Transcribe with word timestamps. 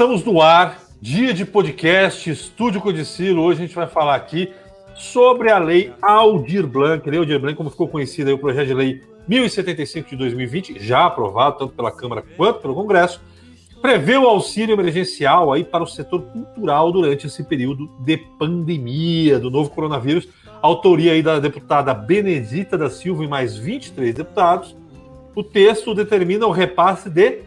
estamos 0.00 0.24
no 0.24 0.40
ar. 0.40 0.80
Dia 0.98 1.34
de 1.34 1.44
podcast, 1.44 2.30
Estúdio 2.30 2.80
Codicilo. 2.80 3.42
Hoje 3.42 3.62
a 3.62 3.66
gente 3.66 3.74
vai 3.74 3.86
falar 3.86 4.14
aqui 4.14 4.50
sobre 4.94 5.50
a 5.50 5.58
lei 5.58 5.92
Aldir 6.00 6.66
Blanc. 6.66 7.06
Lei 7.06 7.18
Aldir 7.18 7.38
Blanc, 7.38 7.54
como 7.54 7.68
ficou 7.68 7.86
conhecida 7.86 8.30
aí, 8.30 8.34
o 8.34 8.38
projeto 8.38 8.68
de 8.68 8.72
lei 8.72 9.02
1075 9.28 10.08
de 10.08 10.16
2020, 10.16 10.78
já 10.78 11.04
aprovado 11.04 11.58
tanto 11.58 11.74
pela 11.74 11.92
Câmara 11.92 12.24
quanto 12.34 12.60
pelo 12.60 12.74
Congresso, 12.74 13.20
prevê 13.82 14.16
o 14.16 14.26
auxílio 14.26 14.72
emergencial 14.72 15.52
aí 15.52 15.64
para 15.64 15.84
o 15.84 15.86
setor 15.86 16.22
cultural 16.22 16.90
durante 16.90 17.26
esse 17.26 17.44
período 17.44 17.86
de 18.00 18.16
pandemia 18.16 19.38
do 19.38 19.50
novo 19.50 19.68
coronavírus. 19.68 20.26
Autoria 20.62 21.12
aí 21.12 21.22
da 21.22 21.38
deputada 21.38 21.92
Benedita 21.92 22.78
da 22.78 22.88
Silva 22.88 23.22
e 23.22 23.28
mais 23.28 23.54
23 23.54 24.14
deputados. 24.14 24.74
O 25.34 25.44
texto 25.44 25.94
determina 25.94 26.46
o 26.46 26.50
repasse 26.50 27.10
de 27.10 27.40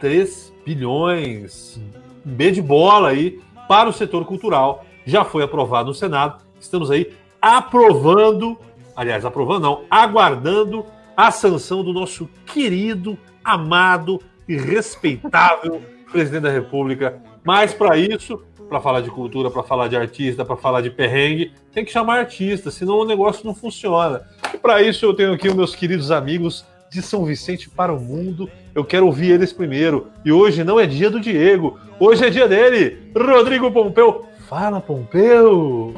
3 0.00 0.48
bilhões, 0.68 1.80
B 2.24 2.50
de 2.50 2.62
bola 2.62 3.10
aí, 3.10 3.40
para 3.68 3.88
o 3.88 3.92
setor 3.92 4.24
cultural. 4.24 4.84
Já 5.04 5.24
foi 5.24 5.42
aprovado 5.42 5.88
no 5.88 5.94
Senado. 5.94 6.42
Estamos 6.60 6.90
aí 6.90 7.12
aprovando, 7.40 8.58
aliás, 8.96 9.24
aprovando 9.24 9.62
não, 9.62 9.82
aguardando 9.90 10.84
a 11.16 11.30
sanção 11.30 11.82
do 11.82 11.92
nosso 11.92 12.28
querido, 12.46 13.18
amado 13.44 14.20
e 14.48 14.56
respeitável 14.56 15.82
presidente 16.10 16.42
da 16.42 16.50
República. 16.50 17.20
Mas 17.44 17.72
para 17.72 17.96
isso, 17.96 18.42
para 18.68 18.80
falar 18.80 19.00
de 19.00 19.10
cultura, 19.10 19.50
para 19.50 19.62
falar 19.62 19.88
de 19.88 19.96
artista, 19.96 20.44
para 20.44 20.56
falar 20.56 20.80
de 20.80 20.90
perrengue, 20.90 21.52
tem 21.72 21.84
que 21.84 21.92
chamar 21.92 22.18
artista, 22.18 22.70
senão 22.70 22.98
o 22.98 23.04
negócio 23.04 23.46
não 23.46 23.54
funciona. 23.54 24.22
E 24.52 24.58
para 24.58 24.82
isso 24.82 25.04
eu 25.04 25.14
tenho 25.14 25.32
aqui 25.32 25.48
os 25.48 25.54
meus 25.54 25.74
queridos 25.74 26.10
amigos 26.10 26.64
de 26.90 27.02
São 27.02 27.24
Vicente 27.24 27.68
para 27.68 27.92
o 27.92 28.00
mundo. 28.00 28.50
Eu 28.74 28.84
quero 28.84 29.06
ouvir 29.06 29.30
eles 29.30 29.52
primeiro. 29.52 30.08
E 30.24 30.32
hoje 30.32 30.64
não 30.64 30.78
é 30.78 30.86
dia 30.86 31.10
do 31.10 31.20
Diego, 31.20 31.78
hoje 31.98 32.24
é 32.24 32.30
dia 32.30 32.48
dele, 32.48 33.10
Rodrigo 33.16 33.70
Pompeu. 33.70 34.26
Fala, 34.48 34.80
Pompeu! 34.80 35.94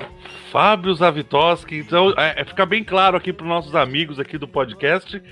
Fábio 0.50 0.92
Zavitoski. 0.92 1.76
Então, 1.76 2.12
é, 2.16 2.40
é, 2.40 2.44
fica 2.44 2.66
bem 2.66 2.82
claro 2.82 3.16
aqui 3.16 3.32
para 3.32 3.44
os 3.44 3.48
nossos 3.48 3.74
amigos 3.74 4.18
aqui 4.18 4.36
do 4.36 4.48
podcast 4.48 5.22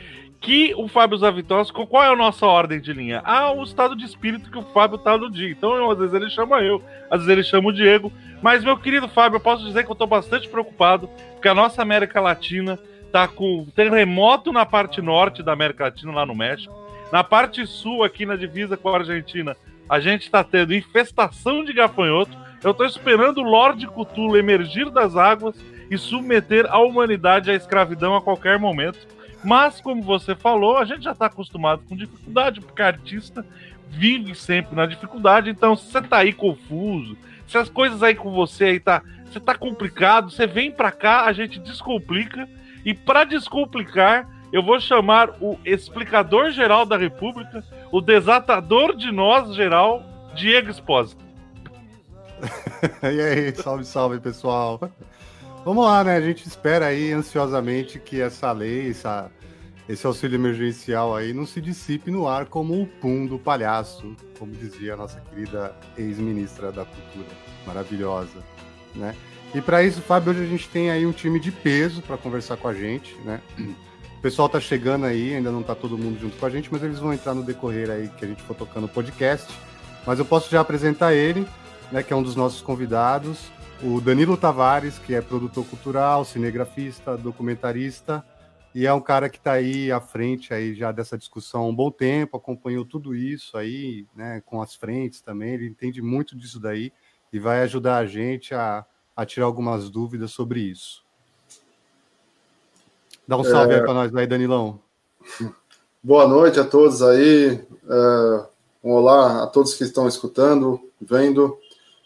que 0.40 0.72
o 0.76 0.86
Fábio 0.86 1.18
Zavitoski, 1.18 1.86
qual 1.86 2.04
é 2.04 2.08
a 2.08 2.16
nossa 2.16 2.46
ordem 2.46 2.80
de 2.80 2.92
linha? 2.92 3.20
Ah, 3.24 3.52
o 3.52 3.62
estado 3.64 3.96
de 3.96 4.04
espírito 4.04 4.50
que 4.50 4.58
o 4.58 4.62
Fábio 4.62 4.98
tá 4.98 5.18
no 5.18 5.30
dia. 5.30 5.50
Então, 5.50 5.90
às 5.90 5.98
vezes 5.98 6.14
ele 6.14 6.30
chama 6.30 6.62
eu, 6.62 6.82
às 7.10 7.20
vezes 7.20 7.28
ele 7.28 7.42
chama 7.42 7.68
o 7.68 7.72
Diego. 7.72 8.12
Mas, 8.40 8.62
meu 8.62 8.76
querido 8.76 9.08
Fábio, 9.08 9.36
eu 9.36 9.40
posso 9.40 9.64
dizer 9.64 9.84
que 9.84 9.90
eu 9.90 9.96
tô 9.96 10.06
bastante 10.06 10.48
preocupado, 10.48 11.10
porque 11.32 11.48
a 11.48 11.54
nossa 11.54 11.82
América 11.82 12.20
Latina 12.20 12.78
tá 13.12 13.26
com 13.26 13.66
terremoto 13.74 14.52
na 14.52 14.66
parte 14.66 15.00
norte 15.00 15.42
da 15.42 15.52
América 15.52 15.84
Latina, 15.84 16.12
lá 16.12 16.26
no 16.26 16.34
México. 16.34 16.74
Na 17.10 17.24
parte 17.24 17.66
sul, 17.66 18.04
aqui 18.04 18.26
na 18.26 18.36
divisa 18.36 18.76
com 18.76 18.88
a 18.90 18.98
Argentina, 18.98 19.56
a 19.88 19.98
gente 19.98 20.30
tá 20.30 20.44
tendo 20.44 20.74
infestação 20.74 21.64
de 21.64 21.72
gafanhoto. 21.72 22.36
Eu 22.62 22.74
tô 22.74 22.84
esperando 22.84 23.38
o 23.38 23.48
Lorde 23.48 23.86
Cthulhu 23.86 24.36
emergir 24.36 24.90
das 24.90 25.16
águas 25.16 25.56
e 25.90 25.96
submeter 25.96 26.66
a 26.68 26.78
humanidade 26.78 27.50
à 27.50 27.54
escravidão 27.54 28.14
a 28.14 28.20
qualquer 28.20 28.58
momento. 28.58 28.98
Mas, 29.42 29.80
como 29.80 30.02
você 30.02 30.34
falou, 30.34 30.76
a 30.76 30.84
gente 30.84 31.04
já 31.04 31.14
tá 31.14 31.26
acostumado 31.26 31.82
com 31.88 31.96
dificuldade, 31.96 32.60
porque 32.60 32.82
artista 32.82 33.46
vive 33.88 34.34
sempre 34.34 34.76
na 34.76 34.84
dificuldade. 34.84 35.48
Então, 35.48 35.76
se 35.76 35.90
você 35.90 36.02
tá 36.02 36.18
aí 36.18 36.32
confuso, 36.32 37.16
se 37.46 37.56
as 37.56 37.70
coisas 37.70 38.02
aí 38.02 38.14
com 38.14 38.30
você 38.30 38.64
aí 38.64 38.80
tá, 38.80 39.02
você 39.24 39.40
tá 39.40 39.54
complicado, 39.54 40.30
você 40.30 40.46
vem 40.46 40.70
pra 40.70 40.90
cá, 40.90 41.24
a 41.24 41.32
gente 41.32 41.58
descomplica. 41.58 42.48
E 42.84 42.94
para 42.94 43.24
descomplicar, 43.24 44.28
eu 44.52 44.62
vou 44.62 44.80
chamar 44.80 45.30
o 45.40 45.58
explicador 45.64 46.50
geral 46.50 46.86
da 46.86 46.96
República, 46.96 47.62
o 47.92 48.00
desatador 48.00 48.96
de 48.96 49.12
nós 49.12 49.54
geral, 49.54 50.02
Diego 50.34 50.70
Espósito. 50.70 51.24
e 53.02 53.20
aí, 53.20 53.54
salve, 53.54 53.84
salve, 53.84 54.20
pessoal. 54.20 54.80
Vamos 55.64 55.84
lá, 55.84 56.02
né? 56.04 56.16
A 56.16 56.20
gente 56.20 56.46
espera 56.46 56.86
aí 56.86 57.12
ansiosamente 57.12 57.98
que 57.98 58.20
essa 58.20 58.52
lei, 58.52 58.90
essa, 58.90 59.30
esse 59.88 60.06
auxílio 60.06 60.36
emergencial 60.36 61.14
aí 61.14 61.34
não 61.34 61.44
se 61.44 61.60
dissipe 61.60 62.10
no 62.10 62.26
ar 62.26 62.46
como 62.46 62.80
o 62.80 62.86
pum 62.86 63.26
do 63.26 63.38
palhaço, 63.38 64.16
como 64.38 64.52
dizia 64.52 64.94
a 64.94 64.96
nossa 64.96 65.20
querida 65.20 65.74
ex-ministra 65.96 66.72
da 66.72 66.84
Cultura, 66.84 67.36
maravilhosa, 67.66 68.38
né? 68.94 69.14
E 69.54 69.62
para 69.62 69.82
isso, 69.82 70.02
Fábio, 70.02 70.32
hoje 70.32 70.42
a 70.42 70.46
gente 70.46 70.68
tem 70.68 70.90
aí 70.90 71.06
um 71.06 71.12
time 71.12 71.40
de 71.40 71.50
peso 71.50 72.02
para 72.02 72.18
conversar 72.18 72.58
com 72.58 72.68
a 72.68 72.74
gente, 72.74 73.14
né? 73.24 73.40
O 74.18 74.20
pessoal 74.20 74.48
tá 74.48 74.60
chegando 74.60 75.06
aí, 75.06 75.34
ainda 75.34 75.50
não 75.50 75.62
tá 75.62 75.74
todo 75.74 75.96
mundo 75.96 76.20
junto 76.20 76.36
com 76.36 76.44
a 76.44 76.50
gente, 76.50 76.68
mas 76.70 76.82
eles 76.82 76.98
vão 76.98 77.14
entrar 77.14 77.34
no 77.34 77.42
decorrer 77.42 77.88
aí 77.88 78.08
que 78.08 78.24
a 78.24 78.28
gente 78.28 78.42
for 78.42 78.54
tocando 78.54 78.84
o 78.84 78.88
podcast. 78.88 79.46
Mas 80.06 80.18
eu 80.18 80.24
posso 80.24 80.50
já 80.50 80.60
apresentar 80.60 81.14
ele, 81.14 81.46
né, 81.90 82.02
que 82.02 82.12
é 82.12 82.16
um 82.16 82.22
dos 82.22 82.36
nossos 82.36 82.60
convidados, 82.60 83.50
o 83.82 84.00
Danilo 84.00 84.36
Tavares, 84.36 84.98
que 84.98 85.14
é 85.14 85.22
produtor 85.22 85.64
cultural, 85.64 86.24
cinegrafista, 86.24 87.16
documentarista, 87.16 88.24
e 88.74 88.86
é 88.86 88.92
um 88.92 89.00
cara 89.00 89.30
que 89.30 89.38
está 89.38 89.52
aí 89.52 89.90
à 89.90 90.00
frente 90.00 90.52
aí 90.52 90.74
já 90.74 90.92
dessa 90.92 91.16
discussão 91.16 91.62
há 91.62 91.66
um 91.66 91.74
bom 91.74 91.90
tempo, 91.90 92.36
acompanhou 92.36 92.84
tudo 92.84 93.14
isso 93.14 93.56
aí, 93.56 94.06
né, 94.14 94.42
com 94.44 94.60
as 94.60 94.74
frentes 94.74 95.22
também, 95.22 95.54
ele 95.54 95.66
entende 95.66 96.02
muito 96.02 96.36
disso 96.36 96.60
daí 96.60 96.92
e 97.32 97.38
vai 97.38 97.62
ajudar 97.62 97.98
a 97.98 98.06
gente 98.06 98.54
a, 98.54 98.84
a 99.18 99.26
tirar 99.26 99.46
algumas 99.46 99.90
dúvidas 99.90 100.30
sobre 100.30 100.60
isso. 100.60 101.02
Dá 103.26 103.36
um 103.36 103.42
salve 103.42 103.72
É. 103.72 103.78
aí 103.78 103.82
para 103.82 103.92
nós 103.92 104.14
aí, 104.14 104.28
Danilão. 104.28 104.78
Boa 106.00 106.28
noite 106.28 106.60
a 106.60 106.64
todos 106.64 107.02
aí. 107.02 107.60
É, 107.90 108.46
olá 108.80 109.42
a 109.42 109.46
todos 109.48 109.74
que 109.74 109.82
estão 109.82 110.06
escutando, 110.06 110.80
vendo. 111.00 111.58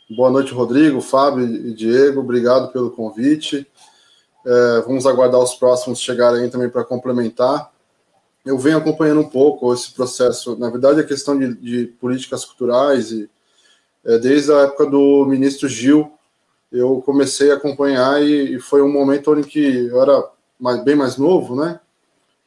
Boa 0.08 0.30
noite, 0.30 0.54
Rodrigo, 0.54 1.02
Fábio 1.02 1.44
e 1.44 1.74
Diego. 1.74 2.20
Obrigado 2.20 2.72
pelo 2.72 2.90
convite. 2.90 3.70
É, 4.46 4.80
vamos 4.86 5.04
aguardar 5.04 5.42
os 5.42 5.54
próximos 5.54 6.00
chegarem 6.00 6.44
aí 6.44 6.50
também 6.50 6.70
para 6.70 6.82
complementar. 6.82 7.70
Eu 8.42 8.56
venho 8.56 8.78
acompanhando 8.78 9.20
um 9.20 9.28
pouco 9.28 9.70
esse 9.74 9.92
processo. 9.92 10.56
Na 10.56 10.70
verdade, 10.70 11.00
a 11.00 11.04
questão 11.04 11.38
de, 11.38 11.52
de 11.56 11.86
políticas 12.00 12.42
culturais 12.42 13.12
e 13.12 13.28
é, 14.02 14.16
desde 14.16 14.50
a 14.50 14.60
época 14.60 14.86
do 14.86 15.26
ministro 15.26 15.68
Gil, 15.68 16.10
eu 16.72 17.02
comecei 17.02 17.50
a 17.50 17.54
acompanhar 17.54 18.22
e, 18.22 18.56
e 18.56 18.60
foi 18.60 18.80
um 18.82 18.90
momento 18.90 19.32
em 19.38 19.42
que 19.42 19.86
eu 19.86 20.00
era 20.00 20.24
mais, 20.58 20.82
bem 20.82 20.96
mais 20.96 21.16
novo, 21.16 21.54
né? 21.54 21.78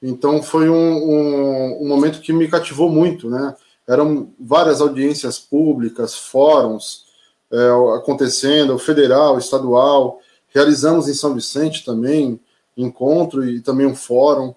Então 0.01 0.42
foi 0.42 0.69
um, 0.69 0.75
um, 0.75 1.83
um, 1.83 1.88
momento 1.88 2.19
que 2.22 2.33
me 2.33 2.48
cativou 2.48 2.89
muito, 2.89 3.30
né? 3.30 3.56
Eram 3.88 4.30
várias 4.39 4.81
audiências 4.81 5.38
públicas, 5.38 6.16
fóruns 6.16 7.06
é, 7.51 7.69
acontecendo, 7.98 8.77
federal, 8.80 9.38
estadual. 9.38 10.19
Realizamos 10.50 11.07
em 11.07 11.13
São 11.13 11.33
Vicente 11.33 11.86
também 11.86 12.39
encontro 12.75 13.48
e 13.48 13.62
também 13.62 13.86
um 13.86 13.95
fórum, 13.95 14.54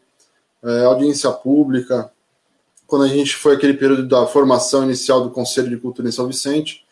é, 0.63 0.85
audiência 0.85 1.31
pública. 1.31 2.11
Quando 2.87 3.05
a 3.05 3.09
gente 3.09 3.37
foi 3.37 3.55
aquele 3.55 3.75
período 3.75 4.09
da 4.09 4.27
formação 4.27 4.83
inicial 4.83 5.23
do 5.23 5.31
Conselho 5.31 5.69
de 5.69 5.77
Cultura 5.77 6.09
em 6.09 6.13
São 6.13 6.27
Vicente, 6.27 6.85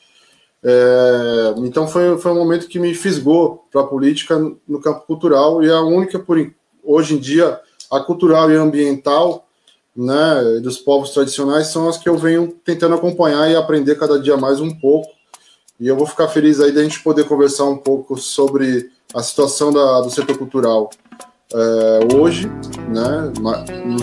é, 0.69 1.55
então 1.59 1.87
foi, 1.87 2.19
foi 2.19 2.33
um 2.33 2.35
momento 2.35 2.67
que 2.67 2.81
me 2.81 2.93
fisgou 2.93 3.65
para 3.71 3.83
a 3.83 3.87
política 3.87 4.37
no 4.67 4.81
campo 4.81 5.07
cultural 5.07 5.63
e 5.63 5.69
é 5.69 5.73
a 5.73 5.81
única 5.81 6.19
por 6.19 6.45
hoje 6.83 7.15
em 7.15 7.19
dia 7.19 7.61
a 7.89 8.01
cultural 8.01 8.51
e 8.51 8.57
ambiental, 8.57 9.47
né, 9.97 10.61
dos 10.61 10.77
povos 10.77 11.11
tradicionais 11.11 11.69
são 11.69 11.89
as 11.89 11.97
que 11.97 12.09
eu 12.09 12.19
venho 12.19 12.49
tentando 12.65 12.97
acompanhar 12.97 13.49
e 13.49 13.55
aprender 13.55 13.95
cada 13.95 14.19
dia 14.19 14.37
mais 14.37 14.61
um 14.61 14.71
pouco. 14.71 15.09
E 15.79 15.87
eu 15.87 15.97
vou 15.97 16.07
ficar 16.07 16.27
feliz 16.27 16.59
aí 16.59 16.73
da 16.73 16.83
gente 16.83 17.01
poder 17.01 17.29
conversar 17.29 17.65
um 17.67 17.77
pouco 17.77 18.17
sobre 18.17 18.91
a 19.15 19.23
situação 19.23 19.73
da, 19.73 20.01
do 20.01 20.11
setor 20.11 20.37
cultural 20.37 20.91
é, 21.55 22.17
hoje, 22.17 22.49
né, 22.89 23.33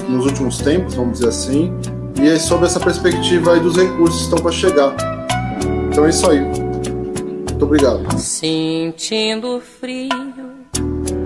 nos 0.07 0.25
últimos 0.27 0.59
tempos, 0.59 0.93
vamos 0.93 1.19
dizer 1.19 1.27
assim, 1.27 1.73
e 2.21 2.39
sobre 2.39 2.67
essa 2.67 2.79
perspectiva 2.79 3.51
aí 3.51 3.59
dos 3.59 3.75
recursos 3.75 4.19
que 4.19 4.23
estão 4.23 4.39
para 4.39 4.51
chegar. 4.53 5.12
Então 5.93 6.05
é 6.07 6.09
isso 6.09 6.27
aí. 6.27 6.39
Muito 6.39 7.65
obrigado. 7.65 8.17
Sentindo 8.17 9.61
frio 9.79 10.09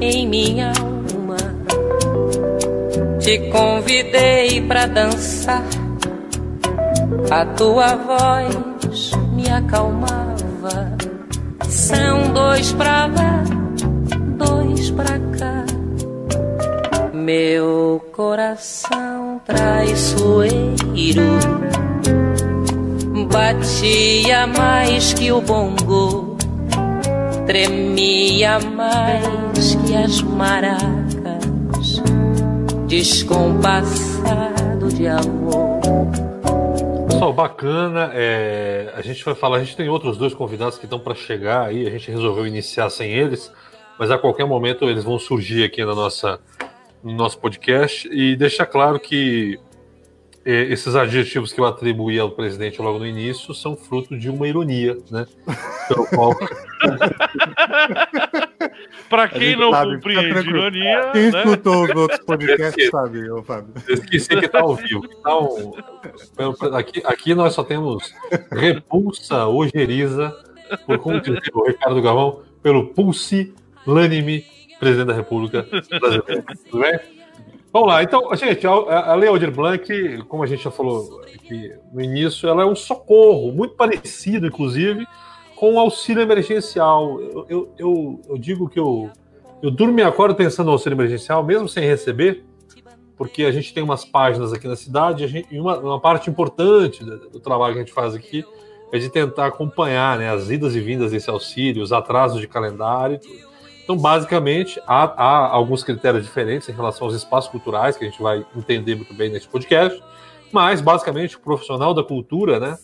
em 0.02 0.28
minha 0.28 0.74
alma, 0.78 1.38
Te 3.18 3.50
convidei 3.50 4.62
pra 4.68 4.86
dançar, 4.88 5.64
a 7.32 7.46
tua 7.46 7.96
voz 7.96 9.12
me 9.34 9.50
acalmava. 9.50 10.98
São 11.70 12.34
dois 12.34 12.74
pra 12.74 13.06
lá, 13.06 13.44
dois 14.38 14.92
pra 14.92 15.18
cá. 15.40 15.66
Meu 17.14 18.06
coração 18.12 19.40
traiçoeiro 19.46 20.68
batia 23.26 24.46
mais 24.46 25.14
que 25.14 25.32
o 25.32 25.42
bongo, 25.42 26.38
tremia 27.46 28.60
mais 28.60 29.76
que 29.86 29.96
as 29.96 30.22
maracas, 30.22 32.02
descompassado 32.88 34.90
de 34.90 35.08
amor. 35.08 35.80
Pessoal, 37.08 37.34
bacana. 37.34 38.12
É, 38.14 38.94
a 38.96 39.02
gente 39.02 39.26
vai 39.26 39.34
falar, 39.34 39.58
a 39.58 39.64
gente 39.64 39.76
tem 39.76 39.90
outros 39.90 40.18
dois 40.18 40.36
convidados 40.36 40.78
que 40.78 40.86
estão 40.86 41.00
para 41.00 41.16
chegar 41.16 41.66
aí, 41.68 41.88
a 41.88 41.90
gente 41.90 42.12
resolveu 42.12 42.46
iniciar 42.46 42.92
sem 42.92 43.12
eles, 43.12 43.52
mas 43.98 44.12
a 44.12 44.18
qualquer 44.18 44.46
momento 44.46 44.86
eles 44.86 45.04
vão 45.04 45.18
surgir 45.18 45.64
aqui 45.64 45.84
na 45.84 45.96
nossa, 45.96 46.40
no 47.04 47.14
nosso 47.14 47.40
podcast 47.40 48.08
e 48.12 48.36
deixar 48.36 48.68
claro 48.68 49.00
que 49.00 49.60
esses 50.50 50.96
adjetivos 50.96 51.52
que 51.52 51.60
eu 51.60 51.66
atribuí 51.66 52.18
ao 52.18 52.32
presidente 52.32 52.82
logo 52.82 53.00
no 53.00 53.06
início 53.06 53.54
são 53.54 53.76
fruto 53.76 54.18
de 54.18 54.30
uma 54.30 54.48
ironia, 54.48 54.98
né? 55.12 55.28
Pelo 55.90 56.08
qual... 56.08 56.34
Para 59.10 59.28
quem 59.28 59.58
não 59.58 59.72
sabe, 59.72 59.96
compreende 59.96 60.50
ironia. 60.50 61.10
Quem 61.12 61.32
né? 61.32 61.44
escutou 61.44 61.84
os 61.84 61.90
outros 61.90 62.20
podcasts 62.22 62.90
sabe, 62.90 63.30
ô 63.30 63.44
Fábio. 63.44 63.74
Esqueci 63.90 64.30
que 64.30 64.46
está 64.46 64.62
ao 64.62 64.76
vivo. 64.76 65.06
Então, 65.20 65.76
aqui, 66.74 67.02
aqui 67.06 67.36
nós 67.36 67.54
só 67.54 67.64
temos 67.64 68.14
repulsa 68.52 69.48
ojeriza, 69.48 70.34
por 70.86 70.98
como 71.00 71.20
dizer 71.20 71.42
o 71.54 71.68
Ricardo 71.68 72.02
Galvão, 72.02 72.42
pelo 72.64 72.88
pulse 72.88 73.54
lânime 73.86 74.46
presidente 74.80 75.08
da 75.08 75.14
República 75.14 75.68
Brasileira. 76.00 76.46
Tudo 76.70 76.82
bem? 76.82 77.17
Vamos 77.72 77.90
lá, 77.90 78.02
então, 78.02 78.34
gente, 78.36 78.66
a, 78.66 78.72
a 79.12 79.16
Lei 79.16 79.30
Blanc, 79.52 80.24
como 80.28 80.42
a 80.42 80.48
gente 80.48 80.64
já 80.64 80.72
falou 80.72 81.22
no 81.92 82.02
início, 82.02 82.48
ela 82.48 82.64
é 82.64 82.66
um 82.66 82.76
socorro, 82.76 83.52
muito 83.52 83.76
parecido, 83.76 84.48
inclusive, 84.48 85.06
com 85.56 85.74
o 85.74 85.80
auxílio 85.80 86.22
emergencial. 86.22 87.20
Eu, 87.22 87.46
eu, 87.50 87.74
eu, 87.78 88.22
eu 88.30 88.38
digo 88.38 88.70
que 88.70 88.80
eu, 88.80 89.10
eu 89.62 89.70
durmo 89.70 90.00
e 90.00 90.04
acordo 90.04 90.36
pensando 90.36 90.68
no 90.68 90.74
auxílio 90.74 90.96
emergencial, 90.96 91.44
mesmo 91.44 91.68
sem 91.68 91.84
receber, 91.86 92.46
porque 93.18 93.44
a 93.44 93.52
gente 93.52 93.74
tem 93.74 93.84
umas 93.84 94.06
páginas 94.06 94.54
aqui 94.54 94.68
na 94.68 94.76
cidade, 94.76 95.28
gente, 95.28 95.54
e 95.54 95.60
uma, 95.60 95.78
uma, 95.80 96.00
parte 96.00 96.30
importante 96.30 97.04
do, 97.04 97.30
do, 97.30 97.40
trabalho 97.40 97.74
que 97.74 97.80
a 97.80 97.84
gente 97.84 97.94
faz 97.94 98.14
aqui 98.14 98.46
é 98.94 99.00
de 99.00 99.10
tentar 99.10 99.48
acompanhar 99.48 100.18
né, 100.18 100.32
as 100.32 100.50
idas 100.50 100.76
e 100.76 100.80
vindas 100.80 101.12
desse 101.12 101.30
auxílio, 101.30 101.84
os 101.84 101.92
atrasos 101.92 102.40
de 102.40 102.48
calendário 102.48 103.16
e 103.16 103.20
tudo. 103.20 103.47
Então, 103.88 103.96
basicamente, 103.96 104.82
há, 104.86 105.06
há, 105.06 105.48
alguns 105.48 105.82
critérios 105.82 106.26
diferentes 106.26 106.68
em 106.68 106.74
relação 106.74 107.08
aos 107.08 107.16
espaços 107.16 107.50
culturais, 107.50 107.96
que 107.96 108.04
a 108.04 108.10
gente 108.10 108.22
vai 108.22 108.46
entender 108.54 108.96
muito 108.96 109.14
bem 109.14 109.30
nesse 109.30 109.48
podcast, 109.48 110.04
mas, 110.52 110.82
basicamente, 110.82 111.38
o 111.38 111.40
profissional 111.40 111.94
da 111.94 112.04
cultura, 112.04 112.60
né, 112.60 112.78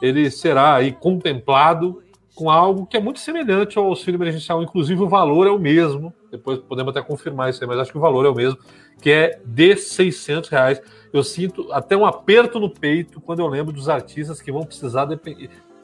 ele 0.00 0.30
será 0.30 0.76
aí 0.76 0.92
contemplado 0.92 2.00
com 2.32 2.48
algo 2.48 2.86
que 2.86 2.96
é 2.96 3.00
muito 3.00 3.18
semelhante 3.18 3.76
ao 3.76 3.86
auxílio 3.86 4.18
emergencial, 4.18 4.62
inclusive 4.62 5.02
o 5.02 5.08
valor 5.08 5.48
é 5.48 5.50
o 5.50 5.58
mesmo, 5.58 6.14
depois 6.30 6.60
podemos 6.60 6.96
até 6.96 7.04
confirmar 7.04 7.50
isso 7.50 7.64
aí, 7.64 7.68
mas 7.68 7.80
acho 7.80 7.90
que 7.90 7.98
o 7.98 8.00
valor 8.00 8.24
é 8.24 8.28
o 8.28 8.34
mesmo, 8.34 8.56
que 9.02 9.10
é 9.10 9.40
de 9.44 9.76
600 9.76 10.48
reais. 10.48 10.80
Eu 11.12 11.24
sinto 11.24 11.72
até 11.72 11.96
um 11.96 12.06
aperto 12.06 12.60
no 12.60 12.70
peito 12.70 13.20
quando 13.20 13.40
eu 13.40 13.48
lembro 13.48 13.72
dos 13.72 13.88
artistas 13.88 14.40
que 14.40 14.52
vão 14.52 14.62
precisar 14.62 15.06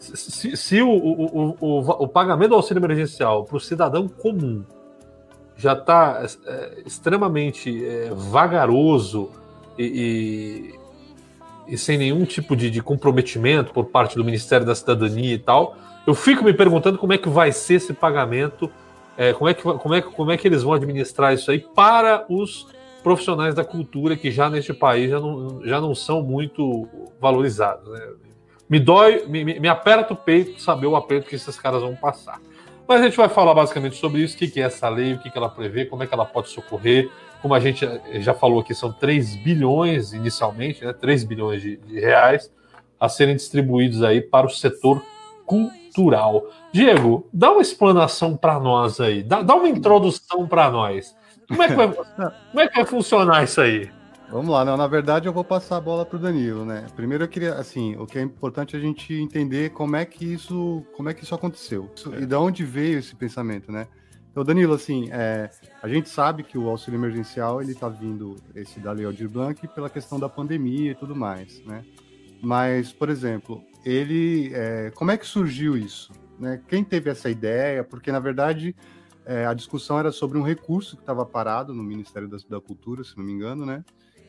se, 0.03 0.57
se 0.57 0.83
o, 0.83 0.91
o, 0.91 1.57
o, 1.61 1.79
o, 1.79 2.09
pagamento 2.09 2.51
do 2.51 2.57
auxílio 2.57 2.85
emergencial 2.85 3.45
para 3.45 3.57
o 3.57 3.61
cidadão 3.61 4.09
comum 4.09 4.65
já 5.57 5.75
está 5.75 6.27
é, 6.47 6.83
extremamente 6.85 7.85
é, 7.85 8.11
vagaroso 8.13 9.31
e, 9.79 10.75
e, 11.69 11.75
e, 11.75 11.79
sem 11.79 11.97
nenhum 11.97 12.25
tipo 12.25 12.57
de, 12.57 12.69
de, 12.69 12.83
comprometimento 12.83 13.73
por 13.73 13.87
parte 13.87 14.17
do 14.17 14.25
Ministério 14.25 14.67
da 14.67 14.75
Cidadania 14.75 15.35
e 15.35 15.39
tal, 15.39 15.77
eu 16.05 16.15
fico 16.15 16.43
me 16.43 16.53
perguntando 16.53 16.99
como 16.99 17.13
é 17.13 17.19
que 17.19 17.29
vai 17.29 17.53
ser 17.53 17.75
esse 17.75 17.93
pagamento, 17.93 18.69
é, 19.17 19.33
como, 19.33 19.49
é 19.49 19.55
que, 19.55 19.63
como, 19.63 19.95
é, 19.95 20.03
como 20.03 20.31
é 20.33 20.37
que 20.37 20.49
eles 20.49 20.65
vão 20.65 20.73
administrar 20.73 21.33
isso 21.33 21.51
aí 21.51 21.61
para 21.61 22.27
os 22.29 22.67
profissionais 23.05 23.55
da 23.55 23.65
cultura 23.65 24.17
que 24.17 24.31
já 24.31 24.51
neste 24.51 24.73
país 24.73 25.11
já 25.11 25.21
não, 25.21 25.65
já 25.65 25.81
não 25.81 25.95
são 25.95 26.23
muito 26.23 26.89
valorizados. 27.21 27.89
Né? 27.89 28.01
Me 28.73 28.81
dói, 28.81 29.27
me, 29.27 29.45
me 29.45 29.69
aperta 29.69 30.15
o 30.15 30.17
peito 30.17 30.59
saber 30.59 30.87
o 30.87 30.97
aperto 30.97 31.29
que 31.29 31.35
esses 31.35 31.61
caras 31.61 31.83
vão 31.83 31.95
passar. 31.95 32.41
Mas 32.89 33.03
a 33.03 33.05
gente 33.05 33.19
vai 33.19 33.29
falar 33.29 33.53
basicamente 33.53 33.97
sobre 33.97 34.23
isso, 34.23 34.35
o 34.35 34.39
que 34.39 34.59
é 34.59 34.65
essa 34.65 34.89
lei, 34.89 35.13
o 35.13 35.19
que 35.19 35.31
ela 35.37 35.51
prevê, 35.51 35.85
como 35.85 36.03
é 36.03 36.07
que 36.07 36.15
ela 36.15 36.25
pode 36.25 36.49
socorrer. 36.49 37.11
Como 37.43 37.53
a 37.53 37.61
gente 37.61 37.87
já 38.15 38.33
falou 38.33 38.61
aqui, 38.61 38.75
são 38.75 38.91
3 38.91 39.37
bilhões 39.37 40.15
inicialmente, 40.15 40.83
né, 40.83 40.95
3 40.95 41.23
bilhões 41.23 41.61
de, 41.61 41.77
de 41.77 42.01
reais 42.01 42.51
a 42.99 43.11
serem 43.11 43.37
distribuídos 43.37 44.03
aí 44.03 44.23
para 44.23 44.47
o 44.47 44.51
setor 44.51 45.05
cultural. 45.45 46.47
Diego, 46.73 47.29
dá 47.31 47.53
uma 47.53 47.61
explanação 47.61 48.39
para 48.39 48.59
nós 48.59 49.01
aí, 49.01 49.23
dá, 49.23 49.43
dá 49.43 49.55
uma 49.55 49.69
introdução 49.69 50.49
para 50.49 50.71
nós. 50.71 51.15
Como 51.47 51.63
é, 51.63 51.69
que 51.69 51.75
vai, 51.75 51.89
como 51.93 52.61
é 52.61 52.69
que 52.69 52.75
vai 52.75 52.87
funcionar 52.87 53.45
isso 53.45 53.61
aí? 53.61 53.91
Vamos 54.33 54.49
lá, 54.49 54.65
não, 54.65 54.79
na 54.79 54.87
verdade 54.87 55.29
eu 55.29 55.33
vou 55.33 55.45
passar 55.45 55.77
a 55.77 55.81
bola 55.81 56.07
para 56.07 56.17
o 56.17 56.19
Danilo, 56.19 56.65
né? 56.65 56.87
Primeiro 56.97 57.25
eu 57.25 57.29
queria, 57.29 57.53
assim, 57.53 57.95
o 57.97 58.07
que 58.07 58.19
é 58.19 58.23
importante 58.23 58.75
é 58.75 58.79
a 58.79 58.83
gente 58.83 59.13
entender 59.13 59.69
como 59.73 59.95
é 59.95 60.07
que 60.07 60.25
isso, 60.25 60.83
como 60.97 61.11
é 61.11 61.15
que 61.15 61.23
isso 61.23 61.35
aconteceu 61.35 61.91
é. 62.15 62.23
e 62.23 62.25
de 62.25 62.35
onde 62.35 62.65
veio 62.65 62.99
esse 62.99 63.15
pensamento, 63.15 63.71
né? 63.71 63.87
Então, 64.31 64.43
Danilo, 64.43 64.73
assim, 64.73 65.11
é, 65.13 65.51
a 65.83 65.87
gente 65.87 66.09
sabe 66.09 66.43
que 66.43 66.57
o 66.57 66.67
auxílio 66.71 66.99
emergencial 66.99 67.61
ele 67.61 67.73
está 67.73 67.91
vindo 67.91 68.37
esse 68.55 68.81
da 68.81 68.91
Lei 68.91 69.05
Aldir 69.05 69.29
Blanc 69.29 69.69
pela 69.69 69.91
questão 69.91 70.19
da 70.19 70.31
pandemia 70.31 70.93
e 70.93 70.95
tudo 70.95 71.15
mais, 71.15 71.63
né? 71.67 71.85
Mas, 72.43 72.91
por 72.91 73.11
exemplo, 73.11 73.63
ele, 73.85 74.51
é, 74.55 74.91
como 74.95 75.11
é 75.11 75.19
que 75.19 75.27
surgiu 75.27 75.77
isso? 75.77 76.11
Né? 76.39 76.59
Quem 76.69 76.83
teve 76.83 77.11
essa 77.11 77.29
ideia? 77.29 77.85
Porque 77.85 78.11
na 78.11 78.19
verdade 78.19 78.75
é, 79.27 79.45
a 79.45 79.53
discussão 79.53 79.99
era 79.99 80.11
sobre 80.11 80.39
um 80.39 80.43
recurso 80.43 80.97
que 80.97 81.03
estava 81.03 81.27
parado 81.27 81.75
no 81.75 81.83
Ministério 81.83 82.29
da, 82.29 82.39
da 82.49 82.61
Cultura, 82.63 83.05
se 83.05 83.15
não 83.17 83.25
me 83.25 83.33
engano, 83.33 83.67
né? 83.67 83.85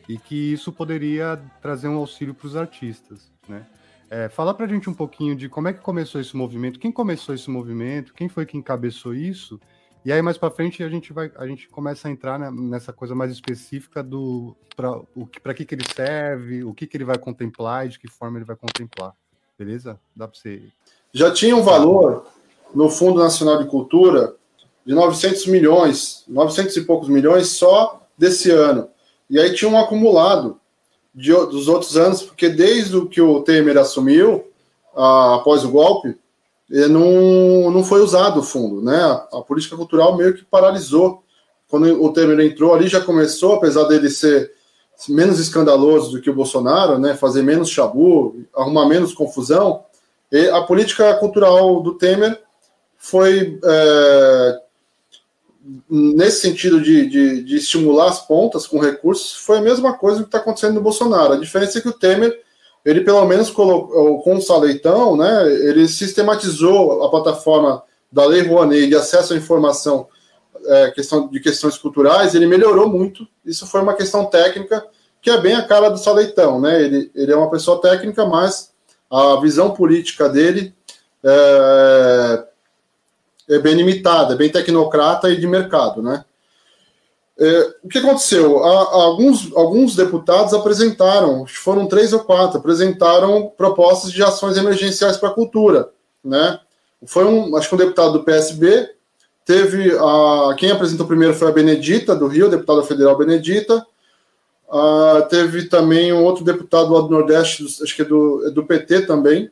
E 0.08 0.18
que 0.18 0.54
isso 0.54 0.72
poderia 0.72 1.42
trazer 1.62 1.88
um 1.88 1.98
auxílio 1.98 2.34
para 2.34 2.48
os 2.48 2.56
artistas, 2.56 3.32
né? 3.48 3.66
É, 4.10 4.30
fala 4.30 4.54
para 4.54 4.66
a 4.66 4.70
gente 4.70 4.88
um 4.90 4.94
pouquinho 4.94 5.36
de 5.36 5.50
como 5.50 5.68
é 5.68 5.74
que 5.74 5.80
começou 5.80 6.22
esse 6.22 6.38
movimento, 6.38 6.80
quem 6.80 6.92
começou 6.92 7.34
esse 7.34 7.50
movimento, 7.50 8.14
quem 8.14 8.30
foi 8.30 8.46
que 8.46 8.56
encabeçou 8.56 9.16
isso, 9.16 9.60
e 10.06 10.12
aí 10.12 10.22
mais 10.22 10.38
para 10.38 10.52
frente 10.52 10.84
a 10.84 10.90
gente 10.90 11.12
vai, 11.12 11.32
a 11.36 11.48
gente 11.48 11.68
começa 11.68 12.08
a 12.08 12.12
entrar 12.12 12.38
nessa 12.52 12.94
coisa 12.94 13.16
mais 13.16 13.32
específica 13.32 14.04
do 14.04 14.56
para 14.76 14.92
o 15.16 15.28
para 15.42 15.54
que 15.54 15.66
que 15.66 15.74
ele 15.74 15.86
serve, 15.96 16.64
o 16.64 16.74
que 16.74 16.86
que 16.86 16.98
ele 16.98 17.06
vai 17.06 17.18
contemplar 17.18 17.86
e 17.86 17.90
de 17.90 18.00
que 18.00 18.08
forma 18.08 18.38
ele 18.38 18.46
vai 18.46 18.56
contemplar, 18.56 19.14
beleza? 19.58 20.00
Dá 20.16 20.28
para 20.28 20.38
você. 20.38 20.62
Já 21.12 21.34
tinha 21.34 21.56
um 21.56 21.64
valor 21.64 22.28
no 22.76 22.90
Fundo 22.90 23.20
Nacional 23.20 23.58
de 23.64 23.70
Cultura 23.70 24.36
de 24.86 24.94
900 24.94 25.48
milhões, 25.48 26.24
900 26.28 26.76
e 26.78 26.82
poucos 26.82 27.08
milhões 27.08 27.48
só 27.48 28.06
desse 28.18 28.52
ano. 28.52 28.90
E 29.34 29.40
aí 29.40 29.52
tinha 29.52 29.72
um 29.72 29.80
acumulado 29.80 30.60
de, 31.12 31.32
dos 31.32 31.68
outros 31.68 31.98
anos, 31.98 32.22
porque 32.22 32.50
desde 32.50 33.04
que 33.08 33.20
o 33.20 33.42
Temer 33.42 33.80
assumiu, 33.80 34.46
a, 34.96 35.38
após 35.38 35.66
o 35.66 35.72
golpe, 35.72 36.16
não, 36.70 37.72
não 37.72 37.84
foi 37.84 38.02
usado 38.02 38.42
o 38.42 38.44
fundo, 38.44 38.80
né? 38.80 38.96
A, 38.96 39.40
a, 39.40 39.42
política 39.42 39.76
cultural 39.76 40.16
meio 40.16 40.36
que 40.36 40.46
paralisou. 40.46 41.24
Quando 41.68 42.04
o 42.04 42.14
Temer 42.14 42.40
entrou 42.42 42.76
ali, 42.76 42.88
já 42.88 43.02
começou, 43.02 43.56
apesar 43.56 43.86
dele 43.86 44.08
ser 44.08 44.52
menos 45.10 45.40
escandaloso 45.40 46.12
do 46.12 46.22
que 46.22 46.30
o 46.30 46.36
Bolsonaro, 46.36 47.00
né? 47.00 47.16
Fazer 47.16 47.42
menos 47.42 47.72
chabu, 47.72 48.46
arrumar 48.56 48.86
menos 48.86 49.16
confusão. 49.16 49.84
a 50.54 50.62
política 50.62 51.12
cultural 51.16 51.82
do 51.82 51.96
Temer 51.96 52.40
foi 53.00 53.60
é, 53.64 54.62
nesse 55.90 56.42
sentido 56.42 56.82
de, 56.82 57.08
de, 57.08 57.44
de, 57.44 57.56
estimular 57.56 58.10
as 58.10 58.26
pontas 58.26 58.68
com 58.68 58.80
recursos, 58.80 59.34
foi 59.34 59.60
a 59.60 59.62
mesma 59.62 59.94
coisa 59.94 60.20
que 60.20 60.28
está 60.28 60.38
acontecendo 60.38 60.76
no 60.76 60.82
Bolsonaro. 60.82 61.34
A 61.34 61.40
diferença 61.40 61.78
é 61.78 61.82
que 61.82 61.88
o 61.88 61.94
Temer, 61.94 62.38
ele 62.84 63.02
pelo 63.02 63.26
menos 63.26 63.50
colocou, 63.50 64.22
com 64.22 64.36
o 64.36 64.42
Saleitão, 64.42 65.16
né, 65.16 65.52
ele 65.52 65.88
sistematizou 65.88 67.04
a 67.04 67.10
plataforma 67.10 67.82
da 68.12 68.26
Lei 68.26 68.42
Rouanet 68.42 68.88
de 68.88 68.96
acesso 68.96 69.34
à 69.34 69.38
informação 69.38 70.08
é, 70.66 70.92
questão, 70.92 71.28
de 71.28 71.40
questões 71.40 71.78
culturais, 71.78 72.36
ele 72.36 72.46
melhorou 72.46 72.90
muito. 72.90 73.28
Isso 73.46 73.66
foi 73.66 73.82
uma 73.82 73.94
questão 73.94 74.26
técnica 74.26 74.86
que 75.22 75.30
é 75.30 75.40
bem 75.40 75.56
a 75.56 75.66
cara 75.66 75.90
do 75.90 75.98
Saleitão. 75.98 76.60
Né? 76.60 76.82
Ele, 76.84 77.12
ele 77.16 77.32
é 77.32 77.36
uma 77.36 77.50
pessoa 77.50 77.82
técnica, 77.82 78.26
mas 78.26 78.72
a 79.10 79.40
visão 79.40 79.72
política 79.72 80.28
dele 80.28 80.74
é, 81.24 82.44
é 83.50 83.60
bem 83.60 83.76
limitada, 83.76 84.34
é 84.34 84.38
bem 84.38 84.50
tecnocrata 84.50 85.30
e 85.30 85.40
de 85.40 85.48
mercado, 85.48 86.02
né? 86.02 86.24
é, 87.40 87.74
o 87.84 87.88
que 87.88 87.98
aconteceu? 87.98 88.60
alguns, 88.60 89.52
alguns 89.56 89.96
deputados 89.96 90.54
apresentaram, 90.54 91.46
foram 91.48 91.88
três 91.88 92.14
ou 92.14 92.20
quatro, 92.20 92.60
apresentaram 92.60 93.52
propostas 93.58 94.12
de 94.12 94.22
ações 94.22 94.58
emergenciais 94.58 95.18
para 95.18 95.30
a 95.30 95.34
cultura. 95.34 95.90
Né? 96.24 96.60
Foi 97.06 97.26
um, 97.26 97.56
acho 97.56 97.70
que 97.70 97.76
um 97.76 97.80
deputado 97.80 98.14
do 98.14 98.24
PSB, 98.24 98.90
teve 99.46 99.92
a, 99.98 100.56
quem 100.58 100.72
apresentou 100.72 101.08
primeiro 101.08 101.34
foi 101.34 101.50
a 101.50 101.52
Benedita, 101.52 102.16
do 102.16 102.28
Rio, 102.28 102.50
deputada 102.50 102.84
federal 102.84 103.18
Benedita, 103.18 103.86
Uh, 104.74 105.22
teve 105.30 105.66
também 105.66 106.12
um 106.12 106.24
outro 106.24 106.44
deputado 106.44 106.92
lá 106.94 107.02
do 107.02 107.10
Nordeste, 107.10 107.64
acho 107.64 107.96
que 107.96 108.02
é 108.02 108.06
do, 108.06 108.48
é 108.48 108.50
do 108.50 108.66
PT 108.66 109.06
também. 109.06 109.52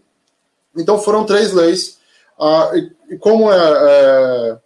Então 0.76 0.98
foram 0.98 1.24
três 1.26 1.54
leis. 1.54 2.00
Uh, 2.42 2.76
e, 2.76 3.14
e, 3.14 3.18
como 3.20 3.52
é, 3.52 3.56
é, 3.56 4.58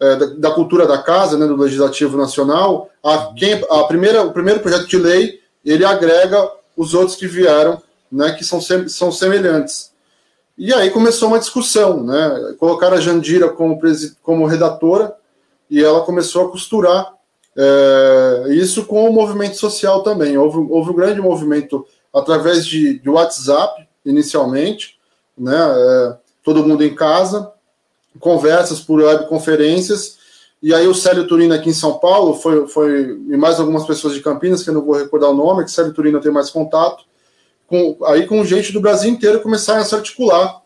é 0.00 0.16
da, 0.16 0.26
da, 0.26 0.50
cultura 0.50 0.84
da 0.84 0.98
casa, 0.98 1.38
né, 1.38 1.46
do 1.46 1.54
Legislativo 1.54 2.18
Nacional, 2.18 2.90
a, 3.04 3.32
quem, 3.36 3.64
a 3.70 3.84
primeira, 3.84 4.24
o 4.24 4.32
primeiro 4.32 4.58
projeto 4.58 4.88
de 4.88 4.98
lei 4.98 5.40
ele 5.64 5.84
agrega 5.84 6.50
os 6.76 6.92
outros 6.92 7.16
que 7.16 7.28
vieram, 7.28 7.80
né, 8.10 8.32
que 8.32 8.42
são, 8.42 8.60
sem, 8.60 8.88
são 8.88 9.12
semelhantes. 9.12 9.92
E 10.58 10.74
aí 10.74 10.90
começou 10.90 11.28
uma 11.28 11.38
discussão, 11.38 12.02
né? 12.02 12.54
Colocaram 12.58 12.96
a 12.96 13.00
Jandira 13.00 13.48
como, 13.48 13.78
como 14.22 14.46
redatora 14.46 15.14
e 15.68 15.82
ela 15.82 16.02
começou 16.02 16.46
a 16.46 16.50
costurar 16.50 17.12
é, 17.56 18.44
isso 18.50 18.84
com 18.86 19.08
o 19.08 19.12
movimento 19.12 19.56
social 19.56 20.02
também. 20.02 20.36
Houve, 20.36 20.58
houve 20.70 20.90
um 20.90 20.94
grande 20.94 21.20
movimento 21.20 21.84
através 22.12 22.64
de, 22.66 23.00
de 23.00 23.10
WhatsApp, 23.10 23.88
inicialmente, 24.04 24.98
né? 25.36 25.56
É, 25.56 26.23
todo 26.44 26.64
mundo 26.64 26.84
em 26.84 26.94
casa, 26.94 27.50
conversas 28.20 28.78
por 28.78 29.00
webconferências. 29.00 30.18
E 30.62 30.72
aí 30.72 30.86
o 30.86 30.94
Célio 30.94 31.26
Turino 31.26 31.54
aqui 31.54 31.70
em 31.70 31.74
São 31.74 31.98
Paulo, 31.98 32.34
foi, 32.34 32.68
foi 32.68 33.18
e 33.30 33.36
mais 33.36 33.58
algumas 33.58 33.84
pessoas 33.84 34.14
de 34.14 34.20
Campinas, 34.20 34.62
que 34.62 34.70
eu 34.70 34.74
não 34.74 34.84
vou 34.84 34.94
recordar 34.94 35.30
o 35.30 35.34
nome, 35.34 35.64
que 35.64 35.70
Célio 35.72 35.92
Turino 35.92 36.20
tem 36.20 36.30
mais 36.30 36.50
contato, 36.50 37.04
com, 37.66 37.96
aí 38.04 38.26
com 38.26 38.44
gente 38.44 38.72
do 38.72 38.80
Brasil 38.80 39.10
inteiro 39.10 39.40
começaram 39.40 39.80
a 39.80 39.84
se 39.84 39.94
articular 39.94 40.62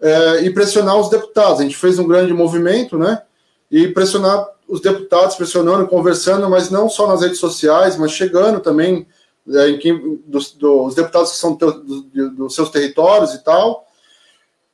é, 0.00 0.42
e 0.42 0.50
pressionar 0.50 0.96
os 0.98 1.08
deputados. 1.08 1.60
A 1.60 1.62
gente 1.62 1.76
fez 1.76 1.98
um 1.98 2.06
grande 2.06 2.32
movimento, 2.32 2.98
né? 2.98 3.22
E 3.70 3.88
pressionar 3.88 4.48
os 4.66 4.80
deputados 4.80 5.36
pressionando, 5.36 5.86
conversando, 5.86 6.48
mas 6.48 6.70
não 6.70 6.88
só 6.88 7.06
nas 7.06 7.22
redes 7.22 7.38
sociais, 7.38 7.96
mas 7.96 8.12
chegando 8.12 8.60
também 8.60 9.06
é, 9.50 9.70
em 9.70 9.78
quem, 9.78 10.20
dos, 10.26 10.52
dos, 10.52 10.94
deputados 10.94 11.32
que 11.32 11.38
são 11.38 11.54
dos, 11.54 12.04
dos 12.34 12.54
seus 12.54 12.70
territórios 12.70 13.34
e 13.34 13.42
tal. 13.42 13.87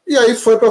E 0.07 0.17
aí 0.17 0.35
foi 0.35 0.59
para. 0.59 0.71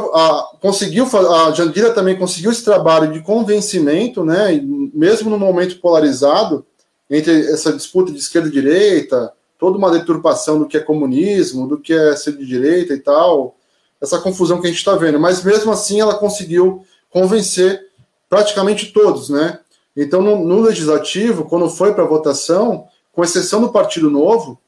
Conseguiu, 0.62 1.06
a 1.06 1.52
Jandira 1.52 1.92
também 1.92 2.18
conseguiu 2.18 2.52
esse 2.52 2.63
trabalho 2.63 3.12
de 3.12 3.22
convencimento, 3.22 4.24
né? 4.24 4.62
mesmo 4.94 5.30
no 5.30 5.40
momento 5.40 5.80
polarizado, 5.80 6.66
entre 7.10 7.52
essa 7.52 7.74
disputa 7.74 8.12
de 8.12 8.20
esquerda 8.20 8.48
e 8.48 8.52
direita, 8.52 9.34
toda 9.58 9.78
uma 9.78 9.92
deturpação 9.92 10.60
do 10.60 10.68
que 10.68 10.78
é 10.78 10.80
comunismo, 10.80 11.68
do 11.68 11.80
que 11.80 11.94
é 11.94 12.16
ser 12.16 12.38
de 12.38 12.46
direita 12.46 12.94
e 12.94 13.00
tal, 13.00 13.56
essa 14.00 14.20
confusão 14.20 14.62
que 14.62 14.68
a 14.68 14.70
gente 14.70 14.80
está 14.80 14.96
vendo. 14.96 15.20
Mas 15.20 15.44
mesmo 15.44 15.72
assim 15.72 16.00
ela 16.00 16.16
conseguiu 16.16 16.86
convencer 17.10 17.88
praticamente 18.30 18.92
todos, 18.92 19.30
né? 19.30 19.60
Então, 19.96 20.22
no, 20.22 20.44
no 20.44 20.62
legislativo, 20.62 21.46
quando 21.46 21.70
foi 21.70 21.94
para 21.94 22.04
votação, 22.04 22.88
com 23.12 23.24
exceção 23.24 23.62
do 23.62 23.72
Partido 23.72 24.10
Novo, 24.10 24.60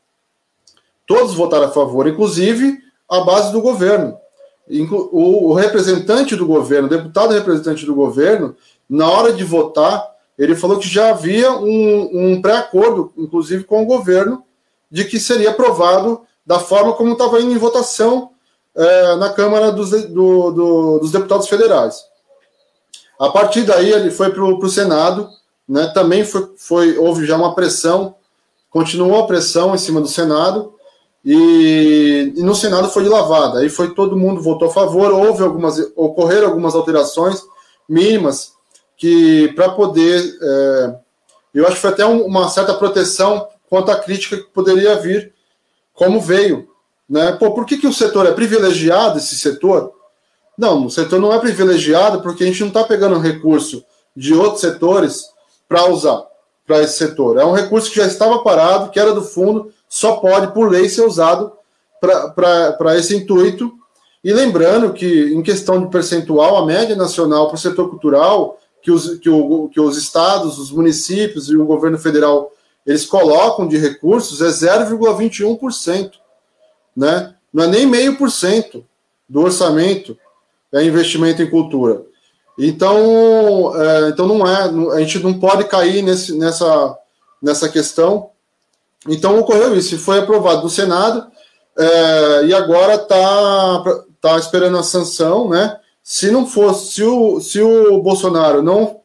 todos 1.06 1.34
votaram 1.34 1.66
a 1.66 1.72
favor, 1.72 2.08
inclusive 2.08 2.80
a 3.10 3.22
base 3.22 3.52
do 3.52 3.62
governo. 3.62 4.18
O, 4.68 5.54
representante 5.54 6.36
do 6.36 6.46
governo, 6.46 6.88
o 6.88 6.90
deputado 6.90 7.34
representante 7.34 7.86
do 7.86 7.94
governo, 7.94 8.56
na 8.90 9.10
hora 9.10 9.32
de 9.32 9.44
votar, 9.44 10.04
ele 10.38 10.56
falou 10.56 10.80
que 10.80 10.88
já 10.88 11.10
havia 11.10 11.52
um, 11.52 12.10
um 12.12 12.42
pré-acordo, 12.42 13.14
inclusive 13.18 13.64
com 13.64 13.84
o 13.84 13.86
governo, 13.86 14.44
de 14.90 15.06
que 15.06 15.20
seria 15.20 15.52
aprovado 15.52 16.22
da 16.46 16.60
forma 16.60 16.94
como 16.94 17.14
estava 17.14 17.40
indo 17.40 17.54
em 17.54 17.58
votação 17.58 18.32
é, 18.76 19.16
na 19.16 19.30
Câmara 19.30 19.72
dos, 19.72 19.92
do, 19.92 20.52
do, 20.52 21.00
dos 21.00 21.12
Deputados 21.12 21.48
Federais. 21.48 22.04
A 23.20 23.30
partir 23.30 23.64
daí 23.64 23.92
ele 23.92 24.12
foi 24.12 24.32
para 24.32 24.44
o 24.44 24.70
Senado, 24.70 25.30
né? 25.68 25.88
Também 25.94 26.26
foi, 26.26 26.52
foi, 26.58 26.98
houve 26.98 27.26
já 27.26 27.38
uma 27.38 27.56
pressão, 27.56 28.16
continuou 28.70 29.24
a 29.24 29.28
pressão 29.28 29.74
em 29.74 29.78
cima 29.78 30.02
do 30.02 30.08
Senado, 30.08 30.75
e, 31.26 32.34
e, 32.36 32.44
no 32.44 32.54
Senado 32.54 32.88
foi 32.90 33.04
de 33.04 33.10
lavada. 33.10 33.60
Aí 33.60 33.70
foi 33.70 33.96
todo 33.96 34.16
mundo 34.16 34.44
votou 34.44 34.68
a 34.68 34.72
favor, 34.72 35.12
houve 35.12 35.44
algumas, 35.44 35.80
ocorreram 35.96 36.48
algumas 36.48 36.76
alterações 36.76 37.44
mínimas 37.90 38.54
que 38.96 39.52
para 39.56 39.70
poder. 39.70 40.24
É, 40.42 40.96
eu 41.56 41.66
acho 41.66 41.76
que 41.76 41.82
foi 41.82 41.90
até 41.90 42.06
um, 42.06 42.26
uma 42.26 42.48
certa 42.50 42.74
proteção 42.76 43.48
quanto 43.68 43.90
à 43.90 43.96
crítica 43.96 44.38
que 44.38 44.44
poderia 44.52 44.96
vir, 44.98 45.34
como 45.94 46.22
veio. 46.22 46.68
Né? 47.10 47.32
Pô, 47.34 47.52
por 47.54 47.66
que, 47.66 47.78
que 47.78 47.88
o 47.88 47.94
setor 47.94 48.28
é 48.28 48.32
privilegiado, 48.32 49.18
esse 49.18 49.36
setor? 49.36 49.94
Não, 50.58 50.86
o 50.86 50.92
setor 50.92 51.20
não 51.20 51.34
é 51.34 51.40
privilegiado 51.40 52.22
porque 52.22 52.44
a 52.44 52.48
gente 52.48 52.62
não 52.62 52.68
está 52.68 52.84
pegando 52.84 53.20
recurso 53.20 53.84
de 54.16 54.34
outros 54.34 54.62
setores 54.62 55.24
para 55.68 55.88
usar 55.88 56.24
para 56.66 56.82
esse 56.82 56.98
setor. 56.98 57.38
É 57.38 57.46
um 57.46 57.54
recurso 57.54 57.90
que 57.90 57.98
já 57.98 58.08
estava 58.08 58.40
parado, 58.40 58.90
que 58.90 59.00
era 59.00 59.14
do 59.14 59.24
fundo, 59.24 59.72
só 59.96 60.18
pode, 60.18 60.54
por 60.54 60.70
lei, 60.70 60.90
ser 60.90 61.04
usado 61.06 61.54
para 62.02 62.98
esse 62.98 63.16
intuito. 63.16 63.72
E 64.22 64.34
lembrando 64.34 64.92
que, 64.92 65.34
em 65.34 65.42
questão 65.42 65.80
de 65.82 65.90
percentual, 65.90 66.58
a 66.58 66.66
média 66.66 66.98
nacional 66.98 67.48
para 67.48 67.56
o 67.56 67.58
setor 67.58 67.90
cultural, 67.90 68.60
que 68.82 68.92
os, 68.92 69.18
que, 69.20 69.30
o, 69.30 69.70
que 69.70 69.80
os 69.80 69.98
estados, 69.98 70.60
os 70.60 70.70
municípios 70.70 71.48
e 71.50 71.56
o 71.56 71.66
governo 71.66 71.98
federal 71.98 72.52
eles 72.86 73.06
colocam 73.06 73.66
de 73.70 73.78
recursos 73.78 74.42
é 74.42 74.48
0,21%. 74.48 76.12
Né? 76.96 77.34
Não 77.54 77.64
é 77.64 77.68
nem 77.68 77.86
meio 77.86 78.18
por 78.18 78.30
cento 78.30 78.86
do 79.30 79.44
orçamento 79.44 80.18
é 80.74 80.84
investimento 80.84 81.42
em 81.42 81.50
cultura. 81.50 82.04
Então, 82.60 83.74
é, 83.82 84.10
então 84.10 84.28
não 84.28 84.46
é, 84.46 84.98
a 84.98 85.00
gente 85.00 85.20
não 85.20 85.40
pode 85.40 85.64
cair 85.64 86.02
nesse, 86.02 86.38
nessa, 86.38 86.98
nessa 87.42 87.70
questão. 87.70 88.32
Então 89.08 89.40
ocorreu 89.40 89.76
isso, 89.76 89.98
foi 90.00 90.20
aprovado 90.20 90.64
no 90.64 90.70
Senado 90.70 91.28
é, 91.78 92.46
e 92.46 92.54
agora 92.54 92.96
está 92.96 93.84
tá 94.22 94.38
esperando 94.38 94.78
a 94.78 94.84
sanção, 94.84 95.50
né? 95.50 95.78
Se 96.02 96.32
não 96.32 96.46
fosse, 96.46 96.94
se 96.94 97.04
o, 97.04 97.40
se 97.40 97.62
o 97.62 98.02
Bolsonaro 98.02 98.62
não 98.62 99.02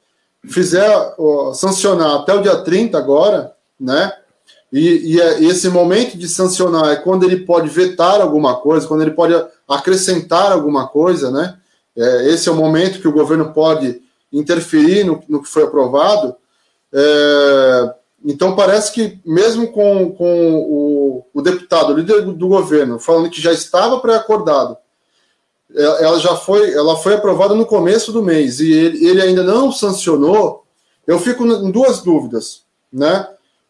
fizer 0.49 1.14
ó, 1.19 1.52
sancionar 1.52 2.16
até 2.16 2.35
o 2.35 2.42
dia 2.42 2.57
30 2.57 2.97
agora, 2.97 3.52
né? 3.78 4.12
E, 4.73 5.14
e, 5.14 5.21
é, 5.21 5.42
esse 5.42 5.69
momento 5.69 6.16
de 6.16 6.28
sancionar 6.28 6.92
é 6.92 6.97
quando 6.97 7.25
ele 7.25 7.45
pode 7.45 7.69
vetar 7.69 8.21
alguma 8.21 8.57
coisa, 8.57 8.87
quando 8.87 9.02
ele 9.02 9.11
pode 9.11 9.35
acrescentar 9.69 10.52
alguma 10.52 10.87
coisa, 10.87 11.30
né? 11.30 11.57
É, 11.97 12.28
esse 12.28 12.49
é 12.49 12.52
o 12.52 12.57
momento 12.57 13.00
que 13.00 13.09
o 13.09 13.12
governo 13.12 13.52
pode 13.52 14.00
interferir 14.33 15.04
no, 15.04 15.23
no 15.28 15.42
que 15.42 15.49
foi 15.49 15.64
aprovado. 15.64 16.37
É, 16.92 17.95
então, 18.24 18.54
parece 18.54 18.92
que, 18.92 19.18
mesmo 19.24 19.72
com, 19.72 20.12
com 20.12 20.54
o, 20.54 21.26
o, 21.32 21.42
deputado, 21.42 21.92
o 21.92 21.96
líder 21.96 22.22
do 22.22 22.48
governo, 22.48 22.98
falando 22.98 23.30
que 23.30 23.40
já 23.40 23.52
estava 23.52 23.98
pré-acordado, 24.00 24.76
é, 25.74 26.04
ela 26.04 26.18
já 26.18 26.36
foi, 26.36 26.72
ela 26.72 26.96
foi 26.96 27.14
aprovada 27.14 27.54
no 27.54 27.64
começo 27.64 28.12
do 28.12 28.22
mês 28.22 28.60
e 28.60 28.70
ele, 28.70 29.06
ele 29.06 29.22
ainda 29.22 29.42
não 29.42 29.72
sancionou. 29.72 30.64
Eu 31.06 31.18
fico 31.18 31.46
em 31.46 31.70
duas 31.70 32.00
dúvidas, 32.00 32.62
né? 32.92 33.26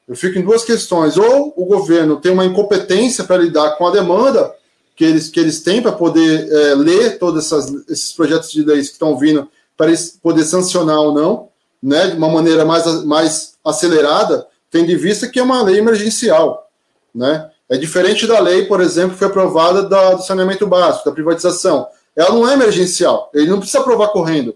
Eu 0.09 0.17
fico 0.17 0.37
em 0.39 0.43
duas 0.43 0.65
questões. 0.65 1.17
Ou 1.17 1.55
o 1.57 1.65
governo 1.65 2.17
tem 2.17 2.33
uma 2.33 2.45
incompetência 2.45 3.23
para 3.23 3.37
lidar 3.37 3.77
com 3.77 3.87
a 3.87 3.93
demanda, 3.93 4.53
que 4.97 5.05
eles, 5.05 5.29
que 5.29 5.39
eles 5.39 5.63
têm 5.63 5.81
para 5.81 5.93
poder 5.93 6.51
é, 6.51 6.75
ler 6.75 7.19
todos 7.19 7.53
esses 7.89 8.13
projetos 8.13 8.51
de 8.51 8.65
leis 8.65 8.89
que 8.89 8.95
estão 8.95 9.17
vindo, 9.17 9.49
para 9.77 9.93
poder 10.21 10.45
sancionar 10.45 10.99
ou 10.99 11.15
não, 11.15 11.49
né, 11.83 12.09
de 12.09 12.17
uma 12.17 12.29
maneira 12.29 12.65
mais, 12.65 13.05
mais 13.05 13.55
acelerada, 13.71 14.47
tendo 14.71 14.91
em 14.91 14.97
vista 14.97 15.29
que 15.29 15.39
é 15.39 15.43
uma 15.43 15.63
lei 15.63 15.79
emergencial. 15.79 16.71
Né? 17.15 17.51
É 17.69 17.77
diferente 17.77 18.27
da 18.27 18.39
lei, 18.39 18.67
por 18.67 18.81
exemplo, 18.81 19.13
que 19.13 19.19
foi 19.19 19.29
aprovada 19.29 19.83
da, 19.83 20.15
do 20.15 20.23
saneamento 20.23 20.67
básico, 20.67 21.05
da 21.05 21.15
privatização. 21.15 21.87
Ela 22.15 22.35
não 22.35 22.49
é 22.49 22.55
emergencial, 22.55 23.31
ele 23.33 23.49
não 23.49 23.59
precisa 23.59 23.81
aprovar 23.81 24.09
correndo. 24.09 24.55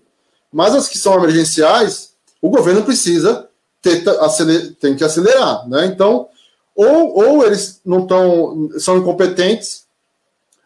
Mas 0.52 0.75
as 0.75 0.88
que 0.88 0.99
são 0.99 1.14
emergenciais, 1.14 2.12
o 2.40 2.50
governo 2.50 2.83
precisa 2.83 3.49
ter, 3.80 4.09
aceler, 4.21 4.75
tem 4.80 4.94
que 4.94 5.04
acelerar. 5.04 5.68
Né? 5.68 5.87
Então, 5.87 6.28
ou, 6.75 7.16
ou 7.16 7.47
eles 7.47 7.80
não 7.85 8.00
estão, 8.00 8.71
são 8.78 8.99
incompetentes, 8.99 9.85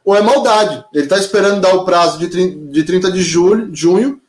ou 0.04 0.16
é 0.16 0.22
maldade. 0.22 0.84
Ele 0.94 1.04
está 1.04 1.18
esperando 1.18 1.60
dar 1.60 1.74
o 1.74 1.84
prazo 1.84 2.18
de 2.18 2.28
30 2.28 2.72
de, 2.72 2.82
30 2.82 3.12
de 3.12 3.22
julho, 3.22 3.68
junho, 3.74 4.20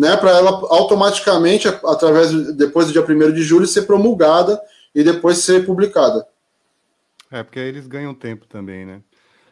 né, 0.00 0.16
para 0.16 0.30
ela 0.30 0.50
automaticamente, 0.70 1.68
através 1.68 2.32
depois 2.56 2.86
do 2.86 2.92
dia 2.92 3.04
1 3.04 3.32
de 3.34 3.42
julho, 3.42 3.66
ser 3.66 3.82
promulgada 3.82 4.58
e 4.94 5.04
depois 5.04 5.38
ser 5.38 5.66
publicada. 5.66 6.26
É, 7.30 7.42
porque 7.42 7.58
eles 7.58 7.86
ganham 7.86 8.14
tempo 8.14 8.46
também, 8.46 8.86
né? 8.86 9.02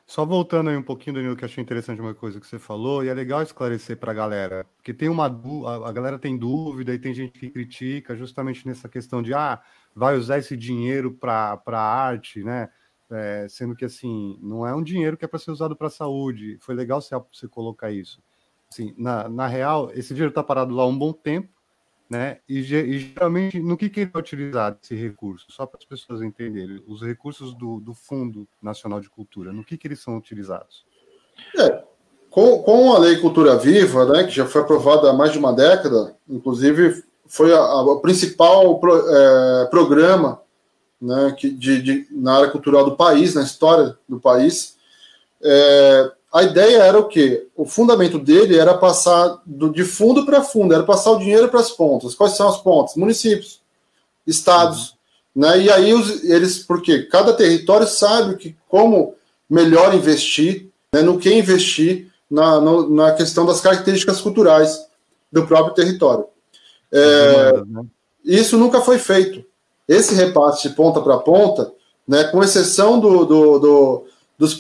Só 0.06 0.24
voltando 0.24 0.70
aí 0.70 0.76
um 0.76 0.82
pouquinho, 0.82 1.16
Danilo, 1.16 1.36
que 1.36 1.44
achei 1.44 1.62
interessante 1.62 2.00
uma 2.00 2.14
coisa 2.14 2.40
que 2.40 2.46
você 2.46 2.58
falou, 2.58 3.04
e 3.04 3.08
é 3.08 3.14
legal 3.14 3.42
esclarecer 3.42 3.98
para 3.98 4.10
a 4.10 4.14
galera, 4.14 4.64
porque 4.78 4.94
tem 4.94 5.10
uma 5.10 5.26
a 5.26 5.92
galera 5.92 6.18
tem 6.18 6.34
dúvida 6.38 6.94
e 6.94 6.98
tem 6.98 7.12
gente 7.12 7.38
que 7.38 7.50
critica 7.50 8.16
justamente 8.16 8.66
nessa 8.66 8.88
questão 8.88 9.22
de 9.22 9.34
ah, 9.34 9.60
vai 9.94 10.16
usar 10.16 10.38
esse 10.38 10.56
dinheiro 10.56 11.12
para 11.12 11.60
a 11.66 11.78
arte, 11.78 12.42
né? 12.42 12.70
É, 13.10 13.46
sendo 13.50 13.76
que 13.76 13.84
assim, 13.84 14.38
não 14.40 14.66
é 14.66 14.74
um 14.74 14.82
dinheiro 14.82 15.14
que 15.14 15.26
é 15.26 15.28
para 15.28 15.38
ser 15.38 15.50
usado 15.50 15.76
para 15.76 15.88
a 15.88 15.90
saúde. 15.90 16.56
Foi 16.60 16.74
legal 16.74 17.02
você, 17.02 17.14
você 17.30 17.46
colocar 17.46 17.90
isso. 17.90 18.22
Assim, 18.70 18.94
na, 18.98 19.28
na 19.28 19.46
real, 19.46 19.90
esse 19.94 20.08
dinheiro 20.08 20.30
está 20.30 20.42
parado 20.42 20.75
lá 20.75 20.87
um 20.87 20.96
bom 20.96 21.12
tempo, 21.12 21.48
né? 22.08 22.38
E, 22.48 22.58
e, 22.58 22.98
geralmente, 22.98 23.60
no 23.60 23.76
que, 23.76 23.88
que 23.88 24.00
ele 24.00 24.10
é 24.12 24.18
utilizado 24.18 24.78
esse 24.82 24.94
recurso? 24.94 25.46
Só 25.50 25.66
para 25.66 25.78
as 25.78 25.84
pessoas 25.84 26.22
entenderem, 26.22 26.82
os 26.87 27.02
recursos 27.02 27.54
do, 27.54 27.80
do 27.80 27.94
Fundo 27.94 28.46
Nacional 28.62 29.00
de 29.00 29.10
Cultura, 29.10 29.52
no 29.52 29.64
que, 29.64 29.76
que 29.76 29.87
eles 29.87 30.00
são 30.00 30.16
utilizados? 30.16 30.87
É, 31.58 31.84
com, 32.30 32.62
com 32.62 32.92
a 32.92 32.98
Lei 32.98 33.16
Cultura 33.16 33.56
Viva, 33.56 34.04
né, 34.06 34.25
que 34.25 34.30
já 34.30 34.46
foi 34.46 34.62
aprovada 34.62 35.10
há 35.10 35.12
mais 35.12 35.32
de 35.32 35.38
uma 35.38 35.52
década, 35.52 36.16
inclusive 36.28 37.04
foi 37.26 37.52
o 37.52 38.00
principal 38.00 38.78
pro, 38.78 38.96
é, 38.96 39.66
programa 39.66 40.40
né, 41.00 41.34
que, 41.37 41.50
de, 41.50 41.82
de, 41.82 42.06
na 42.10 42.37
área 42.37 42.50
cultural 42.50 42.84
do 42.84 42.96
país, 42.96 43.34
na 43.34 43.42
história 43.42 43.96
do 44.08 44.18
país, 44.18 44.76
é, 45.42 46.12
a 46.32 46.42
ideia 46.42 46.78
era 46.78 46.99
o 46.99 47.08
quê? 47.08 47.47
O 47.56 47.64
fundamento 47.64 48.18
dele 48.18 48.58
era 48.58 48.76
passar 48.76 49.40
do, 49.47 49.70
de 49.70 49.85
fundo 49.85 50.26
para 50.26 50.42
fundo, 50.42 50.75
era 50.75 50.82
passar 50.82 51.12
o 51.12 51.18
dinheiro 51.18 51.49
para 51.49 51.61
as 51.61 51.70
pontas. 51.70 52.14
Quais 52.14 52.37
são 52.37 52.49
as 52.49 52.58
pontas? 52.58 52.97
Municípios, 52.97 53.61
estados. 54.26 54.90
Uhum. 55.35 55.42
Né? 55.42 55.61
E 55.62 55.70
aí 55.70 55.94
os, 55.94 56.25
eles, 56.25 56.58
porque 56.58 57.04
cada 57.04 57.32
território 57.32 57.87
sabe 57.87 58.37
que, 58.37 58.56
como 58.68 59.14
melhor 59.49 59.94
investir, 59.94 60.68
né, 60.92 61.00
no 61.00 61.18
que 61.18 61.32
investir 61.32 62.08
na, 62.30 62.61
no, 62.61 62.90
na 62.90 63.12
questão 63.12 63.47
das 63.47 63.61
características 63.61 64.20
culturais 64.20 64.87
do 65.32 65.47
próprio 65.47 65.75
território. 65.75 66.26
É, 66.92 67.52
né? 67.66 67.82
Isso 68.25 68.58
nunca 68.58 68.80
foi 68.80 68.99
feito. 68.99 69.44
Esse 69.87 70.14
repasse 70.14 70.68
de 70.68 70.75
ponta 70.75 71.00
para 71.00 71.18
ponta, 71.18 71.73
né, 72.06 72.25
com 72.25 72.42
exceção 72.42 73.00
do, 73.00 73.25
do, 73.25 73.58
do 73.58 74.06
dos 74.38 74.57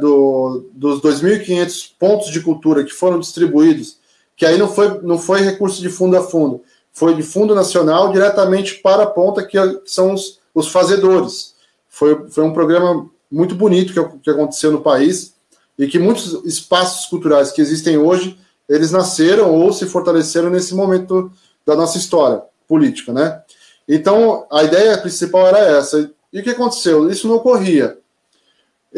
do, 0.00 0.64
dos 0.72 1.02
2.500 1.02 1.92
pontos 1.98 2.30
de 2.30 2.40
cultura 2.40 2.82
que 2.82 2.92
foram 2.92 3.20
distribuídos, 3.20 3.98
que 4.34 4.46
aí 4.46 4.56
não 4.56 4.68
foi, 4.68 5.02
não 5.02 5.18
foi 5.18 5.42
recurso 5.42 5.82
de 5.82 5.90
fundo 5.90 6.16
a 6.16 6.22
fundo, 6.22 6.62
foi 6.92 7.14
de 7.14 7.22
fundo 7.22 7.54
nacional 7.54 8.10
diretamente 8.10 8.76
para 8.76 9.02
a 9.02 9.06
ponta, 9.06 9.44
que 9.44 9.58
são 9.84 10.14
os, 10.14 10.40
os 10.54 10.68
fazedores. 10.68 11.54
Foi, 11.88 12.28
foi 12.30 12.42
um 12.42 12.54
programa 12.54 13.08
muito 13.30 13.54
bonito 13.54 13.92
que, 13.92 14.18
que 14.20 14.30
aconteceu 14.30 14.72
no 14.72 14.80
país 14.80 15.34
e 15.78 15.86
que 15.86 15.98
muitos 15.98 16.44
espaços 16.44 17.06
culturais 17.06 17.52
que 17.52 17.60
existem 17.60 17.98
hoje, 17.98 18.38
eles 18.68 18.90
nasceram 18.90 19.54
ou 19.54 19.72
se 19.72 19.86
fortaleceram 19.86 20.48
nesse 20.48 20.74
momento 20.74 21.30
da 21.66 21.76
nossa 21.76 21.98
história 21.98 22.42
política, 22.66 23.12
né? 23.12 23.42
Então, 23.86 24.46
a 24.50 24.64
ideia 24.64 24.98
principal 24.98 25.46
era 25.46 25.58
essa. 25.58 26.10
E 26.32 26.40
o 26.40 26.42
que 26.42 26.50
aconteceu? 26.50 27.10
Isso 27.10 27.28
não 27.28 27.36
ocorria 27.36 27.98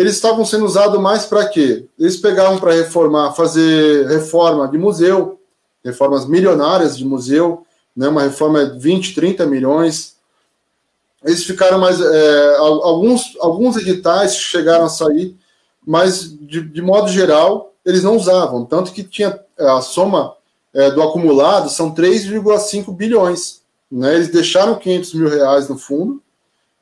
eles 0.00 0.14
estavam 0.14 0.46
sendo 0.46 0.64
usados 0.64 0.98
mais 0.98 1.26
para 1.26 1.46
quê? 1.46 1.84
Eles 1.98 2.16
pegavam 2.16 2.58
para 2.58 2.72
reformar, 2.72 3.34
fazer 3.34 4.06
reforma 4.06 4.66
de 4.66 4.78
museu, 4.78 5.38
reformas 5.84 6.24
milionárias 6.24 6.96
de 6.96 7.04
museu, 7.04 7.66
né, 7.94 8.08
uma 8.08 8.22
reforma 8.22 8.64
de 8.64 8.78
20, 8.78 9.14
30 9.14 9.44
milhões. 9.44 10.16
Eles 11.22 11.44
ficaram 11.44 11.78
mais. 11.78 12.00
É, 12.00 12.56
alguns, 12.56 13.36
alguns 13.40 13.76
editais 13.76 14.36
chegaram 14.36 14.86
a 14.86 14.88
sair, 14.88 15.36
mas 15.86 16.30
de, 16.32 16.62
de, 16.62 16.80
modo 16.80 17.10
geral 17.10 17.74
eles 17.84 18.02
não 18.02 18.16
usavam. 18.16 18.64
Tanto 18.64 18.92
que 18.92 19.04
tinha 19.04 19.38
é, 19.58 19.68
a 19.68 19.82
soma 19.82 20.34
é, 20.72 20.90
do 20.90 21.02
acumulado 21.02 21.68
são 21.68 21.94
3,5 21.94 22.96
bilhões. 22.96 23.60
Né? 23.92 24.14
Eles 24.14 24.28
deixaram 24.28 24.76
500 24.76 25.12
mil 25.12 25.28
reais 25.28 25.68
no 25.68 25.76
fundo 25.76 26.22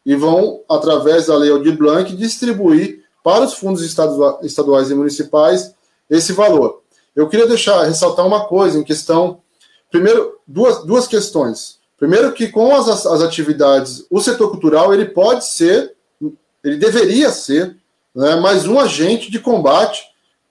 e 0.06 0.14
vão, 0.14 0.60
através 0.70 1.26
da 1.26 1.36
Lei 1.36 1.50
Aldir 1.50 1.76
Blanc, 1.76 2.14
distribuir 2.14 2.97
para 3.28 3.44
os 3.44 3.52
fundos 3.52 3.82
estaduais 3.82 4.90
e 4.90 4.94
municipais 4.94 5.74
esse 6.08 6.32
valor. 6.32 6.80
Eu 7.14 7.28
queria 7.28 7.46
deixar 7.46 7.82
ressaltar 7.82 8.26
uma 8.26 8.46
coisa 8.46 8.78
em 8.78 8.82
questão. 8.82 9.42
Primeiro, 9.90 10.38
duas, 10.46 10.82
duas 10.86 11.06
questões. 11.06 11.76
Primeiro, 11.98 12.32
que 12.32 12.48
com 12.48 12.74
as, 12.74 13.04
as 13.04 13.20
atividades, 13.20 14.06
o 14.10 14.18
setor 14.18 14.50
cultural 14.50 14.94
ele 14.94 15.04
pode 15.04 15.44
ser, 15.44 15.94
ele 16.64 16.78
deveria 16.78 17.28
ser, 17.28 17.76
né, 18.14 18.36
mais 18.36 18.66
um 18.66 18.80
agente 18.80 19.30
de 19.30 19.38
combate 19.38 20.06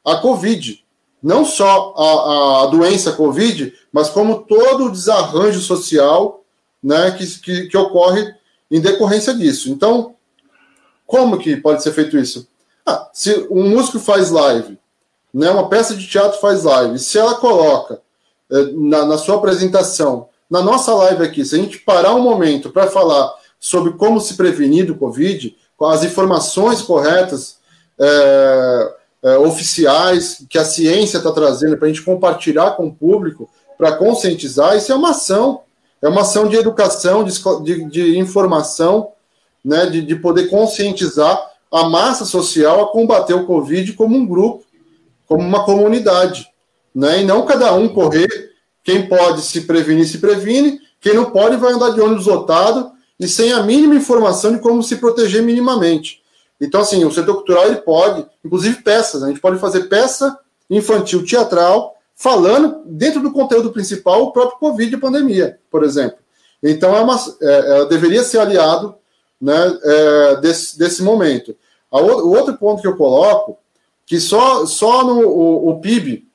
à 0.05 0.17
Covid. 0.17 0.85
Não 1.23 1.45
só 1.45 1.95
a, 1.97 2.63
a 2.63 2.67
doença 2.67 3.11
Covid, 3.11 3.73
mas 3.91 4.07
como 4.07 4.43
todo 4.43 4.85
o 4.85 4.91
desarranjo 4.91 5.61
social 5.61 6.43
né, 6.83 7.09
que, 7.09 7.25
que, 7.39 7.67
que 7.69 7.77
ocorre 7.77 8.35
em 8.69 8.79
decorrência 8.79 9.33
disso. 9.33 9.71
Então, 9.71 10.13
como 11.07 11.39
que 11.39 11.57
pode 11.57 11.81
ser 11.81 11.91
feito 11.91 12.19
isso? 12.19 12.47
Ah, 12.87 13.09
se 13.11 13.47
um 13.51 13.69
músico 13.69 13.99
faz 13.99 14.31
live, 14.31 14.79
né, 15.33 15.51
uma 15.51 15.67
peça 15.67 15.93
de 15.93 16.07
teatro 16.07 16.39
faz 16.39 16.63
live, 16.63 16.97
se 16.97 17.17
ela 17.17 17.35
coloca 17.35 17.99
eh, 18.49 18.71
na, 18.73 19.05
na 19.05 19.17
sua 19.17 19.35
apresentação, 19.35 20.29
na 20.49 20.61
nossa 20.61 20.93
live 20.95 21.21
aqui, 21.21 21.43
se 21.43 21.55
a 21.55 21.57
gente 21.57 21.79
parar 21.79 22.15
um 22.15 22.21
momento 22.21 22.69
para 22.69 22.87
falar 22.87 23.33
sobre 23.59 23.91
como 23.93 24.21
se 24.21 24.35
prevenir 24.35 24.85
do 24.85 24.95
Covid, 24.95 25.53
com 25.75 25.85
as 25.85 26.03
informações 26.05 26.81
corretas, 26.81 27.57
é, 27.99 28.93
é, 29.23 29.37
oficiais, 29.37 30.45
que 30.49 30.57
a 30.57 30.63
ciência 30.63 31.17
está 31.17 31.31
trazendo 31.31 31.77
para 31.77 31.87
a 31.87 31.89
gente 31.89 32.03
compartilhar 32.03 32.71
com 32.71 32.87
o 32.87 32.93
público, 32.93 33.49
para 33.77 33.97
conscientizar, 33.97 34.77
isso 34.77 34.91
é 34.91 34.95
uma 34.95 35.11
ação. 35.11 35.61
É 36.01 36.07
uma 36.07 36.21
ação 36.21 36.47
de 36.47 36.55
educação, 36.55 37.23
de, 37.23 37.33
de, 37.63 37.89
de 37.89 38.17
informação, 38.17 39.11
né, 39.65 39.87
de, 39.87 40.01
de 40.01 40.15
poder 40.15 40.47
conscientizar 40.47 41.37
a 41.71 41.89
massa 41.89 42.25
social 42.25 42.83
a 42.83 42.91
combater 42.91 43.33
o 43.33 43.45
Covid 43.45 43.93
como 43.93 44.15
um 44.15 44.25
grupo, 44.25 44.63
como 45.27 45.43
uma 45.43 45.63
comunidade. 45.65 46.47
Né, 46.93 47.21
e 47.21 47.25
não 47.25 47.45
cada 47.45 47.73
um 47.73 47.87
correr. 47.87 48.27
Quem 48.83 49.07
pode 49.07 49.41
se 49.41 49.61
prevenir, 49.61 50.07
se 50.07 50.17
previne. 50.17 50.79
Quem 50.99 51.13
não 51.13 51.25
pode, 51.25 51.57
vai 51.57 51.73
andar 51.73 51.91
de 51.91 52.01
ônibus 52.01 52.25
lotado 52.25 52.91
e 53.19 53.27
sem 53.27 53.51
a 53.51 53.61
mínima 53.63 53.95
informação 53.95 54.53
de 54.53 54.59
como 54.59 54.81
se 54.81 54.97
proteger 54.97 55.43
minimamente. 55.43 56.21
Então, 56.59 56.81
assim, 56.81 57.03
o 57.05 57.11
setor 57.11 57.35
cultural 57.35 57.67
ele 57.67 57.77
pode, 57.77 58.25
inclusive 58.43 58.81
peças, 58.81 59.21
né? 59.21 59.27
a 59.27 59.29
gente 59.29 59.41
pode 59.41 59.59
fazer 59.59 59.83
peça 59.83 60.37
infantil 60.69 61.23
teatral 61.25 61.95
falando 62.15 62.81
dentro 62.85 63.21
do 63.21 63.31
conteúdo 63.31 63.71
principal 63.71 64.23
o 64.23 64.31
próprio 64.31 64.57
Covid 64.57 64.95
e 64.95 64.99
pandemia, 64.99 65.59
por 65.69 65.83
exemplo. 65.83 66.17
Então, 66.63 66.95
é 66.95 67.01
uma, 67.01 67.15
é, 67.41 67.81
é, 67.81 67.85
deveria 67.85 68.23
ser 68.23 68.39
aliado 68.39 68.95
né, 69.39 69.79
é, 69.83 70.35
desse, 70.41 70.77
desse 70.77 71.03
momento. 71.03 71.55
o, 71.91 72.29
outro 72.29 72.57
ponto 72.57 72.81
que 72.81 72.87
eu 72.87 72.97
coloco, 72.97 73.57
que 74.05 74.19
só, 74.19 74.65
só 74.65 75.03
no 75.03 75.27
o, 75.27 75.69
o 75.69 75.79
PIB 75.79 76.27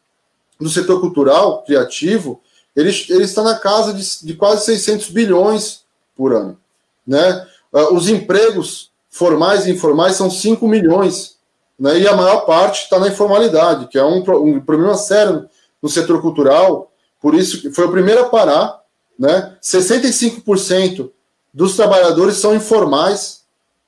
do 0.60 0.68
setor 0.68 1.00
cultural 1.00 1.62
criativo, 1.62 2.40
ele, 2.74 2.90
ele 3.08 3.24
está 3.24 3.42
na 3.42 3.58
casa 3.58 3.92
de, 3.92 4.26
de 4.26 4.34
quase 4.34 4.64
600 4.64 5.08
bilhões 5.08 5.82
por 6.14 6.32
ano. 6.32 6.58
Né? 7.06 7.46
Uh, 7.72 7.94
os 7.94 8.08
empregos 8.08 8.90
formais 9.10 9.66
e 9.66 9.70
informais 9.70 10.16
são 10.16 10.30
5 10.30 10.66
milhões, 10.66 11.36
né? 11.78 11.98
e 11.98 12.08
a 12.08 12.16
maior 12.16 12.46
parte 12.46 12.84
está 12.84 12.98
na 12.98 13.08
informalidade, 13.08 13.88
que 13.88 13.98
é 13.98 14.04
um, 14.04 14.18
um 14.18 14.60
problema 14.60 14.94
sério 14.94 15.48
no 15.82 15.88
setor 15.88 16.22
cultural, 16.22 16.92
por 17.20 17.34
isso 17.34 17.72
foi 17.72 17.86
o 17.86 17.90
primeiro 17.90 18.22
a 18.22 18.28
parar, 18.28 18.80
né? 19.18 19.56
65% 19.62 21.10
dos 21.52 21.76
trabalhadores 21.76 22.36
são 22.36 22.54
informais 22.54 23.42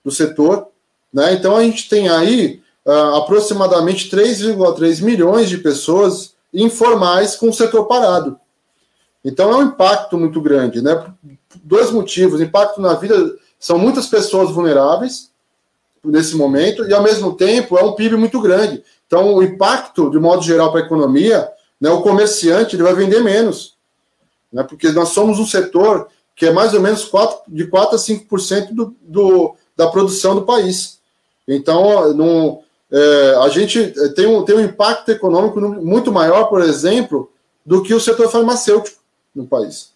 do 0.05 0.11
setor, 0.11 0.69
né? 1.13 1.33
Então 1.35 1.57
a 1.57 1.63
gente 1.63 1.89
tem 1.89 2.09
aí 2.09 2.63
uh, 2.85 3.17
aproximadamente 3.17 4.15
3,3 4.15 5.03
milhões 5.03 5.49
de 5.49 5.59
pessoas 5.59 6.35
informais 6.53 7.37
com 7.37 7.49
o 7.49 7.55
setor 7.55 7.87
parado. 7.87 8.39
Então 9.25 9.51
é 9.51 9.57
um 9.57 9.69
impacto 9.69 10.19
muito 10.19 10.41
grande, 10.41 10.83
né? 10.83 11.05
Dois 11.63 11.91
motivos: 11.91 12.41
impacto 12.41 12.81
na 12.81 12.95
vida 12.95 13.37
são 13.59 13.79
muitas 13.79 14.07
pessoas 14.07 14.51
vulneráveis 14.51 15.31
nesse 16.05 16.37
momento 16.37 16.85
e 16.87 16.93
ao 16.93 17.03
mesmo 17.03 17.35
tempo 17.35 17.79
é 17.79 17.83
um 17.83 17.95
PIB 17.95 18.17
muito 18.17 18.41
grande. 18.41 18.85
Então 19.07 19.35
o 19.35 19.43
impacto, 19.43 20.11
de 20.11 20.19
modo 20.19 20.43
geral, 20.43 20.71
para 20.71 20.83
a 20.83 20.85
economia 20.85 21.49
né, 21.81 21.91
o 21.91 22.03
comerciante 22.03 22.77
ele 22.77 22.83
vai 22.83 22.95
vender 22.95 23.21
menos, 23.21 23.77
né, 24.53 24.63
porque 24.63 24.91
nós 24.91 25.11
somos 25.11 25.39
um 25.39 25.47
setor 25.47 26.09
que 26.35 26.47
é 26.47 26.53
mais 26.53 26.75
ou 26.75 26.81
menos 26.81 27.05
4, 27.05 27.43
de 27.49 27.67
4 27.67 27.97
a 27.97 27.99
5% 27.99 28.73
do, 28.73 28.97
do, 29.01 29.55
da 29.77 29.89
produção 29.89 30.35
do 30.35 30.43
país. 30.43 30.99
Então, 31.47 32.63
é, 32.91 33.37
a 33.43 33.49
gente 33.49 33.93
tem 34.15 34.27
um, 34.27 34.45
tem 34.45 34.57
um 34.57 34.65
impacto 34.65 35.11
econômico 35.11 35.61
muito 35.61 36.13
maior, 36.13 36.45
por 36.45 36.63
exemplo, 36.63 37.31
do 37.65 37.83
que 37.83 37.95
o 37.95 38.01
setor 38.01 38.29
farmacêutico 38.31 38.99
no 39.35 39.47
país. 39.47 39.91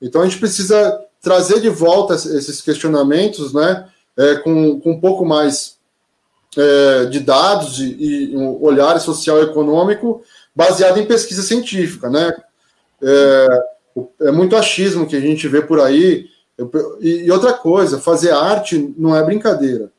Então, 0.00 0.22
a 0.22 0.24
gente 0.24 0.38
precisa 0.38 1.00
trazer 1.20 1.60
de 1.60 1.68
volta 1.68 2.14
esses 2.14 2.60
questionamentos 2.60 3.52
né, 3.52 3.88
é, 4.16 4.36
com, 4.36 4.80
com 4.80 4.92
um 4.92 5.00
pouco 5.00 5.24
mais 5.24 5.76
é, 6.56 7.06
de 7.06 7.20
dados 7.20 7.78
e, 7.78 8.32
e, 8.32 8.36
um 8.36 8.62
olhar 8.62 9.00
social 9.00 9.38
e 9.38 9.44
econômico 9.44 10.22
baseado 10.54 10.98
em 10.98 11.06
pesquisa 11.06 11.42
científica, 11.42 12.10
né? 12.10 12.34
É, 13.00 13.48
é 14.20 14.30
muito 14.30 14.56
achismo 14.56 15.06
que 15.06 15.16
a 15.16 15.20
gente 15.20 15.46
vê 15.48 15.62
por 15.62 15.80
aí. 15.80 16.26
E, 17.00 17.30
outra 17.30 17.52
coisa, 17.52 18.00
fazer 18.00 18.30
arte 18.30 18.94
não 18.96 19.14
é 19.14 19.22
brincadeira. 19.24 19.90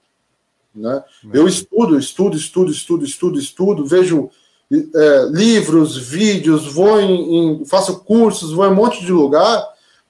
Né? 0.74 1.04
Eu 1.32 1.48
estudo, 1.48 1.98
estudo, 1.98 2.36
estudo, 2.36 2.72
estudo, 2.72 3.06
estudo, 3.06 3.40
estudo, 3.40 3.86
vejo 3.86 4.30
é, 4.72 5.28
livros, 5.30 5.98
vídeos, 5.98 6.72
vou 6.74 7.00
em, 7.00 7.62
em, 7.62 7.66
faço 7.66 8.00
cursos, 8.00 8.54
vou 8.54 8.66
em 8.66 8.70
um 8.70 8.76
monte 8.76 9.06
de 9.06 9.12
lugar, 9.12 9.64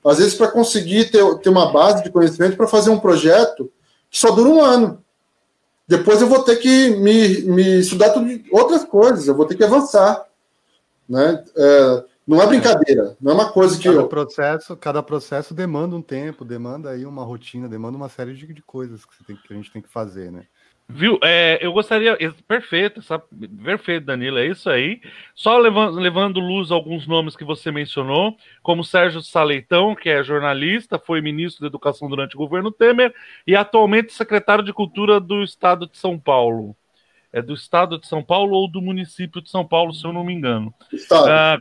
às 0.05 0.17
vezes 0.17 0.35
para 0.35 0.47
conseguir 0.47 1.11
ter, 1.11 1.23
ter 1.39 1.49
uma 1.49 1.71
base 1.71 2.03
de 2.03 2.09
conhecimento 2.09 2.55
para 2.55 2.67
fazer 2.67 2.89
um 2.89 2.99
projeto 2.99 3.69
que 4.09 4.17
só 4.17 4.31
dura 4.31 4.49
um 4.49 4.61
ano. 4.61 5.03
Depois 5.87 6.21
eu 6.21 6.27
vou 6.27 6.43
ter 6.43 6.57
que 6.57 6.91
me, 6.91 7.41
me 7.41 7.79
estudar 7.79 8.11
tudo, 8.11 8.27
outras 8.51 8.85
coisas, 8.85 9.27
eu 9.27 9.35
vou 9.35 9.45
ter 9.45 9.55
que 9.55 9.63
avançar. 9.63 10.25
Né? 11.09 11.43
É, 11.55 12.03
não 12.27 12.41
é 12.41 12.47
brincadeira, 12.47 13.17
não 13.21 13.31
é 13.31 13.35
uma 13.35 13.51
coisa 13.51 13.77
que. 13.77 13.83
Cada, 13.83 13.97
eu... 13.97 14.07
processo, 14.07 14.77
cada 14.77 15.03
processo 15.03 15.53
demanda 15.53 15.95
um 15.95 16.01
tempo, 16.01 16.45
demanda 16.45 16.89
aí 16.89 17.05
uma 17.05 17.23
rotina, 17.23 17.67
demanda 17.67 17.97
uma 17.97 18.09
série 18.09 18.33
de, 18.33 18.53
de 18.53 18.61
coisas 18.61 19.05
que, 19.05 19.23
tem, 19.23 19.35
que 19.35 19.53
a 19.53 19.55
gente 19.55 19.71
tem 19.71 19.81
que 19.81 19.89
fazer, 19.89 20.31
né? 20.31 20.45
Viu? 20.87 21.17
É, 21.23 21.57
eu 21.61 21.71
gostaria. 21.71 22.17
Perfeito, 22.47 23.01
sabe? 23.01 23.23
perfeito, 23.63 24.05
Danilo, 24.05 24.37
é 24.37 24.47
isso 24.47 24.69
aí. 24.69 25.01
Só 25.33 25.57
levando, 25.57 25.99
levando 25.99 26.39
luz 26.39 26.71
a 26.71 26.75
alguns 26.75 27.07
nomes 27.07 27.35
que 27.35 27.43
você 27.43 27.71
mencionou, 27.71 28.35
como 28.61 28.83
Sérgio 28.83 29.21
Saleitão, 29.21 29.95
que 29.95 30.09
é 30.09 30.23
jornalista, 30.23 30.99
foi 30.99 31.21
ministro 31.21 31.61
da 31.61 31.67
Educação 31.67 32.09
durante 32.09 32.35
o 32.35 32.37
governo 32.39 32.71
Temer 32.71 33.13
e 33.47 33.55
atualmente 33.55 34.13
secretário 34.13 34.63
de 34.63 34.73
Cultura 34.73 35.19
do 35.19 35.41
Estado 35.41 35.87
de 35.87 35.97
São 35.97 36.19
Paulo. 36.19 36.75
É 37.31 37.41
do 37.41 37.53
Estado 37.55 37.97
de 37.97 38.05
São 38.05 38.21
Paulo 38.21 38.55
ou 38.55 38.69
do 38.69 38.79
município 38.79 39.41
de 39.41 39.49
São 39.49 39.65
Paulo, 39.65 39.91
se 39.93 40.05
eu 40.05 40.13
não 40.13 40.23
me 40.23 40.33
engano. 40.33 40.71
Ah, 41.11 41.57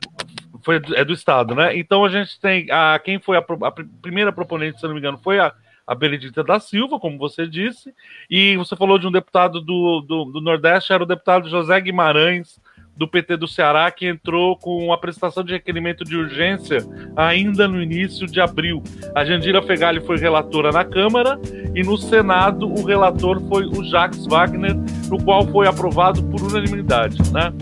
foi, 0.62 0.80
é 0.94 1.04
do 1.04 1.12
Estado, 1.12 1.54
né? 1.54 1.76
Então 1.76 2.04
a 2.04 2.08
gente 2.08 2.40
tem. 2.40 2.66
A, 2.70 2.98
quem 2.98 3.18
foi 3.18 3.36
a, 3.36 3.40
a 3.40 3.72
primeira 4.00 4.32
proponente, 4.32 4.78
se 4.78 4.86
não 4.86 4.94
me 4.94 5.00
engano, 5.00 5.18
foi 5.18 5.38
a 5.38 5.52
a 5.86 5.94
Benedita 5.94 6.44
da 6.44 6.60
Silva, 6.60 6.98
como 6.98 7.18
você 7.18 7.46
disse, 7.46 7.92
e 8.30 8.56
você 8.56 8.76
falou 8.76 8.98
de 8.98 9.06
um 9.06 9.12
deputado 9.12 9.60
do, 9.60 10.00
do, 10.00 10.24
do, 10.26 10.40
Nordeste, 10.40 10.92
era 10.92 11.02
o 11.02 11.06
deputado 11.06 11.48
José 11.48 11.80
Guimarães, 11.80 12.60
do 12.94 13.08
PT 13.08 13.38
do 13.38 13.48
Ceará, 13.48 13.90
que 13.90 14.06
entrou 14.06 14.56
com 14.56 14.92
a 14.92 14.98
prestação 14.98 15.42
de 15.42 15.54
requerimento 15.54 16.04
de 16.04 16.14
urgência 16.14 16.78
ainda 17.16 17.66
no 17.66 17.82
início 17.82 18.26
de 18.26 18.38
abril. 18.38 18.82
A 19.14 19.24
Jandira 19.24 19.62
Fegali 19.62 20.00
foi 20.00 20.18
relatora 20.18 20.70
na 20.70 20.84
Câmara 20.84 21.40
e 21.74 21.82
no 21.82 21.96
Senado 21.96 22.70
o 22.70 22.84
relator 22.84 23.40
foi 23.48 23.64
o 23.64 23.82
Jacques 23.82 24.26
Wagner, 24.26 24.76
no 25.08 25.22
qual 25.24 25.46
foi 25.46 25.66
aprovado 25.66 26.22
por 26.24 26.42
unanimidade, 26.42 27.18
né? 27.32 27.52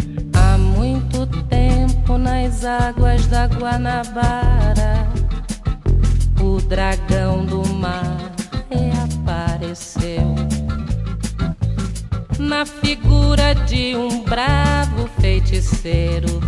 Nas 2.18 2.64
águas 2.64 3.26
da 3.26 3.46
Guanabara 3.46 5.08
o 6.40 6.60
dragão 6.60 7.44
do 7.44 7.66
mar 7.74 8.32
reapareceu 8.70 10.34
na 12.38 12.66
figura 12.66 13.54
de 13.54 13.96
um 13.96 14.22
bravo 14.22 15.08
feiticeiro 15.20 16.40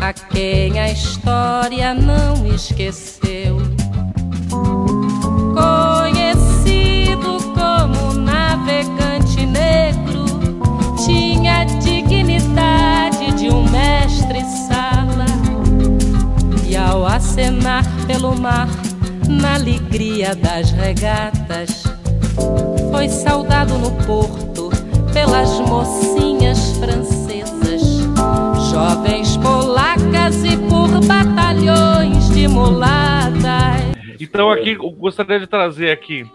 a 0.00 0.12
quem 0.12 0.78
a 0.78 0.90
história 0.90 1.94
não 1.94 2.46
esqueceu. 2.46 3.56
Acenar 17.16 17.82
pelo 18.06 18.34
mar, 18.36 18.68
na 19.28 19.54
alegria 19.54 20.34
das 20.36 20.70
regatas. 20.70 21.82
Foi 22.90 23.08
saudado 23.08 23.78
no 23.78 23.90
porto 24.04 24.70
pelas 25.12 25.58
mocinhas 25.60 26.76
francesas, 26.76 27.82
jovens 28.70 29.36
polacas 29.38 30.44
e 30.44 30.56
por 30.68 30.88
batalhões 31.06 32.28
de 32.30 32.46
mulatas. 32.46 33.96
Então 34.20 34.50
aqui 34.50 34.72
eu 34.72 34.90
gostaria 34.90 35.40
de 35.40 35.46
trazer 35.46 35.90
aqui 35.90 36.26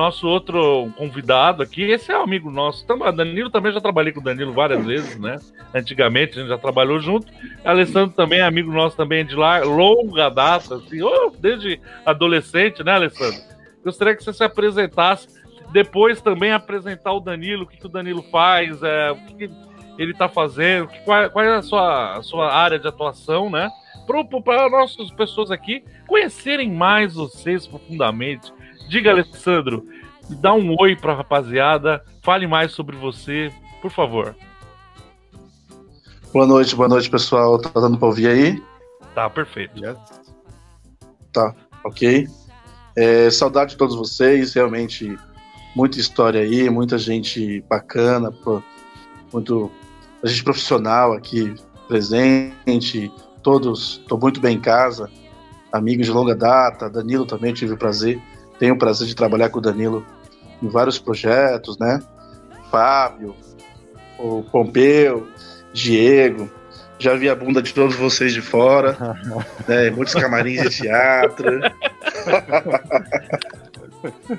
nosso 0.00 0.26
outro 0.26 0.90
convidado 0.96 1.62
aqui, 1.62 1.82
esse 1.82 2.10
é 2.10 2.18
um 2.18 2.22
amigo 2.22 2.50
nosso. 2.50 2.86
Danilo 3.14 3.50
também 3.50 3.70
já 3.70 3.80
trabalhei 3.80 4.12
com 4.12 4.20
o 4.20 4.24
Danilo 4.24 4.52
várias 4.52 4.84
vezes, 4.84 5.18
né? 5.18 5.36
Antigamente 5.74 6.38
a 6.38 6.40
gente 6.40 6.48
já 6.48 6.56
trabalhou 6.56 6.98
junto. 7.00 7.30
Alessandro 7.62 8.16
também 8.16 8.38
é 8.38 8.42
amigo 8.42 8.72
nosso 8.72 8.96
também 8.96 9.26
de 9.26 9.34
lá, 9.34 9.58
longa 9.58 10.30
data, 10.30 10.76
assim, 10.76 11.02
oh, 11.02 11.30
desde 11.38 11.78
adolescente, 12.06 12.82
né, 12.82 12.92
Alessandro? 12.92 13.40
Gostaria 13.84 14.16
que 14.16 14.24
você 14.24 14.32
se 14.32 14.42
apresentasse, 14.42 15.28
depois 15.70 16.22
também 16.22 16.50
apresentar 16.50 17.12
o 17.12 17.20
Danilo, 17.20 17.64
o 17.64 17.66
que, 17.66 17.76
que 17.76 17.86
o 17.86 17.90
Danilo 17.90 18.22
faz, 18.22 18.82
é, 18.82 19.10
o 19.10 19.16
que, 19.16 19.34
que 19.34 19.54
ele 19.98 20.12
está 20.12 20.30
fazendo, 20.30 20.88
qual, 21.04 21.28
qual, 21.30 21.44
é 21.44 21.56
a 21.56 21.62
sua, 21.62 22.16
a 22.16 22.22
sua 22.22 22.54
área 22.54 22.78
de 22.78 22.88
atuação, 22.88 23.50
né? 23.50 23.70
Para 24.44 24.68
nossas 24.70 25.10
pessoas 25.12 25.50
aqui 25.50 25.84
conhecerem 26.06 26.72
mais 26.72 27.14
vocês 27.14 27.66
profundamente, 27.66 28.50
Diga, 28.90 29.12
Alessandro, 29.12 29.86
dá 30.28 30.52
um 30.52 30.74
oi 30.80 30.96
pra 30.96 31.14
rapaziada, 31.14 32.04
fale 32.24 32.48
mais 32.48 32.72
sobre 32.72 32.96
você, 32.96 33.52
por 33.80 33.88
favor. 33.88 34.34
Boa 36.32 36.44
noite, 36.44 36.74
boa 36.74 36.88
noite, 36.88 37.08
pessoal. 37.08 37.56
Tá 37.60 37.70
dando 37.78 37.96
pra 37.96 38.08
ouvir 38.08 38.26
aí? 38.26 38.62
Tá, 39.14 39.30
perfeito. 39.30 39.78
Yes. 39.78 39.96
Tá, 41.32 41.54
ok. 41.84 42.26
É, 42.96 43.30
saudade 43.30 43.70
de 43.70 43.76
todos 43.76 43.94
vocês, 43.94 44.54
realmente 44.54 45.16
muita 45.76 46.00
história 46.00 46.40
aí, 46.40 46.68
muita 46.68 46.98
gente 46.98 47.60
bacana, 47.70 48.34
muito 49.32 49.70
a 50.20 50.26
gente 50.26 50.42
profissional 50.42 51.12
aqui 51.12 51.54
presente, 51.86 53.08
todos, 53.40 54.00
estou 54.02 54.18
muito 54.18 54.40
bem 54.40 54.56
em 54.56 54.60
casa, 54.60 55.08
amigos 55.70 56.06
de 56.06 56.12
longa 56.12 56.34
data, 56.34 56.90
Danilo 56.90 57.24
também 57.24 57.54
tive 57.54 57.74
o 57.74 57.78
prazer 57.78 58.20
tenho 58.60 58.74
o 58.74 58.78
prazer 58.78 59.08
de 59.08 59.16
trabalhar 59.16 59.48
com 59.48 59.58
o 59.58 59.62
Danilo 59.62 60.06
em 60.62 60.68
vários 60.68 60.98
projetos, 60.98 61.78
né? 61.78 62.00
Fábio, 62.70 63.34
o 64.18 64.42
Pompeu, 64.42 65.26
Diego. 65.72 66.48
Já 66.98 67.14
vi 67.14 67.30
a 67.30 67.34
bunda 67.34 67.62
de 67.62 67.72
todos 67.72 67.96
vocês 67.96 68.34
de 68.34 68.42
fora, 68.42 69.16
né? 69.66 69.90
Muitos 69.90 70.12
camarins 70.12 70.60
de 70.60 70.68
teatro. 70.82 71.60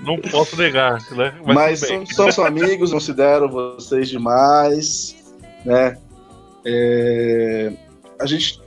Não 0.03 0.17
posso 0.19 0.55
negar, 0.55 0.99
né? 1.11 1.33
Mas, 1.43 1.81
Mas 1.81 2.09
são, 2.15 2.31
são 2.31 2.45
amigos, 2.45 2.91
considero 2.91 3.49
vocês 3.49 4.07
demais, 4.07 5.15
né? 5.65 5.97
É... 6.63 7.73
A 8.19 8.27
gente 8.27 8.61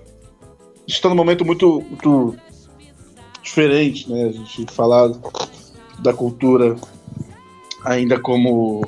está 0.88 1.08
num 1.08 1.14
momento 1.14 1.44
muito, 1.44 1.80
muito 1.80 2.36
diferente, 3.44 4.10
né? 4.10 4.24
A 4.24 4.32
gente 4.32 4.66
falar 4.72 5.10
da 6.00 6.12
cultura 6.12 6.74
ainda 7.84 8.18
como 8.18 8.84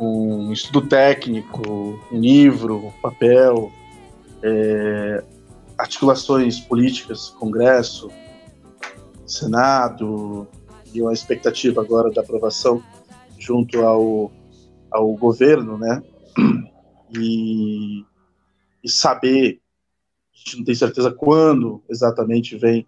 um 0.00 0.52
estudo 0.52 0.88
técnico, 0.88 2.00
um 2.10 2.18
livro, 2.18 2.86
um 2.86 2.90
papel, 3.02 3.70
é, 4.42 5.22
articulações 5.78 6.58
políticas, 6.58 7.28
Congresso, 7.38 8.10
Senado, 9.26 10.48
e 10.92 11.00
uma 11.00 11.12
expectativa 11.12 11.80
agora 11.80 12.10
da 12.10 12.22
aprovação 12.22 12.82
junto 13.38 13.80
ao, 13.80 14.32
ao 14.90 15.12
governo, 15.14 15.78
né? 15.78 16.02
E, 17.14 18.06
e 18.82 18.88
saber, 18.88 19.60
a 20.34 20.38
gente 20.38 20.56
não 20.56 20.64
tem 20.64 20.74
certeza 20.74 21.10
quando 21.10 21.82
exatamente 21.86 22.56
vem 22.56 22.86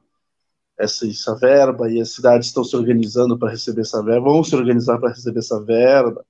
essa, 0.79 1.07
essa 1.07 1.35
verba 1.37 1.91
e 1.91 2.01
as 2.01 2.11
cidades 2.11 2.49
estão 2.49 2.65
se 2.65 2.77
organizando 2.77 3.39
para 3.39 3.51
receber 3.51 3.83
essa 3.83 4.03
verba, 4.03 4.31
vão 4.31 4.45
se 4.45 4.55
organizar 4.55 4.99
para 4.99 5.11
receber 5.11 5.39
essa 5.39 5.63
verba. 5.63 6.25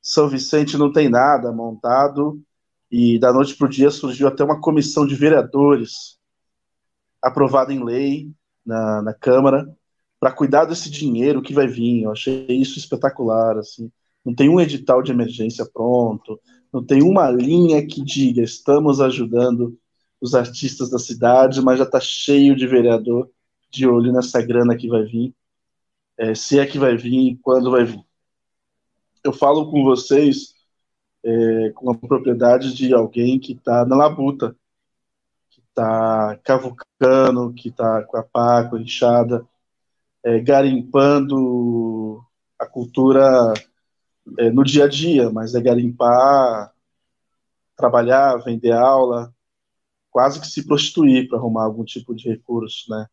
São 0.00 0.28
Vicente 0.28 0.76
não 0.76 0.92
tem 0.92 1.08
nada 1.08 1.52
montado 1.52 2.40
e 2.90 3.18
da 3.18 3.32
noite 3.32 3.56
para 3.56 3.66
o 3.66 3.70
dia 3.70 3.90
surgiu 3.90 4.28
até 4.28 4.44
uma 4.44 4.60
comissão 4.60 5.06
de 5.06 5.14
vereadores 5.14 6.18
aprovada 7.20 7.72
em 7.72 7.82
lei 7.82 8.30
na, 8.64 9.02
na 9.02 9.14
Câmara 9.14 9.66
para 10.20 10.32
cuidar 10.32 10.64
desse 10.64 10.88
dinheiro 10.90 11.42
que 11.42 11.54
vai 11.54 11.66
vir. 11.66 12.02
Eu 12.02 12.12
achei 12.12 12.46
isso 12.48 12.78
espetacular. 12.78 13.58
Assim. 13.58 13.90
Não 14.24 14.34
tem 14.34 14.48
um 14.48 14.60
edital 14.60 15.02
de 15.02 15.12
emergência 15.12 15.66
pronto, 15.72 16.40
não 16.72 16.84
tem 16.84 17.02
uma 17.02 17.30
linha 17.30 17.84
que 17.86 18.02
diga 18.04 18.42
estamos 18.42 19.00
ajudando 19.00 19.78
os 20.20 20.34
artistas 20.34 20.90
da 20.90 20.98
cidade, 20.98 21.60
mas 21.60 21.78
já 21.78 21.84
está 21.84 22.00
cheio 22.00 22.56
de 22.56 22.66
vereador 22.66 23.30
de 23.70 23.86
olho 23.86 24.12
nessa 24.12 24.40
grana 24.42 24.76
que 24.76 24.88
vai 24.88 25.04
vir, 25.04 25.34
é, 26.18 26.34
se 26.34 26.58
é 26.58 26.66
que 26.66 26.78
vai 26.78 26.96
vir 26.96 27.32
e 27.32 27.36
quando 27.38 27.70
vai 27.70 27.84
vir. 27.84 28.04
eu 29.24 29.32
falo 29.32 29.70
com 29.70 29.84
vocês 29.84 30.54
é, 31.24 31.70
com 31.74 31.90
a 31.90 31.98
propriedade 31.98 32.72
de 32.74 32.94
alguém 32.94 33.38
que 33.38 33.52
está 33.52 33.84
na 33.84 33.96
labuta, 33.96 34.56
que 35.50 35.60
está 35.60 36.38
cavucando, 36.44 37.52
que 37.52 37.68
está 37.68 38.04
com 38.04 38.16
a 38.16 38.22
pá, 38.22 38.64
com 38.64 38.76
a 38.76 38.80
enxada, 38.80 39.46
é, 40.22 40.40
garimpando 40.40 42.24
a 42.58 42.66
cultura 42.66 43.52
é, 44.38 44.50
no 44.50 44.64
dia 44.64 44.84
a 44.84 44.88
dia, 44.88 45.30
mas 45.30 45.54
é 45.54 45.60
garimpar, 45.60 46.72
trabalhar, 47.76 48.36
vender 48.38 48.72
aula, 48.72 49.34
quase 50.10 50.40
que 50.40 50.46
se 50.46 50.66
prostituir 50.66 51.28
para 51.28 51.38
arrumar 51.38 51.64
algum 51.64 51.84
tipo 51.84 52.14
de 52.14 52.28
recurso, 52.28 52.90
né? 52.90 53.06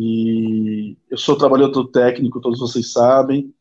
E 0.00 0.96
eu 1.10 1.18
sou 1.18 1.36
trabalhador 1.36 1.88
técnico, 1.88 2.40
todos 2.40 2.60
vocês 2.60 2.92
sabem, 2.92 3.52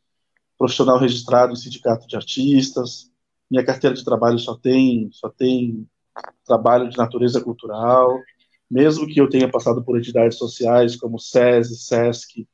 profissional 0.55 0.99
registrado 0.99 1.51
em 1.51 1.55
sindicato 1.55 2.07
de 2.07 2.15
artistas. 2.15 3.11
Minha 3.49 3.65
carteira 3.65 3.95
de 3.95 4.05
trabalho 4.05 4.37
só 4.37 4.55
tem 4.55 5.09
só 5.11 5.29
tem 5.29 5.89
trabalho 6.45 6.89
de 6.89 6.97
natureza 6.97 7.41
cultural, 7.41 8.21
mesmo 8.69 9.07
que 9.07 9.19
eu 9.19 9.27
tenha 9.27 9.49
passado 9.49 9.83
por 9.83 9.97
entidades 9.97 10.37
sociais 10.37 10.95
como 10.95 11.19
SESI, 11.19 11.75
SESC, 11.75 12.47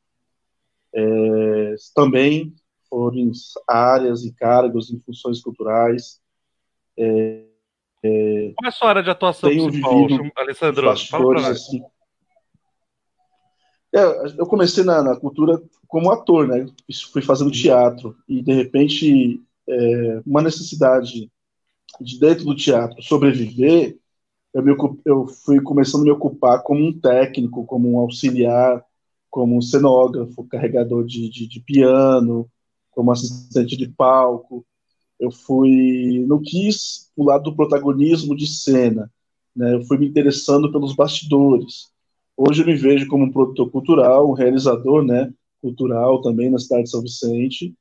é, 0.96 1.76
também 1.94 2.56
foram 2.90 3.32
áreas 3.68 4.24
e 4.24 4.34
cargos 4.34 4.94
em 4.94 5.00
funções 5.02 5.42
culturais. 5.42 6.22
É, 6.98 7.44
é, 8.02 8.54
Qual 8.56 8.66
é 8.66 8.68
a 8.68 8.72
sua 8.72 8.90
área 8.90 9.04
de 9.04 9.10
atuação 9.10 9.50
tenho 9.50 9.66
principal, 9.66 10.08
vivido 10.08 10.32
Alessandro? 10.38 10.98
Fala 11.10 11.50
assim. 11.50 11.84
É, 13.94 14.40
eu 14.40 14.46
comecei 14.48 14.84
na, 14.84 15.04
na, 15.04 15.16
cultura 15.16 15.62
como 15.88 16.12
ator, 16.12 16.48
né? 16.48 16.66
Fui 17.12 17.22
fazendo 17.22 17.52
teatro 17.52 18.18
e 18.28 18.42
de 18.42 18.52
repente 18.52 19.42
é, 19.70 20.22
uma 20.26 20.42
necessidade 20.42 21.32
de 22.02 22.20
dentro 22.20 22.46
do 22.46 22.56
teatro 22.56 23.02
sobreviver, 23.04 23.98
eu, 24.54 24.64
me, 24.64 24.76
eu 25.06 25.28
fui 25.28 25.62
começando 25.62 26.02
a 26.02 26.04
me 26.06 26.12
ocupar 26.12 26.62
como 26.64 26.84
um 26.86 27.00
técnico, 27.00 27.66
como 27.66 27.92
um 27.92 28.00
auxiliar, 28.00 28.84
como 29.30 29.58
um 29.58 29.62
cenógrafo, 29.62 30.48
carregador 30.48 31.06
de, 31.06 31.30
de, 31.30 31.48
de 31.48 31.60
piano, 31.60 32.50
como 32.92 33.12
assistente 33.12 33.76
de 33.76 33.88
palco. 33.88 34.66
Eu 35.20 35.32
fui, 35.32 36.26
não 36.28 36.42
quis 36.42 37.12
o 37.16 37.26
lado 37.26 37.46
do 37.46 37.56
protagonismo 37.56 38.36
de 38.36 38.48
cena, 38.48 39.12
né? 39.56 39.76
Eu 39.76 39.84
fui 39.86 39.98
me 39.98 40.08
interessando 40.08 40.72
pelos 40.72 40.96
bastidores. 40.96 41.93
Hoje 42.36 42.64
eu 42.64 42.66
me 42.66 42.76
vejo 42.76 43.08
como 43.08 43.26
um 43.26 43.32
produtor 43.32 43.70
cultural, 43.70 44.30
um 44.30 44.34
realizador, 44.34 45.04
né, 45.06 45.32
cultural 45.62 46.22
também 46.22 46.50
na 46.50 46.58
cidade 46.58 46.84
de 46.86 46.90
São 46.90 47.02
Vicente. 47.02 47.76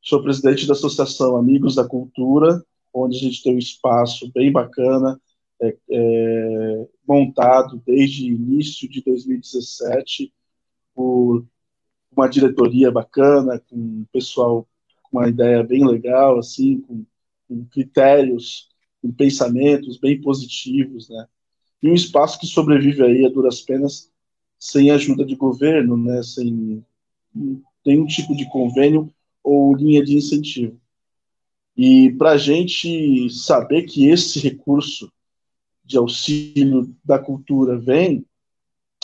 Sou 0.00 0.22
presidente 0.22 0.66
da 0.66 0.74
Associação 0.74 1.36
Amigos 1.36 1.74
da 1.74 1.86
Cultura, 1.86 2.64
onde 2.94 3.16
a 3.16 3.20
gente 3.20 3.42
tem 3.42 3.54
um 3.56 3.58
espaço 3.58 4.30
bem 4.32 4.52
bacana, 4.52 5.20
é, 5.60 5.76
é, 5.90 6.88
montado 7.06 7.82
desde 7.84 8.26
início 8.28 8.88
de 8.88 9.02
2017 9.02 10.32
por 10.94 11.44
uma 12.16 12.28
diretoria 12.28 12.90
bacana, 12.92 13.60
com 13.68 13.76
um 13.76 14.06
pessoal 14.12 14.66
com 15.02 15.18
uma 15.18 15.28
ideia 15.28 15.62
bem 15.64 15.84
legal, 15.84 16.38
assim, 16.38 16.80
com, 16.82 17.04
com 17.48 17.64
critérios, 17.66 18.68
com 19.02 19.10
pensamentos 19.12 19.98
bem 19.98 20.20
positivos, 20.20 21.08
né? 21.08 21.26
E 21.82 21.90
um 21.90 21.94
espaço 21.94 22.38
que 22.38 22.46
sobrevive 22.46 23.02
aí 23.02 23.24
a 23.24 23.28
duras 23.28 23.60
penas 23.60 24.10
sem 24.58 24.90
ajuda 24.90 25.24
de 25.24 25.36
governo, 25.36 25.96
né? 25.96 26.22
Sem 26.22 26.84
nenhum 27.84 28.06
tipo 28.06 28.34
de 28.34 28.48
convênio 28.50 29.12
ou 29.42 29.74
linha 29.74 30.04
de 30.04 30.16
incentivo. 30.16 30.80
E 31.76 32.10
para 32.12 32.32
a 32.32 32.38
gente 32.38 33.28
saber 33.30 33.82
que 33.82 34.08
esse 34.08 34.40
recurso 34.40 35.12
de 35.84 35.96
auxílio 35.96 36.94
da 37.04 37.18
cultura 37.18 37.78
vem, 37.78 38.26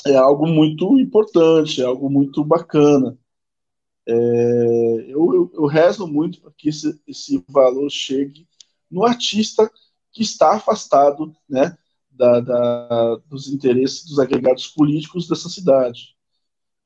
é 0.06 0.16
algo 0.16 0.46
muito 0.46 0.98
importante, 0.98 1.80
é 1.80 1.84
algo 1.84 2.10
muito 2.10 2.42
bacana. 2.42 3.16
É, 4.04 4.12
eu, 5.06 5.32
eu, 5.32 5.50
eu, 5.54 5.66
rezo 5.66 6.08
muito 6.08 6.40
para 6.40 6.50
que 6.56 6.70
esse, 6.70 7.00
esse 7.06 7.44
valor 7.48 7.88
chegue 7.88 8.48
no 8.90 9.04
artista 9.04 9.70
que 10.10 10.22
está 10.22 10.56
afastado 10.56 11.32
né, 11.48 11.78
da, 12.22 12.38
da, 12.38 13.16
dos 13.26 13.48
interesses 13.48 14.04
dos 14.04 14.20
agregados 14.20 14.68
políticos 14.68 15.26
dessa 15.26 15.48
cidade. 15.48 16.14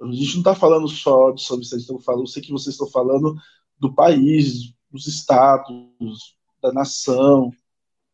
A 0.01 0.07
gente 0.07 0.33
não 0.33 0.40
está 0.40 0.55
falando 0.55 0.88
só 0.88 1.31
de 1.31 1.42
São 1.42 1.59
Vicente, 1.59 1.90
eu, 1.90 1.99
falo, 1.99 2.22
eu 2.22 2.27
sei 2.27 2.42
que 2.42 2.53
vocês 2.53 2.75
estão 2.75 2.88
falando 2.88 3.35
do 3.79 3.94
país, 3.94 4.75
dos 4.90 5.07
estados, 5.07 5.77
da 6.62 6.72
nação, 6.72 7.53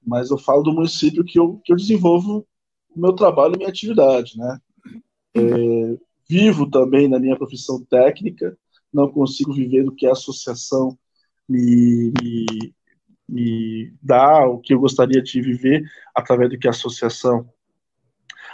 mas 0.05 0.31
eu 0.31 0.39
falo 0.39 0.65
do 0.65 0.73
município 0.73 1.25
que 1.25 1.39
eu, 1.39 1.61
que 1.65 1.73
eu 1.73 1.77
desenvolvo 1.77 2.45
o 2.91 3.01
meu 3.01 3.13
trabalho 3.13 3.55
e 3.55 3.59
minha 3.59 3.71
atividade, 3.71 4.37
né? 4.37 4.59
É, 5.35 5.99
vivo 6.29 6.69
também 6.69 7.07
na 7.07 7.21
minha 7.21 7.37
profissão 7.37 7.85
técnica, 7.85 8.59
não 8.93 9.09
consigo 9.09 9.53
viver 9.53 9.85
do 9.85 9.95
que 9.95 10.07
a 10.07 10.13
associação 10.13 10.99
me, 11.49 12.13
me, 12.21 12.75
me 13.29 13.93
dá, 14.03 14.47
o 14.47 14.59
que 14.59 14.75
eu 14.75 14.81
gostaria 14.81 15.23
de 15.23 15.41
viver 15.41 15.85
através 16.15 16.51
do 16.51 16.59
que 16.59 16.67
a 16.67 16.71
associação. 16.71 17.49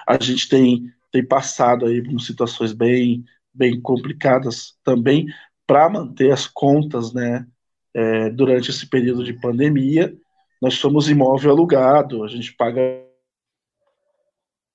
A 0.07 0.22
gente 0.22 0.48
tem, 0.48 0.92
tem 1.11 1.26
passado 1.26 1.87
aí 1.87 2.02
por 2.02 2.20
situações 2.20 2.72
bem, 2.72 3.24
bem 3.52 3.81
complicadas 3.81 4.78
também 4.85 5.26
para 5.66 5.88
manter 5.88 6.33
as 6.33 6.46
contas, 6.46 7.12
né? 7.12 7.46
É, 7.94 8.31
durante 8.31 8.70
esse 8.70 8.88
período 8.88 9.24
de 9.24 9.33
pandemia, 9.33 10.16
nós 10.61 10.74
somos 10.74 11.09
imóvel 11.09 11.50
alugado, 11.50 12.22
a 12.22 12.28
gente 12.28 12.54
paga 12.54 12.81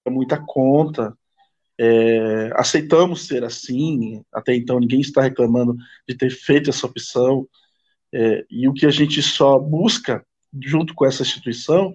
muita 0.10 0.38
conta, 0.46 1.18
é, 1.80 2.52
aceitamos 2.56 3.26
ser 3.26 3.44
assim, 3.44 4.24
até 4.32 4.56
então 4.56 4.80
ninguém 4.80 5.02
está 5.02 5.22
reclamando 5.22 5.76
de 6.08 6.16
ter 6.16 6.30
feito 6.30 6.70
essa 6.70 6.86
opção, 6.86 7.48
é, 8.14 8.46
e 8.50 8.68
o 8.68 8.74
que 8.74 8.86
a 8.86 8.92
gente 8.92 9.22
só 9.22 9.58
busca, 9.58 10.24
junto 10.62 10.94
com 10.94 11.06
essa 11.06 11.24
instituição, 11.24 11.94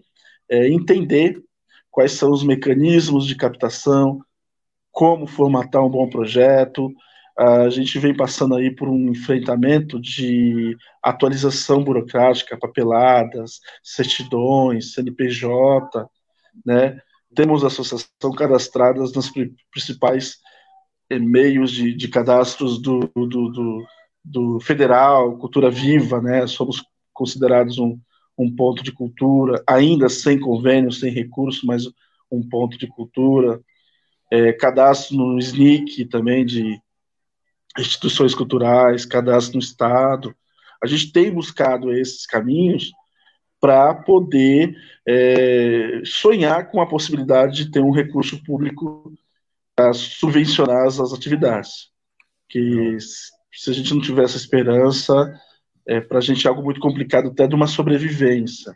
é 0.48 0.68
entender 0.68 1.40
quais 1.90 2.12
são 2.12 2.30
os 2.30 2.42
mecanismos 2.42 3.26
de 3.26 3.36
captação, 3.36 4.20
como 4.90 5.26
formatar 5.26 5.84
um 5.84 5.90
bom 5.90 6.08
projeto. 6.08 6.92
A 7.38 7.68
gente 7.70 7.98
vem 7.98 8.16
passando 8.16 8.56
aí 8.56 8.74
por 8.74 8.88
um 8.88 9.10
enfrentamento 9.10 10.00
de 10.00 10.76
atualização 11.02 11.84
burocrática, 11.84 12.58
papeladas, 12.58 13.60
certidões, 13.82 14.92
CNPJ, 14.92 16.08
né? 16.66 17.00
temos 17.34 17.62
associação 17.62 18.32
cadastradas 18.36 19.12
nos 19.12 19.30
principais 19.70 20.38
meios 21.10 21.70
de, 21.70 21.94
de 21.94 22.08
cadastros 22.08 22.80
do, 22.80 23.00
do, 23.14 23.26
do, 23.26 23.86
do, 24.30 24.60
federal, 24.60 25.36
cultura 25.38 25.70
viva, 25.70 26.20
né? 26.20 26.46
Somos 26.46 26.84
considerados 27.12 27.78
um, 27.78 27.98
um 28.38 28.54
ponto 28.54 28.82
de 28.82 28.92
cultura, 28.92 29.62
ainda 29.66 30.08
sem 30.08 30.38
convênio, 30.38 30.92
sem 30.92 31.12
recurso, 31.12 31.66
mas 31.66 31.84
um 32.30 32.46
ponto 32.46 32.78
de 32.78 32.86
cultura. 32.86 33.60
É, 34.30 34.52
cadastro 34.52 35.16
no 35.16 35.38
SNIC 35.38 36.04
também 36.04 36.44
de 36.44 36.78
instituições 37.78 38.34
culturais, 38.34 39.06
cadastro 39.06 39.54
no 39.54 39.62
Estado. 39.62 40.34
A 40.82 40.86
gente 40.86 41.12
tem 41.12 41.32
buscado 41.32 41.92
esses 41.92 42.26
caminhos 42.26 42.92
para 43.60 43.94
poder 43.94 44.76
é, 45.06 46.02
sonhar 46.04 46.70
com 46.70 46.80
a 46.80 46.86
possibilidade 46.86 47.64
de 47.64 47.70
ter 47.70 47.80
um 47.80 47.90
recurso 47.90 48.42
público 48.44 49.12
para 49.74 49.92
subvencionar 49.92 50.86
as, 50.86 51.00
as 51.00 51.12
atividades. 51.12 51.90
Que 52.48 52.96
se 53.52 53.70
a 53.70 53.72
gente 53.72 53.92
não 53.94 54.00
tiver 54.00 54.24
essa 54.24 54.36
esperança, 54.36 55.14
é, 55.86 56.00
para 56.00 56.18
a 56.18 56.20
gente 56.20 56.46
é 56.46 56.50
algo 56.50 56.62
muito 56.62 56.80
complicado 56.80 57.28
até 57.28 57.46
de 57.46 57.54
uma 57.54 57.66
sobrevivência. 57.66 58.74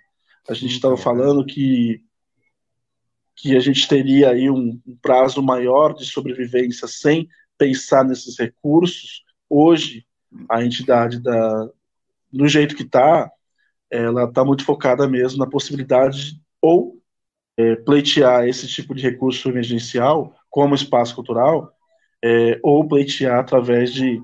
A 0.48 0.54
gente 0.54 0.74
estava 0.74 0.96
falando 0.96 1.44
que 1.44 2.02
que 3.35 3.56
a 3.56 3.61
gente 3.61 3.88
teria 3.88 4.30
aí 4.30 4.50
um, 4.50 4.80
um 4.87 4.96
prazo 5.00 5.42
maior 5.42 5.94
de 5.94 6.04
sobrevivência 6.04 6.87
sem 6.87 7.28
pensar 7.56 8.04
nesses 8.04 8.38
recursos. 8.38 9.22
Hoje, 9.48 10.06
a 10.48 10.64
entidade 10.64 11.20
da, 11.20 11.68
do 12.32 12.46
jeito 12.46 12.76
que 12.76 12.82
está, 12.82 13.30
ela 13.90 14.24
está 14.24 14.44
muito 14.44 14.64
focada 14.64 15.08
mesmo 15.08 15.38
na 15.38 15.48
possibilidade 15.48 16.32
de, 16.35 16.40
ou 16.61 17.00
é, 17.56 17.76
pleitear 17.76 18.46
esse 18.46 18.66
tipo 18.66 18.94
de 18.94 19.02
recurso 19.02 19.48
emergencial 19.48 20.35
como 20.48 20.74
espaço 20.74 21.14
cultural, 21.14 21.72
é, 22.24 22.58
ou 22.62 22.87
pleitear 22.87 23.40
através 23.40 23.92
de 23.92 24.22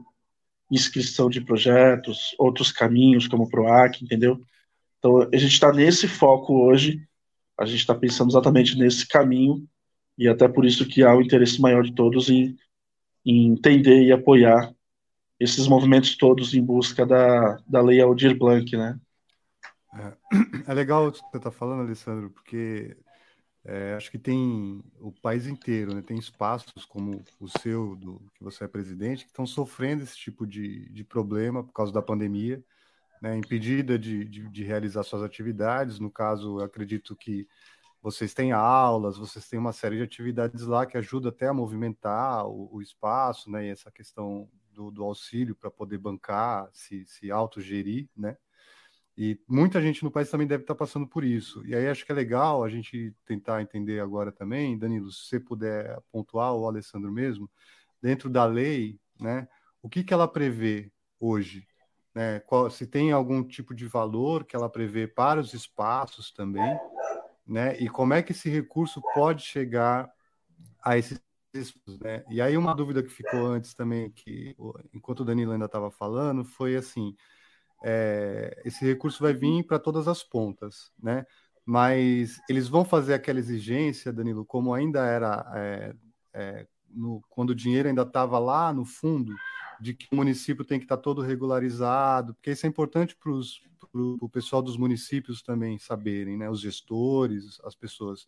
inscrição 0.70 1.30
de 1.30 1.40
projetos, 1.40 2.34
outros 2.38 2.70
caminhos 2.70 3.26
como 3.26 3.44
o 3.44 3.48
PROAC, 3.48 4.02
entendeu? 4.02 4.40
Então 4.98 5.22
a 5.22 5.36
gente 5.36 5.52
está 5.52 5.72
nesse 5.72 6.06
foco 6.06 6.54
hoje, 6.66 7.00
a 7.58 7.64
gente 7.64 7.80
está 7.80 7.94
pensando 7.94 8.30
exatamente 8.30 8.76
nesse 8.76 9.06
caminho 9.06 9.66
e 10.16 10.28
até 10.28 10.48
por 10.48 10.64
isso 10.64 10.86
que 10.86 11.02
há 11.02 11.14
o 11.14 11.22
interesse 11.22 11.60
maior 11.60 11.84
de 11.84 11.94
todos 11.94 12.28
em, 12.28 12.56
em 13.24 13.46
entender 13.46 14.02
e 14.02 14.12
apoiar 14.12 14.72
esses 15.38 15.68
movimentos 15.68 16.16
todos 16.16 16.54
em 16.54 16.62
busca 16.62 17.06
da, 17.06 17.56
da 17.66 17.80
lei 17.80 18.00
Aldir 18.00 18.36
Blanc, 18.36 18.76
né? 18.76 18.98
É, 19.94 20.12
é 20.66 20.74
legal 20.74 21.06
o 21.06 21.12
que 21.12 21.18
você 21.18 21.36
está 21.36 21.50
falando, 21.50 21.82
Alessandro, 21.82 22.30
porque 22.30 22.96
é, 23.70 23.92
acho 23.94 24.10
que 24.10 24.18
tem 24.18 24.82
o 24.98 25.12
país 25.12 25.46
inteiro, 25.46 25.94
né? 25.94 26.00
tem 26.00 26.16
espaços 26.16 26.86
como 26.86 27.22
o 27.38 27.48
seu, 27.60 27.94
do, 27.96 28.18
que 28.34 28.42
você 28.42 28.64
é 28.64 28.68
presidente, 28.68 29.26
que 29.26 29.30
estão 29.30 29.46
sofrendo 29.46 30.02
esse 30.02 30.16
tipo 30.16 30.46
de, 30.46 30.88
de 30.88 31.04
problema 31.04 31.62
por 31.62 31.74
causa 31.74 31.92
da 31.92 32.00
pandemia, 32.00 32.64
né? 33.20 33.36
impedida 33.36 33.98
de, 33.98 34.24
de, 34.24 34.48
de 34.48 34.64
realizar 34.64 35.02
suas 35.02 35.22
atividades. 35.22 35.98
No 35.98 36.10
caso, 36.10 36.60
acredito 36.60 37.14
que 37.14 37.46
vocês 38.00 38.32
têm 38.32 38.52
aulas, 38.52 39.18
vocês 39.18 39.46
têm 39.46 39.58
uma 39.58 39.74
série 39.74 39.96
de 39.96 40.02
atividades 40.02 40.62
lá 40.62 40.86
que 40.86 40.96
ajuda 40.96 41.28
até 41.28 41.46
a 41.46 41.52
movimentar 41.52 42.46
o, 42.46 42.74
o 42.74 42.80
espaço, 42.80 43.50
né? 43.50 43.66
E 43.66 43.68
essa 43.68 43.90
questão 43.90 44.48
do, 44.72 44.90
do 44.90 45.04
auxílio 45.04 45.54
para 45.54 45.70
poder 45.70 45.98
bancar, 45.98 46.70
se, 46.72 47.04
se 47.04 47.30
autogerir, 47.30 48.08
né? 48.16 48.34
E 49.20 49.36
muita 49.48 49.82
gente 49.82 50.04
no 50.04 50.12
país 50.12 50.30
também 50.30 50.46
deve 50.46 50.62
estar 50.62 50.76
passando 50.76 51.04
por 51.04 51.24
isso. 51.24 51.66
E 51.66 51.74
aí 51.74 51.88
acho 51.88 52.06
que 52.06 52.12
é 52.12 52.14
legal 52.14 52.62
a 52.62 52.68
gente 52.68 53.12
tentar 53.26 53.60
entender 53.60 53.98
agora 53.98 54.30
também, 54.30 54.78
Danilo, 54.78 55.10
se 55.10 55.26
você 55.26 55.40
puder 55.40 56.00
pontuar, 56.12 56.52
ou 56.52 56.68
Alessandro 56.68 57.10
mesmo, 57.10 57.50
dentro 58.00 58.30
da 58.30 58.44
lei, 58.44 58.96
né? 59.20 59.48
O 59.82 59.88
que, 59.88 60.04
que 60.04 60.14
ela 60.14 60.28
prevê 60.28 60.92
hoje? 61.18 61.66
Né? 62.14 62.38
Qual, 62.38 62.70
se 62.70 62.86
tem 62.86 63.10
algum 63.10 63.42
tipo 63.42 63.74
de 63.74 63.88
valor 63.88 64.44
que 64.44 64.54
ela 64.54 64.70
prevê 64.70 65.08
para 65.08 65.40
os 65.40 65.52
espaços 65.52 66.30
também, 66.30 66.78
né? 67.44 67.76
E 67.80 67.88
como 67.88 68.14
é 68.14 68.22
que 68.22 68.30
esse 68.30 68.48
recurso 68.48 69.02
pode 69.14 69.42
chegar 69.42 70.08
a 70.80 70.96
esses 70.96 71.20
né? 72.00 72.24
E 72.30 72.40
aí 72.40 72.56
uma 72.56 72.72
dúvida 72.72 73.02
que 73.02 73.08
ficou 73.08 73.46
antes 73.46 73.74
também, 73.74 74.12
que 74.12 74.54
enquanto 74.94 75.20
o 75.20 75.24
Danilo 75.24 75.50
ainda 75.50 75.64
estava 75.64 75.90
falando, 75.90 76.44
foi 76.44 76.76
assim: 76.76 77.16
é, 77.84 78.60
esse 78.64 78.84
recurso 78.84 79.22
vai 79.22 79.32
vir 79.32 79.64
para 79.64 79.78
todas 79.78 80.08
as 80.08 80.22
pontas, 80.22 80.90
né? 81.02 81.24
Mas 81.64 82.40
eles 82.48 82.66
vão 82.68 82.84
fazer 82.84 83.14
aquela 83.14 83.38
exigência, 83.38 84.12
Danilo, 84.12 84.44
como 84.44 84.72
ainda 84.72 85.04
era 85.04 85.52
é, 85.54 85.94
é, 86.32 86.66
no, 86.90 87.22
quando 87.28 87.50
o 87.50 87.54
dinheiro 87.54 87.88
ainda 87.88 88.02
estava 88.02 88.38
lá 88.38 88.72
no 88.72 88.84
fundo, 88.84 89.34
de 89.80 89.94
que 89.94 90.06
o 90.10 90.16
município 90.16 90.64
tem 90.64 90.78
que 90.78 90.84
estar 90.84 90.96
tá 90.96 91.02
todo 91.02 91.22
regularizado, 91.22 92.34
porque 92.34 92.50
isso 92.50 92.66
é 92.66 92.68
importante 92.68 93.16
para 93.16 93.30
o 93.92 94.28
pessoal 94.28 94.62
dos 94.62 94.76
municípios 94.76 95.42
também 95.42 95.78
saberem, 95.78 96.36
né? 96.36 96.50
Os 96.50 96.60
gestores, 96.60 97.60
as 97.64 97.74
pessoas. 97.74 98.26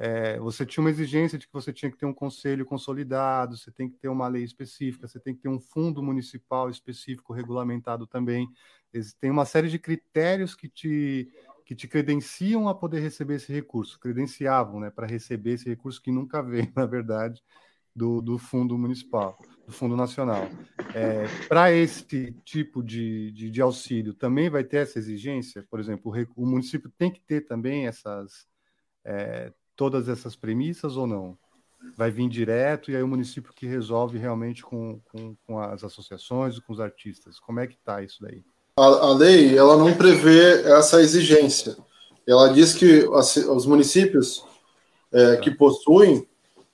É, 0.00 0.38
você 0.38 0.64
tinha 0.64 0.80
uma 0.80 0.90
exigência 0.90 1.36
de 1.36 1.48
que 1.48 1.52
você 1.52 1.72
tinha 1.72 1.90
que 1.90 1.98
ter 1.98 2.06
um 2.06 2.14
conselho 2.14 2.64
consolidado, 2.64 3.56
você 3.56 3.72
tem 3.72 3.90
que 3.90 3.96
ter 3.96 4.08
uma 4.08 4.28
lei 4.28 4.44
específica, 4.44 5.08
você 5.08 5.18
tem 5.18 5.34
que 5.34 5.42
ter 5.42 5.48
um 5.48 5.58
fundo 5.58 6.00
municipal 6.00 6.70
específico 6.70 7.32
regulamentado 7.32 8.06
também. 8.06 8.48
Tem 9.20 9.28
uma 9.28 9.44
série 9.44 9.68
de 9.68 9.76
critérios 9.76 10.54
que 10.54 10.68
te, 10.68 11.28
que 11.66 11.74
te 11.74 11.88
credenciam 11.88 12.68
a 12.68 12.74
poder 12.76 13.00
receber 13.00 13.34
esse 13.34 13.52
recurso, 13.52 13.98
credenciavam 13.98 14.78
né, 14.78 14.88
para 14.88 15.04
receber 15.04 15.54
esse 15.54 15.68
recurso 15.68 16.00
que 16.00 16.12
nunca 16.12 16.40
vem, 16.40 16.70
na 16.76 16.86
verdade, 16.86 17.42
do, 17.94 18.22
do 18.22 18.38
fundo 18.38 18.78
municipal, 18.78 19.36
do 19.66 19.72
fundo 19.72 19.96
nacional. 19.96 20.48
É, 20.94 21.26
para 21.48 21.72
esse 21.72 22.32
tipo 22.44 22.84
de, 22.84 23.32
de, 23.32 23.50
de, 23.50 23.60
auxílio, 23.60 24.14
também 24.14 24.48
vai 24.48 24.62
ter 24.62 24.76
essa 24.76 25.00
exigência? 25.00 25.66
Por 25.68 25.80
exemplo, 25.80 26.12
o, 26.36 26.42
o 26.44 26.46
município 26.46 26.88
tem 26.96 27.10
que 27.10 27.20
ter 27.20 27.40
também 27.40 27.88
essas. 27.88 28.46
É, 29.04 29.52
todas 29.78 30.08
essas 30.08 30.34
premissas 30.34 30.96
ou 30.96 31.06
não? 31.06 31.38
Vai 31.96 32.10
vir 32.10 32.28
direto 32.28 32.90
e 32.90 32.96
aí 32.96 33.02
o 33.02 33.08
município 33.08 33.52
que 33.54 33.64
resolve 33.64 34.18
realmente 34.18 34.62
com, 34.64 35.00
com, 35.10 35.36
com 35.46 35.60
as 35.60 35.84
associações, 35.84 36.58
com 36.58 36.72
os 36.72 36.80
artistas. 36.80 37.38
Como 37.38 37.60
é 37.60 37.66
que 37.68 37.76
está 37.76 38.02
isso 38.02 38.20
daí? 38.20 38.42
A, 38.76 38.84
a, 38.84 39.14
lei 39.14 39.56
ela 39.56 39.76
não 39.76 39.94
prevê 39.94 40.62
essa 40.62 41.00
exigência. 41.00 41.76
Ela 42.26 42.52
diz 42.52 42.74
que 42.74 43.08
as, 43.14 43.36
os 43.36 43.64
municípios 43.64 44.44
é, 45.12 45.36
que 45.36 45.52
possuem 45.52 46.26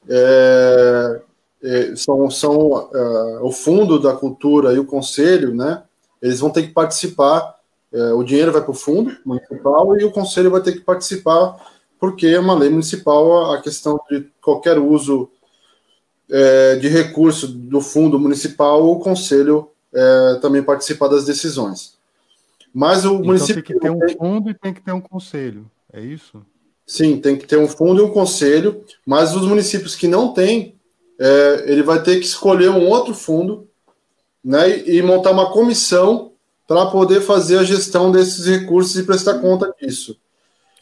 é, 0.09 1.23
é, 1.63 1.97
são, 1.97 2.31
são 2.31 2.89
é, 2.93 3.39
o 3.43 3.53
fundo 3.53 4.01
da 4.01 4.15
cultura 4.15 4.73
e 4.73 4.79
o 4.79 4.87
conselho, 4.87 5.55
né? 5.55 5.83
Eles 6.23 6.41
vão 6.41 6.51
ter 6.51 6.63
que 6.63 6.73
participar. 6.73 7.55
É, 7.93 8.13
o 8.15 8.25
dinheiro 8.25 8.51
vai 8.51 8.63
para 8.63 8.71
o 8.71 8.75
fundo 8.75 9.15
municipal 9.25 9.95
e 10.01 10.05
o 10.05 10.11
conselho 10.11 10.51
vai 10.51 10.63
ter 10.63 10.73
que 10.73 10.81
participar 10.81 11.74
porque 11.99 12.27
é 12.27 12.39
uma 12.39 12.55
lei 12.55 12.69
municipal 12.69 13.53
a 13.53 13.63
questão 13.63 13.99
de 14.11 14.27
qualquer 14.41 14.79
uso 14.79 15.31
é, 16.31 16.77
de 16.77 16.89
recurso 16.89 17.49
do 17.49 17.81
fundo 17.81 18.19
municipal, 18.19 18.85
o 18.91 18.99
conselho 18.99 19.71
é, 19.93 20.39
também 20.41 20.63
participar 20.63 21.09
das 21.09 21.25
decisões. 21.25 21.95
Mas 22.73 23.05
o 23.05 23.15
então 23.15 23.25
município. 23.25 23.63
Tem 23.63 23.75
que 23.75 23.81
ter 23.81 23.91
um 23.91 24.09
fundo 24.19 24.51
e 24.51 24.55
tem 24.55 24.75
que 24.75 24.81
ter 24.81 24.93
um 24.93 25.01
conselho, 25.01 25.71
é 25.93 26.01
isso? 26.01 26.45
Sim, 26.87 27.19
tem 27.19 27.37
que 27.37 27.47
ter 27.47 27.57
um 27.57 27.69
fundo 27.69 28.03
e 28.03 28.05
um 28.05 28.11
conselho, 28.11 28.85
mas 29.07 29.35
os 29.35 29.47
municípios 29.47 29.95
que 29.95 30.09
não 30.09 30.35
têm, 30.35 30.75
é, 31.19 31.65
ele 31.67 31.83
vai 31.83 32.03
ter 32.03 32.19
que 32.19 32.27
escolher 32.27 32.69
um 32.69 32.87
outro 32.89 33.15
fundo 33.15 33.69
né, 34.45 34.69
e, 34.69 34.97
e 34.97 35.03
montar 35.03 35.31
uma 35.31 35.51
comissão 35.51 36.33
para 36.67 36.87
poder 36.87 37.21
fazer 37.21 37.59
a 37.59 37.65
gestão 37.65 38.11
desses 38.11 38.47
recursos 38.47 38.97
e 38.99 39.05
prestar 39.05 39.39
conta 39.39 39.73
disso. 39.81 40.19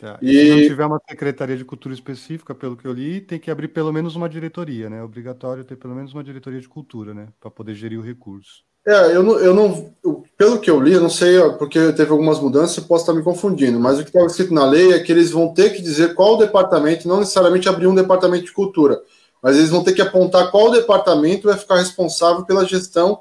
Tá. 0.03 0.19
E... 0.21 0.33
Se 0.33 0.51
não 0.51 0.69
tiver 0.69 0.87
uma 0.87 1.01
secretaria 1.09 1.57
de 1.57 1.65
cultura 1.65 1.95
específica, 1.95 2.53
pelo 2.53 2.77
que 2.77 2.85
eu 2.85 2.93
li, 2.93 3.21
tem 3.21 3.39
que 3.39 3.53
abrir 3.53 3.69
pelo 3.69 3.93
menos 3.93 4.17
uma 4.17 4.29
diretoria, 4.29 4.91
né? 4.91 4.99
É 4.99 5.03
obrigatório 5.03 5.63
ter 5.63 5.77
pelo 5.77 5.95
menos 5.95 6.13
uma 6.13 6.25
diretoria 6.25 6.61
de 6.61 6.69
cultura, 6.69 7.15
né? 7.15 7.29
Para 7.41 7.53
poder 7.53 7.73
gerir 7.77 8.01
o 8.01 8.03
recurso. 8.03 8.65
É, 8.85 9.15
eu 9.15 9.23
não, 9.23 9.39
eu 9.39 9.55
não 9.55 9.95
eu, 10.05 10.25
pelo 10.37 10.59
que 10.59 10.69
eu 10.69 10.81
li, 10.81 10.95
eu 10.95 11.01
não 11.01 11.09
sei, 11.09 11.39
porque 11.57 11.93
teve 11.93 12.11
algumas 12.11 12.41
mudanças, 12.41 12.77
eu 12.79 12.83
posso 12.83 13.05
estar 13.05 13.13
me 13.13 13.23
confundindo, 13.23 13.79
mas 13.79 13.97
o 13.97 14.03
que 14.03 14.09
estava 14.09 14.27
escrito 14.27 14.53
na 14.53 14.67
lei 14.67 14.93
é 14.93 14.99
que 14.99 15.13
eles 15.13 15.31
vão 15.31 15.55
ter 15.55 15.71
que 15.71 15.81
dizer 15.81 16.17
qual 16.17 16.37
departamento, 16.37 17.07
não 17.07 17.21
necessariamente 17.21 17.69
abrir 17.69 17.87
um 17.87 17.95
departamento 17.95 18.47
de 18.47 18.53
cultura, 18.53 19.01
mas 19.41 19.57
eles 19.57 19.71
vão 19.71 19.85
ter 19.85 19.93
que 19.93 20.03
apontar 20.03 20.51
qual 20.51 20.73
departamento 20.73 21.47
vai 21.47 21.57
ficar 21.57 21.77
responsável 21.77 22.45
pela 22.45 22.67
gestão 22.67 23.21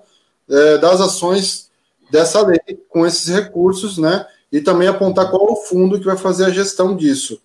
é, 0.49 0.79
das 0.79 0.99
ações 0.99 1.69
dessa 2.09 2.41
lei 2.41 2.59
com 2.89 3.05
esses 3.05 3.31
recursos, 3.31 3.99
né? 3.99 4.25
E 4.51 4.59
também 4.61 4.87
apontar 4.87 5.29
qual 5.29 5.51
o 5.51 5.55
fundo 5.55 5.99
que 5.99 6.05
vai 6.05 6.17
fazer 6.17 6.45
a 6.45 6.49
gestão 6.49 6.95
disso. 6.95 7.41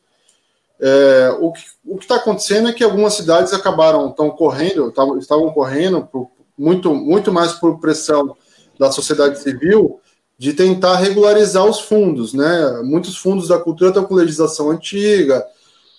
É, 0.81 1.31
o 1.39 1.53
que 1.53 2.05
está 2.05 2.17
acontecendo 2.17 2.69
é 2.69 2.73
que 2.73 2.85
algumas 2.85 3.15
cidades 3.15 3.53
acabaram 3.53 4.11
estão 4.11 4.31
correndo, 4.31 4.91
tavam, 4.93 5.19
estavam 5.19 5.51
correndo 5.51 6.03
por, 6.03 6.31
muito, 6.57 6.95
muito 6.95 7.33
mais 7.33 7.53
por 7.53 7.81
pressão 7.81 8.37
da 8.79 8.93
sociedade 8.93 9.39
civil 9.41 10.01
de 10.39 10.53
tentar 10.53 10.97
regularizar 10.97 11.65
os 11.65 11.81
fundos, 11.81 12.35
né? 12.35 12.83
Muitos 12.85 13.17
fundos 13.17 13.49
da 13.49 13.59
cultura 13.59 13.91
estão 13.91 14.05
com 14.05 14.15
legislação 14.15 14.71
antiga, 14.71 15.47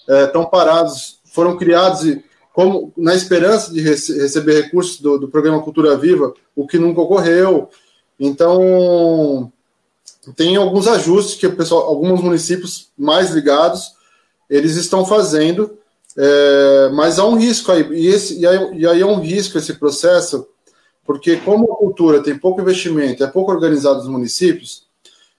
é, 0.08 0.26
estão 0.26 0.46
parados, 0.46 1.20
foram 1.34 1.58
criados 1.58 2.06
e 2.06 2.24
como 2.54 2.92
na 2.98 3.14
esperança 3.14 3.72
de 3.72 3.82
rece 3.82 4.20
receber 4.20 4.64
recursos 4.64 5.00
do, 5.00 5.20
do 5.20 5.28
programa 5.28 5.62
Cultura 5.62 5.96
Viva, 5.96 6.34
o 6.56 6.66
que 6.66 6.80
nunca 6.80 7.02
ocorreu. 7.02 7.70
Então, 8.20 9.52
tem 10.34 10.56
alguns 10.56 10.88
ajustes 10.88 11.36
que 11.36 11.48
o 11.48 11.56
pessoal, 11.56 11.84
alguns 11.84 12.22
municípios 12.22 12.90
mais 12.98 13.32
ligados, 13.32 13.94
eles 14.50 14.76
estão 14.76 15.06
fazendo, 15.06 15.78
é, 16.18 16.90
mas 16.94 17.20
há 17.20 17.26
um 17.26 17.38
risco 17.38 17.72
aí 17.72 17.88
e, 17.92 18.08
esse, 18.08 18.40
e, 18.40 18.48
aí, 18.48 18.80
e 18.80 18.88
aí 18.88 19.02
é 19.02 19.06
um 19.06 19.20
risco 19.20 19.58
esse 19.58 19.74
processo, 19.74 20.48
porque 21.06 21.38
como 21.38 21.72
a 21.72 21.78
cultura 21.78 22.22
tem 22.22 22.38
pouco 22.38 22.62
investimento, 22.62 23.24
é 23.24 23.28
pouco 23.28 23.52
organizado 23.52 24.00
nos 24.00 24.08
municípios, 24.08 24.84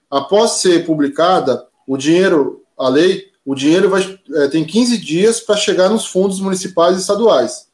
após 0.09 0.51
ser 0.51 0.85
publicada, 0.85 1.65
o 1.85 1.97
dinheiro, 1.97 2.63
a 2.77 2.89
lei, 2.89 3.29
o 3.45 3.55
dinheiro 3.55 3.89
vai, 3.89 4.19
é, 4.35 4.47
tem 4.47 4.63
15 4.63 4.97
dias 4.97 5.39
para 5.39 5.57
chegar 5.57 5.89
nos 5.89 6.05
fundos 6.05 6.39
municipais 6.39 6.97
e 6.97 7.01
estaduais. 7.01 7.67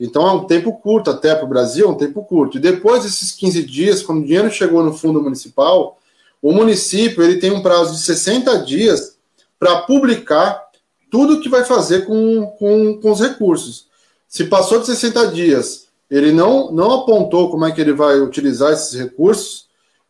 Então 0.00 0.26
é 0.26 0.32
um 0.32 0.44
tempo 0.44 0.72
curto, 0.72 1.10
até 1.10 1.34
para 1.34 1.44
o 1.44 1.48
Brasil 1.48 1.86
é 1.86 1.90
um 1.90 1.96
tempo 1.96 2.24
curto. 2.24 2.56
E 2.56 2.60
depois 2.60 3.04
desses 3.04 3.30
15 3.32 3.62
dias, 3.62 4.02
quando 4.02 4.22
o 4.22 4.24
dinheiro 4.24 4.50
chegou 4.50 4.82
no 4.82 4.92
fundo 4.92 5.22
municipal, 5.22 5.98
o 6.42 6.52
município 6.52 7.22
ele 7.22 7.38
tem 7.38 7.52
um 7.52 7.62
prazo 7.62 7.94
de 7.94 8.02
60 8.02 8.58
dias 8.64 9.16
para 9.58 9.82
publicar 9.82 10.60
tudo 11.08 11.40
que 11.40 11.48
vai 11.48 11.64
fazer 11.64 12.04
com, 12.04 12.46
com, 12.58 12.98
com 13.00 13.12
os 13.12 13.20
recursos. 13.20 13.86
Se 14.26 14.44
passou 14.46 14.80
de 14.80 14.86
60 14.86 15.28
dias, 15.28 15.86
ele 16.10 16.32
não, 16.32 16.72
não 16.72 16.92
apontou 16.92 17.50
como 17.50 17.64
é 17.64 17.70
que 17.70 17.80
ele 17.80 17.92
vai 17.92 18.18
utilizar 18.18 18.72
esses 18.72 18.98
recursos, 18.98 19.68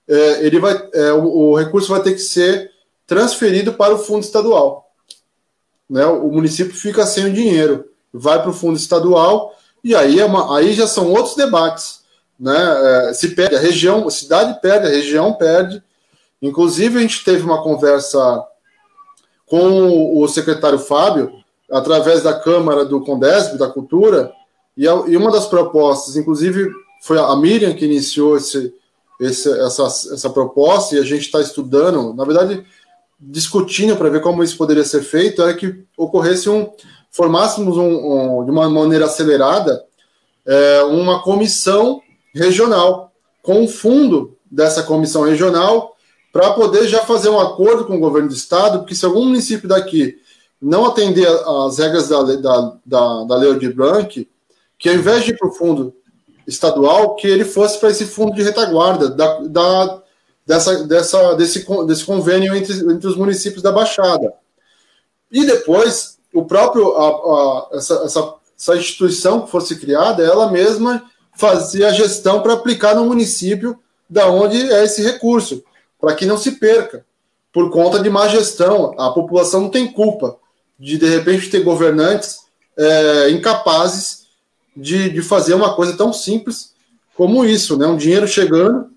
é, 0.08 0.46
ele 0.46 0.58
vai, 0.58 0.88
é, 0.94 1.12
o, 1.12 1.24
o, 1.24 1.56
recurso 1.56 1.88
vai 1.88 2.02
ter 2.02 2.12
que 2.12 2.20
ser 2.20 2.70
transferido 3.06 3.74
para 3.74 3.94
o 3.94 3.98
fundo 3.98 4.24
estadual. 4.24 4.90
Né? 5.88 6.04
O 6.06 6.28
município 6.30 6.74
fica 6.74 7.04
sem 7.04 7.26
o 7.26 7.32
dinheiro, 7.32 7.84
vai 8.12 8.40
para 8.40 8.50
o 8.50 8.54
fundo 8.54 8.76
estadual, 8.76 9.54
e 9.84 9.94
aí, 9.94 10.18
é 10.18 10.24
uma, 10.24 10.56
aí 10.56 10.72
já 10.72 10.86
são 10.86 11.12
outros 11.12 11.36
debates. 11.36 12.00
Né? 12.38 12.56
É, 13.10 13.12
se 13.12 13.28
perde 13.28 13.56
a 13.56 13.60
região, 13.60 14.06
a 14.06 14.10
cidade 14.10 14.60
perde, 14.60 14.86
a 14.86 14.90
região 14.90 15.34
perde, 15.34 15.82
Inclusive, 16.42 16.98
a 16.98 17.00
gente 17.00 17.24
teve 17.24 17.44
uma 17.44 17.62
conversa 17.62 18.44
com 19.46 20.20
o 20.20 20.26
secretário 20.26 20.78
Fábio, 20.78 21.32
através 21.70 22.22
da 22.22 22.34
Câmara 22.34 22.84
do 22.84 23.00
Condesb, 23.00 23.56
da 23.56 23.68
Cultura, 23.68 24.32
e, 24.76 24.88
uma 24.88 25.30
das 25.30 25.46
propostas, 25.46 26.16
inclusive, 26.16 26.70
foi 27.02 27.18
a 27.18 27.34
Miriam 27.36 27.74
que 27.74 27.84
iniciou 27.84 28.36
esse, 28.36 28.74
esse, 29.20 29.50
essa, 29.60 29.84
essa 29.84 30.30
proposta 30.30 30.96
e 30.96 30.98
a 30.98 31.04
gente 31.04 31.22
está 31.22 31.40
estudando, 31.40 32.14
na 32.14 32.24
verdade, 32.24 32.64
discutindo 33.20 33.96
para 33.96 34.08
ver 34.08 34.20
como 34.20 34.42
isso 34.42 34.56
poderia 34.56 34.84
ser 34.84 35.02
feito, 35.02 35.42
era 35.42 35.54
que 35.54 35.84
ocorresse 35.96 36.48
um, 36.48 36.70
formássemos 37.10 37.76
um, 37.76 38.40
um, 38.40 38.44
de 38.44 38.50
uma 38.50 38.68
maneira 38.68 39.04
acelerada 39.04 39.84
é, 40.46 40.82
uma 40.84 41.22
comissão 41.22 42.02
regional, 42.34 43.12
com 43.42 43.62
um 43.62 43.68
fundo 43.68 44.36
dessa 44.50 44.82
comissão 44.82 45.22
regional, 45.22 45.91
para 46.32 46.52
poder 46.54 46.88
já 46.88 47.02
fazer 47.02 47.28
um 47.28 47.38
acordo 47.38 47.84
com 47.84 47.96
o 47.96 48.00
governo 48.00 48.28
do 48.28 48.34
estado, 48.34 48.78
porque 48.78 48.94
se 48.94 49.04
algum 49.04 49.26
município 49.26 49.68
daqui 49.68 50.18
não 50.60 50.86
atender 50.86 51.28
às 51.28 51.78
regras 51.78 52.08
da, 52.08 52.22
da, 52.22 52.72
da, 52.86 53.24
da 53.24 53.36
Lei 53.36 53.58
de 53.58 53.68
Blanc, 53.68 54.28
que 54.78 54.88
ao 54.88 54.94
invés 54.94 55.24
de 55.24 55.32
ir 55.32 55.38
para 55.38 55.48
o 55.48 55.52
fundo 55.52 55.94
estadual, 56.46 57.14
que 57.16 57.26
ele 57.26 57.44
fosse 57.44 57.78
para 57.78 57.90
esse 57.90 58.06
fundo 58.06 58.34
de 58.34 58.42
retaguarda 58.42 59.10
da, 59.10 59.40
da, 59.40 60.02
dessa, 60.46 60.84
dessa, 60.84 61.34
desse, 61.34 61.66
desse 61.86 62.04
convênio 62.04 62.54
entre, 62.54 62.72
entre 62.92 63.06
os 63.06 63.16
municípios 63.16 63.62
da 63.62 63.70
Baixada. 63.70 64.32
E 65.30 65.44
depois, 65.44 66.18
o 66.32 66.44
próprio, 66.44 66.96
a, 66.96 67.08
a, 67.08 67.68
essa, 67.72 67.94
essa, 68.04 68.34
essa 68.58 68.76
instituição 68.76 69.42
que 69.42 69.50
fosse 69.50 69.76
criada, 69.76 70.22
ela 70.22 70.50
mesma 70.50 71.04
fazia 71.34 71.88
a 71.88 71.92
gestão 71.92 72.40
para 72.40 72.54
aplicar 72.54 72.94
no 72.94 73.06
município 73.06 73.78
da 74.08 74.28
onde 74.28 74.60
é 74.72 74.84
esse 74.84 75.02
recurso, 75.02 75.62
para 76.02 76.16
que 76.16 76.26
não 76.26 76.36
se 76.36 76.58
perca, 76.58 77.06
por 77.52 77.70
conta 77.70 78.00
de 78.00 78.10
má 78.10 78.26
gestão. 78.26 78.92
A 78.98 79.10
população 79.10 79.60
não 79.60 79.70
tem 79.70 79.86
culpa 79.86 80.36
de, 80.76 80.98
de 80.98 81.06
repente, 81.06 81.48
ter 81.48 81.62
governantes 81.62 82.40
é, 82.76 83.30
incapazes 83.30 84.26
de, 84.76 85.10
de 85.10 85.22
fazer 85.22 85.54
uma 85.54 85.76
coisa 85.76 85.96
tão 85.96 86.12
simples 86.12 86.72
como 87.14 87.44
isso, 87.44 87.78
né? 87.78 87.86
Um 87.86 87.96
dinheiro 87.96 88.26
chegando 88.26 88.90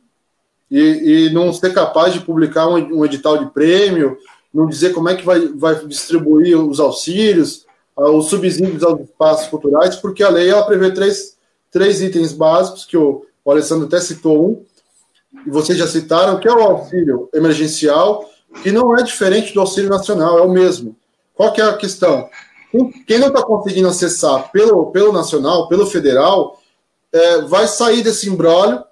e, 0.71 1.27
e 1.27 1.29
não 1.29 1.53
ser 1.53 1.75
capaz 1.75 2.11
de 2.11 2.21
publicar 2.21 2.67
um, 2.67 2.77
um, 2.99 3.05
edital 3.05 3.37
de 3.37 3.51
prêmio, 3.51 4.17
não 4.51 4.65
dizer 4.65 4.91
como 4.91 5.07
é 5.07 5.15
que 5.15 5.23
vai, 5.23 5.47
vai 5.49 5.75
distribuir 5.85 6.57
os 6.59 6.79
auxílios, 6.79 7.67
os 7.95 8.29
subsídios 8.29 8.81
aos 8.81 9.01
espaços 9.01 9.47
culturais, 9.47 9.95
porque 9.95 10.23
a 10.23 10.29
lei 10.29 10.49
ela 10.49 10.65
prevê 10.65 10.91
três, 10.91 11.37
três 11.69 12.01
itens 12.01 12.33
básicos, 12.33 12.83
que 12.83 12.97
o, 12.97 13.25
o 13.43 13.51
Alessandro 13.51 13.85
até 13.85 13.99
citou 13.99 14.49
um, 14.49 14.65
e 15.45 15.49
vocês 15.49 15.77
já 15.77 15.87
citaram, 15.87 16.39
que 16.39 16.47
é 16.47 16.51
o 16.51 16.61
auxílio 16.61 17.29
emergencial, 17.33 18.29
que 18.63 18.71
não 18.71 18.97
é 18.97 19.03
diferente 19.03 19.53
do 19.53 19.61
auxílio 19.61 19.89
nacional, 19.89 20.39
é 20.39 20.41
o 20.41 20.49
mesmo. 20.49 20.95
Qual 21.33 21.51
que 21.51 21.61
é 21.61 21.65
a 21.65 21.77
questão? 21.77 22.29
Quem 23.07 23.19
não 23.19 23.27
está 23.27 23.43
conseguindo 23.43 23.87
acessar 23.87 24.51
pelo, 24.51 24.91
pelo 24.91 25.13
nacional, 25.13 25.67
pelo 25.67 25.85
federal, 25.85 26.59
é, 27.11 27.41
vai 27.41 27.67
sair 27.67 28.01
desse 28.01 28.29
embrólio 28.29 28.83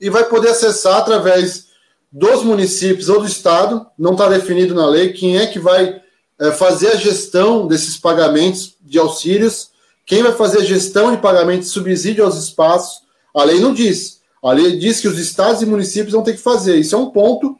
e 0.00 0.10
vai 0.10 0.24
poder 0.24 0.48
acessar 0.48 0.96
através 0.98 1.66
dos 2.10 2.42
municípios 2.42 3.08
ou 3.08 3.20
do 3.20 3.26
estado, 3.26 3.86
não 3.98 4.12
está 4.12 4.28
definido 4.28 4.74
na 4.74 4.86
lei 4.86 5.12
quem 5.12 5.36
é 5.36 5.46
que 5.46 5.58
vai 5.58 6.00
é, 6.40 6.50
fazer 6.52 6.88
a 6.88 6.96
gestão 6.96 7.66
desses 7.66 7.96
pagamentos 7.96 8.76
de 8.80 8.98
auxílios, 8.98 9.70
quem 10.06 10.22
vai 10.22 10.32
fazer 10.32 10.58
a 10.58 10.64
gestão 10.64 11.10
de 11.10 11.20
pagamento 11.20 11.60
de 11.60 11.68
subsídio 11.68 12.24
aos 12.24 12.36
espaços. 12.36 13.02
A 13.34 13.42
lei 13.44 13.58
não 13.58 13.72
diz. 13.72 14.20
A 14.44 14.52
lei 14.52 14.76
diz 14.76 15.00
que 15.00 15.08
os 15.08 15.18
estados 15.18 15.62
e 15.62 15.66
municípios 15.66 16.12
vão 16.12 16.22
ter 16.22 16.34
que 16.34 16.42
fazer. 16.42 16.76
Isso 16.76 16.94
é 16.94 16.98
um 16.98 17.10
ponto 17.10 17.56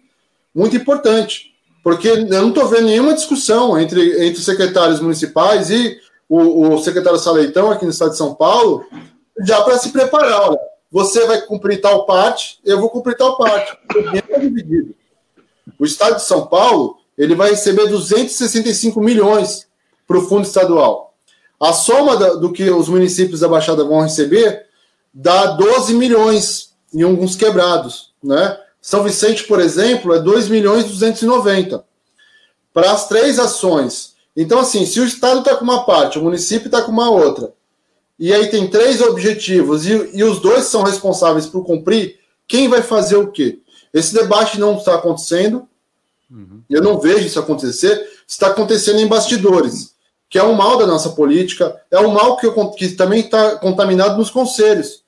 muito 0.55 0.77
importante, 0.77 1.55
porque 1.83 2.09
eu 2.09 2.27
não 2.27 2.51
estou 2.51 2.69
vendo 2.69 2.87
nenhuma 2.87 3.15
discussão 3.15 3.81
entre, 3.81 4.27
entre 4.27 4.39
os 4.39 4.45
secretários 4.45 5.01
municipais 5.01 5.71
e 5.71 5.99
o, 6.29 6.75
o 6.75 6.79
secretário 6.79 7.19
Saleitão 7.19 7.71
aqui 7.71 7.87
no 7.87 7.91
estado 7.91 8.11
de 8.11 8.19
São 8.19 8.35
Paulo, 8.35 8.85
já 9.47 9.63
para 9.63 9.79
se 9.79 9.91
preparar. 9.91 10.51
Olha, 10.51 10.59
você 10.91 11.27
vai 11.27 11.41
cumprir 11.41 11.81
tal 11.81 12.05
parte, 12.05 12.61
eu 12.65 12.79
vou 12.79 12.91
cumprir 12.91 13.17
tal 13.17 13.37
parte. 13.39 13.77
O 13.97 14.35
é 14.35 14.39
dividido. 14.39 14.95
O 15.79 15.85
estado 15.85 16.17
de 16.17 16.23
São 16.23 16.47
Paulo 16.47 16.99
ele 17.17 17.35
vai 17.35 17.51
receber 17.51 17.89
265 17.89 19.01
milhões 19.01 19.67
para 20.07 20.19
o 20.19 20.29
fundo 20.29 20.47
estadual. 20.47 21.15
A 21.59 21.73
soma 21.73 22.17
do 22.37 22.53
que 22.53 22.69
os 22.69 22.89
municípios 22.89 23.41
da 23.41 23.49
Baixada 23.49 23.85
vão 23.85 24.03
receber 24.03 24.67
dá 25.15 25.47
12 25.47 25.95
milhões 25.95 26.74
em 26.95 27.03
alguns 27.03 27.35
quebrados, 27.35 28.13
né? 28.23 28.59
São 28.81 29.03
Vicente, 29.03 29.45
por 29.45 29.61
exemplo, 29.61 30.15
é 30.15 30.21
2 30.21 30.49
milhões 30.49 30.85
e 30.85 30.89
290 30.89 31.85
para 32.73 32.91
as 32.91 33.09
três 33.09 33.39
ações. 33.39 34.15
Então, 34.37 34.59
assim, 34.59 34.85
se 34.85 35.01
o 35.01 35.05
Estado 35.05 35.39
está 35.39 35.57
com 35.57 35.65
uma 35.65 35.85
parte, 35.85 36.19
o 36.19 36.23
município 36.23 36.67
está 36.67 36.83
com 36.83 36.93
uma 36.93 37.09
outra, 37.09 37.53
e 38.19 38.33
aí 38.33 38.49
tem 38.49 38.69
três 38.69 39.01
objetivos, 39.01 39.87
e, 39.87 40.11
e 40.13 40.25
os 40.25 40.41
dois 40.41 40.65
são 40.65 40.83
responsáveis 40.83 41.47
por 41.47 41.65
cumprir, 41.65 42.19
quem 42.47 42.69
vai 42.69 42.83
fazer 42.83 43.17
o 43.17 43.31
quê? 43.31 43.61
Esse 43.93 44.13
debate 44.13 44.59
não 44.59 44.77
está 44.77 44.97
acontecendo, 44.97 45.69
uhum. 46.31 46.63
eu 46.69 46.83
não 46.83 46.99
vejo 46.99 47.27
isso 47.27 47.39
acontecer, 47.39 48.07
está 48.27 48.49
acontecendo 48.49 48.99
em 48.99 49.07
bastidores, 49.07 49.95
que 50.29 50.39
é 50.39 50.43
um 50.43 50.55
mal 50.55 50.77
da 50.77 50.87
nossa 50.87 51.11
política, 51.11 51.81
é 51.91 52.01
um 52.01 52.11
mal 52.11 52.37
que, 52.37 52.51
que 52.77 52.89
também 52.91 53.21
está 53.21 53.57
contaminado 53.57 54.19
nos 54.19 54.31
conselhos. 54.31 55.04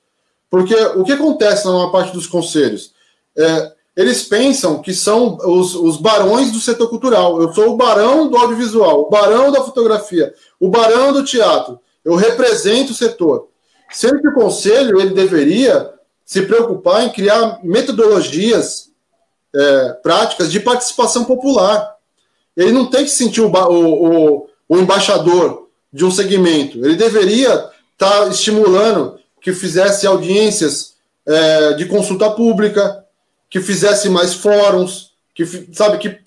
Porque 0.49 0.75
o 0.75 1.03
que 1.03 1.11
acontece 1.11 1.65
na 1.65 1.73
maior 1.73 1.91
parte 1.91 2.13
dos 2.13 2.27
conselhos? 2.27 2.93
É, 3.37 3.71
eles 3.95 4.23
pensam 4.23 4.81
que 4.81 4.93
são 4.93 5.37
os, 5.43 5.75
os 5.75 5.97
barões 5.97 6.51
do 6.51 6.59
setor 6.59 6.87
cultural. 6.89 7.41
Eu 7.41 7.53
sou 7.53 7.73
o 7.73 7.77
barão 7.77 8.29
do 8.29 8.37
audiovisual, 8.37 9.01
o 9.01 9.09
barão 9.09 9.51
da 9.51 9.63
fotografia, 9.63 10.33
o 10.59 10.69
barão 10.69 11.11
do 11.11 11.23
teatro. 11.23 11.79
Eu 12.05 12.15
represento 12.15 12.91
o 12.91 12.95
setor. 12.95 13.49
Sendo 13.89 14.21
que 14.21 14.27
o 14.27 14.33
conselho 14.33 14.99
ele 14.99 15.13
deveria 15.13 15.93
se 16.23 16.41
preocupar 16.43 17.05
em 17.05 17.09
criar 17.09 17.59
metodologias 17.63 18.89
é, 19.55 19.93
práticas 20.03 20.51
de 20.51 20.59
participação 20.59 21.25
popular. 21.25 21.95
Ele 22.55 22.71
não 22.71 22.89
tem 22.89 23.03
que 23.03 23.09
sentir 23.09 23.41
o, 23.41 23.47
o, 23.49 24.35
o, 24.35 24.49
o 24.69 24.77
embaixador 24.77 25.69
de 25.91 26.05
um 26.05 26.11
segmento. 26.11 26.85
Ele 26.85 26.95
deveria 26.95 27.49
estar 27.93 28.25
tá 28.25 28.27
estimulando 28.27 29.16
que 29.47 29.53
fizesse 29.53 30.05
audiências 30.05 30.95
é, 31.25 31.71
de 31.75 31.85
consulta 31.85 32.29
pública, 32.29 33.05
que 33.49 33.61
fizesse 33.61 34.09
mais 34.09 34.33
fóruns, 34.33 35.13
que 35.33 35.45
sabe 35.71 35.97
que 35.99 36.19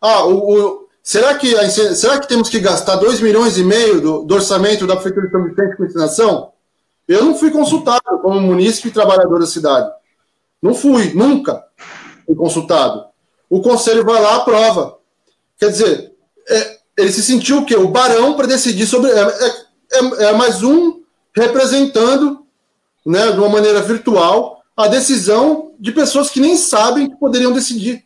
ah, 0.00 0.24
o, 0.24 0.56
o, 0.56 0.88
será 1.00 1.36
que 1.36 1.54
será 1.70 2.18
que 2.18 2.26
temos 2.26 2.48
que 2.48 2.58
gastar 2.58 2.96
2 2.96 3.20
milhões 3.20 3.58
e 3.58 3.62
meio 3.62 4.00
do, 4.00 4.24
do, 4.24 4.34
orçamento 4.34 4.88
da 4.88 4.96
prefeitura 4.96 5.26
de 5.26 5.32
São 5.32 5.44
Vicente 5.44 5.76
com 5.76 5.84
ensinação? 5.84 6.52
Eu 7.06 7.24
não 7.24 7.36
fui 7.36 7.52
consultado 7.52 8.18
como 8.22 8.40
munícipe 8.40 8.88
e 8.88 8.90
trabalhador 8.90 9.38
da 9.38 9.46
cidade. 9.46 9.88
Não 10.60 10.74
fui, 10.74 11.14
nunca 11.14 11.64
fui 12.26 12.34
consultado. 12.34 13.04
O 13.48 13.62
conselho 13.62 14.04
vai 14.04 14.20
lá 14.20 14.34
aprova. 14.34 14.98
Quer 15.56 15.70
dizer, 15.70 16.12
é, 16.48 16.78
ele 16.96 17.12
se 17.12 17.22
sentiu 17.22 17.58
o 17.58 17.64
quê? 17.64 17.76
O 17.76 17.86
barão 17.86 18.34
para 18.34 18.48
decidir 18.48 18.84
sobre. 18.84 19.12
É, 19.12 19.20
é, 19.92 20.24
é 20.24 20.32
mais 20.32 20.60
um 20.64 20.98
representando 21.32 22.47
né, 23.08 23.32
de 23.32 23.38
uma 23.38 23.48
maneira 23.48 23.80
virtual, 23.80 24.62
a 24.76 24.86
decisão 24.86 25.74
de 25.80 25.90
pessoas 25.92 26.30
que 26.30 26.40
nem 26.40 26.56
sabem 26.56 27.08
que 27.08 27.16
poderiam 27.16 27.52
decidir. 27.54 28.04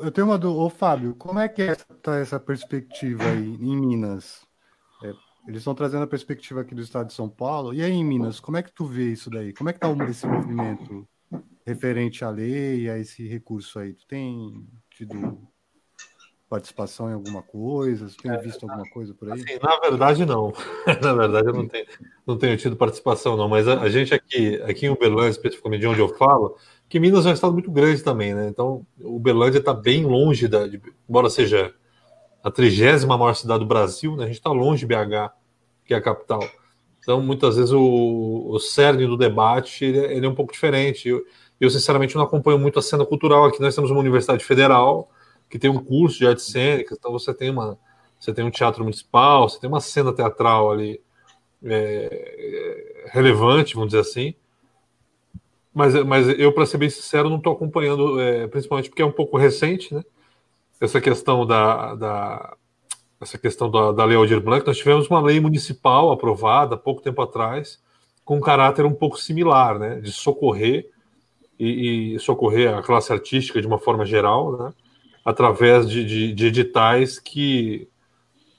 Eu 0.00 0.10
tenho 0.10 0.28
uma 0.28 0.38
dúvida, 0.38 0.62
ô 0.62 0.70
Fábio, 0.70 1.14
como 1.14 1.38
é 1.38 1.46
que 1.46 1.60
é 1.60 1.74
tá 2.02 2.16
essa 2.16 2.40
perspectiva 2.40 3.22
aí 3.22 3.54
em 3.60 3.76
Minas? 3.76 4.46
É, 5.04 5.12
eles 5.46 5.58
estão 5.58 5.74
trazendo 5.74 6.04
a 6.04 6.06
perspectiva 6.06 6.62
aqui 6.62 6.74
do 6.74 6.80
estado 6.80 7.08
de 7.08 7.12
São 7.12 7.28
Paulo, 7.28 7.74
e 7.74 7.82
aí 7.82 7.92
em 7.92 8.02
Minas, 8.02 8.40
como 8.40 8.56
é 8.56 8.62
que 8.62 8.72
tu 8.72 8.86
vê 8.86 9.12
isso 9.12 9.28
daí? 9.28 9.52
Como 9.52 9.68
é 9.68 9.74
que 9.74 9.80
tá 9.80 9.88
esse 10.08 10.26
movimento 10.26 11.06
referente 11.66 12.24
à 12.24 12.30
lei, 12.30 12.88
a 12.88 12.98
esse 12.98 13.28
recurso 13.28 13.78
aí? 13.78 13.92
Tu 13.92 14.06
tem 14.06 14.66
tido 14.96 15.46
participação 16.52 17.08
em 17.08 17.14
alguma 17.14 17.42
coisa? 17.42 18.10
Você 18.10 18.16
tem 18.18 18.30
é, 18.30 18.36
visto 18.36 18.62
alguma 18.64 18.86
coisa 18.90 19.14
por 19.14 19.32
aí? 19.32 19.40
Assim, 19.40 19.58
na 19.62 19.80
verdade, 19.80 20.26
não. 20.26 20.52
na 21.00 21.14
verdade, 21.14 21.48
eu 21.48 21.54
não 21.54 21.66
tenho, 21.66 21.86
não 22.26 22.36
tenho 22.36 22.56
tido 22.58 22.76
participação, 22.76 23.38
não. 23.38 23.48
Mas 23.48 23.66
a, 23.66 23.80
a, 23.80 23.88
gente 23.88 24.12
aqui, 24.12 24.60
aqui 24.62 24.84
em 24.84 24.90
Uberlândia, 24.90 25.30
especificamente 25.30 25.80
de 25.80 25.86
onde 25.86 26.00
eu 26.00 26.10
falo, 26.10 26.54
que 26.90 27.00
Minas 27.00 27.24
é 27.24 27.30
um 27.30 27.32
estado 27.32 27.54
muito 27.54 27.70
grande 27.70 28.02
também, 28.02 28.34
né? 28.34 28.48
Então, 28.48 28.86
Uberlândia 29.00 29.60
está 29.60 29.72
bem 29.72 30.04
longe, 30.04 30.46
da, 30.46 30.66
de, 30.66 30.78
embora 31.08 31.30
seja 31.30 31.72
a 32.44 32.50
trigésima 32.50 33.16
maior 33.16 33.32
cidade 33.32 33.60
do 33.60 33.66
Brasil, 33.66 34.14
né? 34.14 34.24
A 34.24 34.26
gente 34.26 34.36
está 34.36 34.50
longe 34.50 34.80
de 34.80 34.94
BH, 34.94 35.32
que 35.86 35.94
é 35.94 35.96
a 35.96 36.02
capital. 36.02 36.46
Então, 36.98 37.22
muitas 37.22 37.56
vezes, 37.56 37.72
o, 37.72 38.50
o 38.50 38.58
cerne 38.58 39.06
do 39.06 39.16
debate 39.16 39.86
ele, 39.86 39.98
é, 40.00 40.16
ele 40.18 40.26
é 40.26 40.28
um 40.28 40.34
pouco 40.34 40.52
diferente. 40.52 41.08
Eu, 41.08 41.24
eu, 41.58 41.70
sinceramente, 41.70 42.14
não 42.14 42.22
acompanho 42.22 42.58
muito 42.58 42.78
a 42.78 42.82
cena 42.82 43.06
cultural 43.06 43.46
aqui. 43.46 43.58
Nós 43.58 43.74
temos 43.74 43.90
uma 43.90 44.00
universidade 44.00 44.44
federal, 44.44 45.08
que 45.52 45.58
tem 45.58 45.68
um 45.68 45.84
curso 45.84 46.16
de 46.16 46.26
artes 46.26 46.46
cênicas, 46.46 46.96
então 46.98 47.12
você 47.12 47.34
tem 47.34 47.50
uma 47.50 47.78
você 48.18 48.32
tem 48.32 48.42
um 48.42 48.50
teatro 48.50 48.84
municipal, 48.84 49.46
você 49.46 49.60
tem 49.60 49.68
uma 49.68 49.80
cena 49.80 50.14
teatral 50.14 50.72
ali 50.72 50.98
é, 51.62 53.08
relevante, 53.12 53.74
vamos 53.74 53.90
dizer 53.90 54.00
assim. 54.00 54.34
Mas, 55.74 55.92
mas 56.04 56.28
eu, 56.38 56.52
para 56.54 56.64
ser 56.64 56.78
bem 56.78 56.88
sincero, 56.88 57.28
não 57.28 57.36
estou 57.36 57.52
acompanhando, 57.52 58.18
é, 58.18 58.46
principalmente 58.46 58.88
porque 58.88 59.02
é 59.02 59.04
um 59.04 59.12
pouco 59.12 59.36
recente, 59.36 59.92
né? 59.92 60.02
Essa 60.80 61.02
questão 61.02 61.44
da, 61.44 61.94
da 61.96 62.56
essa 63.20 63.36
questão 63.36 63.70
da, 63.70 63.92
da 63.92 64.04
Lei 64.06 64.16
Aldir 64.16 64.40
Blanc. 64.40 64.66
Nós 64.66 64.78
tivemos 64.78 65.06
uma 65.08 65.20
lei 65.20 65.38
municipal 65.38 66.10
aprovada 66.10 66.78
pouco 66.78 67.02
tempo 67.02 67.20
atrás, 67.20 67.78
com 68.24 68.36
um 68.38 68.40
caráter 68.40 68.86
um 68.86 68.94
pouco 68.94 69.20
similar, 69.20 69.78
né? 69.78 70.00
De 70.00 70.12
socorrer 70.12 70.88
e, 71.58 72.14
e 72.14 72.18
socorrer 72.20 72.74
a 72.74 72.82
classe 72.82 73.12
artística 73.12 73.60
de 73.60 73.66
uma 73.66 73.78
forma 73.78 74.06
geral, 74.06 74.56
né? 74.56 74.72
Através 75.24 75.88
de, 75.88 76.04
de, 76.04 76.32
de 76.32 76.46
editais 76.46 77.18
que, 77.18 77.88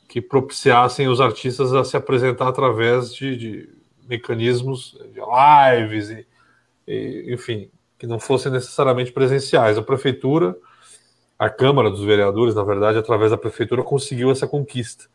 que 0.07 0.21
propiciassem 0.21 1.07
os 1.07 1.19
artistas 1.19 1.73
a 1.73 1.83
se 1.83 1.97
apresentar 1.97 2.47
através 2.47 3.13
de, 3.13 3.35
de 3.35 3.69
mecanismos 4.07 4.97
de 5.13 5.19
lives 5.19 6.09
e, 6.09 6.25
e, 6.87 7.33
enfim, 7.33 7.69
que 7.97 8.07
não 8.07 8.19
fossem 8.19 8.51
necessariamente 8.51 9.11
presenciais. 9.11 9.77
A 9.77 9.81
prefeitura, 9.81 10.55
a 11.37 11.49
Câmara 11.49 11.89
dos 11.89 12.03
Vereadores, 12.03 12.55
na 12.55 12.63
verdade, 12.63 12.97
através 12.97 13.31
da 13.31 13.37
prefeitura, 13.37 13.83
conseguiu 13.83 14.31
essa 14.31 14.47
conquista 14.47 15.05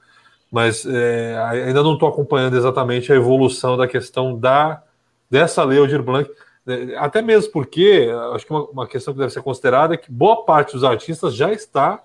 mas 0.51 0.86
é, 0.86 1.36
ainda 1.66 1.82
não 1.82 1.94
estou 1.94 2.09
acompanhando 2.09 2.57
exatamente 2.57 3.12
a 3.12 3.16
evolução 3.16 3.76
da 3.76 3.86
questão 3.86 4.38
da 4.38 4.82
dessa 5.30 5.62
lei 5.62 5.78
Aldir 5.78 6.03
Blanc, 6.03 6.30
até 6.96 7.22
mesmo 7.22 7.52
porque 7.52 8.08
acho 8.34 8.46
que 8.46 8.52
uma, 8.52 8.64
uma, 8.66 8.86
questão 8.86 9.14
que 9.14 9.20
deve 9.20 9.32
ser 9.32 9.42
considerada 9.42 9.94
é 9.94 9.96
que 9.96 10.10
boa 10.10 10.44
parte 10.44 10.72
dos 10.72 10.84
artistas 10.84 11.34
já 11.34 11.52
está, 11.52 12.02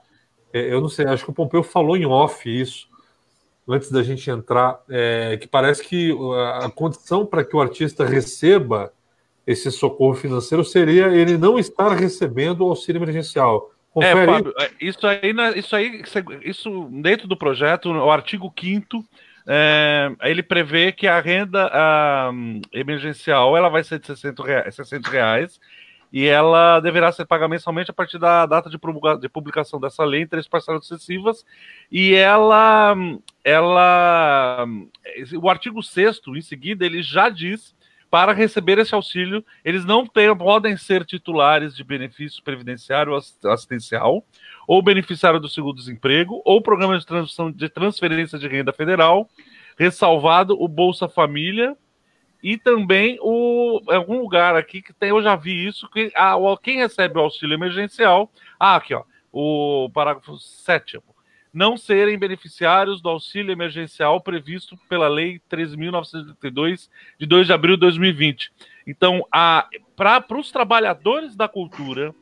é, 0.53 0.73
eu 0.73 0.79
não 0.79 0.89
sei, 0.89 1.05
acho 1.05 1.23
que 1.23 1.31
o 1.31 1.33
Pompeu 1.33 1.63
falou 1.63 1.97
em 1.97 2.05
off 2.05 2.49
isso 2.49 2.87
antes 3.67 3.91
da 3.91 4.03
gente 4.03 4.29
entrar, 4.29 4.81
é, 4.89 5.37
que 5.37 5.47
parece 5.47 5.83
que 5.83 6.11
a 6.61 6.69
condição 6.69 7.25
para 7.25 7.43
que 7.45 7.55
o 7.55 7.61
artista 7.61 8.05
receba 8.05 8.91
esse 9.47 9.71
socorro 9.71 10.13
financeiro 10.15 10.63
seria 10.63 11.07
ele 11.07 11.37
não 11.37 11.57
estar 11.57 11.93
recebendo 11.93 12.61
o 12.61 12.69
auxílio 12.69 13.01
emergencial. 13.01 13.71
Confere. 13.91 14.19
É, 14.19 14.25
Fábio, 14.25 14.53
é, 14.59 14.71
isso 14.81 15.07
aí, 15.07 15.33
isso 15.55 15.75
aí, 15.75 16.03
isso 16.43 16.89
dentro 16.91 17.27
do 17.27 17.37
projeto, 17.37 17.89
o 17.89 18.11
artigo 18.11 18.51
5 18.59 19.05
é, 19.45 20.11
ele 20.21 20.41
prevê 20.41 20.91
que 20.91 21.07
a 21.07 21.19
renda 21.19 21.69
a, 21.71 22.31
emergencial 22.71 23.57
ela 23.57 23.69
vai 23.69 23.83
ser 23.83 23.99
de 23.99 24.07
60 24.07 24.43
reais, 24.43 24.75
60 24.75 25.09
reais 25.09 25.59
e 26.11 26.27
ela 26.27 26.79
deverá 26.79 27.11
ser 27.11 27.25
paga 27.25 27.47
mensalmente 27.47 27.89
a 27.89 27.93
partir 27.93 28.19
da 28.19 28.45
data 28.45 28.69
de 28.69 29.29
publicação 29.29 29.79
dessa 29.79 30.05
lei 30.05 30.21
em 30.21 30.27
três 30.27 30.47
parcelas 30.47 30.85
sucessivas 30.85 31.43
e 31.91 32.13
ela, 32.13 32.95
ela, 33.43 34.65
o 35.41 35.49
artigo 35.49 35.81
6 35.81 36.21
em 36.35 36.41
seguida, 36.41 36.85
ele 36.85 37.01
já 37.01 37.29
diz 37.29 37.75
para 38.13 38.31
receber 38.31 38.77
esse 38.77 38.93
auxílio, 38.93 39.43
eles 39.65 39.85
não 39.85 40.05
podem 40.05 40.77
ser 40.77 41.03
titulares 41.03 41.75
de 41.75 41.83
benefício 41.83 42.43
previdenciário 42.43 43.15
assistencial, 43.15 44.23
ou 44.67 44.83
beneficiário 44.83 45.39
do 45.39 45.49
seguro-desemprego, 45.49 46.39
ou 46.45 46.61
programa 46.61 46.95
de, 46.95 47.05
de 47.55 47.69
transferência 47.69 48.37
de 48.37 48.47
renda 48.47 48.71
federal, 48.71 49.27
ressalvado 49.79 50.55
o 50.61 50.67
Bolsa 50.67 51.09
Família, 51.09 51.75
e 52.43 52.55
também 52.55 53.17
o 53.19 53.81
algum 53.87 54.19
lugar 54.19 54.55
aqui 54.55 54.83
que 54.83 54.93
tem, 54.93 55.09
eu 55.09 55.23
já 55.23 55.35
vi 55.35 55.65
isso, 55.65 55.89
que 55.89 56.11
a, 56.15 56.35
quem 56.61 56.77
recebe 56.77 57.17
o 57.17 57.23
auxílio 57.23 57.55
emergencial, 57.55 58.31
ah, 58.59 58.75
aqui 58.75 58.93
ó, 58.93 59.05
o 59.31 59.89
parágrafo 59.91 60.37
7 60.37 60.97
não 61.53 61.77
serem 61.77 62.17
beneficiários 62.17 63.01
do 63.01 63.09
auxílio 63.09 63.51
emergencial 63.51 64.19
previsto 64.19 64.75
pela 64.89 65.07
Lei 65.07 65.39
13.932, 65.51 66.89
de 67.19 67.25
2 67.25 67.47
de 67.47 67.53
abril 67.53 67.75
de 67.75 67.81
2020. 67.81 68.51
Então, 68.87 69.25
para 69.95 70.25
os 70.37 70.51
trabalhadores 70.51 71.35
da 71.35 71.47
cultura 71.47 72.13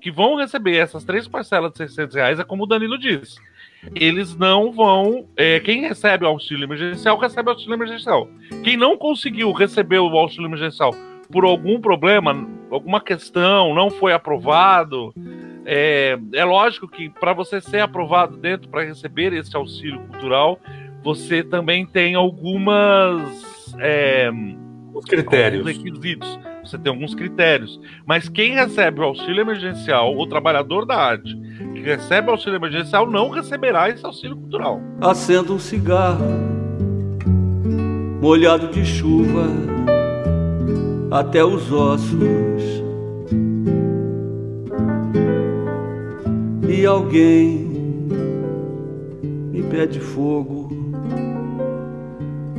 que 0.00 0.10
vão 0.10 0.36
receber 0.36 0.76
essas 0.76 1.02
três 1.02 1.26
parcelas 1.26 1.72
de 1.72 1.78
600 1.78 2.14
reais, 2.14 2.38
é 2.38 2.44
como 2.44 2.64
o 2.64 2.66
Danilo 2.66 2.98
disse. 2.98 3.40
Eles 3.94 4.36
não 4.36 4.70
vão. 4.70 5.26
É, 5.34 5.60
quem 5.60 5.80
recebe 5.80 6.24
o 6.24 6.28
auxílio 6.28 6.64
emergencial, 6.64 7.18
recebe 7.18 7.48
o 7.48 7.52
auxílio 7.52 7.74
emergencial. 7.74 8.28
Quem 8.62 8.76
não 8.76 8.98
conseguiu 8.98 9.50
receber 9.52 9.98
o 9.98 10.18
auxílio 10.18 10.46
emergencial 10.46 10.94
por 11.30 11.44
algum 11.44 11.80
problema, 11.80 12.46
alguma 12.70 13.00
questão, 13.00 13.74
não 13.74 13.90
foi 13.90 14.12
aprovado, 14.12 15.14
é, 15.64 16.18
é 16.32 16.44
lógico 16.44 16.86
que 16.86 17.08
para 17.08 17.32
você 17.32 17.60
ser 17.60 17.80
aprovado 17.80 18.36
dentro, 18.36 18.68
para 18.68 18.84
receber 18.84 19.32
esse 19.32 19.56
auxílio 19.56 20.00
cultural, 20.00 20.58
você 21.02 21.42
também 21.42 21.86
tem 21.86 22.14
algumas. 22.14 23.74
É, 23.78 24.30
Os 24.92 25.04
critérios. 25.04 25.66
requisitos. 25.66 26.38
Você 26.64 26.78
tem 26.78 26.90
alguns 26.90 27.14
critérios. 27.14 27.78
Mas 28.06 28.28
quem 28.28 28.54
recebe 28.54 29.00
o 29.00 29.04
auxílio 29.04 29.42
emergencial, 29.42 30.16
o 30.16 30.26
trabalhador 30.26 30.86
da 30.86 30.96
arte, 30.96 31.36
que 31.74 31.80
recebe 31.80 32.28
o 32.28 32.32
auxílio 32.32 32.56
emergencial, 32.56 33.06
não 33.08 33.28
receberá 33.28 33.90
esse 33.90 34.04
auxílio 34.04 34.36
cultural. 34.36 34.80
Acendo 34.98 35.54
um 35.54 35.58
cigarro, 35.58 36.24
molhado 38.22 38.68
de 38.68 38.84
chuva, 38.86 39.46
até 41.10 41.44
os 41.44 41.70
ossos 41.70 42.83
e 46.74 46.84
alguém 46.84 47.68
me 49.52 49.62
pede 49.62 50.00
fogo, 50.00 50.68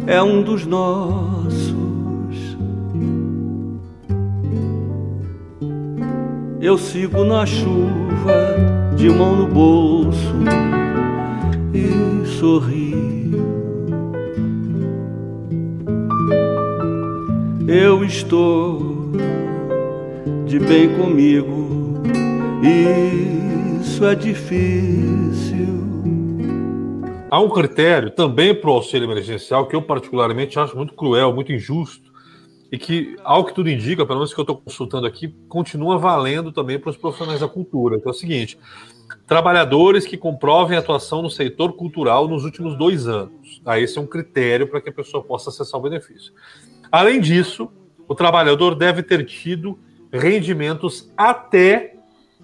é 0.07 0.24
um 0.24 0.41
dos 0.41 0.66
nossos. 0.66 1.76
Eu 6.61 6.78
sigo 6.78 7.26
na 7.26 7.45
chuva, 7.45 8.93
de 8.95 9.09
mão 9.09 9.36
no 9.36 9.47
bolso 9.47 10.34
e 11.74 12.26
sorrio. 12.39 12.95
Eu 17.68 18.03
estou 18.05 19.11
de 20.45 20.57
bem 20.59 20.95
comigo 20.95 21.64
isso 22.62 24.06
é 24.06 24.16
difícil. 24.16 25.86
Há 27.30 27.39
um 27.39 27.49
critério 27.49 28.12
também 28.12 28.53
para 28.53 28.70
o 28.70 28.74
auxílio 28.74 29.10
emergencial 29.10 29.68
que 29.68 29.76
eu 29.76 29.82
particularmente 29.82 30.60
acho 30.60 30.76
muito 30.78 30.93
cruel, 30.93 31.34
muito 31.34 31.51
injusto, 31.51 32.14
e 32.72 32.78
que, 32.78 33.16
ao 33.24 33.45
que 33.45 33.53
tudo 33.53 33.70
indica, 33.70 34.06
pelo 34.06 34.20
menos 34.20 34.34
que 34.34 34.39
eu 34.39 34.43
estou 34.43 34.58
consultando 34.58 35.08
aqui, 35.08 35.34
continua 35.47 35.97
valendo 35.97 36.51
também 36.51 36.80
para 36.80 36.89
os 36.89 36.97
profissionais 36.97 37.39
da 37.39 37.47
cultura. 37.47 37.99
Que 37.99 38.08
é 38.08 38.12
o 38.12 38.14
seguinte: 38.14 38.58
trabalhadores 39.28 40.06
que 40.06 40.18
comprovem 40.18 40.78
atuação 40.78 41.22
no 41.22 41.30
setor 41.30 41.74
cultural 41.74 42.28
nos 42.28 42.43
últimos 42.43 42.78
dois 42.78 43.08
anos. 43.08 43.62
Aí 43.66 43.84
esse 43.84 43.97
é 43.97 44.01
um 44.01 44.08
critério 44.08 44.68
para 44.68 44.82
que 44.82 44.89
a 44.89 44.93
pessoa 44.93 45.24
possa 45.24 45.49
acessar 45.49 45.80
o 45.80 45.84
benefício. 45.84 46.34
Além 46.91 47.20
disso, 47.20 47.70
o 48.08 48.16
trabalhador 48.16 48.76
deve 48.76 49.01
ter 49.03 49.26
tido 49.26 49.80
rendimentos 50.12 51.12
até 51.18 51.95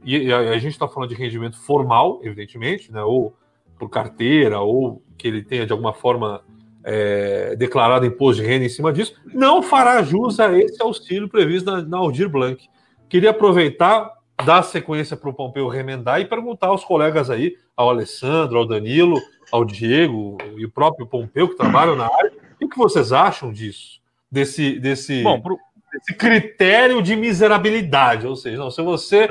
e 0.03 0.31
a, 0.31 0.39
a 0.39 0.57
gente 0.57 0.73
está 0.73 0.87
falando 0.87 1.09
de 1.09 1.15
rendimento 1.15 1.57
formal, 1.59 2.19
evidentemente, 2.23 2.91
né? 2.91 3.01
Ou 3.03 3.35
por 3.79 3.89
carteira, 3.89 4.59
ou 4.59 5.01
que 5.17 5.27
ele 5.27 5.43
tenha 5.43 5.65
de 5.65 5.71
alguma 5.71 5.93
forma 5.93 6.43
é, 6.89 7.53
declarado 7.57 8.05
imposto 8.05 8.41
de 8.41 8.47
renda 8.47 8.63
em 8.63 8.69
cima 8.69 8.93
disso, 8.93 9.13
não 9.33 9.61
fará 9.61 10.01
jus 10.01 10.39
a 10.39 10.57
esse 10.57 10.81
auxílio 10.81 11.27
previsto 11.27 11.69
na, 11.69 11.81
na 11.81 11.97
Aldir 11.97 12.29
Blanc. 12.29 12.65
Queria 13.09 13.31
aproveitar, 13.31 14.09
dar 14.45 14.63
sequência 14.63 15.17
para 15.17 15.29
o 15.29 15.33
Pompeu 15.33 15.67
remendar 15.67 16.21
e 16.21 16.25
perguntar 16.25 16.67
aos 16.67 16.85
colegas 16.85 17.29
aí, 17.29 17.57
ao 17.75 17.89
Alessandro, 17.89 18.57
ao 18.57 18.65
Danilo, 18.65 19.19
ao 19.51 19.65
Diego 19.65 20.37
e 20.55 20.65
o 20.65 20.71
próprio 20.71 21.05
Pompeu, 21.05 21.49
que 21.49 21.57
trabalham 21.57 21.95
na 21.97 22.05
área, 22.05 22.31
o 22.61 22.69
que 22.69 22.77
vocês 22.77 23.11
acham 23.11 23.51
disso? 23.51 23.99
Desse, 24.31 24.79
desse, 24.79 25.23
Bom, 25.23 25.41
pro... 25.41 25.59
desse 25.91 26.13
critério 26.13 27.01
de 27.01 27.17
miserabilidade, 27.17 28.25
ou 28.25 28.35
seja, 28.37 28.57
não, 28.57 28.71
se 28.71 28.81
você 28.81 29.29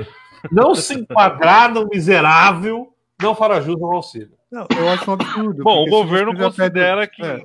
não 0.52 0.74
se 0.74 0.92
enquadrar 0.92 1.72
no 1.72 1.88
miserável, 1.88 2.92
não 3.20 3.34
fará 3.34 3.62
jus 3.62 3.80
ao 3.80 3.94
auxílio. 3.94 4.32
Não, 4.56 4.66
eu 4.78 4.88
acho 4.90 5.10
um 5.10 5.14
absurdo. 5.14 5.62
Bom, 5.62 5.82
o 5.84 5.90
governo 5.90 6.34
considera 6.34 7.02
pede- 7.02 7.12
que. 7.12 7.22
é, 7.22 7.42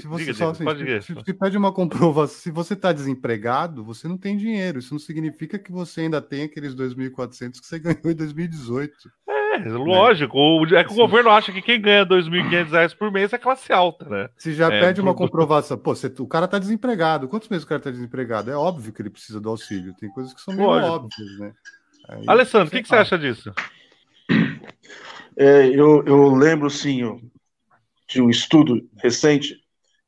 se 0.00 0.06
você, 0.08 0.24
Diga, 0.24 0.34
só, 0.34 0.50
diga, 0.50 0.52
assim, 0.52 0.64
pode 0.64 1.02
se, 1.02 1.14
se 1.24 1.32
pede 1.34 1.56
uma 1.56 1.72
comprovação, 1.72 2.36
se 2.40 2.50
você 2.50 2.74
está 2.74 2.90
desempregado, 2.92 3.84
você 3.84 4.08
não 4.08 4.18
tem 4.18 4.36
dinheiro. 4.36 4.80
Isso 4.80 4.92
não 4.92 4.98
significa 4.98 5.56
que 5.58 5.70
você 5.70 6.00
ainda 6.00 6.20
tem 6.20 6.42
aqueles 6.42 6.74
2.400 6.74 7.60
que 7.60 7.66
você 7.66 7.78
ganhou 7.78 8.10
em 8.10 8.14
2018. 8.16 8.92
É, 9.28 9.58
lógico. 9.68 10.36
o- 10.36 10.66
É 10.74 10.82
que 10.82 10.90
o 10.90 10.94
Sim. 10.94 11.00
governo 11.00 11.30
acha 11.30 11.52
que 11.52 11.62
quem 11.62 11.80
ganha 11.80 12.04
2.500 12.04 12.72
reais 12.72 12.92
por 12.92 13.12
mês 13.12 13.32
é 13.32 13.38
classe 13.38 13.72
alta, 13.72 14.04
né? 14.08 14.28
Se 14.36 14.52
já 14.52 14.66
É, 14.66 14.80
pede 14.80 15.00
uma 15.00 15.14
comprovação, 15.14 15.78
pô, 15.78 15.94
você- 15.94 16.12
o 16.18 16.26
cara 16.26 16.46
está 16.46 16.58
desempregado. 16.58 17.28
Quantos 17.28 17.48
meses 17.48 17.64
o 17.64 17.68
cara 17.68 17.78
está 17.78 17.90
desempregado? 17.92 18.50
É 18.50 18.56
óbvio 18.56 18.92
que 18.92 19.00
ele 19.00 19.10
precisa 19.10 19.40
do 19.40 19.48
auxílio. 19.48 19.94
Tem 19.94 20.10
coisas 20.10 20.34
que 20.34 20.40
são 20.40 20.52
meio 20.52 20.68
Lógico. 20.68 20.92
óbvias, 20.92 21.38
né? 21.38 21.52
Aí, 22.08 22.24
Alessandro, 22.26 22.66
o 22.66 22.70
que, 22.72 22.82
que 22.82 22.88
você 22.88 22.96
acha 22.96 23.16
disso? 23.16 23.52
É, 25.38 25.66
eu, 25.68 26.02
eu 26.06 26.34
lembro, 26.34 26.70
sim, 26.70 27.02
de 28.08 28.22
um 28.22 28.30
estudo 28.30 28.88
recente 29.02 29.56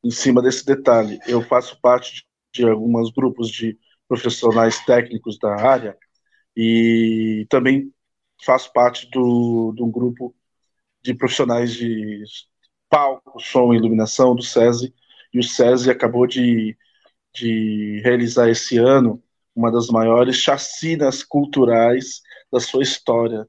em 0.03 0.11
cima 0.11 0.41
desse 0.41 0.65
detalhe. 0.65 1.19
Eu 1.27 1.43
faço 1.43 1.79
parte 1.81 2.25
de 2.53 2.65
alguns 2.65 3.11
grupos 3.13 3.51
de 3.51 3.79
profissionais 4.09 4.79
técnicos 4.85 5.39
da 5.39 5.55
área 5.55 5.97
e 6.57 7.47
também 7.51 7.93
faço 8.45 8.73
parte 8.73 9.11
do, 9.11 9.73
de 9.77 9.83
um 9.83 9.91
grupo 9.91 10.35
de 11.03 11.15
profissionais 11.15 11.75
de 11.75 12.25
palco, 12.89 13.39
som 13.41 13.73
e 13.73 13.77
iluminação 13.77 14.35
do 14.35 14.43
SESI, 14.43 14.95
e 15.33 15.39
o 15.39 15.43
SESI 15.43 15.91
acabou 15.91 16.27
de, 16.27 16.77
de 17.35 18.01
realizar 18.03 18.49
esse 18.49 18.79
ano 18.79 19.23
uma 19.55 19.71
das 19.71 19.89
maiores 19.89 20.37
chacinas 20.37 21.23
culturais 21.23 22.23
da 22.51 22.61
sua 22.61 22.83
história, 22.83 23.47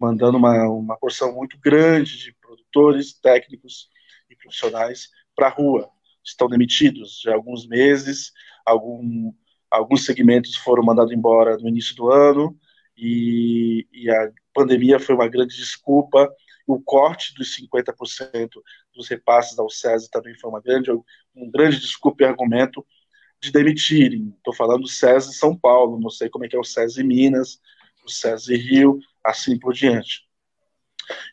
mandando 0.00 0.38
uma, 0.38 0.68
uma 0.68 0.96
porção 0.96 1.34
muito 1.34 1.58
grande 1.58 2.18
de 2.18 2.32
produtores, 2.40 3.12
técnicos 3.12 3.88
e 4.30 4.36
profissionais 4.36 5.08
para 5.34 5.48
a 5.48 5.50
rua. 5.50 5.88
Estão 6.24 6.48
demitidos 6.48 7.20
já 7.22 7.32
há 7.32 7.34
alguns 7.34 7.66
meses, 7.66 8.32
algum, 8.64 9.32
alguns 9.70 10.04
segmentos 10.04 10.56
foram 10.56 10.82
mandados 10.82 11.12
embora 11.12 11.56
no 11.56 11.68
início 11.68 11.94
do 11.96 12.10
ano, 12.10 12.58
e, 12.96 13.86
e 13.92 14.10
a 14.10 14.30
pandemia 14.52 14.98
foi 14.98 15.14
uma 15.14 15.28
grande 15.28 15.56
desculpa. 15.56 16.28
O 16.66 16.80
corte 16.80 17.32
dos 17.34 17.56
50% 17.56 18.50
dos 18.94 19.08
repasses 19.08 19.56
da 19.56 19.64
UCESI 19.64 20.10
também 20.10 20.34
foi 20.34 20.50
uma 20.50 20.60
grande, 20.60 20.90
um 20.90 21.50
grande 21.50 21.78
desculpa 21.78 22.24
e 22.24 22.26
argumento 22.26 22.84
de 23.40 23.52
demitirem. 23.52 24.34
Estou 24.36 24.52
falando 24.54 24.82
do 24.82 24.88
SESI 24.88 25.34
São 25.34 25.56
Paulo, 25.56 26.00
não 26.00 26.10
sei 26.10 26.28
como 26.28 26.44
é 26.44 26.48
que 26.48 26.56
é 26.56 26.58
o 26.58 26.64
SESI 26.64 27.04
Minas, 27.04 27.60
o 28.04 28.10
SESI 28.10 28.56
Rio, 28.56 28.98
assim 29.28 29.58
por 29.58 29.72
diante. 29.72 30.26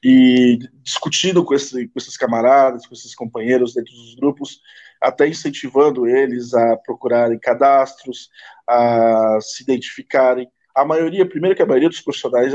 E 0.03 0.59
discutindo 0.81 1.43
com, 1.43 1.53
esse, 1.53 1.87
com 1.87 1.99
esses 1.99 2.15
camaradas, 2.15 2.87
com 2.87 2.93
esses 2.93 3.13
companheiros 3.13 3.73
dentro 3.73 3.93
dos 3.93 4.15
grupos, 4.15 4.61
até 5.01 5.27
incentivando 5.27 6.07
eles 6.07 6.53
a 6.53 6.77
procurarem 6.77 7.39
cadastros, 7.39 8.29
a 8.67 9.37
se 9.41 9.63
identificarem. 9.63 10.49
A 10.73 10.85
maioria, 10.85 11.27
primeiro 11.27 11.55
que 11.55 11.61
a 11.61 11.65
maioria 11.65 11.89
dos 11.89 12.01
profissionais 12.01 12.53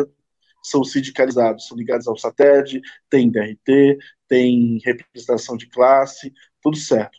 são 0.62 0.84
sindicalizados, 0.84 1.66
são 1.66 1.76
ligados 1.76 2.06
ao 2.06 2.16
SATED, 2.16 2.80
tem 3.08 3.30
DRT, 3.30 3.98
tem 4.28 4.78
representação 4.84 5.56
de 5.56 5.66
classe, 5.66 6.32
tudo 6.62 6.76
certo. 6.76 7.18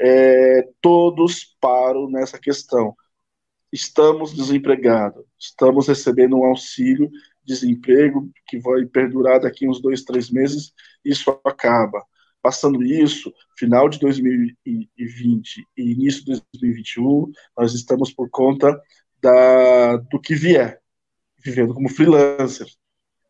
É, 0.00 0.68
todos 0.80 1.56
param 1.60 2.10
nessa 2.10 2.38
questão. 2.38 2.96
Estamos 3.72 4.34
desempregados, 4.34 5.24
estamos 5.38 5.86
recebendo 5.88 6.36
um 6.36 6.44
auxílio 6.44 7.10
desemprego 7.44 8.30
que 8.46 8.58
vai 8.58 8.84
perdurar 8.86 9.40
daqui 9.40 9.68
uns 9.68 9.80
dois, 9.80 10.02
três 10.02 10.30
meses, 10.30 10.72
isso 11.04 11.30
acaba. 11.44 12.04
Passando 12.40 12.82
isso, 12.82 13.32
final 13.56 13.88
de 13.88 13.98
2020 14.00 15.66
e 15.76 15.92
início 15.92 16.24
de 16.24 16.42
2021, 16.50 17.30
nós 17.56 17.72
estamos 17.72 18.12
por 18.12 18.28
conta 18.28 18.80
da, 19.22 19.96
do 19.96 20.20
que 20.20 20.34
vier, 20.34 20.80
vivendo 21.38 21.72
como 21.72 21.88
freelancer, 21.88 22.66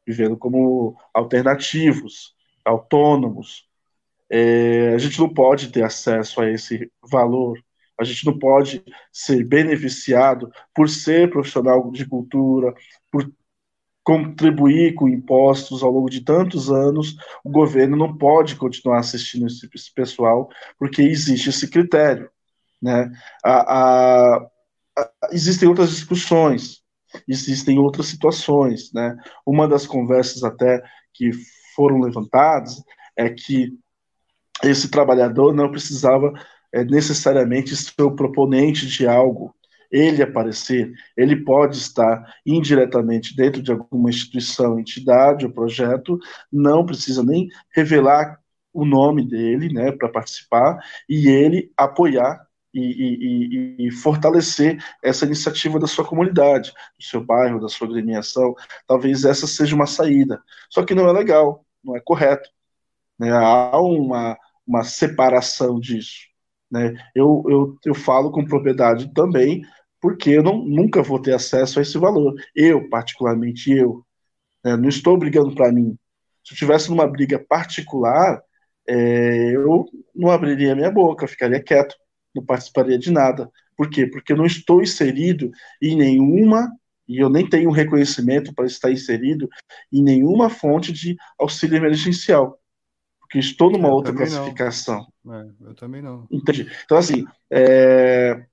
vivendo 0.07 0.37
como 0.37 0.97
alternativos, 1.13 2.35
autônomos. 2.65 3.69
É, 4.31 4.95
a 4.95 4.99
gente 4.99 5.19
não 5.19 5.29
pode 5.29 5.71
ter 5.71 5.85
acesso 5.85 6.41
a 6.41 6.51
esse 6.51 6.91
valor, 7.03 7.63
a 7.99 8.05
gente 8.05 8.25
não 8.25 8.39
pode 8.39 8.83
ser 9.13 9.45
beneficiado 9.45 10.51
por 10.75 10.89
ser 10.89 11.31
profissional 11.31 11.91
de 11.91 12.07
cultura, 12.07 12.75
por 13.11 13.31
contribuir 14.05 14.95
com 14.95 15.09
impostos 15.09 15.83
ao 15.83 15.91
longo 15.91 16.11
de 16.11 16.23
tantos 16.23 16.71
anos, 16.71 17.17
o 17.45 17.51
governo 17.51 17.97
não 17.97 18.17
pode 18.17 18.57
continuar 18.57 18.99
assistindo 18.99 19.47
esse, 19.47 19.69
esse 19.73 19.93
pessoal, 19.93 20.49
porque 20.79 21.03
existe 21.03 21.51
esse 21.51 21.69
critério. 21.69 22.29
Né? 22.81 23.11
A, 23.45 23.77
a, 23.79 24.37
a, 24.99 25.11
existem 25.31 25.69
outras 25.69 25.91
discussões, 25.91 26.83
existem 27.29 27.79
outras 27.79 28.07
situações. 28.07 28.93
Né? 28.93 29.17
Uma 29.47 29.69
das 29.69 29.87
conversas 29.87 30.43
até 30.43 30.83
que 31.15 31.31
foram 31.77 32.01
levantadas 32.01 32.83
é 33.17 33.31
que 33.31 33.73
esse 34.65 34.89
trabalhador 34.89 35.55
não 35.55 35.71
precisava 35.71 36.33
é, 36.73 36.85
necessariamente 36.85 37.77
ser 37.77 38.03
o 38.03 38.17
proponente 38.17 38.87
de 38.87 39.07
algo, 39.07 39.55
ele 39.93 40.23
aparecer, 40.23 40.91
ele 41.17 41.37
pode 41.45 41.77
estar 41.77 42.25
indiretamente 42.47 43.37
dentro 43.37 43.63
de 43.63 43.71
alguma 43.71 44.09
instituição, 44.09 44.81
entidade 44.81 45.45
ou 45.45 45.53
projeto, 45.53 46.19
não 46.51 46.85
precisa 46.87 47.23
nem 47.23 47.49
revelar 47.71 48.41
o 48.73 48.87
nome 48.87 49.29
dele, 49.29 49.73
né, 49.73 49.93
para 49.93 50.09
participar, 50.09 50.79
e 51.07 51.29
ele 51.29 51.71
apoiar 51.77 52.41
e, 52.75 52.81
e, 52.81 53.87
e, 53.87 53.91
fortalecer 53.91 54.83
essa 55.03 55.27
iniciativa 55.27 55.79
da 55.79 55.87
sua 55.87 56.07
comunidade, 56.07 56.73
do 56.99 57.05
seu 57.05 57.23
bairro, 57.23 57.61
da 57.61 57.69
sua 57.69 57.87
agremiação. 57.87 58.55
Talvez 58.87 59.27
essa 59.27 59.47
seja 59.47 59.77
uma 59.77 59.87
saída. 59.87 60.43
Só 60.71 60.83
que 60.83 60.95
não 60.95 61.07
é 61.07 61.13
legal, 61.13 61.67
não 61.85 61.95
é 61.95 62.01
correto. 62.01 62.49
Né? 63.19 63.31
Há 63.31 63.79
uma, 63.79 64.39
uma 64.67 64.85
separação 64.85 65.79
disso. 65.79 66.33
Né? 66.71 66.95
Eu, 67.15 67.45
eu, 67.47 67.77
eu 67.85 67.95
falo 67.95 68.33
com 68.33 68.45
propriedade 68.45 69.13
também, 69.13 69.63
porque 70.03 70.31
eu 70.31 70.43
não, 70.43 70.59
nunca 70.65 71.01
vou 71.01 71.23
ter 71.23 71.33
acesso 71.33 71.79
a 71.79 71.83
esse 71.83 71.97
valor. 71.97 72.35
Eu, 72.57 72.89
particularmente 72.89 73.71
eu, 73.71 74.05
né? 74.65 74.77
não 74.77 74.89
estou 74.89 75.17
brigando 75.17 75.55
para 75.55 75.73
mim. 75.73 75.97
Se 76.45 76.53
eu 76.53 76.59
tivesse 76.59 76.91
numa 76.91 77.07
briga 77.07 77.39
particular, 77.39 78.43
é, 78.87 79.55
eu 79.55 79.87
não 80.13 80.29
abriria 80.29 80.75
minha 80.75 80.91
boca, 80.91 81.29
ficaria 81.29 81.63
quieto, 81.63 81.95
não 82.35 82.45
participaria 82.45 82.99
de 82.99 83.13
nada. 83.13 83.49
Por 83.77 83.89
quê? 83.89 84.05
Porque 84.05 84.33
eu 84.33 84.37
não 84.37 84.45
estou 84.45 84.83
inserido 84.83 85.53
em 85.81 85.97
nenhuma, 85.97 86.69
e 87.07 87.19
eu 87.19 87.31
nem 87.31 87.49
tenho 87.49 87.71
reconhecimento 87.71 88.53
para 88.53 88.67
estar 88.67 88.91
inserido 88.91 89.49
em 89.93 90.03
nenhuma 90.03 90.51
fonte 90.51 90.93
de 90.93 91.17
auxílio 91.39 91.77
emergencial. 91.77 92.59
Porque 93.21 93.39
estou 93.39 93.71
numa 93.71 93.89
Eu 93.89 93.95
outra 93.95 94.13
classificação. 94.13 95.07
É, 95.31 95.69
eu 95.69 95.75
também 95.75 96.03
não. 96.03 96.27
Entendi. 96.31 96.69
Então, 96.85 96.99
assim, 96.99 97.25
é, 97.51 98.45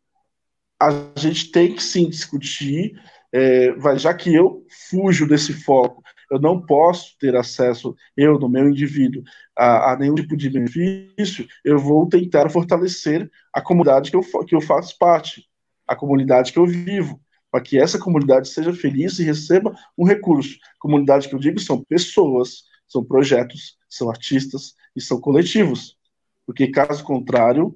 a 0.81 0.89
gente 1.17 1.51
tem 1.51 1.75
que 1.75 1.83
sim 1.83 2.09
discutir, 2.09 2.99
é, 3.31 3.73
já 3.97 4.13
que 4.13 4.33
eu 4.33 4.65
fujo 4.89 5.27
desse 5.27 5.53
foco, 5.53 6.01
eu 6.31 6.39
não 6.39 6.61
posso 6.61 7.17
ter 7.19 7.35
acesso, 7.35 7.95
eu, 8.15 8.39
no 8.39 8.47
meu 8.47 8.69
indivíduo, 8.69 9.23
a, 9.57 9.93
a 9.93 9.97
nenhum 9.97 10.15
tipo 10.15 10.37
de 10.37 10.49
benefício, 10.49 11.47
eu 11.65 11.77
vou 11.79 12.07
tentar 12.07 12.49
fortalecer 12.49 13.29
a 13.53 13.61
comunidade 13.61 14.11
que 14.11 14.17
eu, 14.17 14.21
que 14.45 14.55
eu 14.55 14.61
faço 14.61 14.97
parte, 14.97 15.45
a 15.87 15.95
comunidade 15.95 16.53
que 16.53 16.59
eu 16.59 16.65
vivo, 16.65 17.19
para 17.51 17.61
que 17.61 17.79
essa 17.79 17.97
comunidade 17.97 18.47
seja 18.47 18.71
feliz 18.71 19.17
e 19.17 19.23
receba 19.23 19.75
um 19.97 20.05
recurso. 20.05 20.57
Comunidade 20.79 21.27
que 21.27 21.33
eu 21.33 21.39
digo 21.39 21.59
são 21.59 21.83
pessoas, 21.83 22.63
são 22.87 23.03
projetos, 23.03 23.75
são 23.89 24.09
artistas 24.09 24.75
e 24.95 25.01
são 25.01 25.19
coletivos. 25.19 25.97
Porque, 26.45 26.67
caso 26.67 27.03
contrário, 27.03 27.75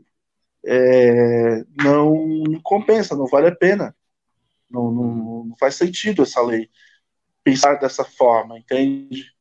é, 0.65 1.63
não 1.81 2.59
compensa, 2.63 3.15
não 3.15 3.27
vale 3.27 3.47
a 3.47 3.55
pena. 3.55 3.95
Não, 4.69 4.91
não, 4.91 5.45
não, 5.45 5.55
faz 5.59 5.75
sentido 5.75 6.23
essa 6.23 6.41
lei 6.41 6.69
pensar 7.43 7.75
dessa 7.75 8.03
forma, 8.03 8.57
entende? 8.57 9.31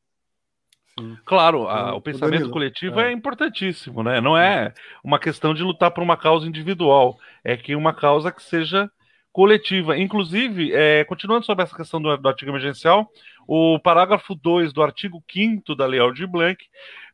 Claro, 1.25 1.67
a- 1.67 1.93
Ô, 1.93 1.97
o 1.97 2.01
pensamento 2.01 2.33
Danilo, 2.33 2.51
coletivo 2.51 2.99
é. 2.99 3.09
é. 3.09 3.11
importantíssimo, 3.11 4.03
né? 4.03 4.21
Não 4.21 4.37
é 4.37 4.73
uma 5.03 5.17
questão 5.17 5.53
de 5.53 5.63
lutar 5.63 5.91
por 5.91 6.03
uma 6.03 6.17
causa 6.17 6.47
individual, 6.47 7.17
é 7.43 7.57
que 7.57 7.75
uma 7.75 7.93
causa 7.93 8.31
que 8.31 8.43
seja 8.43 8.91
coletiva. 9.31 9.97
Inclusive, 9.97 10.71
é, 10.73 11.03
continuando 11.05 11.45
sobre 11.45 11.63
essa 11.63 11.75
questão 11.75 11.99
do, 11.99 12.15
do 12.15 12.27
artigo 12.29 12.51
emergencial, 12.51 13.09
o 13.47 13.79
parágrafo 13.79 14.35
2 14.35 14.71
do 14.71 14.83
artigo 14.83 15.23
5 15.31 15.73
da 15.75 15.87
Lei 15.87 15.99
Aldir 15.99 16.27
Blanc 16.27 16.63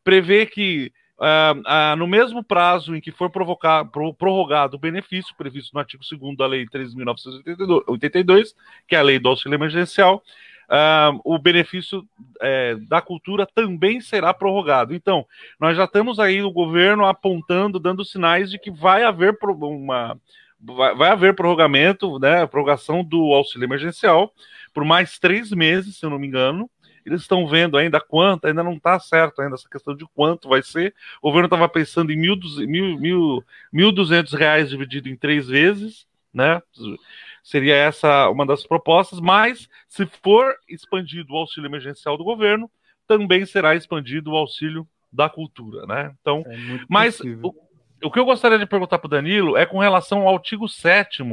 prevê 0.03 0.45
que 0.45 0.91
ah, 1.19 1.55
ah, 1.65 1.95
no 1.95 2.07
mesmo 2.07 2.43
prazo 2.43 2.95
em 2.95 3.01
que 3.01 3.11
for 3.11 3.29
provocar, 3.29 3.85
pro- 3.85 4.13
prorrogado 4.13 4.77
o 4.77 4.79
benefício 4.79 5.35
previsto 5.35 5.73
no 5.73 5.79
artigo 5.79 6.03
2 6.09 6.37
da 6.37 6.47
Lei 6.47 6.65
3.982, 6.65 8.55
que 8.87 8.95
é 8.95 8.99
a 8.99 9.03
lei 9.03 9.19
do 9.19 9.29
auxílio 9.29 9.55
emergencial, 9.55 10.23
ah, 10.69 11.11
o 11.23 11.37
benefício 11.39 12.07
eh, 12.41 12.75
da 12.87 13.01
cultura 13.01 13.45
também 13.45 13.99
será 13.99 14.33
prorrogado. 14.33 14.93
Então, 14.93 15.25
nós 15.59 15.75
já 15.75 15.85
estamos 15.85 16.19
aí 16.19 16.41
o 16.43 16.51
governo 16.51 17.05
apontando, 17.05 17.79
dando 17.79 18.05
sinais 18.05 18.51
de 18.51 18.59
que 18.59 18.69
vai 18.69 19.03
haver 19.03 19.37
uma 19.41 20.17
vai, 20.61 20.95
vai 20.95 21.09
haver 21.09 21.35
prorrogamento, 21.35 22.19
né, 22.19 22.45
prorrogação 22.45 23.03
do 23.03 23.33
auxílio 23.33 23.65
emergencial 23.65 24.31
por 24.73 24.85
mais 24.85 25.17
três 25.17 25.51
meses, 25.51 25.97
se 25.97 26.05
eu 26.05 26.09
não 26.09 26.19
me 26.19 26.27
engano. 26.27 26.69
Eles 27.09 27.21
estão 27.21 27.47
vendo 27.47 27.77
ainda 27.77 27.99
quanto, 27.99 28.45
ainda 28.45 28.63
não 28.63 28.73
está 28.73 28.99
certo 28.99 29.41
ainda 29.41 29.55
essa 29.55 29.69
questão 29.69 29.95
de 29.95 30.05
quanto 30.13 30.47
vai 30.47 30.61
ser. 30.61 30.93
O 31.21 31.27
governo 31.29 31.47
estava 31.47 31.67
pensando 31.67 32.11
em 32.11 32.17
mil, 32.17 32.37
mil, 32.67 32.99
mil, 32.99 33.43
1.200 33.73 34.37
reais 34.37 34.69
dividido 34.69 35.09
em 35.09 35.15
três 35.15 35.47
vezes, 35.47 36.07
né? 36.33 36.61
Seria 37.43 37.75
essa 37.75 38.29
uma 38.29 38.45
das 38.45 38.65
propostas, 38.65 39.19
mas 39.19 39.67
se 39.87 40.05
for 40.05 40.55
expandido 40.67 41.33
o 41.33 41.37
auxílio 41.37 41.67
emergencial 41.67 42.17
do 42.17 42.23
governo, 42.23 42.69
também 43.07 43.45
será 43.45 43.75
expandido 43.75 44.31
o 44.31 44.35
auxílio 44.37 44.87
da 45.11 45.27
cultura, 45.27 45.85
né? 45.87 46.13
Então, 46.21 46.43
É 46.45 46.79
mas 46.87 47.19
o, 47.19 47.55
o 48.03 48.11
que 48.11 48.19
eu 48.19 48.25
gostaria 48.25 48.57
de 48.59 48.65
perguntar 48.65 48.99
para 48.99 49.07
o 49.07 49.09
Danilo 49.09 49.57
é 49.57 49.65
com 49.65 49.79
relação 49.79 50.27
ao 50.27 50.35
artigo 50.35 50.67
7 50.67 51.23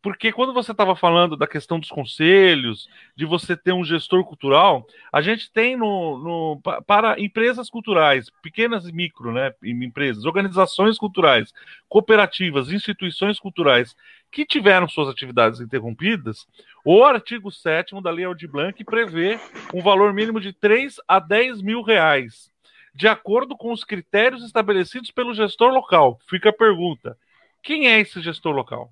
porque 0.00 0.30
quando 0.32 0.54
você 0.54 0.70
estava 0.70 0.94
falando 0.94 1.36
da 1.36 1.46
questão 1.46 1.80
dos 1.80 1.88
conselhos, 1.88 2.88
de 3.16 3.24
você 3.26 3.56
ter 3.56 3.72
um 3.72 3.84
gestor 3.84 4.24
cultural, 4.24 4.86
a 5.12 5.20
gente 5.20 5.50
tem 5.52 5.76
no, 5.76 6.18
no- 6.18 6.60
pa- 6.62 6.80
para 6.80 7.20
empresas 7.20 7.68
culturais, 7.68 8.30
pequenas 8.40 8.86
e 8.86 8.92
micro, 8.92 9.32
né, 9.32 9.52
em- 9.62 9.84
empresas, 9.84 10.24
organizações 10.24 10.96
culturais, 10.96 11.52
cooperativas, 11.88 12.70
instituições 12.70 13.40
culturais 13.40 13.96
que 14.30 14.46
tiveram 14.46 14.88
suas 14.88 15.08
atividades 15.08 15.60
interrompidas, 15.60 16.46
o 16.84 17.02
artigo 17.02 17.50
7 17.50 18.00
da 18.00 18.10
Lei 18.10 18.24
Aldir 18.24 18.50
Blanc 18.50 18.84
prevê 18.84 19.38
um 19.74 19.82
valor 19.82 20.12
mínimo 20.14 20.40
de 20.40 20.52
3 20.52 20.96
a 21.08 21.18
10 21.18 21.60
mil 21.60 21.82
reais 21.82 22.50
de 22.98 23.06
acordo 23.06 23.56
com 23.56 23.72
os 23.72 23.84
critérios 23.84 24.42
estabelecidos 24.44 25.12
pelo 25.12 25.32
gestor 25.32 25.72
local. 25.72 26.18
Fica 26.28 26.48
a 26.48 26.52
pergunta: 26.52 27.16
quem 27.62 27.86
é 27.86 28.00
esse 28.00 28.20
gestor 28.20 28.52
local? 28.52 28.90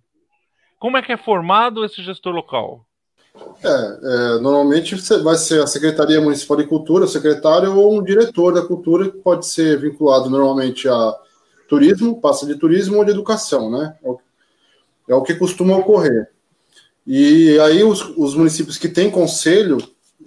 Como 0.78 0.96
é 0.96 1.02
que 1.02 1.10
é 1.10 1.16
formado 1.16 1.84
esse 1.84 2.00
gestor 2.04 2.32
local? 2.32 2.86
É, 3.64 3.68
é, 3.68 4.38
normalmente 4.38 4.94
vai 5.24 5.34
ser 5.34 5.60
a 5.60 5.66
Secretaria 5.66 6.20
Municipal 6.20 6.56
de 6.56 6.68
Cultura, 6.68 7.04
o 7.04 7.08
secretário 7.08 7.76
ou 7.76 7.98
um 7.98 8.02
diretor 8.02 8.54
da 8.54 8.62
cultura 8.62 9.10
que 9.10 9.18
pode 9.18 9.44
ser 9.44 9.76
vinculado 9.80 10.30
normalmente 10.30 10.88
a 10.88 11.14
turismo, 11.68 12.20
passa 12.20 12.46
de 12.46 12.54
turismo 12.54 12.98
ou 12.98 13.04
de 13.04 13.10
educação, 13.10 13.68
né? 13.68 13.96
É 15.08 15.14
o, 15.14 15.20
é 15.20 15.24
que 15.24 15.34
costuma 15.34 15.76
ocorrer. 15.76 16.30
E 17.04 17.58
aí 17.58 17.82
os, 17.82 18.02
os 18.16 18.36
municípios 18.36 18.78
que 18.78 18.88
têm 18.88 19.10
conselho, 19.10 19.78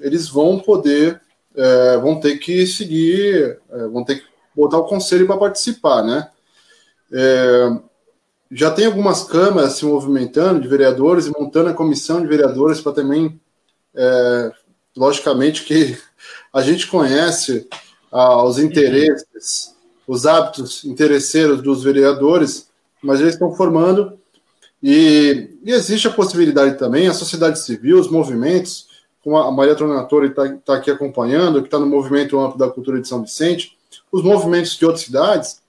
eles 0.01 0.27
vão 0.27 0.59
poder, 0.59 1.21
é, 1.55 1.97
vão 1.97 2.19
ter 2.19 2.37
que 2.37 2.65
seguir, 2.65 3.59
é, 3.69 3.87
vão 3.87 4.03
ter 4.03 4.15
que 4.15 4.23
botar 4.55 4.77
o 4.77 4.85
conselho 4.85 5.25
para 5.25 5.37
participar, 5.37 6.03
né? 6.03 6.29
É, 7.11 7.79
já 8.51 8.71
tem 8.71 8.85
algumas 8.85 9.23
câmaras 9.23 9.73
se 9.73 9.85
movimentando 9.85 10.59
de 10.59 10.67
vereadores 10.67 11.27
e 11.27 11.31
montando 11.31 11.69
a 11.69 11.73
comissão 11.73 12.21
de 12.21 12.27
vereadores 12.27 12.81
para 12.81 12.93
também, 12.93 13.39
é, 13.95 14.51
logicamente, 14.97 15.63
que 15.63 15.97
a 16.53 16.61
gente 16.61 16.87
conhece 16.87 17.67
ah, 18.11 18.43
os 18.43 18.57
interesses, 18.57 19.75
os 20.07 20.25
hábitos 20.25 20.83
interesseiros 20.83 21.61
dos 21.61 21.83
vereadores, 21.83 22.69
mas 23.01 23.19
eles 23.19 23.33
estão 23.33 23.53
formando 23.53 24.19
e, 24.81 25.57
e 25.63 25.71
existe 25.71 26.07
a 26.07 26.11
possibilidade 26.11 26.77
também, 26.77 27.07
a 27.07 27.13
sociedade 27.13 27.59
civil, 27.59 27.99
os 27.99 28.09
movimentos, 28.09 28.87
como 29.29 29.37
a 29.37 29.51
Maria 29.51 29.75
Tronatori 29.75 30.29
está 30.29 30.49
tá 30.65 30.73
aqui 30.75 30.89
acompanhando, 30.89 31.61
que 31.61 31.67
está 31.67 31.77
no 31.77 31.85
movimento 31.85 32.39
amplo 32.39 32.57
da 32.57 32.67
cultura 32.67 32.99
de 32.99 33.07
São 33.07 33.21
Vicente, 33.21 33.77
os 34.11 34.23
movimentos 34.23 34.75
de 34.75 34.83
outras 34.83 35.05
cidades, 35.05 35.61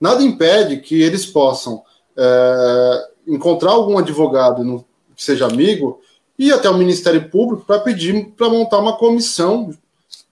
nada 0.00 0.22
impede 0.22 0.76
que 0.76 1.02
eles 1.02 1.26
possam 1.26 1.82
é, 2.16 3.08
encontrar 3.26 3.72
algum 3.72 3.98
advogado 3.98 4.62
no- 4.62 4.84
que 5.16 5.24
seja 5.24 5.46
amigo 5.46 6.00
e 6.38 6.52
até 6.52 6.70
o 6.70 6.78
Ministério 6.78 7.28
Público 7.28 7.64
para 7.66 7.80
pedir 7.80 8.26
para 8.36 8.48
montar 8.48 8.78
uma 8.78 8.96
comissão 8.96 9.70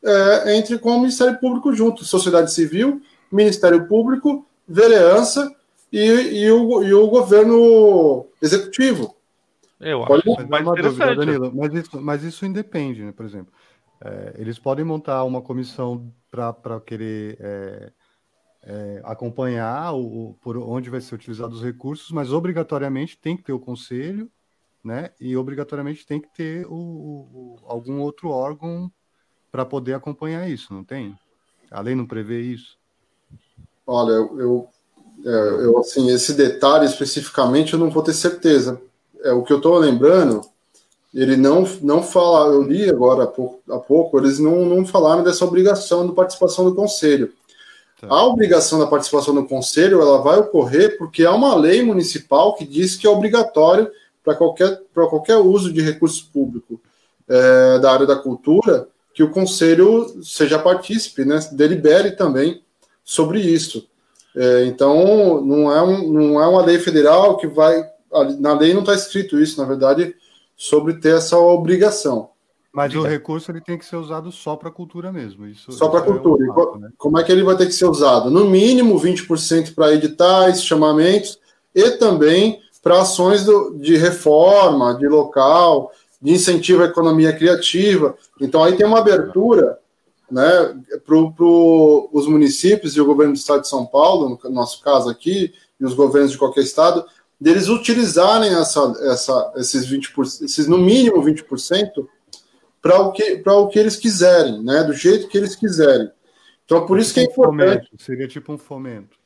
é, 0.04 0.56
entre 0.56 0.78
com 0.78 0.90
o 0.90 1.00
Ministério 1.00 1.36
Público 1.38 1.72
junto, 1.74 2.04
sociedade 2.04 2.52
civil, 2.52 3.02
Ministério 3.30 3.88
Público, 3.88 4.46
vereança 4.68 5.52
e, 5.92 5.98
e 6.44 6.50
o, 6.52 6.82
e 6.84 6.94
o 6.94 7.08
governo 7.08 8.24
executivo. 8.40 9.16
Eu 9.80 10.04
Pode- 10.04 10.22
acho 10.28 10.40
Mas 10.40 10.48
mais 10.48 10.62
é 10.62 10.70
uma 10.70 10.76
dúvida. 10.76 11.14
Danilo, 11.14 11.52
mas 11.54 11.74
isso, 11.74 12.00
mas 12.02 12.22
isso 12.22 12.44
independe, 12.46 13.02
né? 13.02 13.12
Por 13.12 13.24
exemplo, 13.24 13.52
é, 14.04 14.34
eles 14.36 14.58
podem 14.58 14.84
montar 14.84 15.24
uma 15.24 15.40
comissão 15.40 16.12
para 16.30 16.80
querer 16.80 17.36
é, 17.40 17.92
é, 18.62 19.00
acompanhar 19.04 19.92
o, 19.94 20.30
o- 20.30 20.34
por 20.34 20.56
onde 20.58 20.90
vai 20.90 21.00
ser 21.00 21.14
utilizados 21.14 21.58
os 21.58 21.64
recursos, 21.64 22.10
mas 22.10 22.32
obrigatoriamente 22.32 23.18
tem 23.18 23.36
que 23.36 23.42
ter 23.42 23.52
o 23.52 23.60
conselho, 23.60 24.30
né? 24.84 25.10
E 25.20 25.36
obrigatoriamente 25.36 26.06
tem 26.06 26.20
que 26.20 26.28
ter 26.34 26.66
o, 26.66 26.74
o- 26.74 27.56
o- 27.62 27.66
algum 27.66 28.00
outro 28.00 28.28
órgão 28.30 28.90
para 29.50 29.64
poder 29.64 29.94
acompanhar 29.94 30.48
isso, 30.48 30.72
não 30.74 30.84
tem? 30.84 31.16
A 31.70 31.80
lei 31.80 31.94
não 31.94 32.06
prevê 32.06 32.40
isso. 32.42 32.78
Olha, 33.86 34.12
eu, 34.12 34.40
eu, 34.40 34.68
é, 35.24 35.64
eu, 35.64 35.78
assim, 35.78 36.08
esse 36.10 36.34
detalhe 36.34 36.84
especificamente 36.86 37.72
eu 37.72 37.78
não 37.78 37.90
vou 37.90 38.02
ter 38.02 38.12
certeza. 38.14 38.80
É 39.24 39.32
o 39.32 39.42
que 39.42 39.52
eu 39.52 39.58
estou 39.58 39.78
lembrando. 39.78 40.42
Ele 41.14 41.36
não 41.36 41.66
não 41.82 42.02
fala. 42.02 42.54
Eu 42.54 42.62
li 42.62 42.88
agora 42.88 43.24
há 43.24 43.26
pouco, 43.26 43.60
há 43.70 43.78
pouco 43.78 44.18
eles 44.18 44.38
não, 44.38 44.64
não 44.64 44.86
falaram 44.86 45.22
dessa 45.22 45.44
obrigação 45.44 46.06
de 46.06 46.14
participação 46.14 46.64
do 46.64 46.74
conselho. 46.74 47.32
Tá. 48.00 48.06
A 48.08 48.24
obrigação 48.24 48.78
da 48.78 48.86
participação 48.86 49.34
do 49.34 49.46
conselho 49.46 50.00
ela 50.00 50.22
vai 50.22 50.38
ocorrer 50.38 50.96
porque 50.96 51.24
há 51.24 51.32
uma 51.32 51.54
lei 51.54 51.82
municipal 51.82 52.54
que 52.54 52.64
diz 52.64 52.96
que 52.96 53.06
é 53.06 53.10
obrigatório 53.10 53.90
para 54.24 54.34
qualquer 54.34 54.80
qualquer 54.94 55.36
uso 55.36 55.72
de 55.72 55.80
recurso 55.80 56.28
público 56.32 56.80
é, 57.28 57.78
da 57.78 57.92
área 57.92 58.06
da 58.06 58.16
cultura 58.16 58.88
que 59.12 59.22
o 59.22 59.30
conselho 59.30 60.22
seja 60.22 60.58
partícipe, 60.58 61.24
né, 61.24 61.38
delibere 61.52 62.12
também 62.12 62.62
sobre 63.04 63.40
isso. 63.40 63.86
É, 64.36 64.64
então, 64.64 65.40
não 65.44 65.72
é, 65.72 65.82
um, 65.82 66.12
não 66.12 66.42
é 66.42 66.46
uma 66.46 66.64
lei 66.64 66.78
federal 66.78 67.36
que 67.36 67.46
vai. 67.46 67.89
Na 68.38 68.52
lei 68.54 68.72
não 68.74 68.80
está 68.80 68.94
escrito 68.94 69.38
isso, 69.38 69.60
na 69.60 69.66
verdade, 69.66 70.14
sobre 70.56 70.94
ter 70.94 71.16
essa 71.16 71.38
obrigação. 71.38 72.30
Mas 72.72 72.94
o 72.94 73.02
recurso 73.02 73.50
ele 73.50 73.60
tem 73.60 73.76
que 73.76 73.84
ser 73.84 73.96
usado 73.96 74.30
só 74.30 74.54
para 74.54 74.70
cultura 74.70 75.12
mesmo. 75.12 75.46
Isso, 75.46 75.72
Só 75.72 75.88
para 75.88 76.00
é 76.00 76.02
um 76.02 76.06
cultura. 76.06 76.44
E 76.44 76.48
fato, 76.48 76.78
né? 76.78 76.90
Como 76.96 77.18
é 77.18 77.24
que 77.24 77.32
ele 77.32 77.42
vai 77.42 77.56
ter 77.56 77.66
que 77.66 77.72
ser 77.72 77.86
usado? 77.86 78.30
No 78.30 78.48
mínimo 78.48 78.96
20% 78.98 79.74
para 79.74 79.92
editais, 79.92 80.62
chamamentos 80.62 81.38
e 81.74 81.90
também 81.92 82.60
para 82.82 83.00
ações 83.02 83.44
do- 83.44 83.74
de 83.78 83.96
reforma, 83.96 84.94
de 84.94 85.08
local, 85.08 85.90
de 86.22 86.32
incentivo 86.32 86.82
à 86.82 86.86
economia 86.86 87.32
criativa. 87.32 88.14
Então 88.40 88.62
aí 88.62 88.76
tem 88.76 88.86
uma 88.86 89.00
abertura 89.00 89.78
né, 90.30 90.46
para 91.04 91.16
os 91.16 92.26
municípios 92.28 92.94
e 92.96 93.00
o 93.00 93.04
governo 93.04 93.32
do 93.32 93.36
estado 93.36 93.62
de 93.62 93.68
São 93.68 93.84
Paulo, 93.84 94.38
no 94.44 94.50
nosso 94.50 94.80
caso 94.80 95.10
aqui, 95.10 95.52
e 95.80 95.84
os 95.84 95.92
governos 95.92 96.30
de 96.30 96.38
qualquer 96.38 96.60
estado, 96.60 97.04
deles 97.40 97.68
utilizarem 97.68 98.52
essa, 98.54 98.94
essa, 99.00 99.52
esses 99.56 99.90
20%, 99.90 100.44
esses 100.44 100.66
no 100.66 100.76
mínimo 100.76 101.22
20% 101.22 102.06
para 102.82 103.00
o, 103.00 103.12
que, 103.12 103.36
para 103.38 103.54
o 103.54 103.68
que 103.68 103.78
eles 103.78 103.96
quiserem, 103.96 104.62
né, 104.62 104.82
do 104.84 104.92
jeito 104.92 105.28
que 105.28 105.38
eles 105.38 105.56
quiserem. 105.56 106.10
Então, 106.64 106.86
por 106.86 106.98
isso 106.98 107.12
que 107.12 107.20
é 107.20 107.26
Tipo 107.26 107.42
importante. 107.42 107.86
fomento, 107.86 108.04
Seria 108.04 108.28
tipo 108.28 108.52
um 108.52 108.58
fomento. 108.58 109.16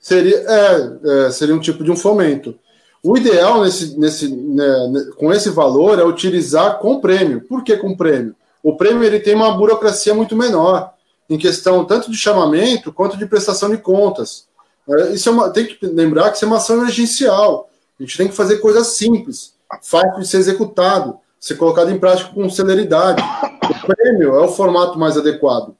Seria, 0.00 0.36
é, 0.36 1.26
é, 1.26 1.30
seria 1.30 1.54
um 1.54 1.60
tipo 1.60 1.82
de 1.82 1.90
um 1.90 1.96
fomento. 1.96 2.58
O 3.02 3.16
ideal 3.16 3.62
nesse, 3.64 3.98
nesse, 3.98 4.28
né, 4.28 4.88
né, 4.88 5.10
com 5.16 5.32
esse 5.32 5.50
valor 5.50 5.98
é 5.98 6.04
utilizar 6.04 6.78
com 6.78 7.00
prêmio. 7.00 7.42
Por 7.42 7.64
que 7.64 7.76
com 7.76 7.96
prêmio? 7.96 8.34
O 8.62 8.76
prêmio 8.76 9.04
ele 9.04 9.20
tem 9.20 9.34
uma 9.34 9.56
burocracia 9.56 10.14
muito 10.14 10.36
menor 10.36 10.94
em 11.28 11.36
questão 11.36 11.84
tanto 11.84 12.10
de 12.10 12.16
chamamento 12.16 12.92
quanto 12.92 13.16
de 13.16 13.26
prestação 13.26 13.70
de 13.70 13.78
contas. 13.78 14.46
É, 14.88 15.12
Isso 15.12 15.28
é 15.28 15.32
uma, 15.32 15.50
tem 15.50 15.66
que 15.66 15.78
lembrar 15.86 16.30
que 16.30 16.36
isso 16.36 16.44
é 16.44 16.48
uma 16.48 16.58
ação 16.58 16.76
emergencial. 16.76 17.70
A 17.98 18.02
gente 18.02 18.16
tem 18.16 18.28
que 18.28 18.34
fazer 18.34 18.58
coisas 18.58 18.88
simples, 18.88 19.54
fácil 19.82 20.20
de 20.20 20.26
ser 20.26 20.38
executado, 20.38 21.18
ser 21.38 21.56
colocado 21.56 21.90
em 21.90 21.98
prática 21.98 22.30
com 22.30 22.48
celeridade. 22.50 23.22
O 23.62 23.86
prêmio 23.86 24.34
é 24.34 24.40
o 24.40 24.48
formato 24.48 24.98
mais 24.98 25.16
adequado. 25.16 25.74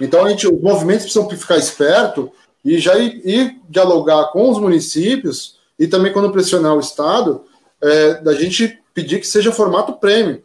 Então 0.00 0.24
a 0.24 0.28
gente, 0.28 0.46
os 0.46 0.60
movimentos 0.60 1.04
precisam 1.04 1.28
ficar 1.30 1.56
esperto 1.56 2.30
e 2.64 2.78
já 2.78 2.98
ir, 2.98 3.20
ir 3.24 3.60
dialogar 3.68 4.26
com 4.32 4.50
os 4.50 4.58
municípios 4.58 5.58
e 5.78 5.86
também 5.86 6.12
quando 6.12 6.32
pressionar 6.32 6.74
o 6.74 6.80
Estado, 6.80 7.44
é, 7.80 8.14
da 8.14 8.34
gente 8.34 8.78
pedir 8.92 9.20
que 9.20 9.26
seja 9.26 9.52
formato 9.52 9.94
prêmio. 9.94 10.42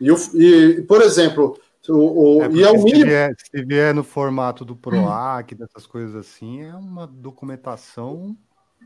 E, 0.00 0.10
e 0.34 0.82
por 0.82 1.02
exemplo, 1.02 1.58
o, 1.88 2.38
o, 2.38 2.42
É 2.42 2.48
e 2.50 2.62
é 2.62 2.70
o 2.70 2.78
se, 2.78 2.84
mínimo. 2.84 3.06
vier, 3.06 3.34
se 3.38 3.64
vier 3.64 3.94
no 3.94 4.04
formato 4.04 4.64
do 4.64 4.76
PROAC, 4.76 5.54
dessas 5.56 5.86
coisas 5.86 6.14
assim, 6.14 6.62
é 6.62 6.74
uma 6.74 7.06
documentação. 7.06 8.36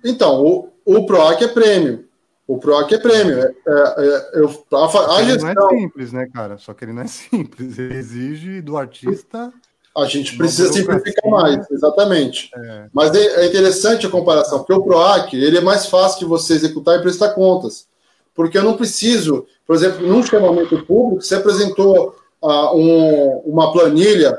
Então, 0.05 0.45
o, 0.45 0.73
o 0.85 1.07
PROAC 1.07 1.43
é 1.43 1.49
prêmio. 1.49 2.07
O 2.47 2.59
PROAC 2.59 2.93
é 2.93 2.99
prêmio. 2.99 3.39
É, 3.39 3.45
é, 3.45 3.51
é, 3.69 4.31
eu, 4.41 4.65
a, 4.73 5.17
a 5.17 5.23
ele 5.23 5.33
não 5.33 5.41
gestão, 5.41 5.71
é 5.71 5.79
simples, 5.79 6.13
né, 6.13 6.27
cara? 6.33 6.59
Só 6.59 6.73
que 6.73 6.85
ele 6.85 6.93
não 6.93 7.03
é 7.03 7.07
simples. 7.09 7.79
Ele 7.79 7.95
exige 7.95 8.61
do 8.63 8.77
artista. 8.77 9.53
a 9.97 10.05
gente 10.07 10.37
precisa 10.37 10.73
simplificar 10.73 11.31
mais, 11.31 11.69
exatamente. 11.71 12.51
É, 12.55 12.87
Mas 12.93 13.15
é, 13.15 13.43
é 13.43 13.47
interessante 13.47 14.07
a 14.07 14.11
comparação, 14.11 14.59
porque 14.59 14.73
o 14.73 14.83
PROAC 14.83 15.35
ele 15.35 15.59
é 15.59 15.61
mais 15.61 15.87
fácil 15.87 16.21
de 16.21 16.25
você 16.25 16.55
executar 16.55 16.99
e 16.99 17.03
prestar 17.03 17.31
contas. 17.31 17.89
Porque 18.33 18.57
eu 18.57 18.63
não 18.63 18.77
preciso, 18.77 19.47
por 19.67 19.75
exemplo, 19.75 20.07
num 20.07 20.23
chamamento 20.23 20.85
público, 20.85 21.23
você 21.23 21.35
apresentou 21.35 22.15
ah, 22.43 22.75
um- 22.75 23.39
uma 23.45 23.73
planilha 23.73 24.39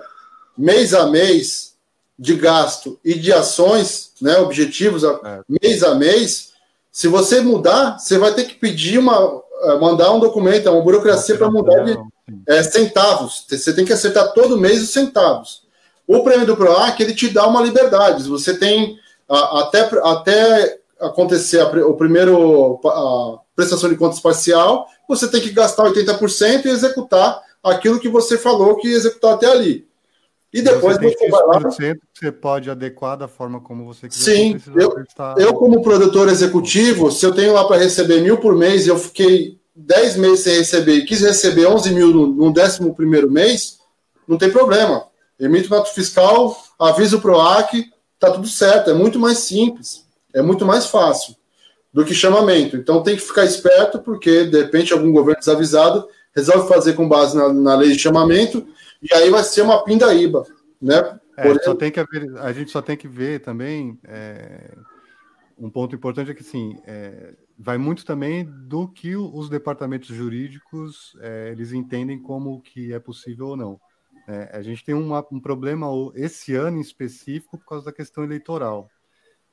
mês 0.58 0.94
a 0.94 1.08
mês 1.08 1.74
de 2.18 2.34
gasto 2.36 3.00
e 3.06 3.14
de 3.14 3.32
ações, 3.32 4.12
né, 4.22 4.38
objetivos 4.40 5.04
a- 5.06 5.20
mês 5.62 5.84
a 5.84 5.94
mês. 5.96 6.50
Se 6.92 7.08
você 7.08 7.42
mudar, 7.42 8.00
você 8.00 8.18
vai 8.18 8.34
ter 8.34 8.46
que 8.46 8.56
pedir 8.56 8.98
uma, 8.98 9.42
ah, 9.64 9.78
mandar 9.80 10.12
um 10.12 10.20
documento, 10.20 10.70
uma 10.70 10.82
burocracia 10.82 11.38
para 11.38 11.50
mudar 11.52 11.84
de, 11.84 11.98
é, 12.48 12.64
centavos. 12.64 13.46
Você 13.48 13.74
tem 13.74 13.86
que 13.86 13.94
acertar 13.94 14.34
todo 14.34 14.58
mês 14.58 14.82
os 14.82 14.90
centavos. 14.90 15.62
O 16.08 16.24
prêmio 16.24 16.46
do 16.48 16.56
PROAC, 16.58 17.00
ele 17.02 17.14
te 17.14 17.30
dá 17.30 17.46
uma 17.48 17.62
liberdade. 17.62 18.24
Você 18.28 18.58
tem 18.58 18.98
a- 19.30 19.62
até, 19.62 19.82
até 20.04 20.80
acontecer 21.00 21.60
a, 21.60 21.68
o 21.86 21.94
primeiro 21.96 22.80
a 22.86 23.40
prestação 23.56 23.90
de 23.90 23.96
contas 23.96 24.20
parcial, 24.20 24.88
você 25.08 25.28
tem 25.28 25.40
que 25.42 25.52
gastar 25.52 25.84
80% 25.84 26.66
e 26.66 26.70
executar 26.70 27.40
aquilo 27.64 28.00
que 28.00 28.10
você 28.10 28.38
falou 28.38 28.76
que 28.78 28.88
ia 28.88 28.96
executar 28.96 29.34
até 29.34 29.48
ali. 29.48 29.88
E 30.54 30.62
depois 30.62 30.98
você 30.98 31.10
você 31.10 31.30
vai 31.30 31.42
lá. 31.46 31.70
Que 31.70 31.98
você 32.20 32.32
pode 32.32 32.70
adequar 32.70 33.18
da 33.18 33.28
forma 33.28 33.60
como 33.60 33.86
você 33.86 34.08
quiser. 34.08 34.36
Sim, 34.36 34.52
precisar 34.54 34.82
eu- 34.82 34.92
prestar- 34.92 35.36
Eu, 35.38 35.54
como 35.54 35.82
produtor 35.84 36.30
executivo, 36.30 37.12
se 37.12 37.26
eu 37.26 37.34
tenho 37.34 37.54
lá 37.54 37.66
para 37.68 37.78
receber 37.78 38.22
mil 38.22 38.38
por 38.38 38.56
mês 38.56 38.86
e 38.86 38.90
eu 38.90 38.98
fiquei 38.98 39.60
10 39.76 40.16
meses 40.16 40.40
sem 40.40 40.58
receber 40.58 40.96
e 40.96 41.06
quis 41.06 41.22
receber 41.22 41.68
11 41.68 41.92
mil 41.94 42.08
no, 42.12 42.28
no 42.28 42.46
11 42.46 42.92
primeiro 42.96 43.30
mês, 43.30 43.78
não 44.28 44.38
tem 44.38 44.50
problema. 44.50 45.06
Emito 45.40 45.70
nota 45.70 45.92
fiscal, 45.92 46.58
aviso 46.80 47.18
o 47.18 47.22
PROAC, 47.22 47.86
tá 48.18 48.32
tudo 48.32 48.48
certo. 48.48 48.90
É 48.90 48.94
muito 48.94 49.20
mais 49.20 49.40
simples, 49.40 50.06
é 50.34 50.42
muito 50.42 50.66
mais 50.66 50.88
fácil 50.88 51.36
do 51.94 52.04
que 52.06 52.14
chamamento. 52.16 52.76
Então 52.78 53.04
tem 53.04 53.16
que 53.16 53.22
ficar 53.22 53.46
esperto, 53.46 54.00
porque 54.00 54.46
de 54.46 54.58
repente 54.64 54.94
algum 54.94 55.12
governo 55.12 55.40
desavisado 55.40 56.08
resolve 56.38 56.70
fazer 56.70 56.94
com 56.94 57.10
base 57.10 57.36
na, 57.36 57.52
na 57.52 57.76
lei 57.76 57.92
de 57.92 58.00
chamamento, 58.00 58.68
e 59.02 59.12
aí 59.14 59.30
vai 59.32 59.44
ser 59.44 59.64
uma 59.64 59.84
pindaíba, 59.84 60.44
né? 60.80 61.20
É, 61.36 61.60
só 61.60 61.74
tem 61.74 61.92
que 61.92 62.00
haver- 62.00 62.38
a 62.38 62.54
gente 62.54 62.70
só 62.72 62.82
tem 62.82 62.96
que 62.96 63.08
ver 63.08 63.42
também. 63.42 64.00
é, 64.04 64.76
um 65.58 65.72
ponto 65.72 65.96
importante 65.96 66.30
é 66.30 66.36
que 66.36 66.44
assim, 66.44 66.78
é, 66.86 67.36
vai 67.58 67.80
muito 67.80 68.06
também 68.06 68.46
do 68.46 68.88
que 68.88 69.16
os 69.16 69.50
departamentos 69.50 70.10
jurídicos 70.16 71.18
é, 71.20 71.50
eles 71.52 71.74
entendem 71.74 72.22
como 72.22 72.62
que 72.62 72.94
é 72.94 73.00
possível 73.00 73.48
ou 73.48 73.58
não. 73.58 73.80
né? 74.28 74.50
a 74.54 74.62
gente 74.62 74.84
tem 74.86 74.94
uma- 74.94 75.26
um 75.32 75.40
problema 75.40 75.88
esse 76.14 76.54
ano 76.54 76.78
em 76.78 76.82
específico 76.82 77.58
por 77.58 77.66
causa 77.66 77.86
da 77.86 77.92
questão 77.92 78.24
eleitoral. 78.24 78.88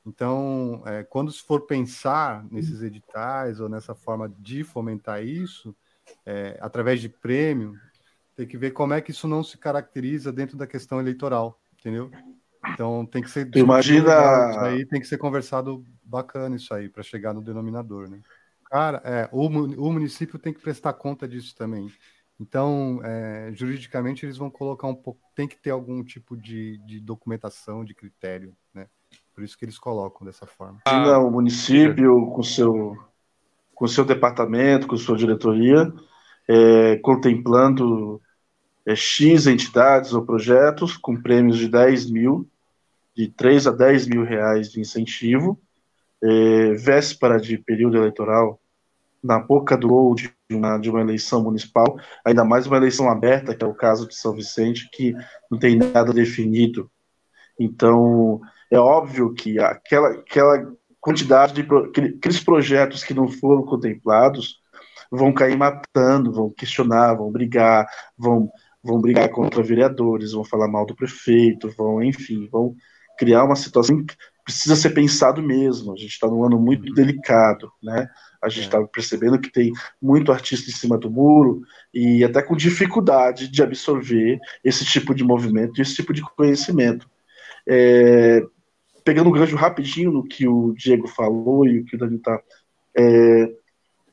Então, 0.07 0.83
é, 0.85 1.03
quando 1.03 1.33
se 1.33 1.43
for 1.43 1.63
pensar 1.63 2.45
nesses 2.51 2.83
editais 2.83 3.59
ou 3.59 3.71
nessa 3.71 3.95
forma 3.95 4.29
de 4.39 4.63
fomentar 4.63 5.25
isso, 5.25 5.75
é, 6.27 6.57
através 6.61 7.01
de 7.01 7.09
prêmio, 7.09 7.75
tem 8.37 8.47
que 8.47 8.59
ver 8.59 8.73
como 8.73 8.95
é 8.95 9.01
que 9.01 9.11
isso 9.11 9.29
não 9.29 9.43
se 9.45 9.57
caracteriza 9.59 10.33
dentro 10.33 10.57
da 10.57 10.67
questão 10.67 11.01
eleitoral, 11.01 11.61
entendeu? 11.79 12.11
Então 12.69 13.05
tem 13.07 13.23
que 13.23 13.31
ser 13.31 13.49
imagina- 13.55 14.05
legal 14.05 14.51
isso 14.51 14.61
aí, 14.61 14.87
tem 14.87 15.01
que 15.01 15.07
ser 15.07 15.19
conversado 15.19 15.85
bacana 16.03 16.57
isso 16.57 16.73
aí 16.73 16.89
para 16.89 17.03
chegar 17.03 17.35
no 17.35 17.43
denominador, 17.43 18.09
né? 18.09 18.21
Cara, 18.71 19.01
é, 19.05 19.29
o, 19.31 19.47
o 19.47 19.93
município 19.93 20.39
tem 20.39 20.53
que 20.53 20.61
prestar 20.61 20.95
conta 20.95 21.29
disso 21.29 21.55
também. 21.55 21.87
Então, 22.41 23.01
é, 23.05 23.53
juridicamente 23.53 24.27
eles 24.27 24.37
vão 24.37 24.51
colocar 24.51 24.89
um 24.89 24.95
pouco, 24.95 25.21
tem 25.37 25.47
que 25.47 25.57
ter 25.57 25.71
algum 25.71 26.03
tipo 26.03 26.37
de, 26.37 26.79
de 26.79 27.01
documentação, 27.01 27.85
de 27.85 27.95
critério, 27.95 28.57
né? 28.73 28.89
Por 29.33 29.45
isso 29.45 29.57
que 29.57 29.65
eles 29.65 29.79
colocam 29.79 30.27
dessa 30.27 30.47
forma. 30.47 30.81
Imagina 30.87 31.19
o 31.19 31.31
município 31.31 32.31
com 32.33 32.43
seu 32.43 32.97
com 33.75 33.87
seu 33.87 34.05
departamento, 34.05 34.87
com 34.87 34.97
sua 34.97 35.17
diretoria, 35.17 35.93
é, 36.49 36.97
contemplando 36.97 38.21
é, 38.87 38.95
X 38.95 39.47
entidades 39.47 40.13
ou 40.13 40.25
projetos 40.25 40.97
com 40.97 41.21
prêmios 41.21 41.59
de 41.59 41.69
10 41.69 42.11
mil, 42.11 42.49
de 43.17 43.29
3 43.29 43.67
a 43.67 43.71
10 43.71 44.07
mil 44.07 44.25
reais 44.25 44.71
de 44.71 44.81
incentivo, 44.81 45.59
é, 46.23 46.73
véspera 46.75 47.39
de 47.39 47.59
período 47.59 47.97
eleitoral, 47.97 48.61
na 49.23 49.39
boca 49.39 49.77
do 49.77 49.89
gol 49.89 50.15
de 50.15 50.31
uma, 50.51 50.77
de 50.77 50.91
uma 50.91 51.01
eleição 51.01 51.43
municipal, 51.43 51.99
ainda 52.23 52.45
mais 52.45 52.67
uma 52.67 52.77
eleição 52.77 53.09
aberta, 53.09 53.55
que 53.55 53.65
é 53.65 53.67
o 53.67 53.75
caso 53.75 54.07
de 54.07 54.15
São 54.15 54.35
Vicente, 54.35 54.89
que 54.93 55.15
não 55.51 55.59
tem 55.59 55.77
nada 55.77 56.13
definido. 56.13 56.91
Então, 57.59 58.41
é 58.71 58.79
óbvio 58.79 59.33
que 59.33 59.59
aquela, 59.59 60.11
aquela 60.11 60.75
quantidade 61.05 61.53
de 61.53 61.61
aqueles 62.17 62.43
projetos 62.43 63.05
que 63.05 63.13
não 63.13 63.29
foram 63.29 63.63
contemplados 63.63 64.63
vão 65.11 65.35
cair 65.35 65.55
matando, 65.55 66.33
vão 66.33 66.49
questionar, 66.51 67.13
vão 67.13 67.31
brigar, 67.31 67.87
vão, 68.17 68.49
vão 68.83 68.99
brigar 68.99 69.29
contra 69.29 69.63
vereadores, 69.63 70.33
vão 70.33 70.43
falar 70.43 70.67
mal 70.67 70.87
do 70.87 70.97
prefeito, 70.97 71.71
vão, 71.77 72.03
enfim, 72.03 72.49
vão 72.51 72.75
criar 73.19 73.45
uma 73.45 73.55
situação 73.55 74.03
que 74.03 74.17
precisa 74.43 74.75
ser 74.75 74.91
pensado 74.91 75.43
mesmo. 75.43 75.93
A 75.93 75.97
gente 75.97 76.13
está 76.13 76.27
num 76.27 76.43
ano 76.43 76.59
muito 76.59 76.91
delicado, 76.95 77.71
né? 77.83 78.09
A 78.43 78.49
gente 78.49 78.65
está 78.65 78.83
percebendo 78.85 79.39
que 79.39 79.53
tem 79.53 79.73
muito 80.01 80.33
artista 80.33 80.71
em 80.71 80.75
cima 80.75 80.97
do 80.97 81.11
muro 81.11 81.61
e 81.93 82.25
até 82.25 82.41
com 82.41 82.57
dificuldade 82.57 83.49
de 83.49 83.63
absorver 83.63 84.39
esse 84.65 84.87
tipo 84.87 85.15
de 85.15 85.23
movimento 85.23 85.79
e 85.79 85.83
esse 85.83 85.97
tipo 85.97 86.15
de 86.15 86.23
conhecimento. 86.23 87.07
É, 87.69 88.43
pegando 89.05 89.29
um 89.29 89.33
gancho 89.33 89.55
rapidinho 89.55 90.11
no 90.11 90.25
que 90.25 90.49
o 90.49 90.73
Diego 90.73 91.07
falou 91.07 91.67
e 91.67 91.81
o 91.81 91.85
que 91.85 91.95
o 91.95 91.99
Dani 91.99 92.17
está. 92.17 92.41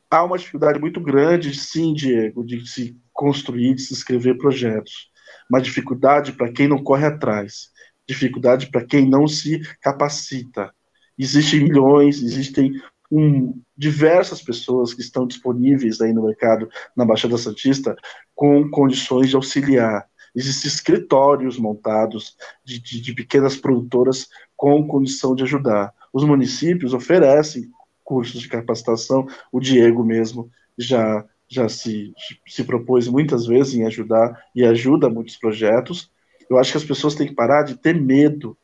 há 0.10 0.24
uma 0.24 0.38
dificuldade 0.38 0.80
muito 0.80 1.00
grande, 1.00 1.58
sim, 1.58 1.94
Diego, 1.94 2.44
de 2.44 2.68
se 2.68 2.98
construir, 3.14 3.76
de 3.76 3.82
se 3.82 3.94
escrever 3.94 4.38
projetos. 4.38 5.10
Uma 5.50 5.62
dificuldade 5.62 6.34
para 6.34 6.52
quem 6.52 6.68
não 6.68 6.84
corre 6.84 7.06
atrás, 7.06 7.70
dificuldade 8.08 8.68
para 8.68 8.86
quem 8.86 9.10
não 9.10 9.28
se 9.28 9.62
capacita. 9.82 10.74
Existem 11.18 11.62
milhões, 11.64 12.22
existem 12.22 12.74
um, 13.12 13.62
diversas 13.78 14.42
pessoas 14.42 14.94
que 14.94 15.02
estão 15.02 15.28
disponíveis 15.28 16.02
aí 16.02 16.14
no 16.14 16.26
mercado, 16.26 16.70
na 16.96 17.06
Baixada 17.06 17.38
Santista, 17.38 17.96
com 18.34 18.70
condições 18.70 19.30
de 19.30 19.36
auxiliar. 19.36 20.08
Existem 20.36 20.70
escritórios 20.70 21.58
montados 21.58 22.38
de, 22.64 22.80
de, 22.80 23.02
de 23.02 23.14
pequenas 23.14 23.56
produtoras 23.56 24.28
com 24.56 24.88
condição 24.88 25.36
de 25.36 25.44
ajudar. 25.44 25.94
Os 26.14 26.24
municípios 26.24 26.94
oferecem 26.94 27.70
cursos 28.04 28.42
de 28.42 28.48
capacitação, 28.48 29.28
o 29.52 29.60
Diego 29.60 30.04
mesmo 30.04 30.50
já, 30.78 31.26
já 31.48 31.70
se, 31.70 32.14
se 32.48 32.64
propôs 32.64 33.08
muitas 33.08 33.46
vezes 33.46 33.76
em 33.76 33.86
ajudar 33.86 34.46
e 34.56 34.66
ajuda 34.66 35.10
muitos 35.10 35.38
projetos. 35.38 36.12
Eu 36.50 36.58
acho 36.58 36.72
que 36.72 36.78
as 36.78 36.84
pessoas 36.84 37.16
têm 37.16 37.28
que 37.28 37.36
parar 37.36 37.64
de 37.64 37.76
ter 37.76 38.00
medo 38.00 38.58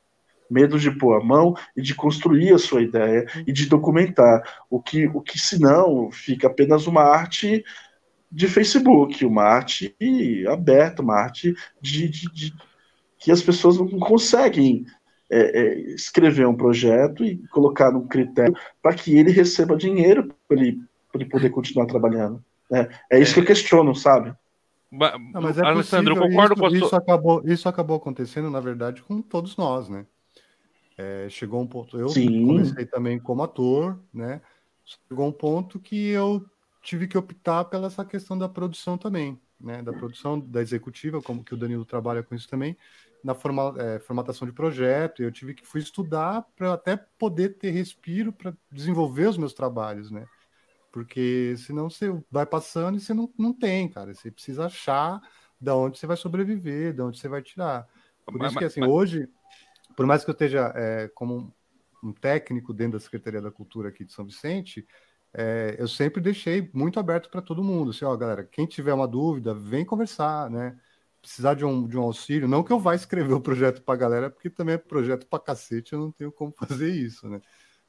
medo 0.49 0.79
de 0.79 0.91
pôr 0.91 1.13
a 1.15 1.23
mão 1.23 1.55
e 1.75 1.81
de 1.81 1.93
construir 1.93 2.53
a 2.53 2.57
sua 2.57 2.81
ideia 2.81 3.25
e 3.45 3.51
de 3.51 3.65
documentar. 3.65 4.41
O 4.69 4.81
que, 4.81 5.07
o 5.07 5.21
que 5.21 5.39
senão 5.39 6.11
fica 6.11 6.47
apenas 6.47 6.87
uma 6.87 7.03
arte 7.03 7.63
de 8.31 8.47
Facebook, 8.47 9.25
uma 9.25 9.43
arte 9.43 9.95
aberta, 10.49 11.01
uma 11.01 11.15
arte 11.15 11.55
de, 11.81 12.09
de, 12.09 12.31
de 12.31 12.53
que 13.17 13.31
as 13.31 13.41
pessoas 13.41 13.77
não 13.77 13.87
conseguem 13.99 14.85
é, 15.29 15.59
é, 15.59 15.79
escrever 15.91 16.47
um 16.47 16.55
projeto 16.55 17.23
e 17.23 17.37
colocar 17.49 17.91
num 17.91 18.07
critério 18.07 18.55
para 18.81 18.93
que 18.93 19.17
ele 19.17 19.31
receba 19.31 19.75
dinheiro 19.75 20.33
para 20.47 20.57
ele, 20.57 20.81
ele 21.13 21.25
poder 21.25 21.49
continuar 21.49 21.85
trabalhando. 21.85 22.43
Né? 22.69 22.87
É 23.09 23.19
isso 23.19 23.33
que 23.33 23.39
eu 23.39 23.45
questiono, 23.45 23.95
sabe? 23.95 24.33
Não, 24.89 25.41
mas 25.41 25.57
é 25.57 25.65
Alessandro, 25.65 26.15
eu 26.15 26.21
concordo 26.21 26.53
isso, 26.53 26.61
com 26.61 26.65
a 26.65 26.69
sua... 26.69 26.77
isso 26.77 26.95
acabou 26.95 27.41
Isso 27.45 27.69
acabou 27.69 27.97
acontecendo, 27.97 28.49
na 28.49 28.59
verdade, 28.59 29.01
com 29.01 29.21
todos 29.21 29.57
nós, 29.57 29.89
né? 29.89 30.05
É, 30.97 31.27
chegou 31.29 31.61
um 31.61 31.67
ponto. 31.67 31.99
Eu 31.99 32.09
Sim. 32.09 32.47
comecei 32.47 32.85
também 32.85 33.19
como 33.19 33.43
ator, 33.43 33.99
né? 34.13 34.41
Chegou 34.85 35.27
um 35.27 35.31
ponto 35.31 35.79
que 35.79 36.07
eu 36.07 36.43
tive 36.87 37.05
que 37.05 37.17
optar 37.17 37.65
pela 37.65 37.87
essa 37.87 38.05
questão 38.05 38.37
da 38.37 38.47
produção 38.47 38.97
também, 38.97 39.37
né, 39.59 39.81
da 39.81 39.91
produção, 39.91 40.39
da 40.39 40.61
executiva, 40.61 41.21
como 41.21 41.43
que 41.43 41.53
o 41.53 41.57
Danilo 41.57 41.83
trabalha 41.83 42.23
com 42.23 42.33
isso 42.33 42.47
também, 42.47 42.77
na 43.21 43.35
forma, 43.35 43.75
é, 43.77 43.99
formatação 43.99 44.47
de 44.47 44.53
projeto. 44.53 45.21
Eu 45.21 45.29
tive 45.29 45.53
que 45.53 45.67
fui 45.67 45.81
estudar 45.81 46.47
para 46.55 46.71
até 46.71 46.95
poder 46.95 47.57
ter 47.57 47.71
respiro 47.71 48.31
para 48.31 48.55
desenvolver 48.71 49.27
os 49.27 49.37
meus 49.37 49.53
trabalhos, 49.53 50.09
né? 50.09 50.25
Porque 50.89 51.55
senão 51.57 51.89
você 51.89 52.07
vai 52.31 52.45
passando 52.45 52.97
e 52.97 53.01
você 53.01 53.13
não, 53.13 53.29
não 53.37 53.51
tem, 53.51 53.89
cara. 53.89 54.13
Você 54.13 54.31
precisa 54.31 54.67
achar 54.67 55.19
da 55.59 55.75
onde 55.75 55.99
você 55.99 56.07
vai 56.07 56.15
sobreviver, 56.15 56.95
da 56.95 57.03
onde 57.05 57.19
você 57.19 57.27
vai 57.27 57.41
tirar. 57.41 57.85
Por 58.25 58.37
mas, 58.37 58.51
isso 58.51 58.59
que, 58.59 58.65
assim, 58.65 58.79
mas... 58.79 58.89
hoje, 58.89 59.27
por 59.93 60.05
mais 60.05 60.23
que 60.23 60.29
eu 60.29 60.33
esteja 60.33 60.71
é, 60.73 61.09
como 61.13 61.53
um 62.01 62.13
técnico 62.13 62.73
dentro 62.73 62.93
da 62.93 63.03
Secretaria 63.03 63.41
da 63.41 63.51
Cultura 63.51 63.89
aqui 63.89 64.05
de 64.05 64.13
São 64.13 64.23
Vicente, 64.23 64.87
é, 65.33 65.75
eu 65.77 65.87
sempre 65.87 66.21
deixei 66.21 66.69
muito 66.73 66.99
aberto 66.99 67.29
para 67.29 67.41
todo 67.41 67.63
mundo. 67.63 67.91
Assim, 67.91 68.05
ó, 68.05 68.15
galera, 68.15 68.43
quem 68.43 68.65
tiver 68.65 68.93
uma 68.93 69.07
dúvida, 69.07 69.53
vem 69.53 69.85
conversar, 69.85 70.49
né? 70.49 70.77
Precisar 71.21 71.53
de 71.55 71.65
um, 71.65 71.87
de 71.87 71.97
um 71.97 72.03
auxílio, 72.03 72.47
não 72.47 72.63
que 72.63 72.71
eu 72.71 72.79
vá 72.79 72.95
escrever 72.95 73.33
o 73.35 73.41
projeto 73.41 73.81
para 73.81 73.93
a 73.95 73.97
galera, 73.97 74.29
porque 74.29 74.49
também 74.49 74.75
é 74.75 74.77
projeto 74.77 75.27
para 75.27 75.39
cacete, 75.39 75.93
eu 75.93 75.99
não 75.99 76.11
tenho 76.11 76.31
como 76.31 76.53
fazer 76.57 76.89
isso, 76.89 77.27
né? 77.29 77.41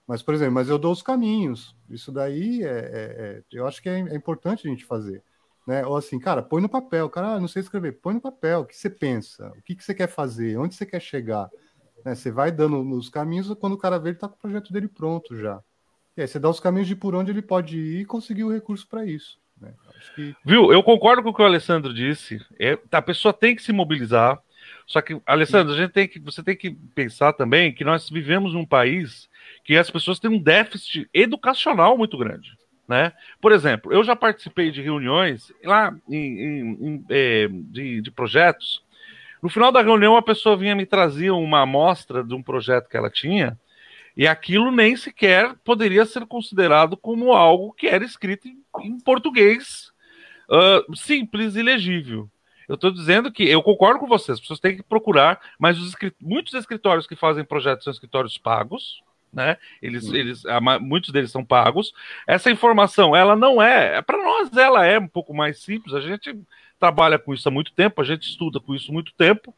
Mas, 0.07 0.23
por 0.23 0.33
exemplo, 0.33 0.55
mas 0.55 0.71
eu 0.71 0.79
dou 0.79 0.91
os 0.91 1.03
caminhos. 1.03 1.77
Isso 1.89 2.11
daí 2.11 2.63
é, 2.65 2.67
é, 2.69 3.43
é 3.43 3.43
eu 3.53 3.67
acho 3.67 3.83
que 3.83 3.91
é, 3.91 4.01
é, 4.01 4.15
importante 4.17 4.67
a 4.67 4.71
gente 4.71 4.87
fazer. 4.87 5.23
Né? 5.67 5.85
Ou 5.85 5.99
assim, 5.99 6.19
cara, 6.19 6.43
põe 6.43 6.63
no 6.63 6.69
papel, 6.69 7.11
cara, 7.11 7.35
ah, 7.35 7.41
não 7.41 7.47
sei 7.47 7.61
escrever, 7.61 8.01
põe 8.01 8.15
no 8.15 8.21
papel, 8.23 8.61
o 8.61 8.65
que 8.65 8.75
você 8.75 8.89
pensa, 8.89 9.49
o 9.51 9.63
que, 9.63 9.77
que 9.77 9.85
você 9.85 9.95
quer 9.95 10.09
fazer, 10.09 10.59
onde 10.59 10.75
você 10.75 10.87
quer 10.87 11.01
chegar. 11.01 11.51
Né? 12.03 12.15
Você 12.15 12.31
vai 12.31 12.51
dando 12.51 12.83
nos 12.83 13.11
caminhos, 13.11 13.53
quando 13.61 13.75
o 13.75 13.79
cara 13.79 13.99
vê, 13.99 14.09
ele 14.09 14.17
está 14.17 14.27
com 14.29 14.35
o 14.35 14.39
projeto 14.39 14.73
dele 14.73 14.89
pronto 14.89 15.37
já. 15.37 15.63
E 16.19 16.23
aí 16.23 16.27
você 16.27 16.41
dá 16.41 16.51
os 16.51 16.59
caminhos 16.59 16.89
de 16.89 16.97
por 16.97 17.15
onde 17.15 17.31
ele 17.31 17.41
pode 17.41 17.79
ir 17.79 18.01
e 18.01 18.05
conseguir 18.05 18.43
o 18.43 18.53
recurso 18.53 18.85
para 18.89 19.07
isso. 19.07 19.39
Né? 19.61 19.73
Que... 20.17 20.35
Viu? 20.45 20.73
Eu 20.73 20.83
concordo 20.83 21.23
com 21.23 21.29
o 21.29 21.35
que 21.35 21.41
o 21.41 21.45
Alessandro 21.45 21.95
disse. 21.95 22.45
É, 22.59 22.77
a 22.91 23.01
pessoa 23.01 23.33
tem 23.33 23.55
que 23.55 23.63
se 23.63 23.73
mobilizar. 23.73 24.37
Só 24.85 25.01
que, 25.01 25.21
Alessandro, 25.25 25.73
a 25.73 25.77
gente 25.77 25.93
tem 25.93 26.09
que, 26.09 26.19
você 26.19 26.43
tem 26.43 26.57
que 26.57 26.73
pensar 26.93 27.35
também 27.35 27.73
que 27.73 27.85
nós 27.85 28.11
vivemos 28.11 28.53
num 28.53 28.67
país 28.67 29.31
que 29.63 29.77
as 29.77 29.89
pessoas 29.93 30.19
têm 30.19 30.29
um 30.29 30.43
déficit 30.43 31.09
educacional 31.15 31.97
muito 31.97 32.19
grande. 32.19 32.59
Né? 32.89 33.13
Por 33.41 33.53
exemplo, 33.53 33.93
eu 33.93 34.03
já 34.03 34.17
participei 34.17 34.73
de 34.73 34.83
reuniões 34.83 35.53
lá 35.63 35.95
em, 36.09 36.17
em, 36.17 36.61
em, 36.81 37.05
é, 37.11 37.47
de, 37.49 38.01
de, 38.01 38.11
projetos. 38.11 38.83
No 39.41 39.49
final 39.49 39.71
da 39.71 39.83
reunião, 39.83 40.17
a 40.17 40.23
pessoa 40.23 40.57
vinha 40.57 40.75
me 40.75 40.85
trazer 40.85 41.31
uma 41.31 41.61
amostra 41.61 42.25
de 42.25 42.35
um 42.35 42.43
projeto 42.43 42.89
que 42.89 42.97
ela 42.97 43.09
tinha, 43.09 43.57
e 44.19 44.27
aquilo 44.27 44.73
nem 44.73 44.97
sequer 44.97 45.55
poderia 45.65 46.05
ser 46.05 46.27
considerado 46.27 46.97
como 46.97 47.33
algo 47.33 47.73
que 47.73 47.87
era 47.87 48.05
escrito 48.05 48.49
em, 48.49 48.61
em 48.81 48.99
português 48.99 49.93
uh, 50.51 50.97
simples 50.97 51.55
e 51.55 51.63
legível. 51.63 52.29
Eu 52.69 52.75
estou 52.75 52.91
dizendo 52.91 53.31
que 53.31 53.49
eu 53.49 53.63
concordo 53.63 54.01
com 54.01 54.09
vocês, 54.09 54.35
as 54.35 54.41
pessoas 54.41 54.59
têm 54.59 54.77
que 54.77 54.83
procurar, 54.83 55.41
mas 55.57 55.79
os, 55.79 55.95
muitos 56.21 56.53
escritórios 56.55 57.07
que 57.07 57.15
fazem 57.15 57.45
projetos 57.45 57.85
são 57.85 57.93
escritórios 57.93 58.37
pagos, 58.37 59.01
né? 59.33 59.57
Eles, 59.81 60.13
eles, 60.13 60.43
muitos 60.81 61.13
deles 61.13 61.31
são 61.31 61.45
pagos. 61.45 61.95
Essa 62.27 62.51
informação, 62.51 63.15
ela 63.15 63.37
não 63.37 63.63
é, 63.63 64.03
para 64.03 64.19
nós 64.19 64.55
ela 64.57 64.85
é 64.85 64.99
um 64.99 65.07
pouco 65.07 65.33
mais 65.33 65.63
simples. 65.63 65.95
A 65.95 66.01
gente 66.01 66.37
trabalha 66.77 67.21
com 67.21 67.33
isso 67.33 67.49
há 67.49 67.53
muito 67.53 67.73
tempo, 67.73 68.01
a 68.01 68.05
gente 68.05 68.29
estuda 68.29 68.59
com 68.59 68.75
isso 68.75 68.91
há 68.91 68.95
muito 68.95 69.15
tempo, 69.15 69.55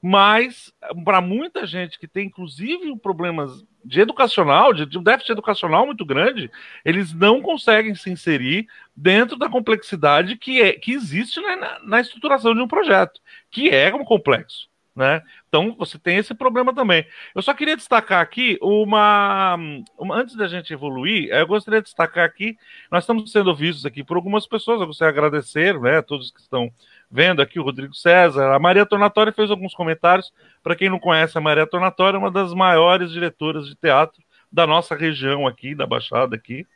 mas 0.00 0.72
para 1.04 1.20
muita 1.20 1.66
gente 1.66 1.98
que 1.98 2.06
tem 2.06 2.28
inclusive 2.28 2.96
problemas 2.98 3.64
de 3.84 4.00
educacional, 4.00 4.72
de, 4.72 4.86
de 4.86 4.98
um 4.98 5.02
déficit 5.02 5.32
educacional 5.32 5.86
muito 5.86 6.04
grande, 6.04 6.50
eles 6.84 7.12
não 7.12 7.42
conseguem 7.42 7.94
se 7.94 8.10
inserir 8.10 8.66
dentro 8.96 9.36
da 9.36 9.48
complexidade 9.48 10.36
que, 10.36 10.60
é, 10.60 10.72
que 10.72 10.92
existe 10.92 11.40
na, 11.40 11.80
na 11.80 12.00
estruturação 12.00 12.54
de 12.54 12.60
um 12.60 12.68
projeto, 12.68 13.20
que 13.50 13.68
é 13.68 13.94
um 13.94 14.04
complexo. 14.04 14.68
Né? 14.96 15.22
Então 15.48 15.74
você 15.76 15.98
tem 15.98 16.18
esse 16.18 16.32
problema 16.34 16.72
também. 16.72 17.04
Eu 17.34 17.42
só 17.42 17.52
queria 17.52 17.76
destacar 17.76 18.20
aqui 18.20 18.56
uma, 18.62 19.56
uma, 19.98 20.16
antes 20.16 20.36
da 20.36 20.46
gente 20.46 20.72
evoluir, 20.72 21.30
eu 21.30 21.46
gostaria 21.48 21.80
de 21.80 21.86
destacar 21.86 22.24
aqui, 22.24 22.56
nós 22.92 23.02
estamos 23.02 23.32
sendo 23.32 23.52
vistos 23.54 23.84
aqui 23.84 24.04
por 24.04 24.16
algumas 24.16 24.46
pessoas, 24.46 24.80
eu 24.80 24.86
gostaria 24.86 25.12
de 25.12 25.18
agradecer, 25.18 25.80
né, 25.80 25.98
a 25.98 26.02
todos 26.02 26.30
que 26.30 26.40
estão 26.40 26.70
vendo 27.14 27.40
aqui, 27.40 27.60
o 27.60 27.62
Rodrigo 27.62 27.94
César, 27.94 28.52
a 28.52 28.58
Maria 28.58 28.84
Tornatória 28.84 29.32
fez 29.32 29.48
alguns 29.48 29.72
comentários. 29.72 30.32
Para 30.64 30.74
quem 30.74 30.90
não 30.90 30.98
conhece, 30.98 31.38
a 31.38 31.40
Maria 31.40 31.64
Tornatória 31.64 32.16
é 32.16 32.18
uma 32.18 32.30
das 32.30 32.52
maiores 32.52 33.12
diretoras 33.12 33.68
de 33.68 33.76
teatro 33.76 34.20
da 34.50 34.66
nossa 34.66 34.96
região 34.96 35.46
aqui, 35.46 35.76
da 35.76 35.86
Baixada 35.86 36.34
aqui, 36.34 36.66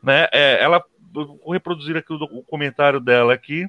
né? 0.00 0.28
É, 0.32 0.62
ela 0.62 0.80
vou 1.12 1.50
reproduzir 1.50 1.96
aqui 1.96 2.12
o, 2.12 2.22
o 2.22 2.44
comentário 2.44 3.00
dela 3.00 3.34
aqui. 3.34 3.64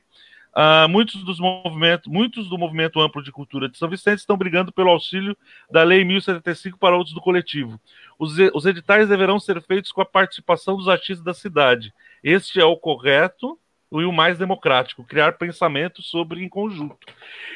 Uh, 0.56 0.88
muitos 0.88 1.24
dos 1.24 1.40
movimentos, 1.40 2.06
muitos 2.08 2.48
do 2.48 2.58
movimento 2.58 3.00
amplo 3.00 3.24
de 3.24 3.32
cultura 3.32 3.68
de 3.68 3.78
São 3.80 3.90
Vicente 3.90 4.20
estão 4.20 4.38
brigando 4.38 4.72
pelo 4.72 4.92
auxílio 4.92 5.36
da 5.72 5.82
Lei 5.82 6.04
1075 6.04 6.78
para 6.78 6.96
outros 6.96 7.16
do 7.16 7.22
coletivo. 7.22 7.82
Os, 8.20 8.38
os 8.54 8.66
editais 8.68 9.10
deverão 9.10 9.40
ser 9.40 9.60
feitos 9.64 9.92
com 9.92 10.02
a 10.02 10.06
participação 10.06 10.78
dos 10.78 10.88
artistas 10.88 11.24
da 11.24 11.34
cidade. 11.34 11.92
Este 12.24 12.62
é 12.62 12.66
o 12.66 12.78
correto 12.78 13.58
e 14.00 14.06
o 14.06 14.12
mais 14.12 14.38
democrático, 14.38 15.04
criar 15.04 15.34
pensamentos 15.34 16.06
sobre 16.06 16.44
em 16.44 16.48
conjunto. 16.48 16.98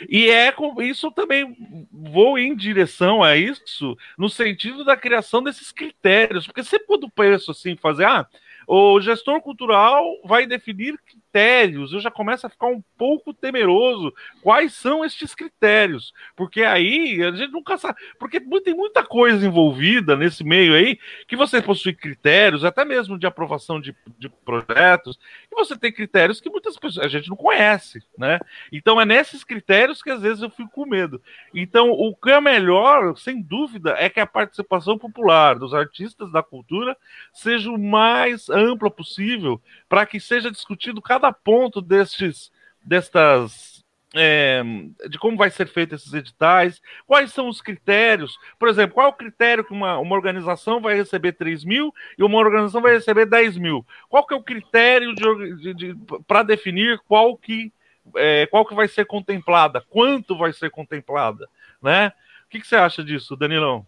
E 0.10 0.30
é 0.30 0.52
com 0.52 0.82
isso 0.82 1.12
também 1.12 1.56
vou 1.92 2.38
em 2.38 2.56
direção 2.56 3.24
a 3.24 3.38
isso 3.38 3.98
no 4.18 4.30
sentido 4.30 4.84
da 4.84 4.98
criação 4.98 5.42
desses 5.42 5.72
critérios, 5.72 6.46
porque 6.46 6.64
você 6.64 6.80
pode 6.80 7.06
penso 7.16 7.52
assim 7.52 7.76
fazer, 7.76 8.06
ah, 8.06 8.28
o 8.68 9.00
gestor 9.00 9.42
cultural 9.42 10.04
vai 10.24 10.48
definir 10.48 10.98
critérios. 11.06 11.94
Eu 11.94 12.00
já 12.00 12.10
começo 12.10 12.48
a 12.48 12.50
ficar 12.50 12.68
um 12.68 12.84
pouco 12.98 13.34
temeroso. 13.34 14.12
Quais 14.42 14.74
são 14.74 15.06
estes 15.06 15.36
critérios? 15.36 16.14
Porque 16.36 16.64
aí 16.64 17.22
a 17.22 17.32
gente 17.32 17.52
nunca 17.52 17.78
sabe. 17.78 18.00
Porque 18.18 18.42
tem 18.62 18.74
muita 18.74 19.04
coisa 19.04 19.46
envolvida 19.46 20.16
nesse 20.16 20.44
meio 20.44 20.74
aí 20.74 20.98
que 21.28 21.36
você 21.36 21.62
possui 21.62 21.94
critérios, 21.94 22.66
até 22.66 22.84
mesmo 22.84 23.20
de 23.20 23.28
aprovação 23.28 23.80
de, 23.80 23.96
de 24.18 24.30
projetos, 24.30 25.20
você 25.56 25.78
tem 25.78 25.92
critérios 25.92 26.40
que 26.40 26.50
muitas 26.50 26.78
pessoas 26.78 27.06
a 27.06 27.10
gente 27.10 27.30
não 27.30 27.36
conhece, 27.36 28.04
né? 28.18 28.40
Então 28.72 29.00
é 29.00 29.06
nesses 29.06 29.44
critérios 29.44 30.02
que 30.02 30.12
às 30.12 30.22
vezes 30.22 30.42
eu 30.42 30.50
fico 30.50 30.70
com 30.70 30.86
medo. 30.86 31.22
Então 31.54 31.90
o 31.90 32.16
que 32.16 32.30
é 32.30 32.40
melhor, 32.40 33.18
sem 33.18 33.42
dúvida, 33.42 33.96
é 33.98 34.10
que 34.10 34.20
a 34.20 34.28
participação 34.28 34.98
popular 34.98 35.58
dos 35.58 35.74
artistas 35.74 36.32
da 36.32 36.44
cultura 36.44 36.96
seja 37.34 37.72
o 37.72 37.80
mais 37.80 38.50
ampla 38.50 38.92
possível 38.92 39.62
para 39.90 40.06
que 40.06 40.20
seja 40.20 40.52
discutido 40.52 41.02
cada 41.02 41.32
ponto 41.32 41.82
destes, 41.82 42.52
destas 42.84 43.75
é, 44.16 44.64
de 45.10 45.20
como 45.20 45.38
vai 45.38 45.50
ser 45.50 45.68
feito 45.68 45.96
esses 45.96 46.14
editais, 46.14 46.82
quais 47.06 47.32
são 47.32 47.50
os 47.50 47.62
critérios. 47.62 48.38
Por 48.58 48.70
exemplo, 48.70 48.96
qual 48.96 49.08
é 49.08 49.10
o 49.10 49.14
critério 49.14 49.64
que 49.64 49.74
uma, 49.74 49.98
uma 49.98 50.16
organização 50.16 50.82
vai 50.82 50.96
receber 50.96 51.34
3 51.34 51.64
mil 51.64 51.94
e 52.18 52.24
uma 52.24 52.38
organização 52.38 52.82
vai 52.82 52.94
receber 52.94 53.26
10 53.26 53.58
mil? 53.58 53.86
Qual 54.10 54.26
que 54.26 54.34
é 54.34 54.38
o 54.38 54.44
critério 54.44 55.14
de, 55.14 55.56
de, 55.56 55.74
de 55.74 55.96
para 56.28 56.44
definir 56.44 57.00
qual 57.08 57.38
que, 57.38 57.72
é, 58.16 58.46
qual 58.48 58.66
que 58.66 58.76
vai 58.76 58.88
ser 58.88 59.06
contemplada, 59.06 59.84
quanto 59.90 60.38
vai 60.38 60.54
ser 60.54 60.70
contemplada, 60.70 61.48
né? 61.82 62.12
O 62.46 62.50
que, 62.50 62.60
que 62.60 62.68
você 62.68 62.76
acha 62.76 63.04
disso, 63.04 63.36
Danilão? 63.36 63.86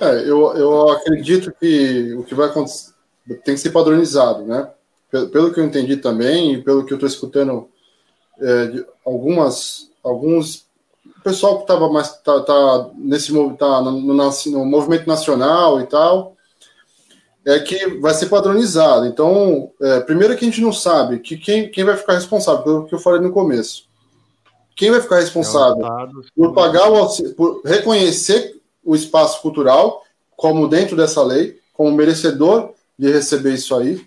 É, 0.00 0.20
eu, 0.22 0.54
eu 0.56 0.88
acredito 0.90 1.52
que 1.52 2.14
o 2.14 2.24
que 2.24 2.34
vai 2.34 2.48
acontecer 2.48 2.92
tem 3.44 3.54
que 3.54 3.58
ser 3.58 3.70
padronizado, 3.70 4.44
né? 4.44 4.70
Pelo, 5.10 5.28
pelo 5.28 5.52
que 5.52 5.60
eu 5.60 5.64
entendi 5.64 5.96
também, 5.96 6.54
e 6.54 6.62
pelo 6.62 6.84
que 6.84 6.92
eu 6.92 6.96
estou 6.96 7.08
escutando, 7.08 7.68
é, 8.42 8.66
de 8.66 8.86
algumas, 9.04 9.90
alguns 10.02 10.66
pessoal 11.22 11.56
que 11.56 11.62
estava 11.62 11.88
mais 11.90 12.16
tá, 12.20 12.40
tá 12.40 12.90
nesse 12.96 13.32
tá 13.56 13.80
no, 13.80 13.92
no, 13.92 14.14
no, 14.14 14.64
movimento 14.64 15.06
nacional 15.06 15.80
e 15.80 15.86
tal, 15.86 16.36
é 17.44 17.58
que 17.60 17.86
vai 17.98 18.12
ser 18.14 18.26
padronizado. 18.26 19.06
Então, 19.06 19.70
é, 19.80 20.00
primeiro 20.00 20.36
que 20.36 20.44
a 20.44 20.48
gente 20.48 20.60
não 20.60 20.72
sabe 20.72 21.20
que 21.20 21.36
quem, 21.36 21.70
quem 21.70 21.84
vai 21.84 21.96
ficar 21.96 22.14
responsável 22.14 22.62
pelo 22.62 22.86
que 22.86 22.94
eu 22.94 22.98
falei 22.98 23.20
no 23.20 23.32
começo. 23.32 23.90
Quem 24.74 24.90
vai 24.90 25.00
ficar 25.00 25.16
responsável 25.16 25.84
é 25.86 26.08
por 26.34 26.54
pagar 26.54 26.90
o 26.90 27.34
por 27.34 27.62
reconhecer 27.64 28.60
o 28.84 28.94
espaço 28.94 29.40
cultural 29.40 30.02
como 30.36 30.66
dentro 30.66 30.96
dessa 30.96 31.22
lei, 31.22 31.58
como 31.74 31.92
merecedor 31.92 32.70
de 32.98 33.12
receber 33.12 33.54
isso 33.54 33.74
aí. 33.76 34.04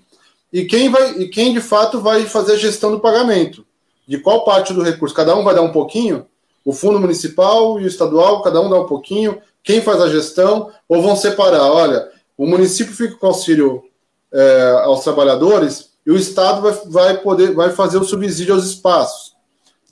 E 0.52 0.66
quem 0.66 0.90
vai 0.90 1.12
e 1.20 1.30
quem 1.30 1.54
de 1.54 1.62
fato 1.62 2.02
vai 2.02 2.26
fazer 2.26 2.54
a 2.54 2.58
gestão 2.58 2.92
do 2.92 3.00
pagamento? 3.00 3.66
De 4.08 4.18
qual 4.20 4.44
parte 4.44 4.74
do 4.74 4.84
recurso? 4.84 5.16
Cada 5.16 5.36
um 5.36 5.44
vai 5.44 5.56
dar 5.56 5.62
um 5.62 5.72
pouquinho? 5.72 6.26
O 6.64 6.74
fundo 6.74 7.00
municipal 7.00 7.80
e 7.80 7.84
o 7.84 7.88
estadual, 7.88 8.42
cada 8.42 8.60
um 8.62 8.70
dá 8.70 8.80
um 8.80 8.86
pouquinho. 8.86 9.40
Quem 9.64 9.82
faz 9.82 10.02
a 10.02 10.10
gestão? 10.10 10.72
Ou 10.88 11.02
vão 11.02 11.16
separar? 11.16 11.72
Olha, 11.72 12.10
o 12.38 12.46
município 12.46 12.94
fica 12.94 13.16
com 13.16 13.28
auxílio 13.28 13.84
é, 14.32 14.82
aos 14.84 15.04
trabalhadores 15.04 15.92
e 16.06 16.12
o 16.12 16.18
estado 16.18 16.62
vai, 16.62 16.74
vai 16.86 17.18
poder 17.18 17.54
vai 17.54 17.72
fazer 17.72 17.98
o 17.98 18.04
subsídio 18.04 18.54
aos 18.54 18.66
espaços. 18.66 19.34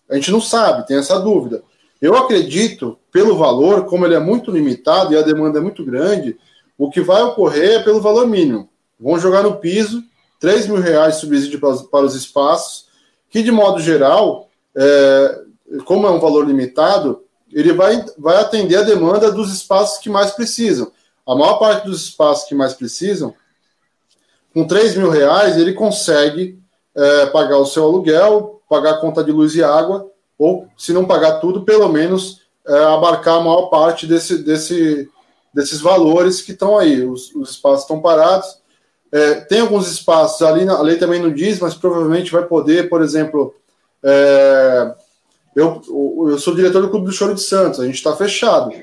A 0.09 0.16
gente 0.16 0.32
não 0.32 0.41
sabe, 0.41 0.86
tem 0.86 0.97
essa 0.97 1.20
dúvida. 1.20 1.64
Eu 2.01 2.16
acredito, 2.16 2.99
pelo 3.11 3.38
valor, 3.38 3.86
como 3.86 4.05
ele 4.05 4.14
é 4.14 4.20
muito 4.20 4.51
limitado 4.51 5.14
e 5.14 5.18
a 5.18 5.22
demanda 5.22 5.59
é 5.59 5.61
muito 5.61 5.86
grande, 5.86 6.38
o 6.78 6.89
que 6.89 7.01
vai 7.01 7.24
ocorrer 7.24 7.80
é 7.80 7.84
pelo 7.84 8.01
valor 8.01 8.28
mínimo. 8.28 8.70
Vão 8.99 9.18
jogar 9.18 9.43
no 9.43 9.55
piso 9.55 10.03
3 10.39 10.68
mil 10.68 10.82
reais 10.82 11.16
subsídio 11.16 11.59
para, 11.59 11.76
para 11.78 12.05
os 12.05 12.16
espaços. 12.16 12.88
Que, 13.34 13.42
de 13.42 13.52
modo 13.52 13.80
geral, 13.80 14.48
é, 14.76 15.42
como 15.86 16.06
é 16.06 16.12
um 16.12 16.20
valor 16.20 16.46
limitado, 16.46 17.24
ele 17.52 17.74
vai, 17.74 18.06
vai 18.16 18.38
atender 18.38 18.76
a 18.76 18.84
demanda 18.84 19.32
dos 19.32 19.52
espaços 19.52 19.98
que 19.98 20.08
mais 20.08 20.30
precisam. 20.30 20.92
A 21.26 21.34
maior 21.34 21.58
parte 21.58 21.88
dos 21.88 22.04
espaços 22.04 22.48
que 22.48 22.54
mais 22.54 22.76
precisam, 22.76 23.34
com 24.54 24.68
3 24.68 24.96
mil 24.98 25.10
reais, 25.10 25.58
ele 25.58 25.74
consegue 25.74 26.60
é, 26.94 27.26
pagar 27.26 27.58
o 27.58 27.66
seu 27.66 27.86
aluguel, 27.86 28.62
pagar 28.70 28.92
a 28.92 28.98
conta 28.98 29.24
de 29.24 29.32
luz 29.32 29.56
e 29.56 29.64
água, 29.64 30.08
ou, 30.38 30.68
se 30.78 30.94
não 30.94 31.06
pagar 31.06 31.40
tudo, 31.40 31.64
pelo 31.64 31.90
menos 31.90 32.42
é, 32.68 32.84
abarcar 32.84 33.38
a 33.38 33.42
maior 33.42 33.64
parte 33.64 34.06
desse, 34.06 34.44
desse, 34.44 35.10
desses 35.52 35.82
valores 35.82 36.40
que 36.40 36.52
estão 36.52 36.78
aí. 36.78 37.04
Os, 37.04 37.34
os 37.34 37.50
espaços 37.50 37.82
estão 37.82 38.00
parados. 38.00 38.62
É, 39.14 39.36
tem 39.41 39.59
alguns 39.59 39.88
espaços, 39.91 40.41
ali 40.41 40.68
a 40.68 40.82
lei 40.82 40.97
também 40.97 41.22
não 41.22 41.32
diz, 41.32 41.59
mas 41.59 41.76
provavelmente 41.76 42.32
vai 42.32 42.43
poder, 42.47 42.89
por 42.89 42.99
exemplo, 42.99 43.53
é, 44.01 44.95
eu, 45.55 45.80
eu 46.32 46.39
sou 46.39 46.55
diretor 46.55 46.82
do 46.82 46.89
Clube 46.89 47.05
do 47.05 47.11
Choro 47.11 47.36
de 47.36 47.41
Santos, 47.41 47.80
a 47.80 47.86
gente 47.86 47.93
está 47.93 48.16
fechado. 48.16 48.74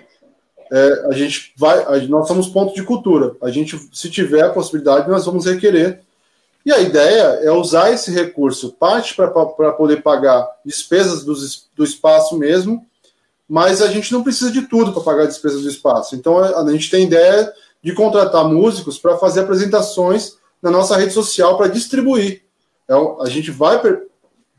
É, 0.71 1.07
a 1.09 1.13
gente 1.15 1.53
vai, 1.57 1.83
a, 1.83 2.07
nós 2.07 2.29
somos 2.29 2.47
ponto 2.47 2.73
de 2.73 2.85
cultura. 2.85 3.35
A 3.43 3.51
gente, 3.51 3.77
se 3.93 4.09
tiver 4.09 4.45
a 4.45 4.51
possibilidade, 4.51 5.11
nós 5.11 5.27
vamos 5.27 5.47
requerer. 5.47 6.01
E 6.65 6.73
a 6.73 6.79
ideia 6.79 7.41
é 7.43 7.51
usar 7.51 7.91
esse 7.91 8.13
recurso, 8.13 8.77
parte 8.79 9.17
para 9.17 9.27
poder 9.73 10.01
pagar 10.01 10.49
despesas 10.65 11.25
do, 11.25 11.35
do 11.75 11.83
espaço 11.83 12.39
mesmo, 12.39 12.87
mas 13.49 13.83
a 13.83 13.89
gente 13.89 14.13
não 14.13 14.23
precisa 14.23 14.53
de 14.53 14.63
tudo 14.63 14.93
para 14.93 15.03
pagar 15.03 15.27
despesas 15.27 15.63
do 15.63 15.69
espaço. 15.69 16.15
Então 16.15 16.39
a, 16.39 16.61
a 16.61 16.71
gente 16.71 16.89
tem 16.89 17.05
ideia 17.05 17.53
de 17.83 17.93
contratar 17.95 18.45
músicos 18.47 18.99
para 18.99 19.17
fazer 19.17 19.41
apresentações 19.41 20.39
na 20.63 20.71
nossa 20.71 20.97
rede 20.97 21.13
social 21.13 21.57
para 21.57 21.69
distribuir. 21.69 22.45
Então, 22.85 23.21
a 23.21 23.29
gente 23.29 23.51
vai 23.51 23.81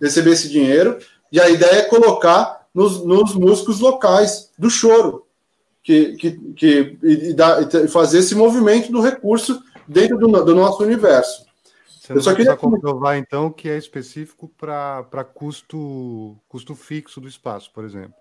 receber 0.01 0.31
esse 0.31 0.49
dinheiro 0.49 0.97
e 1.31 1.39
a 1.39 1.49
ideia 1.49 1.79
é 1.79 1.83
colocar 1.83 2.67
nos, 2.73 3.03
nos 3.05 3.35
músicos 3.35 3.79
locais 3.79 4.51
do 4.57 4.69
choro, 4.69 5.25
que, 5.83 6.15
que, 6.15 6.31
que 6.53 6.97
e, 7.03 7.35
e, 7.35 7.87
fazer 7.87 8.19
esse 8.19 8.33
movimento 8.33 8.91
do 8.91 9.01
recurso 9.01 9.61
dentro 9.87 10.17
do, 10.17 10.27
do 10.45 10.55
nosso 10.55 10.83
universo. 10.83 11.45
Você 11.99 12.13
Eu 12.13 12.21
só 12.21 12.33
queria 12.33 12.55
comprovar 12.55 13.17
então 13.17 13.51
que 13.51 13.69
é 13.69 13.77
específico 13.77 14.51
para 14.57 15.23
custo, 15.23 16.35
custo 16.47 16.73
fixo 16.73 17.21
do 17.21 17.27
espaço, 17.27 17.71
por 17.73 17.83
exemplo. 17.83 18.20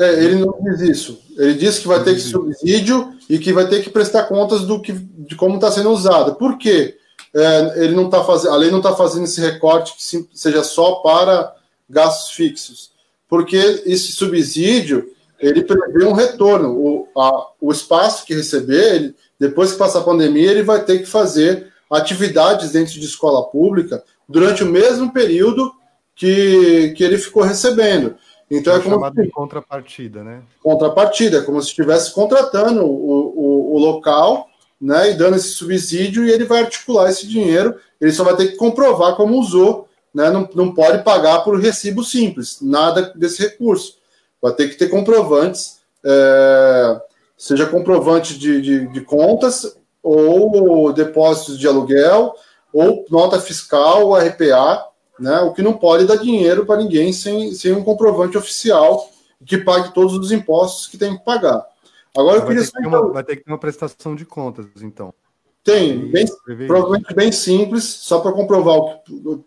É, 0.00 0.24
ele 0.24 0.36
não 0.36 0.56
diz 0.62 0.80
isso. 0.80 1.20
Ele 1.36 1.52
diz 1.52 1.78
que 1.78 1.86
vai 1.86 2.02
ter 2.02 2.14
que 2.14 2.20
subsídio 2.20 3.12
e 3.28 3.38
que 3.38 3.52
vai 3.52 3.68
ter 3.68 3.82
que 3.82 3.90
prestar 3.90 4.24
contas 4.24 4.62
do 4.62 4.80
que, 4.80 4.92
de 4.92 5.36
como 5.36 5.56
está 5.56 5.70
sendo 5.70 5.90
usado. 5.90 6.36
Por 6.36 6.56
quê? 6.56 6.96
É, 7.34 7.84
ele 7.84 7.94
não 7.94 8.08
tá 8.08 8.24
fazendo, 8.24 8.54
a 8.54 8.56
lei 8.56 8.70
não 8.70 8.78
está 8.78 8.96
fazendo 8.96 9.24
esse 9.24 9.42
recorte 9.42 9.94
que 9.94 10.26
seja 10.32 10.64
só 10.64 10.96
para 10.96 11.54
gastos 11.88 12.30
fixos, 12.32 12.92
porque 13.28 13.56
esse 13.84 14.10
subsídio 14.12 15.12
ele 15.38 15.62
prevê 15.62 16.04
um 16.06 16.12
retorno. 16.12 16.70
O, 16.70 17.08
a, 17.20 17.48
o 17.60 17.70
espaço 17.70 18.24
que 18.24 18.34
receber, 18.34 18.94
ele, 18.94 19.14
depois 19.38 19.72
que 19.72 19.78
passar 19.78 19.98
a 19.98 20.04
pandemia, 20.04 20.50
ele 20.50 20.62
vai 20.62 20.82
ter 20.82 21.00
que 21.00 21.06
fazer 21.06 21.70
atividades 21.90 22.72
dentro 22.72 22.94
de 22.94 23.04
escola 23.04 23.50
pública 23.50 24.02
durante 24.26 24.64
o 24.64 24.66
mesmo 24.66 25.12
período 25.12 25.72
que, 26.16 26.94
que 26.96 27.04
ele 27.04 27.18
ficou 27.18 27.42
recebendo. 27.42 28.14
Então 28.50 28.74
é, 28.74 28.78
é 28.78 28.80
como 28.80 29.06
se, 29.06 29.22
de 29.22 29.30
contrapartida, 29.30 30.24
né? 30.24 30.42
Contrapartida, 30.60 31.38
é 31.38 31.42
como 31.42 31.62
se 31.62 31.68
estivesse 31.68 32.12
contratando 32.12 32.84
o, 32.84 32.90
o, 32.90 33.76
o, 33.76 33.78
local, 33.78 34.48
né, 34.80 35.10
e 35.10 35.14
dando 35.14 35.36
esse 35.36 35.50
subsídio 35.50 36.24
e 36.24 36.30
ele 36.30 36.44
vai 36.44 36.62
articular 36.62 37.08
esse 37.08 37.26
dinheiro. 37.28 37.76
Ele 38.00 38.10
só 38.10 38.24
vai 38.24 38.34
ter 38.34 38.48
que 38.48 38.56
comprovar 38.56 39.14
como 39.14 39.38
usou, 39.38 39.88
né? 40.12 40.30
Não, 40.30 40.48
não 40.54 40.74
pode 40.74 41.04
pagar 41.04 41.44
por 41.44 41.60
recibo 41.60 42.02
simples, 42.02 42.58
nada 42.60 43.12
desse 43.14 43.40
recurso. 43.40 43.98
Vai 44.42 44.52
ter 44.52 44.68
que 44.68 44.76
ter 44.76 44.88
comprovantes, 44.88 45.78
é, 46.04 47.00
seja 47.36 47.66
comprovante 47.66 48.36
de, 48.36 48.60
de, 48.60 48.86
de 48.88 49.00
contas 49.02 49.76
ou 50.02 50.92
depósitos 50.92 51.58
de 51.58 51.68
aluguel 51.68 52.34
ou 52.72 53.04
nota 53.10 53.40
fiscal, 53.40 54.14
RPA, 54.14 54.89
né? 55.20 55.40
O 55.40 55.52
que 55.52 55.62
não 55.62 55.74
pode 55.74 56.06
dar 56.06 56.16
dinheiro 56.16 56.64
para 56.64 56.80
ninguém 56.82 57.12
sem, 57.12 57.52
sem 57.52 57.72
um 57.72 57.84
comprovante 57.84 58.38
oficial 58.38 59.08
que 59.44 59.58
pague 59.58 59.94
todos 59.94 60.14
os 60.14 60.32
impostos 60.32 60.86
que 60.86 60.98
tem 60.98 61.16
que 61.16 61.24
pagar. 61.24 61.64
Agora 62.16 62.38
eu 62.38 62.46
queria 62.46 62.64
ter 62.64 62.72
que 62.72 62.86
uma, 62.86 63.12
vai 63.12 63.22
ter 63.22 63.36
que 63.36 63.44
ter 63.44 63.50
uma 63.50 63.58
prestação 63.58 64.16
de 64.16 64.24
contas, 64.24 64.66
então. 64.82 65.14
Tem, 65.62 66.10
bem, 66.10 66.24
provavelmente 66.66 67.14
bem 67.14 67.30
simples, 67.30 67.84
só 67.84 68.20
para 68.20 68.32
comprovar 68.32 68.80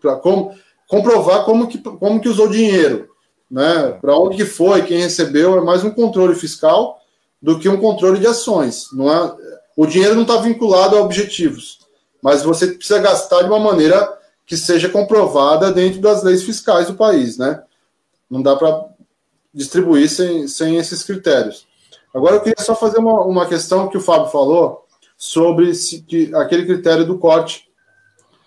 para 0.00 0.16
como 0.16 0.54
comprovar 0.86 1.44
como 1.44 1.66
que, 1.66 1.78
como 1.78 2.20
que 2.20 2.28
usou 2.28 2.48
dinheiro, 2.48 3.08
né? 3.50 3.98
Para 4.00 4.16
onde 4.16 4.36
que 4.36 4.44
foi, 4.44 4.82
quem 4.82 5.00
recebeu, 5.00 5.58
é 5.58 5.60
mais 5.60 5.82
um 5.82 5.90
controle 5.90 6.34
fiscal 6.34 7.00
do 7.42 7.58
que 7.58 7.68
um 7.68 7.80
controle 7.80 8.20
de 8.20 8.26
ações. 8.26 8.86
Não 8.92 9.12
é, 9.12 9.36
o 9.76 9.86
dinheiro 9.86 10.14
não 10.14 10.22
está 10.22 10.36
vinculado 10.36 10.96
a 10.96 11.00
objetivos, 11.00 11.80
mas 12.22 12.42
você 12.42 12.68
precisa 12.68 13.00
gastar 13.00 13.42
de 13.42 13.48
uma 13.48 13.58
maneira 13.58 14.08
que 14.46 14.56
seja 14.56 14.88
comprovada 14.88 15.72
dentro 15.72 16.00
das 16.00 16.22
leis 16.22 16.42
fiscais 16.42 16.88
do 16.88 16.94
país, 16.94 17.38
né? 17.38 17.62
Não 18.30 18.42
dá 18.42 18.56
para 18.56 18.86
distribuir 19.52 20.08
sem, 20.08 20.46
sem 20.48 20.76
esses 20.76 21.02
critérios. 21.02 21.66
Agora 22.12 22.36
eu 22.36 22.40
queria 22.40 22.64
só 22.64 22.74
fazer 22.74 22.98
uma, 22.98 23.24
uma 23.24 23.46
questão 23.46 23.88
que 23.88 23.96
o 23.96 24.00
Fábio 24.00 24.30
falou 24.30 24.84
sobre 25.16 25.74
se, 25.74 26.02
que, 26.02 26.34
aquele 26.34 26.66
critério 26.66 27.06
do 27.06 27.18
corte. 27.18 27.68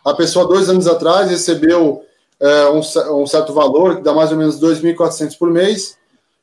A 0.06 0.14
pessoa, 0.14 0.48
dois 0.48 0.70
anos 0.70 0.88
atrás, 0.88 1.30
recebeu 1.30 2.04
é, 2.40 2.70
um, 2.70 2.80
um, 3.22 3.28
certo 3.28 3.54
valor, 3.54 3.98
que 3.98 4.04
dá 4.04 4.14
mais 4.14 4.32
ou 4.32 4.38
menos 4.38 4.60
2.400 4.60 5.38
por 5.38 5.50
mês, 5.50 5.98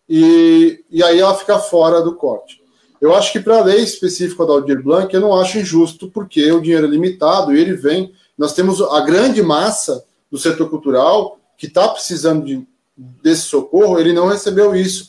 e, 0.08 0.84
e 0.90 1.02
aí 1.02 1.18
ela 1.20 1.34
fica 1.34 1.58
fora 1.58 2.02
do 2.02 2.14
corte. 2.14 2.62
Eu 3.00 3.14
acho 3.14 3.32
que 3.32 3.40
para 3.40 3.58
a 3.58 3.64
lei 3.64 3.82
específica 3.82 4.44
da 4.44 4.52
Aldir 4.52 4.82
Blanc, 4.82 5.12
eu 5.12 5.20
não 5.20 5.34
acho 5.34 5.58
injusto, 5.58 6.10
porque 6.10 6.50
o 6.52 6.60
dinheiro 6.60 6.86
é 6.86 6.90
limitado 6.90 7.54
e 7.54 7.60
ele 7.60 7.74
vem 7.74 8.12
nós 8.36 8.52
temos 8.52 8.80
a 8.80 9.00
grande 9.00 9.42
massa 9.42 10.04
do 10.30 10.38
setor 10.38 10.68
cultural 10.68 11.38
que 11.56 11.66
está 11.66 11.88
precisando 11.88 12.44
de, 12.44 12.66
desse 12.96 13.42
socorro, 13.42 13.98
ele 13.98 14.12
não 14.12 14.26
recebeu 14.26 14.74
isso. 14.74 15.08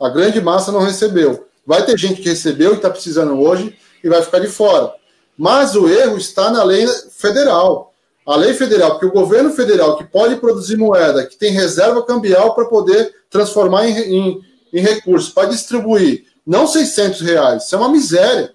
A 0.00 0.08
grande 0.08 0.40
massa 0.40 0.70
não 0.72 0.80
recebeu. 0.80 1.46
Vai 1.66 1.84
ter 1.84 1.98
gente 1.98 2.22
que 2.22 2.28
recebeu 2.28 2.72
e 2.72 2.76
está 2.76 2.88
precisando 2.88 3.38
hoje 3.40 3.76
e 4.02 4.08
vai 4.08 4.22
ficar 4.22 4.38
de 4.38 4.48
fora. 4.48 4.94
Mas 5.36 5.74
o 5.74 5.88
erro 5.88 6.16
está 6.16 6.50
na 6.50 6.62
lei 6.62 6.86
federal. 7.10 7.92
A 8.26 8.36
lei 8.36 8.54
federal, 8.54 8.92
porque 8.92 9.06
o 9.06 9.12
governo 9.12 9.50
federal 9.50 9.96
que 9.96 10.04
pode 10.04 10.36
produzir 10.36 10.76
moeda, 10.76 11.26
que 11.26 11.36
tem 11.36 11.52
reserva 11.52 12.04
cambial 12.04 12.54
para 12.54 12.66
poder 12.66 13.12
transformar 13.28 13.88
em, 13.88 13.98
em, 13.98 14.40
em 14.72 14.80
recursos, 14.80 15.30
para 15.30 15.48
distribuir, 15.48 16.26
não 16.46 16.66
600 16.66 17.20
reais, 17.22 17.64
isso 17.64 17.74
é 17.74 17.78
uma 17.78 17.88
miséria. 17.88 18.52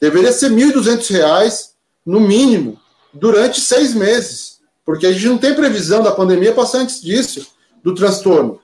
Deveria 0.00 0.32
ser 0.32 0.50
1.200 0.50 1.10
reais, 1.10 1.74
no 2.06 2.20
mínimo, 2.20 2.79
durante 3.12 3.60
seis 3.60 3.94
meses, 3.94 4.60
porque 4.84 5.06
a 5.06 5.12
gente 5.12 5.26
não 5.26 5.38
tem 5.38 5.54
previsão 5.54 6.02
da 6.02 6.12
pandemia 6.12 6.52
passar 6.52 6.78
antes 6.78 7.00
disso, 7.00 7.46
do 7.82 7.94
transtorno. 7.94 8.60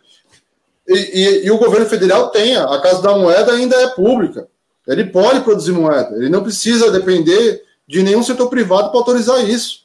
E, 0.89 0.95
e, 0.95 1.47
e, 1.47 1.51
o 1.51 1.59
governo 1.59 1.87
federal 1.87 2.31
tem, 2.31 2.57
a 2.57 2.81
Casa 2.81 3.03
da 3.03 3.17
Moeda 3.17 3.53
ainda 3.53 3.77
é 3.77 3.89
pública. 3.89 4.47
Ele 4.87 5.05
pode 5.05 5.41
produzir 5.41 5.73
moeda, 5.73 6.15
ele 6.17 6.29
não 6.29 6.45
precisa 6.45 6.93
depender 6.93 7.63
de 7.89 8.03
nenhum 8.03 8.23
setor 8.23 8.49
privado 8.49 8.91
para 8.91 9.01
autorizar 9.01 9.49
isso. 9.49 9.81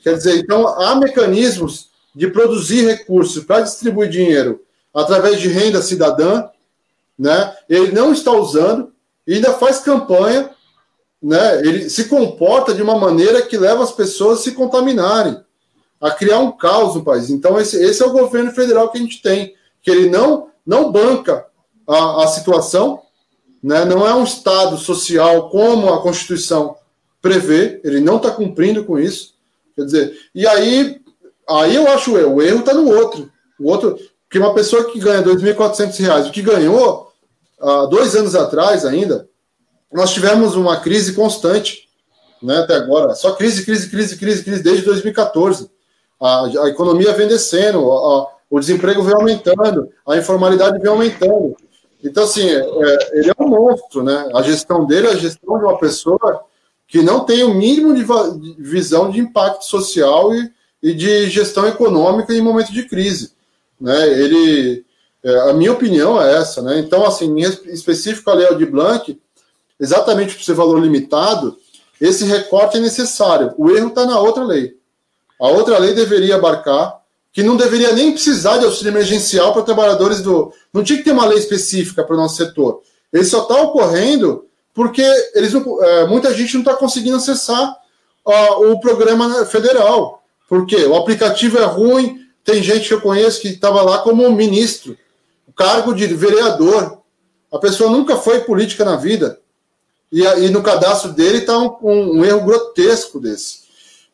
Quer 0.00 0.14
dizer, 0.14 0.36
então 0.36 0.68
há 0.68 0.94
mecanismos 0.94 1.88
de 2.14 2.28
produzir 2.28 2.86
recursos 2.86 3.44
para 3.44 3.62
distribuir 3.62 4.08
dinheiro 4.08 4.60
através 4.94 5.40
de 5.40 5.48
renda 5.48 5.82
cidadã, 5.82 6.48
né? 7.18 7.54
Ele 7.68 7.92
não 7.92 8.12
está 8.12 8.30
usando 8.30 8.92
e 9.26 9.34
ainda 9.34 9.52
faz 9.54 9.80
campanha 9.80 10.50
né, 11.22 11.60
ele 11.60 11.88
se 11.88 12.04
comporta 12.04 12.74
de 12.74 12.82
uma 12.82 12.98
maneira 12.98 13.42
que 13.42 13.56
leva 13.56 13.82
as 13.82 13.92
pessoas 13.92 14.40
a 14.40 14.42
se 14.42 14.52
contaminarem, 14.52 15.40
a 16.00 16.10
criar 16.10 16.38
um 16.38 16.52
caos 16.52 16.94
no 16.94 17.04
país. 17.04 17.30
Então, 17.30 17.58
esse, 17.58 17.82
esse 17.82 18.02
é 18.02 18.06
o 18.06 18.12
governo 18.12 18.52
federal 18.52 18.90
que 18.90 18.98
a 18.98 19.00
gente 19.00 19.22
tem, 19.22 19.54
que 19.82 19.90
ele 19.90 20.10
não, 20.10 20.48
não 20.64 20.92
banca 20.92 21.46
a, 21.86 22.24
a 22.24 22.26
situação, 22.28 23.02
né, 23.62 23.84
não 23.84 24.06
é 24.06 24.14
um 24.14 24.24
Estado 24.24 24.76
social 24.76 25.48
como 25.50 25.92
a 25.92 26.02
Constituição 26.02 26.76
prevê, 27.20 27.80
ele 27.82 28.00
não 28.00 28.16
está 28.16 28.30
cumprindo 28.30 28.84
com 28.84 28.98
isso. 28.98 29.34
Quer 29.74 29.84
dizer, 29.84 30.18
e 30.34 30.46
aí, 30.46 31.00
aí 31.48 31.74
eu 31.74 31.88
acho 31.88 32.16
erro, 32.16 32.34
o 32.36 32.42
erro 32.42 32.60
está 32.60 32.72
no 32.72 32.88
outro. 32.88 33.30
O 33.58 33.68
outro, 33.68 33.98
que 34.30 34.38
uma 34.38 34.54
pessoa 34.54 34.84
que 34.84 34.98
ganha 34.98 35.20
R$ 35.20 35.34
2.400, 35.34 36.28
o 36.28 36.32
que 36.32 36.42
ganhou 36.42 37.10
há 37.60 37.86
dois 37.86 38.14
anos 38.14 38.34
atrás 38.34 38.84
ainda, 38.84 39.28
nós 39.96 40.12
tivemos 40.12 40.56
uma 40.56 40.76
crise 40.76 41.14
constante, 41.14 41.88
né, 42.42 42.58
até 42.58 42.74
agora. 42.74 43.14
Só 43.14 43.32
crise, 43.32 43.64
crise, 43.64 43.88
crise, 43.88 44.18
crise, 44.18 44.44
crise, 44.44 44.62
desde 44.62 44.84
2014. 44.84 45.70
A, 46.20 46.44
a 46.44 46.68
economia 46.68 47.14
vem 47.14 47.26
descendo, 47.26 47.90
a, 47.90 48.28
o 48.50 48.60
desemprego 48.60 49.02
vem 49.02 49.14
aumentando, 49.14 49.88
a 50.06 50.18
informalidade 50.18 50.78
vem 50.78 50.90
aumentando. 50.90 51.56
Então, 52.04 52.24
assim, 52.24 52.46
é, 52.46 53.18
ele 53.18 53.30
é 53.30 53.42
um 53.42 53.48
monstro, 53.48 54.02
né? 54.02 54.28
A 54.34 54.42
gestão 54.42 54.84
dele 54.84 55.06
é 55.06 55.12
a 55.12 55.16
gestão 55.16 55.58
de 55.58 55.64
uma 55.64 55.78
pessoa 55.78 56.44
que 56.86 57.00
não 57.00 57.24
tem 57.24 57.42
o 57.42 57.54
mínimo 57.54 57.94
de, 57.94 58.04
visão 58.62 59.10
de 59.10 59.18
impacto 59.18 59.64
social 59.64 60.34
e, 60.34 60.52
e 60.82 60.92
de 60.92 61.30
gestão 61.30 61.66
econômica 61.66 62.34
em 62.34 62.42
momento 62.42 62.70
de 62.70 62.82
crise. 62.82 63.32
Né? 63.80 64.08
Ele, 64.10 64.84
é, 65.24 65.50
a 65.50 65.54
minha 65.54 65.72
opinião 65.72 66.20
é 66.20 66.36
essa. 66.36 66.60
Né? 66.60 66.80
Então, 66.80 67.02
assim, 67.06 67.34
em 67.34 67.72
específico 67.72 68.30
a 68.30 68.34
Lei 68.34 68.54
de 68.56 68.66
Blanc, 68.66 69.18
exatamente 69.80 70.34
por 70.34 70.42
ser 70.42 70.54
valor 70.54 70.80
limitado, 70.80 71.58
esse 72.00 72.24
recorte 72.24 72.76
é 72.76 72.80
necessário. 72.80 73.54
O 73.56 73.70
erro 73.70 73.88
está 73.88 74.04
na 74.06 74.18
outra 74.20 74.44
lei. 74.44 74.76
A 75.40 75.48
outra 75.48 75.78
lei 75.78 75.94
deveria 75.94 76.36
abarcar 76.36 77.00
que 77.32 77.42
não 77.42 77.56
deveria 77.56 77.92
nem 77.92 78.12
precisar 78.12 78.56
de 78.56 78.64
auxílio 78.64 78.90
emergencial 78.90 79.52
para 79.52 79.62
trabalhadores 79.62 80.22
do. 80.22 80.52
Não 80.72 80.82
tinha 80.82 80.98
que 80.98 81.04
ter 81.04 81.12
uma 81.12 81.26
lei 81.26 81.38
específica 81.38 82.02
para 82.02 82.14
o 82.14 82.18
nosso 82.18 82.36
setor. 82.36 82.80
Ele 83.12 83.24
só 83.24 83.42
está 83.42 83.60
ocorrendo 83.60 84.46
porque 84.72 85.02
eles 85.34 85.52
não, 85.52 85.82
é, 85.82 86.06
muita 86.06 86.32
gente 86.34 86.54
não 86.54 86.60
está 86.60 86.74
conseguindo 86.74 87.16
acessar 87.16 87.76
o 88.24 88.80
programa 88.80 89.46
federal. 89.46 90.22
Porque 90.48 90.76
o 90.84 90.96
aplicativo 90.96 91.58
é 91.58 91.64
ruim, 91.64 92.20
tem 92.44 92.62
gente 92.62 92.88
que 92.88 92.94
eu 92.94 93.00
conheço 93.00 93.40
que 93.40 93.48
estava 93.48 93.82
lá 93.82 93.98
como 93.98 94.30
ministro, 94.32 94.96
o 95.46 95.52
cargo 95.52 95.94
de 95.94 96.06
vereador. 96.06 97.02
A 97.52 97.58
pessoa 97.58 97.90
nunca 97.90 98.16
foi 98.16 98.40
política 98.40 98.84
na 98.84 98.96
vida. 98.96 99.40
E, 100.12 100.22
e 100.22 100.50
no 100.50 100.62
cadastro 100.62 101.12
dele 101.12 101.38
está 101.38 101.58
um, 101.58 101.76
um, 101.82 102.18
um 102.18 102.24
erro 102.24 102.44
grotesco 102.44 103.20
desse. 103.20 103.66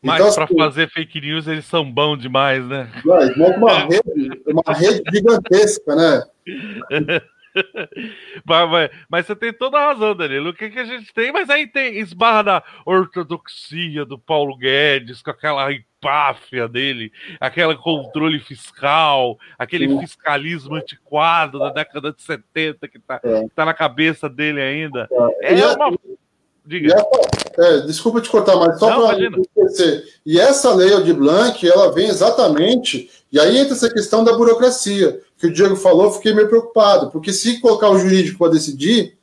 Mas 0.02 0.20
então, 0.20 0.34
para 0.34 0.44
assim, 0.44 0.58
fazer 0.58 0.90
fake 0.90 1.20
news 1.20 1.46
eles 1.46 1.64
são 1.64 1.88
bons 1.88 2.18
demais, 2.18 2.66
né? 2.66 2.90
Uma 3.04 3.78
rede, 3.78 4.42
uma 4.46 4.74
rede 4.74 5.02
gigantesca, 5.12 5.94
né? 5.94 6.22
mas, 8.44 8.70
mas, 8.70 8.90
mas, 9.08 9.26
você 9.26 9.36
tem 9.36 9.52
toda 9.52 9.78
a 9.78 9.92
razão, 9.92 10.16
Danilo. 10.16 10.50
O 10.50 10.54
que, 10.54 10.70
que 10.70 10.78
a 10.78 10.84
gente 10.84 11.12
tem? 11.14 11.30
Mas 11.30 11.48
aí 11.48 11.68
tem 11.68 11.98
esbarra 12.00 12.42
na 12.42 12.62
ortodoxia 12.84 14.04
do 14.04 14.18
Paulo 14.18 14.56
Guedes, 14.56 15.22
com 15.22 15.30
aquela 15.30 15.70
empáfia 16.02 16.68
dele, 16.68 17.12
aquele 17.38 17.76
controle 17.76 18.40
fiscal, 18.40 19.38
aquele 19.56 19.88
Sim. 19.88 20.00
fiscalismo 20.00 20.74
antiquado 20.74 21.60
da 21.60 21.70
década 21.70 22.12
de 22.12 22.20
70 22.20 22.88
que 22.88 22.98
está 22.98 23.20
é. 23.22 23.46
tá 23.54 23.64
na 23.64 23.72
cabeça 23.72 24.28
dele 24.28 24.60
ainda. 24.60 25.08
É, 25.40 25.60
é 25.60 25.66
uma. 25.72 25.96
Diga. 26.64 26.94
Essa, 26.94 27.06
é, 27.58 27.80
desculpa 27.86 28.20
te 28.20 28.30
cortar, 28.30 28.56
mas 28.56 28.78
só 28.78 29.08
para 29.08 29.18
esquecer. 29.18 30.04
E 30.24 30.38
essa 30.40 30.74
lei 30.74 31.02
de 31.02 31.12
Blanc, 31.12 31.68
ela 31.68 31.92
vem 31.92 32.08
exatamente. 32.08 33.10
E 33.32 33.38
aí 33.38 33.58
entra 33.58 33.74
essa 33.74 33.92
questão 33.92 34.22
da 34.22 34.32
burocracia, 34.36 35.20
que 35.38 35.46
o 35.46 35.52
Diego 35.52 35.74
falou, 35.74 36.12
fiquei 36.12 36.34
meio 36.34 36.48
preocupado, 36.48 37.10
porque 37.10 37.32
se 37.32 37.60
colocar 37.60 37.90
o 37.90 37.98
jurídico 37.98 38.38
para 38.38 38.52
decidir, 38.52 39.16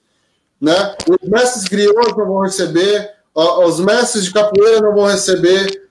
né, 0.60 0.95
os 1.07 1.30
mestres 1.30 1.65
griots 1.65 2.18
não 2.18 2.26
vão 2.26 2.41
receber, 2.41 3.10
os 3.34 3.80
mestres 3.80 4.26
de 4.26 4.34
capoeira 4.34 4.81
não 4.81 4.93
vão 4.93 5.06
receber, 5.06 5.88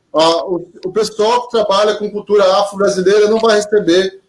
o 0.85 0.93
pessoal 0.93 1.43
que 1.43 1.51
trabalha 1.51 1.97
com 1.97 2.11
cultura 2.11 2.45
afro-brasileira 2.59 3.28
não 3.28 3.39
vai 3.39 3.57
receber. 3.57 4.20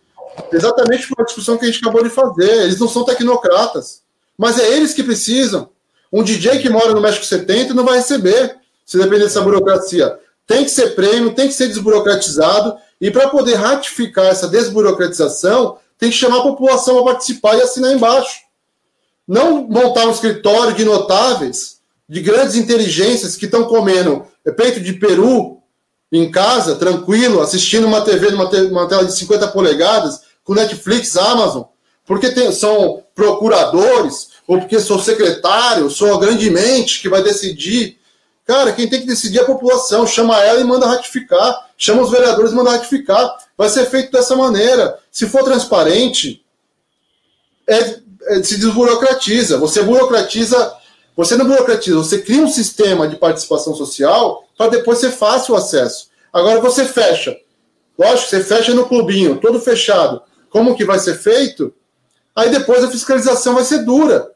Exatamente 0.52 1.08
por 1.08 1.20
uma 1.20 1.26
discussão 1.26 1.58
que 1.58 1.66
a 1.66 1.68
gente 1.68 1.82
acabou 1.82 2.04
de 2.04 2.10
fazer. 2.10 2.64
Eles 2.64 2.80
não 2.80 2.88
são 2.88 3.04
tecnocratas, 3.04 4.02
mas 4.38 4.60
é 4.60 4.76
eles 4.76 4.94
que 4.94 5.04
precisam. 5.04 5.70
Um 6.12 6.24
DJ 6.24 6.60
que 6.60 6.70
mora 6.70 6.94
no 6.94 7.02
México 7.02 7.26
70 7.26 7.74
não 7.74 7.86
vai 7.86 7.98
receber, 7.98 8.58
se 8.86 8.98
depender 8.98 9.24
dessa 9.24 9.42
burocracia. 9.42 10.18
Tem 10.46 10.64
que 10.64 10.72
ser 10.72 10.96
prêmio, 10.96 11.34
tem 11.34 11.48
que 11.48 11.54
ser 11.54 11.68
desburocratizado, 11.68 12.76
e 13.00 13.12
para 13.12 13.30
poder 13.30 13.56
ratificar 13.56 14.26
essa 14.26 14.48
desburocratização, 14.48 15.78
tem 15.98 16.10
que 16.10 16.16
chamar 16.16 16.40
a 16.40 16.44
população 16.44 17.00
a 17.00 17.04
participar 17.04 17.56
e 17.58 17.62
assinar 17.62 17.94
embaixo. 17.94 18.42
Não 19.28 19.68
montar 19.68 20.08
um 20.08 20.12
escritório 20.12 20.74
de 20.74 20.84
notáveis, 20.84 21.80
de 22.08 22.22
grandes 22.22 22.56
inteligências 22.56 23.36
que 23.36 23.46
estão 23.46 23.66
comendo 23.66 24.26
peito 24.58 24.80
de 24.80 24.94
peru 24.94 25.59
em 26.12 26.32
casa, 26.32 26.76
tranquilo, 26.76 27.42
assistindo 27.42 27.86
uma 27.86 28.02
TV 28.02 28.32
numa 28.32 28.50
te 28.50 28.58
uma 28.62 28.88
tela 28.88 29.06
de 29.06 29.14
50 29.14 29.48
polegadas, 29.50 30.22
com 30.44 30.54
Netflix, 30.54 31.16
Amazon, 31.16 31.64
porque 32.06 32.32
tem, 32.32 32.52
são 32.52 33.04
procuradores, 33.14 34.30
ou 34.48 34.58
porque 34.58 34.80
sou 34.80 34.98
secretário, 35.00 35.92
sou 35.92 36.16
a 36.16 36.20
grande 36.20 36.50
mente 36.50 37.02
que 37.02 37.08
vai 37.08 37.22
decidir. 37.22 38.00
Cara, 38.48 38.74
quem 38.74 38.90
tem 38.90 39.02
que 39.02 39.06
decidir 39.06 39.38
é 39.38 39.42
a 39.44 39.46
população. 39.46 40.08
Chama 40.08 40.42
ela 40.44 40.60
e 40.60 40.64
manda 40.64 40.88
ratificar. 40.88 41.70
Chama 41.78 42.02
os 42.02 42.10
vereadores 42.10 42.52
e 42.52 42.56
manda 42.56 42.72
ratificar. 42.72 43.32
Vai 43.56 43.70
ser 43.70 43.86
feito 43.86 44.12
dessa 44.12 44.36
maneira. 44.36 44.98
Se 45.12 45.28
for 45.28 45.44
transparente, 45.44 46.44
é, 47.68 48.00
é, 48.30 48.44
se 48.44 48.58
desburocratiza. 48.58 49.60
Você 49.60 49.84
burocratiza. 49.84 50.74
Você 51.20 51.36
não 51.36 51.46
burocratiza, 51.46 51.98
você 51.98 52.20
cria 52.20 52.42
um 52.42 52.48
sistema 52.48 53.06
de 53.06 53.18
participação 53.18 53.76
social 53.76 54.46
para 54.58 54.70
depois 54.70 55.00
ser 55.00 55.12
fácil 55.12 55.54
o 55.54 55.58
acesso. 55.58 56.08
Agora 56.32 56.62
você 56.62 56.86
fecha. 56.86 57.38
Lógico, 57.98 58.30
você 58.30 58.42
fecha 58.42 58.74
no 58.74 58.88
clubinho, 58.88 59.36
todo 59.36 59.60
fechado. 59.60 60.22
Como 60.50 60.78
que 60.78 60.86
vai 60.86 60.98
ser 60.98 61.16
feito? 61.16 61.74
Aí 62.34 62.50
depois 62.50 62.86
a 62.86 62.90
fiscalização 62.90 63.56
vai 63.56 63.66
ser 63.66 63.80
dura. 63.80 64.32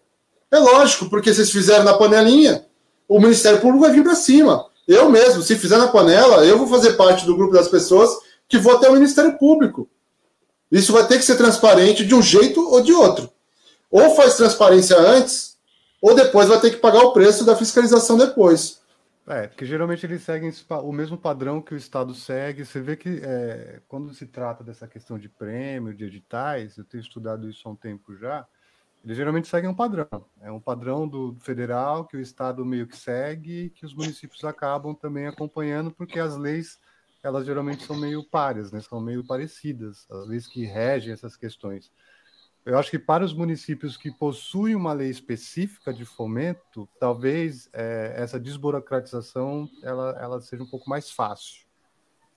É 0.51 0.59
lógico, 0.59 1.09
porque 1.09 1.33
vocês 1.33 1.49
fizeram 1.51 1.85
na 1.85 1.93
panelinha, 1.93 2.65
o 3.07 3.17
Ministério 3.17 3.61
Público 3.61 3.85
vai 3.85 3.93
vir 3.93 4.03
para 4.03 4.15
cima. 4.15 4.65
Eu 4.85 5.09
mesmo, 5.09 5.41
se 5.41 5.55
fizer 5.55 5.77
na 5.77 5.87
panela, 5.87 6.45
eu 6.45 6.57
vou 6.57 6.67
fazer 6.67 6.97
parte 6.97 7.25
do 7.25 7.37
grupo 7.37 7.53
das 7.53 7.69
pessoas 7.69 8.09
que 8.45 8.57
vou 8.57 8.75
até 8.75 8.89
o 8.89 8.93
Ministério 8.93 9.37
Público. 9.37 9.87
Isso 10.69 10.91
vai 10.91 11.07
ter 11.07 11.17
que 11.17 11.23
ser 11.23 11.37
transparente 11.37 12.05
de 12.05 12.13
um 12.13 12.21
jeito 12.21 12.59
ou 12.69 12.81
de 12.81 12.91
outro. 12.91 13.29
Ou 13.89 14.13
faz 14.17 14.35
transparência 14.35 14.97
antes, 14.97 15.52
ou 16.03 16.13
depois 16.13 16.49
vai 16.49 16.59
ter 16.59 16.71
que 16.71 16.75
pagar 16.75 17.01
o 17.01 17.13
preço 17.13 17.45
da 17.45 17.55
fiscalização 17.55 18.17
depois. 18.17 18.83
É, 19.25 19.47
porque 19.47 19.65
geralmente 19.65 20.05
eles 20.05 20.21
seguem 20.21 20.51
o 20.69 20.91
mesmo 20.91 21.17
padrão 21.17 21.61
que 21.61 21.73
o 21.73 21.77
Estado 21.77 22.13
segue. 22.13 22.65
Você 22.65 22.81
vê 22.81 22.97
que 22.97 23.21
é, 23.23 23.81
quando 23.87 24.13
se 24.13 24.25
trata 24.25 24.65
dessa 24.65 24.85
questão 24.85 25.17
de 25.17 25.29
prêmio, 25.29 25.93
de 25.93 26.03
editais, 26.03 26.77
eu 26.77 26.83
tenho 26.83 26.99
estudado 26.99 27.49
isso 27.49 27.65
há 27.65 27.71
um 27.71 27.75
tempo 27.75 28.17
já, 28.17 28.45
eles 29.01 29.15
geralmente 29.15 29.47
seguem 29.47 29.69
um 29.69 29.73
padrão. 29.73 30.25
É 30.41 30.51
um 30.51 30.59
padrão 30.59 31.07
do 31.07 31.37
federal 31.39 32.05
que 32.05 32.17
o 32.17 32.19
estado 32.19 32.65
meio 32.65 32.85
que 32.85 32.97
segue, 32.97 33.69
que 33.69 33.85
os 33.85 33.95
municípios 33.95 34.43
acabam 34.43 34.93
também 34.93 35.27
acompanhando, 35.27 35.89
porque 35.89 36.19
as 36.19 36.35
leis 36.35 36.77
elas 37.23 37.45
geralmente 37.45 37.85
são 37.85 37.95
meio 37.95 38.21
páreas, 38.25 38.73
né? 38.73 38.81
São 38.81 38.99
meio 38.99 39.25
parecidas, 39.25 40.05
as 40.11 40.27
leis 40.27 40.47
que 40.47 40.65
regem 40.65 41.13
essas 41.13 41.37
questões. 41.37 41.89
Eu 42.65 42.77
acho 42.77 42.89
que 42.89 42.99
para 42.99 43.25
os 43.25 43.33
municípios 43.33 43.97
que 43.97 44.09
possuem 44.09 44.73
uma 44.73 44.93
lei 44.93 45.09
específica 45.09 45.93
de 45.93 46.05
fomento, 46.05 46.87
talvez 46.97 47.69
é, 47.73 48.13
essa 48.15 48.39
desburocratização 48.39 49.69
ela, 49.81 50.17
ela 50.19 50.41
seja 50.41 50.63
um 50.63 50.69
pouco 50.69 50.89
mais 50.89 51.11
fácil, 51.11 51.65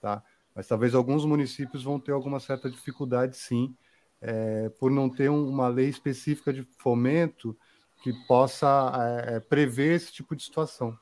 tá? 0.00 0.22
Mas 0.52 0.66
talvez 0.66 0.94
alguns 0.94 1.24
municípios 1.24 1.84
vão 1.84 2.00
ter 2.00 2.10
alguma 2.10 2.40
certa 2.40 2.68
dificuldade, 2.68 3.36
sim, 3.36 3.76
é, 4.20 4.68
por 4.80 4.90
não 4.90 5.08
ter 5.08 5.30
um, 5.30 5.48
uma 5.48 5.68
lei 5.68 5.88
específica 5.88 6.52
de 6.52 6.66
fomento 6.78 7.56
que 8.02 8.12
possa 8.26 9.22
é, 9.26 9.36
é, 9.36 9.40
prever 9.40 9.94
esse 9.94 10.12
tipo 10.12 10.34
de 10.34 10.42
situação. 10.42 10.96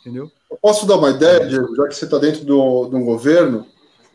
Entendeu? 0.00 0.30
Eu 0.50 0.58
posso 0.58 0.86
dar 0.86 0.96
uma 0.96 1.10
ideia, 1.10 1.46
Diego, 1.46 1.74
já 1.74 1.88
que 1.88 1.94
você 1.94 2.04
está 2.04 2.18
dentro 2.18 2.44
do, 2.44 2.86
do 2.86 3.00
governo? 3.00 3.66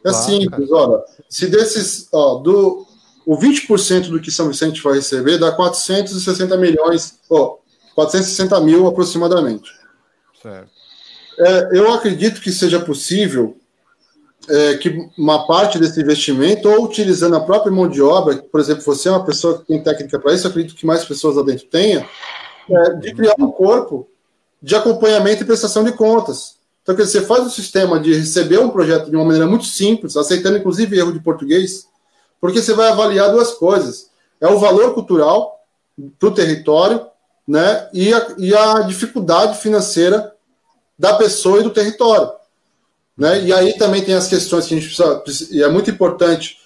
É 0.03 0.09
claro, 0.09 0.25
simples, 0.25 0.69
cara. 0.69 0.81
olha, 0.81 1.03
se 1.27 1.47
desses, 1.47 2.07
ó, 2.13 2.35
do, 2.35 2.87
o 3.25 3.37
20% 3.37 4.09
do 4.09 4.19
que 4.19 4.31
São 4.31 4.47
Vicente 4.47 4.81
vai 4.81 4.95
receber 4.95 5.37
dá 5.37 5.51
460 5.51 6.55
milhões, 6.57 7.19
ó, 7.29 7.57
460 7.95 8.59
mil 8.61 8.87
aproximadamente. 8.87 9.71
Certo. 10.41 10.69
É, 11.37 11.69
eu 11.77 11.91
acredito 11.91 12.39
que 12.39 12.51
seja 12.51 12.79
possível 12.79 13.57
é, 14.47 14.77
que 14.77 15.09
uma 15.17 15.47
parte 15.47 15.79
desse 15.79 15.99
investimento, 15.99 16.69
ou 16.69 16.85
utilizando 16.85 17.35
a 17.35 17.41
própria 17.41 17.71
mão 17.71 17.89
de 17.89 18.01
obra, 18.01 18.37
por 18.37 18.59
exemplo, 18.59 18.83
você 18.83 19.09
é 19.09 19.11
uma 19.11 19.25
pessoa 19.25 19.57
que 19.57 19.65
tem 19.65 19.83
técnica 19.83 20.19
para 20.19 20.33
isso, 20.33 20.47
acredito 20.47 20.75
que 20.75 20.85
mais 20.85 21.03
pessoas 21.03 21.35
lá 21.35 21.43
dentro 21.43 21.65
tenham, 21.65 22.05
é, 22.69 22.93
de 22.93 23.13
criar 23.13 23.35
um 23.39 23.51
corpo 23.51 24.07
de 24.61 24.75
acompanhamento 24.75 25.43
e 25.43 25.45
prestação 25.45 25.83
de 25.83 25.91
contas. 25.91 26.55
Então, 26.83 26.95
quer 26.95 27.03
dizer, 27.03 27.21
você 27.21 27.25
faz 27.25 27.43
um 27.43 27.49
sistema 27.49 27.99
de 27.99 28.13
receber 28.13 28.59
um 28.59 28.69
projeto 28.69 29.09
de 29.09 29.15
uma 29.15 29.25
maneira 29.25 29.47
muito 29.47 29.65
simples, 29.65 30.15
aceitando 30.15 30.57
inclusive 30.57 30.97
erro 30.97 31.11
de 31.11 31.19
português, 31.19 31.87
porque 32.39 32.61
você 32.61 32.73
vai 32.73 32.89
avaliar 32.89 33.31
duas 33.31 33.53
coisas: 33.53 34.09
é 34.39 34.47
o 34.47 34.59
valor 34.59 34.93
cultural 34.93 35.63
para 36.19 36.29
o 36.29 36.33
território, 36.33 37.07
né, 37.47 37.89
e 37.93 38.13
a, 38.13 38.35
e 38.37 38.55
a 38.55 38.81
dificuldade 38.81 39.57
financeira 39.59 40.33
da 40.97 41.15
pessoa 41.15 41.59
e 41.59 41.63
do 41.63 41.69
território. 41.69 42.31
Né? 43.17 43.43
E 43.43 43.53
aí 43.53 43.73
também 43.77 44.03
tem 44.03 44.13
as 44.13 44.27
questões 44.27 44.67
que 44.67 44.75
a 44.75 44.79
gente 44.79 44.93
precisa, 45.23 45.55
e 45.55 45.63
é 45.63 45.69
muito 45.69 45.89
importante, 45.89 46.59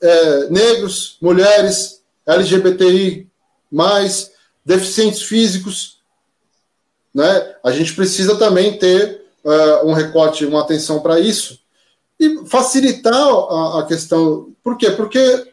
é, 0.00 0.48
negros, 0.48 1.18
mulheres, 1.20 2.00
LGBTI, 2.26 3.28
mais, 3.70 4.30
deficientes 4.64 5.22
físicos. 5.22 5.98
Né? 7.14 7.54
A 7.62 7.72
gente 7.72 7.94
precisa 7.94 8.36
também 8.36 8.78
ter 8.78 9.22
uh, 9.44 9.86
um 9.86 9.92
recorte, 9.92 10.46
uma 10.46 10.60
atenção 10.60 11.00
para 11.00 11.18
isso. 11.18 11.58
E 12.18 12.46
facilitar 12.46 13.14
a, 13.14 13.80
a, 13.80 13.86
questão. 13.86 14.51
Por 14.62 14.76
quê? 14.76 14.90
Porque, 14.90 15.52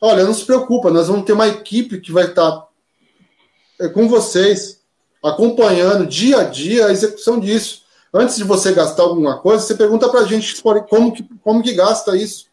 olha, 0.00 0.24
não 0.24 0.34
se 0.34 0.44
preocupa, 0.44 0.90
nós 0.90 1.08
vamos 1.08 1.24
ter 1.24 1.32
uma 1.32 1.48
equipe 1.48 2.00
que 2.00 2.12
vai 2.12 2.26
estar 2.26 2.66
é, 3.80 3.88
com 3.88 4.08
vocês, 4.08 4.80
acompanhando 5.22 6.06
dia 6.06 6.40
a 6.40 6.44
dia 6.44 6.86
a 6.86 6.92
execução 6.92 7.40
disso. 7.40 7.82
Antes 8.12 8.36
de 8.36 8.44
você 8.44 8.72
gastar 8.72 9.04
alguma 9.04 9.38
coisa, 9.38 9.62
você 9.62 9.74
pergunta 9.74 10.08
para 10.08 10.20
a 10.20 10.26
gente 10.26 10.60
como 10.88 11.12
que, 11.12 11.22
como 11.42 11.62
que 11.62 11.72
gasta 11.74 12.16
isso. 12.16 12.46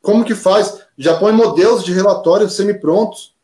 Como 0.00 0.24
que 0.24 0.34
faz? 0.34 0.80
Já 0.96 1.18
põe 1.18 1.32
modelos 1.32 1.84
de 1.84 1.92
relatórios 1.92 2.54
semi-prontos. 2.54 3.34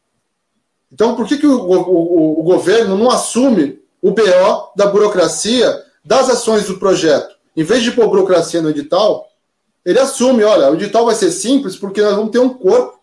Então, 0.93 1.17
por 1.17 1.27
que, 1.27 1.37
que 1.37 1.47
o, 1.47 1.61
o, 1.61 2.41
o, 2.41 2.43
governo 2.45 2.97
não 2.97 3.11
assume 3.11 3.83
o 4.01 4.13
BO 4.13 4.73
da 4.77 4.87
burocracia 4.87 5.85
das 6.05 6.31
ações 6.31 6.67
do 6.67 6.79
projeto? 6.79 7.35
Em 7.57 7.65
vez 7.65 7.83
de 7.83 7.91
pôr 7.91 8.09
burocracia 8.09 8.63
no 8.63 8.71
edital, 8.71 9.27
ele 9.85 9.99
assume, 9.99 10.43
olha, 10.45 10.71
o 10.71 10.75
edital 10.75 11.05
vai 11.05 11.15
ser 11.15 11.31
simples 11.31 11.77
porque 11.77 12.01
nós 12.01 12.17
vamos 12.17 12.31
ter 12.31 12.39
um 12.39 12.49
corpo 12.49 13.01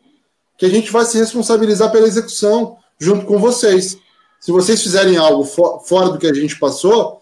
que 0.57 0.65
a 0.65 0.69
gente 0.69 0.91
vai 0.91 1.05
se 1.05 1.17
responsabilizar 1.17 1.91
pela 1.91 2.07
execução 2.07 2.77
junto 2.99 3.25
com 3.25 3.37
vocês. 3.37 3.99
Se 4.39 4.51
vocês 4.51 4.81
fizerem 4.81 5.17
algo 5.17 5.43
fora 5.43 6.09
do 6.09 6.17
que 6.17 6.27
a 6.27 6.33
gente 6.33 6.57
passou, 6.57 7.21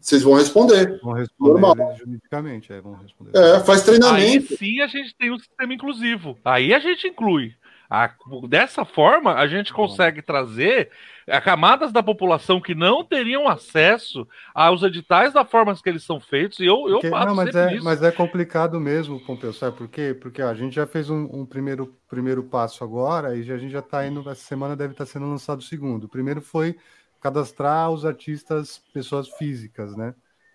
vocês 0.00 0.22
vão 0.22 0.34
responder. 0.34 1.00
Vão 1.02 1.12
responder 1.12 1.60
Normal. 1.60 1.96
juridicamente, 1.98 2.72
é, 2.72 2.80
vão 2.80 2.94
responder. 2.94 3.36
É, 3.36 3.60
faz 3.60 3.82
treinamento. 3.82 4.52
Aí 4.52 4.56
sim 4.56 4.80
a 4.80 4.86
gente 4.86 5.14
tem 5.16 5.32
um 5.32 5.38
sistema 5.38 5.74
inclusivo. 5.74 6.38
Aí 6.44 6.72
a 6.72 6.78
gente 6.78 7.08
inclui. 7.08 7.54
A, 7.88 8.10
dessa 8.48 8.84
forma, 8.84 9.34
a 9.34 9.46
gente 9.46 9.72
consegue 9.72 10.20
trazer 10.20 10.90
é, 11.26 11.40
camadas 11.40 11.92
da 11.92 12.02
população 12.02 12.60
que 12.60 12.74
não 12.74 13.04
teriam 13.04 13.48
acesso 13.48 14.26
aos 14.54 14.82
editais 14.82 15.32
da 15.32 15.44
forma 15.44 15.74
que 15.74 15.88
eles 15.88 16.02
são 16.02 16.18
feitos, 16.18 16.58
e 16.58 16.64
eu, 16.64 16.88
eu 16.88 17.00
Porque, 17.00 17.10
não, 17.10 17.34
mas 17.34 17.54
é, 17.54 17.80
mas 17.80 18.02
é 18.02 18.10
complicado 18.10 18.80
mesmo, 18.80 19.20
Pompeu, 19.20 19.52
sabe 19.52 19.76
por 19.76 19.88
quê? 19.88 20.16
Porque 20.20 20.42
ó, 20.42 20.48
a 20.48 20.54
gente 20.54 20.74
já 20.74 20.86
fez 20.86 21.10
um, 21.10 21.28
um, 21.32 21.46
primeiro, 21.46 21.96
primeiro 22.08 22.42
passo 22.42 22.82
agora, 22.82 23.36
e 23.36 23.50
a 23.50 23.58
gente 23.58 23.72
já 23.72 23.80
está 23.80 24.06
indo, 24.06 24.20
essa 24.28 24.42
semana 24.42 24.76
deve 24.76 24.92
estar 24.92 25.04
tá 25.04 25.10
sendo 25.10 25.26
lançado 25.26 25.60
o 25.60 25.64
segundo. 25.64 26.04
O 26.04 26.08
primeiro 26.08 26.40
foi 26.40 26.76
cadastrar 27.20 27.90
os 27.90 28.04
artistas, 28.04 28.82
pessoas 28.92 29.28
físicas, 29.30 29.96
né? 29.96 30.14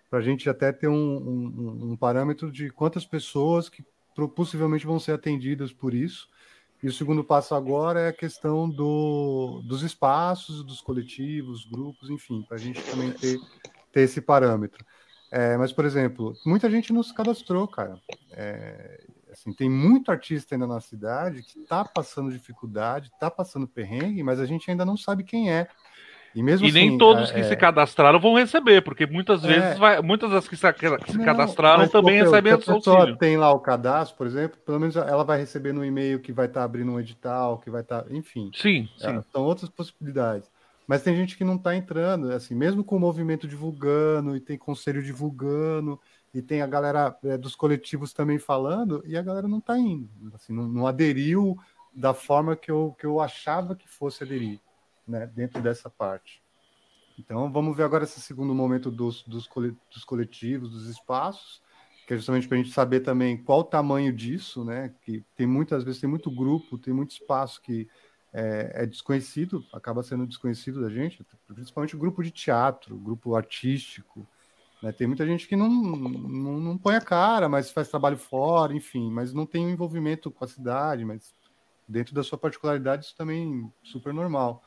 Para 0.09 0.19
a 0.19 0.21
gente 0.21 0.49
até 0.49 0.71
ter 0.71 0.87
um, 0.87 0.93
um, 0.93 1.91
um 1.91 1.97
parâmetro 1.97 2.51
de 2.51 2.69
quantas 2.69 3.05
pessoas 3.05 3.69
que 3.69 3.83
possivelmente 4.35 4.85
vão 4.85 4.99
ser 4.99 5.13
atendidas 5.13 5.71
por 5.71 5.93
isso, 5.93 6.27
e 6.83 6.87
o 6.87 6.93
segundo 6.93 7.23
passo 7.23 7.53
agora 7.53 7.99
é 7.99 8.07
a 8.09 8.13
questão 8.13 8.69
do, 8.69 9.61
dos 9.63 9.83
espaços, 9.83 10.63
dos 10.63 10.81
coletivos, 10.81 11.65
grupos, 11.65 12.09
enfim, 12.09 12.41
para 12.41 12.57
a 12.57 12.59
gente 12.59 12.81
também 12.83 13.11
ter, 13.11 13.39
ter 13.91 14.01
esse 14.01 14.19
parâmetro. 14.19 14.83
É, 15.31 15.55
mas, 15.57 15.71
por 15.71 15.85
exemplo, 15.85 16.33
muita 16.45 16.69
gente 16.69 16.91
não 16.91 17.03
se 17.03 17.13
cadastrou, 17.13 17.67
cara. 17.67 18.01
É, 18.31 19.05
assim, 19.31 19.53
tem 19.53 19.69
muito 19.69 20.11
artista 20.11 20.55
ainda 20.55 20.67
na 20.67 20.81
cidade 20.81 21.43
que 21.43 21.59
está 21.59 21.85
passando 21.85 22.31
dificuldade, 22.31 23.09
está 23.13 23.31
passando 23.31 23.67
perrengue, 23.67 24.23
mas 24.23 24.39
a 24.39 24.45
gente 24.45 24.69
ainda 24.69 24.83
não 24.83 24.97
sabe 24.97 25.23
quem 25.23 25.51
é. 25.51 25.69
E, 26.33 26.41
mesmo 26.41 26.65
e 26.65 26.69
assim, 26.69 26.89
nem 26.89 26.97
todos 26.97 27.29
é, 27.29 27.33
que 27.33 27.43
se 27.43 27.53
é. 27.53 27.55
cadastraram 27.55 28.19
vão 28.19 28.35
receber, 28.35 28.81
porque 28.81 29.05
muitas 29.05 29.43
é. 29.43 29.47
vezes 29.47 29.77
vai, 29.77 30.01
muitas 30.01 30.31
das 30.31 30.47
que 30.47 30.55
se, 30.55 30.73
que 30.73 31.11
se 31.11 31.17
não, 31.17 31.25
cadastraram 31.25 31.87
também 31.87 32.19
pô, 32.19 32.25
recebem 32.25 32.61
se 32.61 32.71
a 32.71 32.75
pessoa 32.75 33.17
tem 33.17 33.37
lá 33.37 33.51
o 33.51 33.59
cadastro, 33.59 34.17
por 34.17 34.27
exemplo, 34.27 34.57
pelo 34.65 34.79
menos 34.79 34.95
ela 34.95 35.23
vai 35.23 35.39
receber 35.39 35.73
no 35.73 35.83
e-mail 35.83 36.19
que 36.19 36.31
vai 36.31 36.45
estar 36.45 36.61
tá 36.61 36.65
abrindo 36.65 36.91
um 36.91 36.99
edital, 36.99 37.57
que 37.59 37.69
vai 37.69 37.81
estar, 37.81 38.03
tá, 38.03 38.13
enfim. 38.13 38.49
Sim, 38.55 38.87
é, 39.01 39.09
sim. 39.09 39.23
São 39.31 39.43
outras 39.43 39.69
possibilidades. 39.69 40.49
Mas 40.87 41.03
tem 41.03 41.15
gente 41.15 41.37
que 41.37 41.43
não 41.43 41.55
está 41.55 41.75
entrando, 41.75 42.31
assim, 42.31 42.55
mesmo 42.55 42.83
com 42.83 42.95
o 42.95 42.99
movimento 42.99 43.47
divulgando, 43.47 44.35
e 44.35 44.39
tem 44.39 44.57
conselho 44.57 45.03
divulgando, 45.03 45.99
e 46.33 46.41
tem 46.41 46.61
a 46.61 46.67
galera 46.67 47.15
é, 47.23 47.37
dos 47.37 47.55
coletivos 47.55 48.13
também 48.13 48.39
falando, 48.39 49.03
e 49.05 49.17
a 49.17 49.21
galera 49.21 49.47
não 49.47 49.59
está 49.59 49.77
indo, 49.77 50.09
assim, 50.33 50.53
não, 50.53 50.67
não 50.67 50.87
aderiu 50.87 51.57
da 51.93 52.13
forma 52.13 52.55
que 52.55 52.71
eu, 52.71 52.95
que 52.97 53.05
eu 53.05 53.19
achava 53.19 53.75
que 53.75 53.87
fosse 53.87 54.23
aderir 54.23 54.59
né, 55.11 55.27
dentro 55.27 55.61
dessa 55.61 55.89
parte. 55.89 56.41
Então, 57.19 57.51
vamos 57.51 57.75
ver 57.75 57.83
agora 57.83 58.05
esse 58.05 58.19
segundo 58.21 58.55
momento 58.55 58.89
dos, 58.89 59.23
dos, 59.23 59.47
coletivos, 60.05 60.71
dos 60.71 60.87
espaços, 60.87 61.61
que 62.07 62.13
é 62.13 62.17
justamente 62.17 62.47
para 62.47 62.57
a 62.57 62.61
gente 62.61 62.73
saber 62.73 63.01
também 63.01 63.37
qual 63.37 63.59
o 63.59 63.63
tamanho 63.63 64.11
disso, 64.11 64.65
né? 64.65 64.93
Que 65.03 65.23
tem 65.35 65.45
muitas 65.45 65.83
vezes 65.83 66.01
tem 66.01 66.09
muito 66.09 66.31
grupo, 66.31 66.77
tem 66.77 66.93
muito 66.93 67.11
espaço 67.11 67.61
que 67.61 67.87
é, 68.33 68.83
é, 68.83 68.85
desconhecido, 68.85 69.63
acaba 69.73 70.01
sendo 70.01 70.25
desconhecido 70.25 70.81
da 70.81 70.89
gente, 70.89 71.23
principalmente 71.47 71.95
o 71.95 71.99
grupo 71.99 72.23
de 72.23 72.31
teatro, 72.31 72.97
grupo 72.97 73.35
artístico. 73.35 74.27
Né? 74.81 74.91
Tem 74.91 75.05
muita 75.05 75.25
gente 75.25 75.47
que 75.47 75.55
não, 75.55 75.69
não, 75.69 76.59
não 76.59 76.77
põe 76.77 76.95
a 76.95 77.01
cara, 77.01 77.47
mas 77.47 77.69
faz 77.69 77.89
trabalho 77.89 78.17
fora, 78.17 78.73
enfim, 78.73 79.11
mas 79.11 79.33
não 79.33 79.45
tem 79.45 79.69
envolvimento 79.69 80.31
com 80.31 80.43
a 80.43 80.47
cidade, 80.47 81.05
mas 81.05 81.35
dentro 81.87 82.15
da 82.15 82.23
sua 82.23 82.37
particularidade 82.37 83.05
isso 83.05 83.15
também 83.15 83.71
é 83.83 83.87
super 83.87 84.13
normal. 84.13 84.63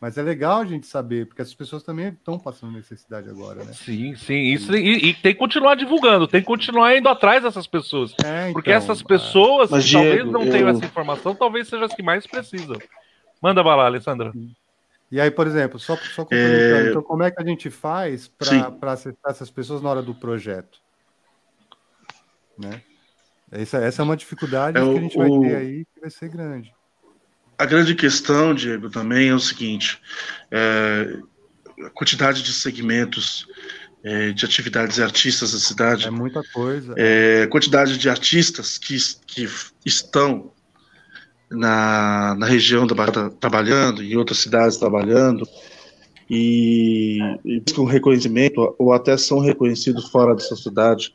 Mas 0.00 0.16
é 0.16 0.22
legal 0.22 0.60
a 0.60 0.64
gente 0.64 0.86
saber, 0.86 1.26
porque 1.26 1.42
as 1.42 1.52
pessoas 1.52 1.82
também 1.82 2.08
estão 2.08 2.38
passando 2.38 2.72
necessidade 2.72 3.28
agora, 3.28 3.64
né? 3.64 3.72
Sim, 3.72 4.14
sim. 4.14 4.52
Isso, 4.52 4.74
e, 4.76 5.08
e, 5.08 5.14
tem 5.14 5.32
que 5.32 5.38
continuar 5.38 5.74
divulgando, 5.74 6.28
tem 6.28 6.40
que 6.40 6.46
continuar 6.46 6.96
indo 6.96 7.08
atrás 7.08 7.42
dessas 7.42 7.66
pessoas. 7.66 8.14
É, 8.24 8.42
então, 8.42 8.52
porque 8.52 8.70
essas 8.70 9.02
pessoas 9.02 9.70
que 9.70 9.80
Diego, 9.80 10.04
talvez 10.04 10.26
não 10.26 10.44
eu... 10.44 10.52
tenham 10.52 10.68
essa 10.68 10.84
informação, 10.84 11.34
talvez 11.34 11.66
sejam 11.66 11.84
as 11.84 11.94
que 11.94 12.02
mais 12.02 12.26
precisam. 12.26 12.76
Manda 13.42 13.62
bala, 13.62 13.86
Alessandra. 13.86 14.32
E 15.10 15.20
aí, 15.20 15.32
por 15.32 15.48
exemplo, 15.48 15.80
só, 15.80 15.96
só 15.96 16.24
é... 16.30 16.90
então 16.90 17.02
como 17.02 17.24
é 17.24 17.30
que 17.32 17.42
a 17.42 17.44
gente 17.44 17.68
faz 17.68 18.28
para 18.28 18.92
acessar 18.92 19.30
essas 19.30 19.50
pessoas 19.50 19.82
na 19.82 19.90
hora 19.90 20.02
do 20.02 20.14
projeto? 20.14 20.78
Né? 22.56 22.82
Essa, 23.50 23.78
essa 23.78 24.02
é 24.02 24.04
uma 24.04 24.16
dificuldade 24.16 24.78
é 24.78 24.80
que 24.80 24.88
a 24.88 25.00
gente 25.00 25.16
vai 25.16 25.28
ter 25.40 25.56
aí 25.56 25.84
que 25.86 26.00
vai 26.00 26.10
ser 26.10 26.28
grande. 26.28 26.72
A 27.58 27.66
grande 27.66 27.94
questão, 27.94 28.54
Diego, 28.54 28.88
também 28.88 29.28
é 29.28 29.34
o 29.34 29.40
seguinte: 29.40 30.00
é, 30.50 31.18
a 31.84 31.90
quantidade 31.90 32.42
de 32.42 32.52
segmentos 32.52 33.46
é, 34.02 34.30
de 34.30 34.44
atividades 34.44 34.98
e 34.98 35.02
artistas 35.02 35.52
da 35.52 35.58
cidade. 35.58 36.06
É 36.06 36.10
muita 36.10 36.42
coisa. 36.52 36.94
É, 36.96 37.46
quantidade 37.48 37.98
de 37.98 38.08
artistas 38.08 38.78
que, 38.78 38.96
que 39.26 39.48
estão 39.84 40.52
na, 41.50 42.36
na 42.38 42.46
região 42.46 42.86
da 42.86 42.94
Barra 42.94 43.30
trabalhando, 43.40 44.02
em 44.02 44.16
outras 44.16 44.38
cidades 44.38 44.76
trabalhando, 44.76 45.46
e, 46.30 47.18
e 47.44 47.60
buscam 47.60 47.86
reconhecimento, 47.86 48.74
ou 48.78 48.92
até 48.92 49.16
são 49.16 49.40
reconhecidos 49.40 50.08
fora 50.10 50.34
dessa 50.34 50.54
cidade. 50.54 51.12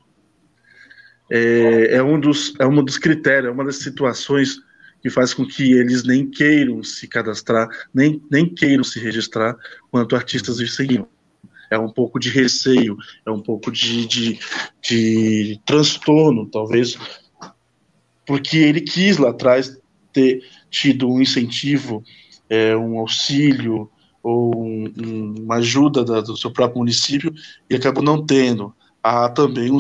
É, 1.32 1.96
é, 1.96 2.04
um 2.04 2.20
dos, 2.20 2.54
é 2.60 2.66
um 2.66 2.84
dos 2.84 2.98
critérios, 2.98 3.50
é 3.50 3.54
uma 3.54 3.64
das 3.64 3.78
situações 3.78 4.58
que 5.04 5.10
faz 5.10 5.34
com 5.34 5.46
que 5.46 5.74
eles 5.74 6.06
nem 6.06 6.26
queiram 6.30 6.82
se 6.82 7.10
cadastrar, 7.10 7.68
nem, 7.94 8.24
nem 8.32 8.48
queiram 8.48 8.86
se 8.86 9.00
registrar 9.00 9.54
quanto 9.92 10.16
artistas 10.16 10.58
de 10.58 10.68
seguiam. 10.70 11.06
É 11.70 11.78
um 11.78 11.90
pouco 11.90 12.18
de 12.18 12.30
receio, 12.30 12.96
é 13.26 13.30
um 13.30 13.42
pouco 13.42 13.70
de, 13.70 14.08
de, 14.08 14.40
de 14.82 15.60
transtorno, 15.66 16.48
talvez, 16.50 16.98
porque 18.26 18.58
ele 18.58 18.80
quis 18.80 19.18
lá 19.18 19.32
atrás 19.32 19.78
ter 20.14 20.42
tido 20.70 21.10
um 21.10 21.22
incentivo, 21.22 22.02
é, 22.50 22.78
um 22.78 22.98
auxílio 22.98 23.92
ou 24.22 24.56
um, 24.56 24.94
um, 24.98 25.36
uma 25.42 25.56
ajuda 25.56 26.06
da, 26.06 26.22
do 26.22 26.38
seu 26.38 26.50
próprio 26.50 26.80
município 26.80 27.34
e 27.70 27.76
acabou 27.76 28.02
não 28.02 28.26
tendo. 28.26 28.74
Há 29.04 29.28
também 29.28 29.70
um 29.70 29.80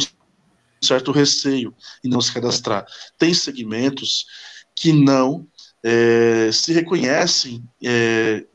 certo 0.83 1.13
receio 1.13 1.73
em 2.03 2.09
não 2.09 2.19
se 2.19 2.33
cadastrar. 2.33 2.85
Tem 3.17 3.33
segmentos 3.33 4.25
que 4.75 4.91
não 4.91 5.47
é, 5.83 6.49
se 6.51 6.73
reconhecem 6.73 7.63
é, 7.83 8.45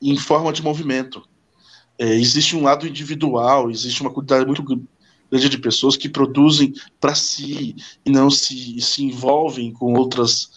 em 0.00 0.16
forma 0.16 0.52
de 0.52 0.62
movimento. 0.62 1.22
É, 1.98 2.14
existe 2.14 2.56
um 2.56 2.62
lado 2.62 2.86
individual, 2.86 3.70
existe 3.70 4.00
uma 4.00 4.12
quantidade 4.12 4.46
muito 4.46 4.62
grande 4.62 5.48
de 5.48 5.58
pessoas 5.58 5.96
que 5.96 6.08
produzem 6.08 6.72
para 7.00 7.14
si 7.14 7.76
e 8.04 8.10
não 8.10 8.30
se, 8.30 8.80
se 8.80 9.04
envolvem 9.04 9.72
com 9.72 9.94
outras, 9.94 10.50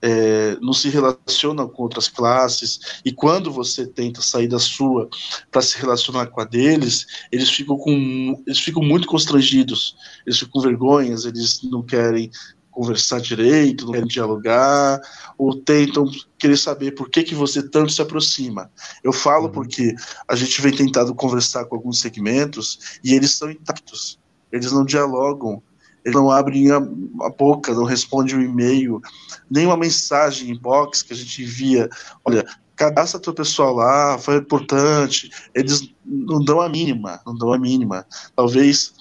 é, 0.00 0.56
não 0.60 0.72
se 0.72 0.88
relacionam 0.88 1.68
com 1.68 1.82
outras 1.82 2.08
classes, 2.08 3.00
e 3.04 3.12
quando 3.12 3.50
você 3.50 3.86
tenta 3.86 4.22
sair 4.22 4.48
da 4.48 4.58
sua 4.58 5.08
para 5.50 5.62
se 5.62 5.78
relacionar 5.78 6.26
com 6.26 6.40
a 6.40 6.44
deles, 6.44 7.06
eles 7.30 7.50
ficam, 7.50 7.76
com, 7.76 8.42
eles 8.46 8.60
ficam 8.60 8.82
muito 8.82 9.08
constrangidos, 9.08 9.96
eles 10.26 10.38
ficam 10.38 10.52
com 10.52 10.60
vergonhas, 10.60 11.24
eles 11.24 11.62
não 11.62 11.82
querem 11.82 12.30
conversar 12.72 13.20
direito, 13.20 13.84
não 13.84 13.92
querem 13.92 14.08
dialogar, 14.08 15.00
ou 15.38 15.54
tentam 15.54 16.10
querer 16.38 16.56
saber 16.56 16.92
por 16.92 17.08
que, 17.08 17.22
que 17.22 17.34
você 17.34 17.62
tanto 17.62 17.92
se 17.92 18.02
aproxima. 18.02 18.70
Eu 19.04 19.12
falo 19.12 19.46
uhum. 19.46 19.52
porque 19.52 19.94
a 20.26 20.34
gente 20.34 20.60
vem 20.60 20.74
tentado 20.74 21.14
conversar 21.14 21.66
com 21.66 21.76
alguns 21.76 22.00
segmentos 22.00 22.98
e 23.04 23.14
eles 23.14 23.36
são 23.36 23.50
intactos, 23.50 24.18
eles 24.50 24.72
não 24.72 24.84
dialogam, 24.84 25.62
eles 26.04 26.16
não 26.16 26.30
abrem 26.30 26.72
a, 26.72 26.78
a 26.78 27.30
boca, 27.30 27.72
não 27.74 27.84
respondem 27.84 28.34
o 28.34 28.38
um 28.38 28.42
e-mail, 28.42 29.00
nem 29.48 29.66
uma 29.66 29.76
mensagem 29.76 30.50
inbox 30.50 31.02
que 31.02 31.12
a 31.12 31.16
gente 31.16 31.42
envia, 31.42 31.88
olha, 32.24 32.44
cadastra 32.74 33.20
teu 33.20 33.34
pessoal 33.34 33.74
lá, 33.74 34.18
foi 34.18 34.38
importante, 34.38 35.30
eles 35.54 35.88
não 36.04 36.42
dão 36.42 36.60
a 36.60 36.68
mínima, 36.68 37.20
não 37.24 37.36
dão 37.36 37.52
a 37.52 37.58
mínima. 37.58 38.04
Talvez 38.34 38.94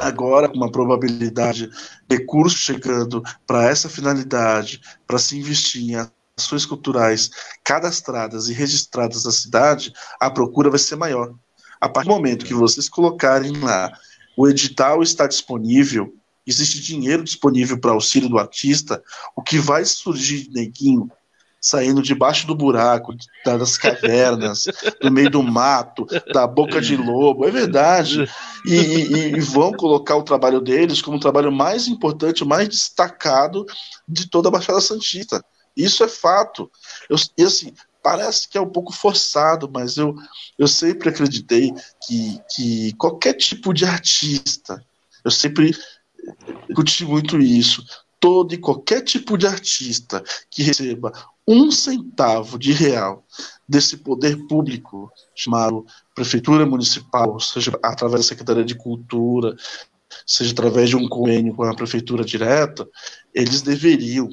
agora 0.00 0.48
com 0.48 0.56
uma 0.56 0.70
probabilidade 0.70 1.68
de 2.08 2.16
recursos 2.16 2.60
chegando 2.60 3.22
para 3.46 3.64
essa 3.64 3.88
finalidade, 3.88 4.80
para 5.06 5.18
se 5.18 5.38
investir 5.38 5.82
em 5.82 6.08
ações 6.36 6.66
culturais 6.66 7.30
cadastradas 7.64 8.48
e 8.48 8.52
registradas 8.52 9.24
na 9.24 9.32
cidade, 9.32 9.92
a 10.20 10.30
procura 10.30 10.70
vai 10.70 10.78
ser 10.78 10.96
maior. 10.96 11.34
A 11.80 11.88
partir 11.88 12.08
do 12.08 12.14
momento 12.14 12.44
que 12.44 12.54
vocês 12.54 12.88
colocarem 12.88 13.58
lá, 13.60 13.92
o 14.36 14.48
edital 14.48 15.02
está 15.02 15.26
disponível, 15.26 16.14
existe 16.46 16.80
dinheiro 16.80 17.24
disponível 17.24 17.78
para 17.78 17.92
auxílio 17.92 18.28
do 18.28 18.38
artista, 18.38 19.02
o 19.36 19.42
que 19.42 19.58
vai 19.58 19.84
surgir 19.84 20.48
neguinho 20.50 21.10
saindo 21.62 22.02
debaixo 22.02 22.44
do 22.44 22.56
buraco, 22.56 23.14
das 23.44 23.78
cavernas, 23.78 24.64
no 25.00 25.12
meio 25.12 25.30
do 25.30 25.44
mato, 25.44 26.04
da 26.34 26.44
boca 26.44 26.80
de 26.80 26.96
lobo, 26.96 27.46
é 27.46 27.52
verdade. 27.52 28.28
E, 28.66 28.74
e, 28.74 29.36
e, 29.36 29.40
vão 29.40 29.72
colocar 29.72 30.16
o 30.16 30.24
trabalho 30.24 30.60
deles 30.60 31.00
como 31.00 31.18
o 31.18 31.20
trabalho 31.20 31.52
mais 31.52 31.86
importante, 31.86 32.44
mais 32.44 32.68
destacado 32.68 33.64
de 34.08 34.28
toda 34.28 34.48
a 34.48 34.50
Baixada 34.50 34.80
Santista. 34.80 35.44
Isso 35.76 36.02
é 36.02 36.08
fato. 36.08 36.68
Eu, 37.08 37.16
e 37.38 37.44
assim, 37.44 37.72
parece 38.02 38.48
que 38.48 38.58
é 38.58 38.60
um 38.60 38.68
pouco 38.68 38.92
forçado, 38.92 39.70
mas 39.72 39.96
eu, 39.96 40.16
eu 40.58 40.66
sempre 40.66 41.10
acreditei 41.10 41.72
que, 42.04 42.40
que 42.52 42.92
qualquer 42.94 43.34
tipo 43.34 43.72
de 43.72 43.84
artista, 43.84 44.84
eu 45.24 45.30
sempre 45.30 45.76
discuti 46.66 47.04
muito 47.04 47.38
isso, 47.38 47.84
todo 48.18 48.54
e 48.54 48.58
qualquer 48.58 49.02
tipo 49.02 49.36
de 49.36 49.46
artista 49.46 50.22
que 50.48 50.62
receba 50.62 51.12
um 51.46 51.70
centavo 51.70 52.58
de 52.58 52.72
real 52.72 53.24
desse 53.68 53.96
poder 53.96 54.46
público 54.46 55.10
chamado 55.34 55.84
prefeitura 56.14 56.64
municipal, 56.64 57.38
seja 57.40 57.78
através 57.82 58.22
da 58.22 58.28
Secretaria 58.28 58.64
de 58.64 58.74
Cultura, 58.74 59.56
seja 60.26 60.52
através 60.52 60.90
de 60.90 60.96
um 60.96 61.08
convênio 61.08 61.54
com 61.54 61.64
a 61.64 61.74
prefeitura 61.74 62.24
direta, 62.24 62.88
eles 63.34 63.62
deveriam, 63.62 64.28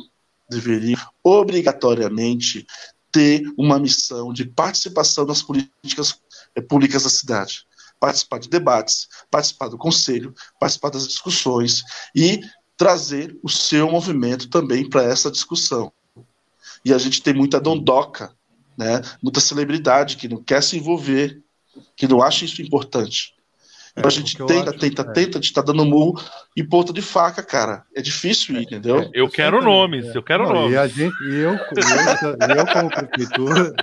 deveriam 0.50 1.00
obrigatoriamente 1.24 2.66
ter 3.12 3.44
uma 3.58 3.80
missão 3.80 4.32
de 4.32 4.46
participação 4.46 5.26
nas 5.26 5.42
políticas 5.42 6.20
eh, 6.56 6.62
públicas 6.62 7.04
da 7.04 7.10
cidade. 7.10 7.66
Participar 8.00 8.40
de 8.40 8.50
debates, 8.50 9.08
participar 9.32 9.68
do 9.68 9.78
conselho, 9.78 10.34
participar 10.60 10.90
das 10.90 11.08
discussões 11.08 11.84
e 12.16 12.42
trazer 12.78 13.38
o 13.44 13.50
seu 13.50 13.92
movimento 13.92 14.50
também 14.50 14.88
para 14.88 15.04
essa 15.04 15.30
discussão. 15.30 15.92
E 16.84 16.94
a 16.94 16.98
gente 16.98 17.22
tem 17.22 17.34
muita 17.34 17.60
dondoca, 17.60 18.32
né? 18.78 19.02
muita 19.22 19.40
celebridade 19.40 20.18
que 20.18 20.28
não 20.28 20.42
quer 20.42 20.64
se 20.64 20.78
envolver, 20.78 21.42
que 21.96 22.08
não 22.08 22.22
acha 22.22 22.46
isso 22.46 22.62
importante. 22.62 23.34
É, 23.96 24.06
a 24.06 24.10
gente 24.10 24.38
tenta, 24.38 24.70
acho, 24.70 24.80
tenta, 24.80 25.02
é. 25.02 25.12
tenta, 25.12 25.38
a 25.38 25.42
gente 25.42 25.54
tá 25.54 25.62
dando 25.62 25.86
murro 25.86 26.22
e 26.56 26.64
ponta 26.64 26.94
de 26.94 27.02
faca, 27.02 27.44
cara. 27.44 27.84
É 27.96 28.02
difícil 28.02 28.56
ir, 28.56 28.64
entendeu? 28.64 29.00
É, 29.00 29.10
eu 29.14 29.30
quero 29.30 29.62
nomes, 29.62 30.14
eu 30.16 30.24
quero 30.24 30.44
não, 30.44 30.54
nomes. 30.54 30.74
E 30.74 30.78
a 30.78 30.88
gente, 30.88 31.16
e 31.24 31.36
eu, 31.36 31.54
eu, 31.54 32.58
eu 32.58 32.66
como 32.74 32.90
prefeitura, 32.90 33.74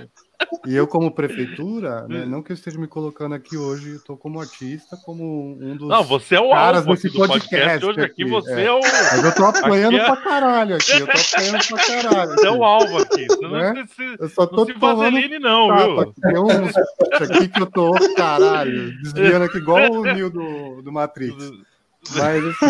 e 0.65 0.75
eu, 0.75 0.87
como 0.87 1.11
prefeitura, 1.11 2.07
né, 2.07 2.25
não 2.25 2.41
que 2.41 2.51
eu 2.51 2.55
esteja 2.55 2.79
me 2.79 2.87
colocando 2.87 3.35
aqui 3.35 3.57
hoje, 3.57 3.93
eu 3.93 4.03
tô 4.03 4.17
como 4.17 4.39
artista, 4.39 4.97
como 5.05 5.57
um 5.59 5.75
dos. 5.75 5.87
Não, 5.87 6.03
você 6.03 6.35
é 6.35 6.39
o 6.39 6.49
caras 6.49 6.79
alvo 6.81 6.93
desse 6.93 7.09
podcast, 7.09 7.49
podcast. 7.49 7.85
Hoje 7.85 8.01
aqui, 8.01 8.23
aqui 8.23 8.31
você 8.31 8.61
é. 8.61 8.65
é. 8.65 8.71
o. 8.71 8.79
Mas 8.79 9.23
eu 9.23 9.35
tô 9.35 9.45
apanhando 9.47 9.97
é... 9.97 10.05
pra 10.05 10.17
caralho 10.17 10.75
aqui. 10.75 10.91
Eu 10.91 11.07
tô 11.07 11.11
apanhando 11.11 11.67
pra 11.67 11.85
caralho. 11.85 12.31
Você 12.31 12.47
é 12.47 12.51
o 12.51 12.63
alvo 12.63 12.97
aqui. 12.99 13.27
Não, 13.41 13.51
né? 13.51 13.85
se, 13.95 14.15
eu 14.19 14.29
só 14.29 14.45
tô 14.45 14.57
não 14.57 14.65
se 14.65 14.73
vaseline, 14.73 15.39
não, 15.39 15.75
viu? 15.75 16.13
Tem 16.13 16.39
uns 16.39 16.77
aqui 17.21 17.47
que 17.47 17.61
eu 17.61 17.67
tô, 17.67 17.91
caralho, 18.15 18.93
desviando 19.01 19.45
aqui 19.45 19.57
igual 19.57 19.91
o 19.91 20.03
Nil 20.13 20.29
do, 20.29 20.81
do 20.81 20.91
Matrix. 20.91 21.35
Mas 22.15 22.43
assim. 22.45 22.65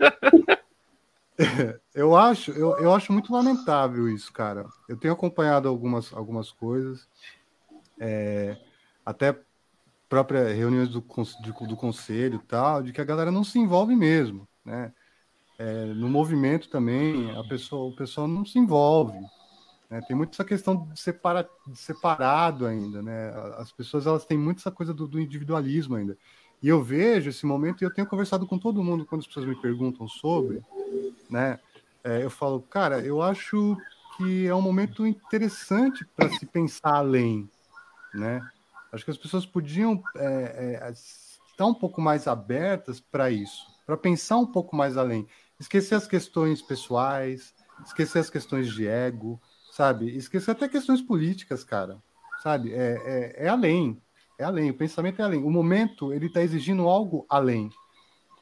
É... 0.00 0.60
eu 1.94 2.16
acho, 2.16 2.50
eu, 2.52 2.78
eu 2.78 2.94
acho 2.94 3.12
muito 3.12 3.32
lamentável 3.32 4.08
isso, 4.08 4.32
cara. 4.32 4.66
Eu 4.88 4.96
tenho 4.96 5.14
acompanhado 5.14 5.68
algumas, 5.68 6.12
algumas 6.12 6.50
coisas, 6.50 7.08
é, 7.98 8.56
até 9.04 9.36
próprias 10.08 10.56
reuniões 10.56 10.88
do, 10.88 11.00
do, 11.00 11.66
do 11.66 11.76
conselho 11.76 12.42
tal, 12.46 12.82
de 12.82 12.92
que 12.92 13.00
a 13.00 13.04
galera 13.04 13.30
não 13.30 13.44
se 13.44 13.58
envolve 13.58 13.94
mesmo, 13.94 14.46
né? 14.64 14.92
É, 15.58 15.84
no 15.86 16.08
movimento 16.08 16.70
também, 16.70 17.30
a 17.38 17.44
pessoa, 17.44 17.90
o 17.90 17.94
pessoal 17.94 18.26
não 18.26 18.46
se 18.46 18.58
envolve. 18.58 19.18
Né? 19.90 20.00
Tem 20.08 20.16
muito 20.16 20.32
essa 20.32 20.44
questão 20.44 20.86
de, 20.86 20.98
separa, 20.98 21.46
de 21.66 21.78
separado 21.78 22.64
ainda, 22.64 23.02
né? 23.02 23.30
As 23.58 23.70
pessoas 23.70 24.06
elas 24.06 24.24
têm 24.24 24.38
muito 24.38 24.58
essa 24.58 24.70
coisa 24.70 24.94
do, 24.94 25.06
do 25.06 25.20
individualismo 25.20 25.96
ainda. 25.96 26.16
E 26.62 26.68
eu 26.68 26.82
vejo 26.82 27.28
esse 27.28 27.44
momento 27.44 27.82
e 27.82 27.84
eu 27.84 27.92
tenho 27.92 28.06
conversado 28.06 28.46
com 28.46 28.58
todo 28.58 28.82
mundo 28.82 29.04
quando 29.04 29.20
as 29.20 29.26
pessoas 29.26 29.46
me 29.46 29.54
perguntam 29.54 30.08
sobre 30.08 30.62
né? 31.28 31.58
É, 32.02 32.22
eu 32.24 32.30
falo, 32.30 32.60
cara, 32.62 33.00
eu 33.00 33.22
acho 33.22 33.76
que 34.16 34.46
é 34.46 34.54
um 34.54 34.62
momento 34.62 35.06
interessante 35.06 36.04
para 36.16 36.28
se 36.30 36.46
pensar 36.46 36.94
além, 36.94 37.48
né? 38.14 38.40
Acho 38.92 39.04
que 39.04 39.10
as 39.10 39.18
pessoas 39.18 39.46
podiam 39.46 40.02
é, 40.16 40.80
é, 40.82 40.90
estar 40.90 41.66
um 41.66 41.74
pouco 41.74 42.00
mais 42.00 42.26
abertas 42.26 43.00
para 43.00 43.30
isso, 43.30 43.66
para 43.86 43.96
pensar 43.96 44.38
um 44.38 44.46
pouco 44.46 44.74
mais 44.74 44.96
além, 44.96 45.28
esquecer 45.58 45.94
as 45.94 46.06
questões 46.06 46.60
pessoais, 46.60 47.54
esquecer 47.84 48.18
as 48.18 48.30
questões 48.30 48.72
de 48.72 48.86
ego, 48.86 49.40
sabe? 49.70 50.14
Esquecer 50.16 50.50
até 50.50 50.68
questões 50.68 51.00
políticas, 51.00 51.62
cara, 51.62 51.98
sabe? 52.42 52.72
É, 52.72 53.36
é, 53.38 53.46
é 53.46 53.48
além, 53.48 54.00
é 54.38 54.44
além. 54.44 54.70
O 54.70 54.76
pensamento 54.76 55.20
é 55.20 55.24
além. 55.24 55.42
O 55.42 55.50
momento 55.50 56.12
ele 56.12 56.26
está 56.26 56.42
exigindo 56.42 56.88
algo 56.88 57.24
além 57.28 57.70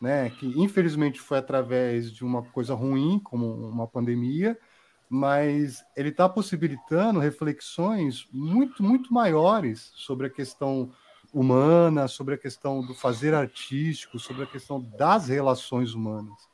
né, 0.01 0.31
que 0.31 0.47
infelizmente 0.61 1.21
foi 1.21 1.39
através 1.39 2.13
de 2.13 2.25
uma 2.25 2.43
coisa 2.43 2.75
ruim, 2.75 3.19
como 3.19 3.47
uma 3.69 3.87
pandemia, 3.87 4.59
mas 5.09 5.85
ele 5.97 6.11
está 6.11 6.29
possibilitando 6.29 7.19
reflexões 7.19 8.29
muito, 8.33 8.83
muito 8.83 9.13
maiores 9.13 9.91
sobre 9.97 10.27
a 10.27 10.31
questão 10.31 10.93
humana, 11.33 12.09
sobre 12.09 12.35
a 12.35 12.39
questão 12.39 12.81
do 12.85 12.95
fazer 12.95 13.35
artístico, 13.35 14.19
sobre 14.19 14.45
a 14.45 14.47
questão 14.47 14.81
das 14.81 15.29
relações 15.29 15.95
humanas. 15.95 16.49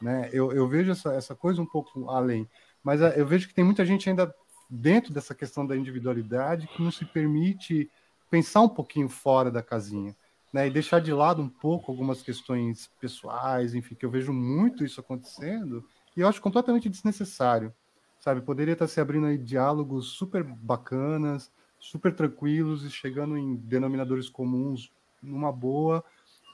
Né? 0.00 0.30
Eu, 0.32 0.52
eu 0.52 0.66
vejo 0.68 0.92
essa, 0.92 1.12
essa 1.14 1.34
coisa 1.34 1.60
um 1.60 1.66
pouco 1.66 2.08
além, 2.08 2.48
mas 2.82 3.00
eh, 3.00 3.14
eu 3.16 3.26
vejo 3.26 3.48
que 3.48 3.54
tem 3.54 3.64
muita 3.64 3.84
gente 3.84 4.08
ainda 4.08 4.32
dentro 4.70 5.12
dessa 5.12 5.34
questão 5.34 5.66
da 5.66 5.76
individualidade 5.76 6.68
que 6.68 6.82
não 6.82 6.90
se 6.90 7.04
permite 7.04 7.90
pensar 8.30 8.60
um 8.60 8.68
pouquinho 8.68 9.08
fora 9.08 9.50
da 9.50 9.62
casinha 9.62 10.14
né, 10.52 10.66
e 10.66 10.70
deixar 10.70 11.00
de 11.00 11.12
lado 11.12 11.42
um 11.42 11.48
pouco 11.48 11.90
algumas 11.90 12.22
questões 12.22 12.90
pessoais, 13.00 13.74
enfim, 13.74 13.94
que 13.94 14.04
eu 14.04 14.10
vejo 14.10 14.32
muito 14.32 14.84
isso 14.84 15.00
acontecendo, 15.00 15.84
e 16.16 16.20
eu 16.20 16.28
acho 16.28 16.40
completamente 16.40 16.88
desnecessário, 16.88 17.72
sabe? 18.18 18.40
Poderia 18.40 18.72
estar 18.72 18.88
se 18.88 19.00
abrindo 19.00 19.26
aí 19.26 19.38
diálogos 19.38 20.12
super 20.12 20.42
bacanas, 20.42 21.52
super 21.78 22.14
tranquilos 22.14 22.84
e 22.84 22.90
chegando 22.90 23.36
em 23.36 23.56
denominadores 23.56 24.28
comuns 24.28 24.90
numa 25.22 25.52
boa 25.52 26.04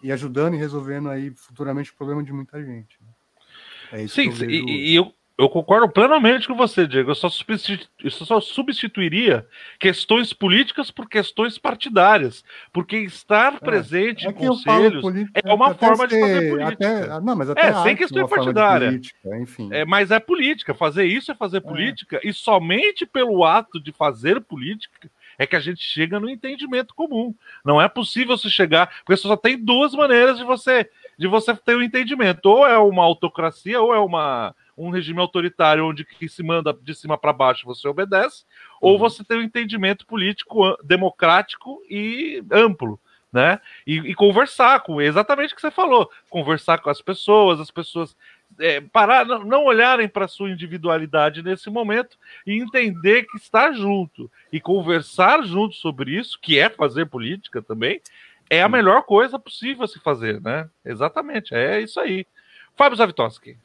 e 0.03 0.13
ajudando 0.13 0.55
e 0.55 0.59
resolvendo 0.59 1.09
aí 1.09 1.31
futuramente 1.31 1.91
o 1.91 1.97
problema 1.97 2.23
de 2.23 2.33
muita 2.33 2.63
gente. 2.63 2.99
Né? 3.01 4.03
É 4.03 4.07
Sim, 4.09 4.31
e, 4.49 4.91
e 4.91 4.95
eu, 4.95 5.15
eu 5.37 5.49
concordo 5.49 5.89
plenamente 5.89 6.47
com 6.47 6.55
você, 6.55 6.87
Diego. 6.87 7.11
Eu 7.11 7.15
só, 7.15 7.29
eu 8.03 8.11
só, 8.11 8.41
substituiria 8.41 9.45
questões 9.81 10.33
políticas 10.33 10.93
por 10.93 11.09
questões 11.09 11.59
partidárias. 11.59 12.45
Porque 12.73 12.99
estar 12.99 13.55
é, 13.55 13.59
presente 13.59 14.27
é 14.27 14.31
em 14.31 14.33
conselhos 14.33 15.05
é 15.35 15.53
uma 15.53 15.75
forma 15.75 16.09
ser, 16.09 16.15
de 16.15 16.21
fazer 16.21 16.51
política. 16.51 16.89
Até, 16.89 17.21
não, 17.21 17.35
mas 17.35 17.51
até 17.51 17.67
é, 17.67 17.83
sem 17.83 17.97
questão 17.97 18.29
partidária. 18.29 18.89
Política, 18.91 19.39
enfim. 19.39 19.69
É, 19.73 19.85
mas 19.85 20.13
é 20.13 20.21
política. 20.21 20.73
Fazer 20.73 21.05
isso 21.05 21.33
é 21.33 21.35
fazer 21.35 21.57
é. 21.57 21.61
política. 21.61 22.21
E 22.23 22.33
somente 22.33 23.05
pelo 23.05 23.45
ato 23.45 23.81
de 23.81 23.91
fazer 23.91 24.41
política 24.41 25.11
é 25.37 25.45
que 25.45 25.57
a 25.57 25.61
gente 25.61 25.83
chega 25.83 26.21
no 26.21 26.31
entendimento 26.31 26.95
comum. 26.95 27.35
Não 27.65 27.83
é 27.83 27.89
possível 27.89 28.39
você 28.39 28.49
chegar. 28.49 28.89
Porque 29.05 29.21
só 29.21 29.37
tem 29.37 29.59
duas 29.59 29.95
maneiras 29.95 30.39
de 30.39 30.45
você, 30.45 30.89
de 31.19 31.27
você 31.27 31.57
ter 31.57 31.75
o 31.75 31.81
um 31.81 31.83
entendimento. 31.83 32.47
Ou 32.47 32.65
é 32.65 32.79
uma 32.79 33.03
autocracia, 33.03 33.83
ou 33.83 33.93
é 33.93 33.99
uma 33.99 34.55
um 34.77 34.91
regime 34.91 35.21
autoritário 35.21 35.87
onde 35.87 36.05
que 36.05 36.29
se 36.29 36.43
manda 36.43 36.73
de 36.73 36.95
cima 36.95 37.17
para 37.17 37.33
baixo 37.33 37.67
você 37.67 37.87
obedece, 37.87 38.45
uhum. 38.81 38.91
ou 38.91 38.99
você 38.99 39.25
tem 39.25 39.39
um 39.39 39.43
entendimento 39.43 40.07
político 40.07 40.77
democrático 40.83 41.83
e 41.89 42.43
amplo. 42.51 42.99
Né? 43.33 43.59
E, 43.85 43.97
e, 43.97 44.15
conversar 44.15 44.79
com 44.85 45.01
exatamente 45.03 45.53
o 45.53 45.57
que 45.57 45.61
você 45.61 45.71
falou, 45.71 46.09
conversar 46.31 46.79
com 46.79 46.89
as 46.89 47.03
pessoas, 47.03 47.59
as 47.59 47.69
pessoas 47.69 48.17
é, 48.61 48.81
parar, 48.81 49.27
não, 49.27 49.43
não 49.43 49.65
olharem 49.65 50.09
para 50.09 50.29
sua 50.29 50.51
individualidade 50.51 51.43
nesse 51.43 51.69
momento 51.69 52.17
e 52.47 52.55
entender 52.61 53.25
que 53.25 53.37
está 53.37 53.73
junto 53.73 54.31
e 54.53 54.61
conversar 54.61 55.43
junto 55.43 55.75
sobre 55.75 56.17
isso, 56.17 56.39
que 56.41 56.61
é 56.61 56.71
fazer 56.71 57.07
política 57.07 57.61
também, 57.61 58.01
é 58.49 58.63
a 58.63 58.69
melhor 58.69 59.03
coisa 59.03 59.39
possível 59.39 59.85
a 59.85 59.89
se 59.89 59.99
fazer, 59.99 60.41
né? 60.41 60.69
Exatamente, 60.85 61.55
é 61.55 61.81
isso 61.81 61.99
aí. 61.99 62.27
Fábio 62.77 62.97
Zavitoski. 62.97 63.57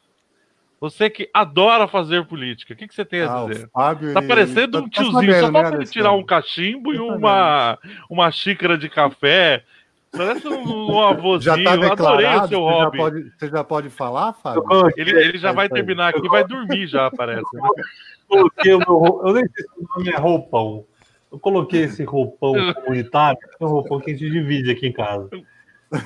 Você 0.80 1.10
que 1.10 1.30
adora 1.34 1.88
fazer 1.88 2.26
política, 2.26 2.74
o 2.74 2.78
que, 2.78 2.88
que 2.88 2.96
você 2.96 3.04
tem 3.04 3.22
a 3.22 3.34
ah, 3.34 3.46
dizer? 3.46 3.70
Fábio, 3.74 4.14
tá 4.14 4.22
parecendo 4.22 4.78
ele... 4.78 4.86
um 4.86 4.90
tá 4.90 5.02
tiozinho, 5.02 5.34
sabendo, 5.34 5.46
só 5.46 5.52
falta 5.52 5.72
né, 5.72 5.78
ele 5.78 5.86
tirar 5.88 6.12
um 6.14 6.26
cachimbo 6.26 6.94
e 6.94 7.00
uma, 7.00 7.78
uma 8.10 8.32
xícara 8.32 8.78
de 8.78 8.88
café. 8.88 9.64
Parece 10.12 10.48
um, 10.48 10.92
um 10.92 11.02
avôzinho. 11.02 11.56
Já 11.64 11.78
tá 11.78 11.92
adorei 11.92 12.28
o 12.28 12.48
seu 12.48 12.62
hobby. 12.62 12.98
Já 12.98 13.04
pode, 13.04 13.32
você 13.38 13.48
já 13.50 13.64
pode 13.64 13.90
falar, 13.90 14.34
Fábio? 14.34 14.64
Ele, 14.96 15.12
ele 15.12 15.38
já 15.38 15.52
vai 15.52 15.70
terminar 15.70 16.10
aqui 16.10 16.26
e 16.26 16.30
vai 16.30 16.44
dormir 16.44 16.88
já, 16.88 17.12
parece. 17.12 17.44
Porque 18.28 18.74
o 18.74 18.80
meu, 18.80 19.22
eu 19.26 19.34
nem 19.34 19.44
sei 19.48 19.64
se 19.64 19.80
o 19.80 19.98
nome 19.98 20.10
é 20.12 20.18
roupão. 20.18 20.86
eu 21.32 21.40
coloquei 21.40 21.82
esse 21.82 22.04
roupão 22.04 22.54
comunitário, 22.76 23.40
que 23.40 23.64
é 23.64 23.66
um 23.66 23.70
roupão 23.70 24.00
que 24.00 24.12
a 24.12 24.14
gente 24.14 24.30
divide 24.30 24.72
aqui 24.72 24.88
em 24.88 24.94
casa. 24.94 25.30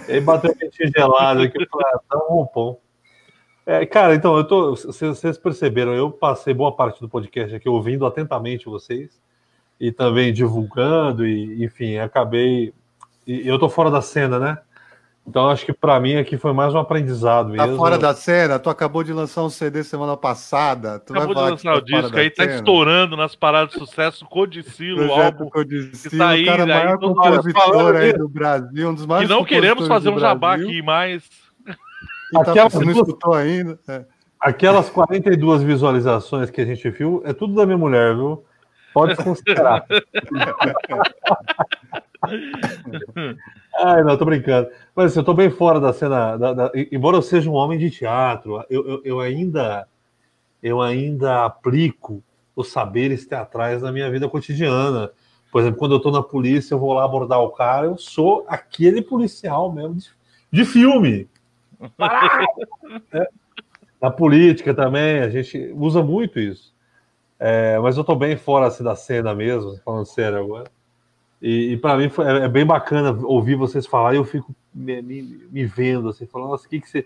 E 0.08 0.14
aí 0.14 0.22
bateu 0.22 0.52
um 0.52 0.56
quentinho 0.56 0.90
gelado 0.95 1.41
aqui, 1.41 1.62
eu 1.62 1.68
falei, 1.70 1.88
ah, 1.94 2.00
tá 2.10 2.18
um 2.18 2.34
roupão. 2.34 2.80
É, 3.65 3.85
cara, 3.85 4.14
então, 4.15 4.35
eu 4.38 4.44
tô. 4.44 4.72
Vocês, 4.76 5.38
perceberam, 5.38 5.94
eu 5.94 6.11
passei 6.11 6.53
boa 6.53 6.72
parte 6.76 6.99
do 6.99 7.07
podcast 7.07 7.56
aqui 7.56 7.69
ouvindo 7.69 8.06
atentamente 8.06 8.65
vocês 8.65 9.22
e 9.80 9.91
também 9.91 10.34
divulgando, 10.34 11.26
e 11.26 11.64
enfim, 11.64 11.98
acabei. 11.98 12.73
E 13.26 13.48
eu 13.48 13.57
tô 13.57 13.69
fora 13.69 13.90
da 13.90 14.02
cena, 14.02 14.38
né? 14.38 14.57
Então 15.26 15.49
acho 15.49 15.65
que 15.65 15.72
para 15.72 15.98
mim 16.02 16.18
aqui 16.18 16.35
foi 16.38 16.52
mais 16.52 16.73
um 16.76 16.77
aprendizado 16.80 17.56
Tá 17.56 17.64
mesmo. 17.65 17.77
fora 17.77 17.98
da 17.98 18.14
cena? 18.14 18.60
Tu 18.60 18.69
acabou 18.69 19.06
de 19.06 19.14
lançar 19.14 19.41
um 19.44 19.49
CD 19.49 19.81
semana 19.81 20.18
passada. 20.18 20.99
Tu 20.99 21.14
Acabou 21.14 21.30
de 21.30 21.34
vai 21.41 21.44
falar 21.44 21.49
lançar 21.52 21.77
o 21.77 21.81
que 21.85 21.91
tá 21.91 21.95
fora 21.95 22.02
disco 22.03 22.18
aí, 22.19 22.30
tá 22.30 22.44
cena? 22.44 22.56
estourando 22.57 23.15
nas 23.15 23.34
paradas 23.34 23.73
de 23.73 23.80
sucesso, 23.80 24.26
Codicilo, 24.26 25.07
o 25.07 25.14
álbum. 25.14 25.49
Codicilo, 25.49 26.11
que 26.11 26.18
tá 26.18 26.27
aí, 26.27 26.44
o 26.44 26.45
cara 26.48 26.64
aí 26.64 26.69
maior 26.69 26.98
todo- 26.99 27.15
compositor 27.15 27.95
aí 27.95 28.11
do 28.11 28.27
Brasil, 28.27 28.90
um 28.90 28.94
dos 28.94 29.03
Que 29.03 29.07
maiores 29.07 29.30
não 29.30 29.45
queremos 29.45 29.88
fazer 29.88 30.10
um 30.10 30.19
jabá 30.19 30.56
aqui, 30.56 30.81
mas. 30.81 31.23
E 32.34 32.43
tá, 32.43 32.51
Aquelas 32.51 32.73
você 32.73 32.84
não 32.85 32.91
escutou 32.91 33.34
ainda? 33.35 33.80
É. 33.88 34.05
Aquelas 34.39 34.89
42 34.89 35.61
visualizações 35.61 36.49
que 36.49 36.60
a 36.60 36.65
gente 36.65 36.89
viu, 36.89 37.22
é 37.26 37.31
tudo 37.31 37.53
da 37.53 37.65
minha 37.65 37.77
mulher, 37.77 38.15
viu? 38.15 38.43
Pode 38.93 39.15
considerar. 39.15 39.85
Ai, 43.84 44.03
não, 44.03 44.18
tô 44.18 44.26
brincando. 44.26 44.69
Mas 44.95 45.11
assim, 45.11 45.19
eu 45.19 45.23
tô 45.23 45.34
bem 45.34 45.49
fora 45.49 45.80
da 45.80 45.93
cena. 45.93 46.38
da- 46.38 46.53
da- 46.53 46.72
embora 46.91 47.18
eu 47.18 47.22
seja 47.22 47.49
um 47.49 47.53
homem 47.53 47.77
de 47.80 47.89
teatro, 47.89 48.64
eu, 48.69 48.85
eu, 48.88 49.01
eu 49.03 49.19
ainda 49.19 49.88
eu 50.61 50.81
ainda 50.81 51.43
aplico 51.45 52.23
os 52.55 52.72
saberes 52.72 53.26
teatrais 53.27 53.81
na 53.81 53.91
minha 53.91 54.10
vida 54.10 54.30
cotidiana. 54.30 55.11
Por 55.51 55.60
exemplo, 55.61 55.77
quando 55.77 55.93
eu 55.95 55.99
tô 55.99 56.10
na 56.10 56.23
polícia, 56.23 56.73
eu 56.73 56.80
vou 56.80 56.93
lá 56.93 57.03
abordar 57.03 57.39
o 57.41 57.49
cara, 57.51 57.85
eu 57.88 57.97
sou 57.97 58.45
aquele 58.47 59.01
policial 59.01 59.72
mesmo 59.72 59.95
de, 59.95 60.10
de 60.51 60.65
filme. 60.65 61.27
É. 63.14 63.27
Na 64.01 64.11
política 64.11 64.73
também, 64.73 65.19
a 65.19 65.30
gente 65.30 65.72
usa 65.76 66.03
muito 66.03 66.39
isso. 66.39 66.73
É, 67.39 67.80
mas 67.80 67.97
eu 67.97 68.03
tô 68.03 68.15
bem 68.15 68.38
fora 68.38 68.68
assim, 68.68 68.84
da 68.84 68.95
cena 68.95 69.34
mesmo, 69.34 69.77
falando 69.84 70.05
sério 70.05 70.39
agora. 70.39 70.69
E, 71.41 71.73
e 71.73 71.77
para 71.77 71.97
mim 71.97 72.10
foi, 72.10 72.26
é, 72.26 72.45
é 72.45 72.47
bem 72.47 72.65
bacana 72.65 73.11
ouvir 73.26 73.55
vocês 73.55 73.85
falar 73.85 74.14
e 74.14 74.18
eu 74.18 74.23
fico 74.23 74.55
me, 74.73 75.01
me, 75.01 75.22
me 75.51 75.65
vendo 75.65 76.10
assim, 76.10 76.26
falando, 76.26 76.51
nossa, 76.51 76.68
que, 76.68 76.80
que, 76.80 76.89
você, 76.89 77.05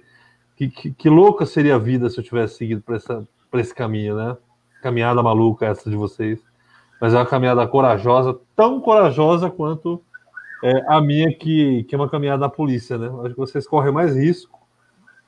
que, 0.56 0.70
que, 0.70 0.92
que 0.92 1.10
louca 1.10 1.46
seria 1.46 1.76
a 1.76 1.80
vida 1.80 2.10
se 2.10 2.20
eu 2.20 2.24
tivesse 2.24 2.56
seguido 2.56 2.82
por 2.82 3.60
esse 3.60 3.74
caminho, 3.74 4.16
né? 4.16 4.38
Caminhada 4.82 5.24
maluca 5.24 5.66
essa 5.66 5.90
de 5.90 5.96
vocês. 5.96 6.40
Mas 7.02 7.14
é 7.14 7.18
uma 7.18 7.26
caminhada 7.26 7.66
corajosa, 7.68 8.40
tão 8.56 8.80
corajosa 8.80 9.50
quanto 9.50 10.02
é, 10.64 10.84
a 10.88 11.00
minha, 11.00 11.32
que, 11.32 11.84
que 11.84 11.94
é 11.94 11.98
uma 11.98 12.10
caminhada 12.10 12.40
na 12.40 12.50
polícia, 12.50 12.98
né? 12.98 13.08
Acho 13.22 13.34
que 13.34 13.40
vocês 13.40 13.68
correm 13.68 13.92
mais 13.92 14.16
risco, 14.16 14.57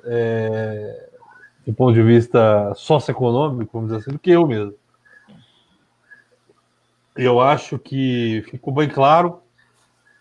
é, 0.06 1.10
do 1.66 1.74
ponto 1.74 1.94
de 1.94 2.02
vista 2.04 2.74
socioeconômico, 2.76 3.72
vamos 3.74 3.90
dizer 3.90 4.02
assim, 4.02 4.12
do 4.12 4.20
que 4.20 4.32
eu 4.32 4.46
mesmo. 4.48 4.74
Eu 7.16 7.40
acho 7.42 7.78
que 7.78 8.44
ficou 8.50 8.74
bem 8.74 8.88
claro 8.88 9.42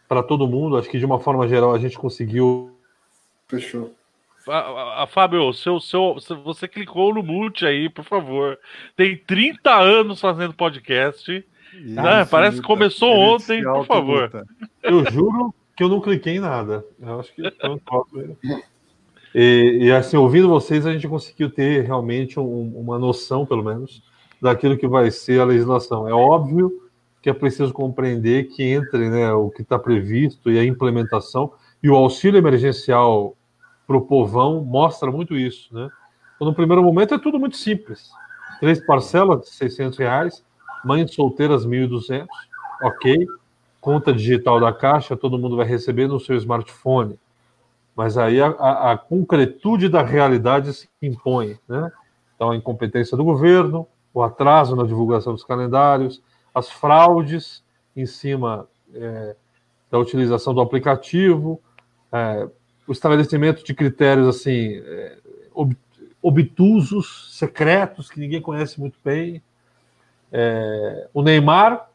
para 0.09 0.23
todo 0.23 0.49
mundo. 0.49 0.77
Acho 0.77 0.89
que 0.91 0.99
de 0.99 1.05
uma 1.07 1.21
forma 1.21 1.47
geral 1.47 1.73
a 1.75 1.79
gente 1.79 1.97
conseguiu. 1.99 2.77
Fechou. 3.47 3.95
A, 4.49 4.59
a- 4.59 5.03
a- 5.03 5.07
Fábio, 5.07 5.53
seu, 5.53 5.79
seu, 5.79 6.19
se 6.21 6.35
você 6.35 6.67
clicou 6.67 7.15
no 7.15 7.23
mute 7.23 7.67
aí, 7.67 7.89
por 7.89 8.05
favor. 8.05 8.59
Tem 8.97 9.17
30 9.17 9.75
anos 9.75 10.21
fazendo 10.21 10.55
podcast. 10.55 11.45
Ah, 11.99 12.27
parece 12.29 12.61
que 12.61 12.67
começou 12.67 13.11
ontem, 13.15 13.63
por 13.63 13.85
favor. 13.87 14.23
autoluta. 14.25 14.47
Eu 14.83 15.05
juro 15.13 15.55
que 15.77 15.85
eu 15.85 15.89
não 15.89 16.01
cliquei 16.01 16.37
em 16.37 16.41
nada. 16.41 16.85
Eu 16.99 17.21
acho 17.21 17.33
que 17.35 17.49
foi 17.51 17.71
um 17.71 17.79
troço 17.79 18.17
mesmo. 18.17 18.37
E, 19.41 19.85
e 19.85 19.93
assim, 19.93 20.17
ouvindo 20.17 20.49
vocês, 20.49 20.85
a 20.85 20.93
gente 20.93 21.07
conseguiu 21.07 21.49
ter 21.49 21.85
realmente 21.85 22.41
um- 22.41 22.73
uma 22.77 22.99
noção, 22.99 23.47
pelo 23.47 23.63
menos, 23.63 24.03
daquilo 24.43 24.77
que 24.77 24.89
vai 24.89 25.13
ser 25.13 25.41
a 25.41 25.45
legislação. 25.45 26.09
É 26.09 26.13
óbvio 26.13 26.73
que 27.23 27.31
é 27.31 27.33
preciso 27.33 27.73
compreender 27.73 28.49
que 28.49 28.65
entre 28.65 29.09
né, 29.09 29.33
o 29.33 29.49
que 29.49 29.63
está 29.63 29.79
previsto 29.79 30.51
e 30.51 30.59
a 30.59 30.65
implementação, 30.65 31.53
e 31.81 31.89
o 31.89 31.95
auxílio 31.95 32.37
emergencial 32.37 33.37
para 33.87 33.97
o 33.97 34.01
povão 34.01 34.65
mostra 34.65 35.09
muito 35.09 35.37
isso. 35.37 35.73
Né? 35.73 35.89
Então, 36.35 36.49
no 36.49 36.55
primeiro 36.55 36.83
momento 36.83 37.15
é 37.15 37.19
tudo 37.19 37.39
muito 37.39 37.57
simples. 37.57 38.11
Três 38.59 38.85
parcelas 38.85 39.43
de 39.43 39.51
600 39.51 39.97
reais, 39.99 40.45
mães 40.85 41.15
solteiras 41.15 41.65
1.200, 41.65 42.27
ok. 42.83 43.25
Conta 43.81 44.13
digital 44.13 44.59
da 44.59 44.73
Caixa, 44.73 45.17
todo 45.17 45.39
mundo 45.39 45.57
vai 45.57 45.65
receber 45.65 46.09
no 46.09 46.19
seu 46.19 46.35
smartphone. 46.35 47.17
Mas 47.99 48.17
aí 48.17 48.41
a, 48.41 48.47
a, 48.47 48.93
a 48.93 48.97
concretude 48.97 49.89
da 49.89 50.05
realidade 50.05 50.73
se 50.73 50.89
impõe. 51.03 51.59
Né? 51.67 51.91
Então, 52.37 52.53
a 52.53 52.57
incompetência 52.57 53.17
do 53.17 53.25
governo, 53.25 53.89
o 54.15 54.23
atraso 54.23 54.77
na 54.77 54.85
divulgação 54.85 55.33
dos 55.33 55.43
calendários, 55.43 56.23
as 56.55 56.71
fraudes 56.71 57.65
em 57.97 58.07
cima 58.07 58.69
é, 58.95 59.35
da 59.91 59.99
utilização 59.99 60.55
do 60.55 60.61
aplicativo, 60.61 61.61
é, 62.13 62.49
o 62.87 62.93
estabelecimento 62.93 63.65
de 63.65 63.75
critérios 63.75 64.29
assim 64.29 64.77
é, 64.77 65.19
ob- 65.53 65.77
obtusos, 66.23 67.37
secretos, 67.37 68.09
que 68.09 68.21
ninguém 68.21 68.41
conhece 68.41 68.79
muito 68.79 68.97
bem. 69.05 69.43
É, 70.31 71.09
o 71.13 71.21
Neymar 71.21 71.91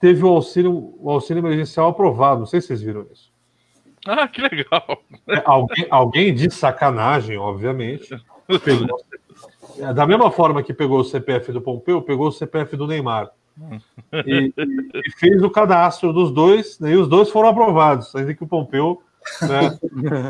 teve 0.00 0.24
o 0.24 0.28
auxílio, 0.28 0.94
o 0.98 1.10
auxílio 1.10 1.42
emergencial 1.42 1.90
aprovado, 1.90 2.40
não 2.40 2.46
sei 2.46 2.62
se 2.62 2.68
vocês 2.68 2.80
viram 2.80 3.06
isso. 3.12 3.33
Ah, 4.06 4.28
que 4.28 4.40
legal. 4.42 5.02
É, 5.28 5.42
alguém, 5.44 5.86
alguém 5.90 6.34
de 6.34 6.50
sacanagem, 6.50 7.36
obviamente, 7.38 8.08
pegou, 8.64 9.00
da 9.94 10.06
mesma 10.06 10.30
forma 10.30 10.62
que 10.62 10.74
pegou 10.74 11.00
o 11.00 11.04
CPF 11.04 11.52
do 11.52 11.60
Pompeu, 11.60 12.02
pegou 12.02 12.28
o 12.28 12.32
CPF 12.32 12.76
do 12.76 12.86
Neymar. 12.86 13.30
E, 14.26 14.52
e- 14.56 15.10
fez 15.18 15.42
o 15.42 15.48
cadastro 15.50 16.12
dos 16.12 16.30
dois, 16.32 16.78
né, 16.80 16.90
e 16.92 16.96
os 16.96 17.08
dois 17.08 17.30
foram 17.30 17.48
aprovados, 17.48 18.14
ainda 18.14 18.34
que 18.34 18.42
o 18.44 18.48
Pompeu. 18.48 19.00
Né, 19.42 19.78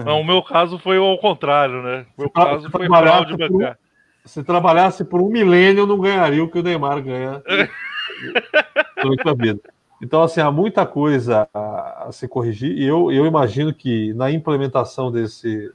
Não, 0.05 0.21
o 0.21 0.25
meu 0.25 0.41
caso 0.43 0.79
foi 0.79 0.99
ao 0.99 1.19
contrário, 1.19 1.83
né? 1.83 2.07
O 2.17 2.21
meu 2.23 2.31
caso 2.31 2.71
foi 2.71 2.87
fraude 2.87 3.37
bancária. 3.37 3.79
se 4.25 4.43
trabalhasse 4.45 5.05
por 5.05 5.21
um 5.21 5.29
milênio, 5.29 5.87
não 5.87 5.99
ganharia 5.99 6.45
o 6.45 6.49
que 6.49 6.59
o 6.59 6.63
Neymar 6.63 7.03
ganha 7.03 7.43
durante 9.03 9.29
a 9.29 9.35
vida. 9.35 9.61
Então, 10.03 10.23
assim, 10.23 10.41
há 10.41 10.51
muita 10.51 10.85
coisa 10.87 11.49
a, 11.55 12.09
se 12.13 12.29
corrigir, 12.29 12.77
e 12.77 12.85
eu, 12.85 13.11
eu 13.11 13.27
imagino 13.27 13.73
que 13.73 14.13
na 14.15 14.31
implementação 14.31 15.11
desse, 15.11 15.73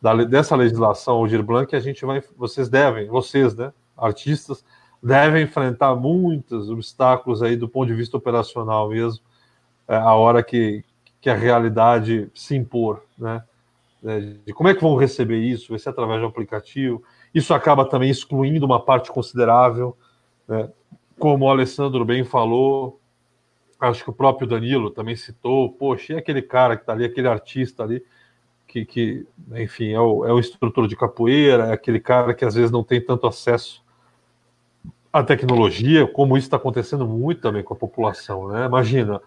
da 0.00 0.14
dessa 0.24 0.56
legislação 0.56 1.16
Aldir 1.16 1.42
Blanc, 1.42 1.74
a 1.74 1.80
gente 1.80 2.04
vai, 2.04 2.22
vocês 2.36 2.68
devem, 2.68 3.06
vocês, 3.08 3.54
né, 3.54 3.72
artistas, 3.96 4.64
devem 5.02 5.44
enfrentar 5.44 5.94
muitos 5.94 6.68
obstáculos 6.68 7.42
aí 7.42 7.56
do 7.56 7.68
ponto 7.68 7.86
de 7.86 7.94
vista 7.94 8.16
operacional 8.16 8.88
mesmo, 8.88 9.24
é, 9.88 9.96
a 9.96 10.14
hora 10.14 10.42
que, 10.42 10.84
que 11.20 11.30
a 11.30 11.34
realidade 11.34 12.30
se 12.34 12.56
impor, 12.56 13.02
né? 13.16 13.42
né, 14.02 14.38
de 14.44 14.52
como 14.52 14.68
é 14.68 14.74
que 14.74 14.82
vão 14.82 14.94
receber 14.94 15.38
isso, 15.38 15.70
vai 15.70 15.78
ser 15.78 15.88
através 15.88 16.20
do 16.20 16.26
aplicativo. 16.26 17.02
Isso 17.34 17.52
acaba 17.52 17.84
também 17.84 18.10
excluindo 18.10 18.64
uma 18.64 18.80
parte 18.80 19.10
considerável, 19.10 19.96
né? 20.46 20.70
Como 21.18 21.46
o 21.46 21.50
Alessandro 21.50 22.04
bem 22.04 22.24
falou, 22.24 23.00
acho 23.80 24.04
que 24.04 24.10
o 24.10 24.12
próprio 24.12 24.46
Danilo 24.46 24.90
também 24.90 25.16
citou, 25.16 25.70
poxa, 25.70 26.14
e 26.14 26.16
aquele 26.16 26.42
cara 26.42 26.76
que 26.76 26.82
está 26.82 26.92
ali, 26.92 27.04
aquele 27.04 27.28
artista 27.28 27.82
ali, 27.82 28.02
que, 28.66 28.84
que 28.84 29.26
enfim, 29.54 29.92
é 29.92 30.00
o, 30.00 30.24
é 30.24 30.32
o 30.32 30.38
instrutor 30.38 30.88
de 30.88 30.96
capoeira, 30.96 31.68
é 31.68 31.72
aquele 31.72 32.00
cara 32.00 32.34
que 32.34 32.44
às 32.44 32.54
vezes 32.54 32.70
não 32.70 32.82
tem 32.82 33.00
tanto 33.00 33.26
acesso 33.26 33.84
à 35.12 35.22
tecnologia, 35.22 36.06
como 36.06 36.36
isso 36.36 36.46
está 36.46 36.58
acontecendo 36.58 37.06
muito 37.06 37.40
também 37.40 37.62
com 37.62 37.72
a 37.72 37.76
população, 37.76 38.48
né? 38.48 38.66
Imagina, 38.66 39.20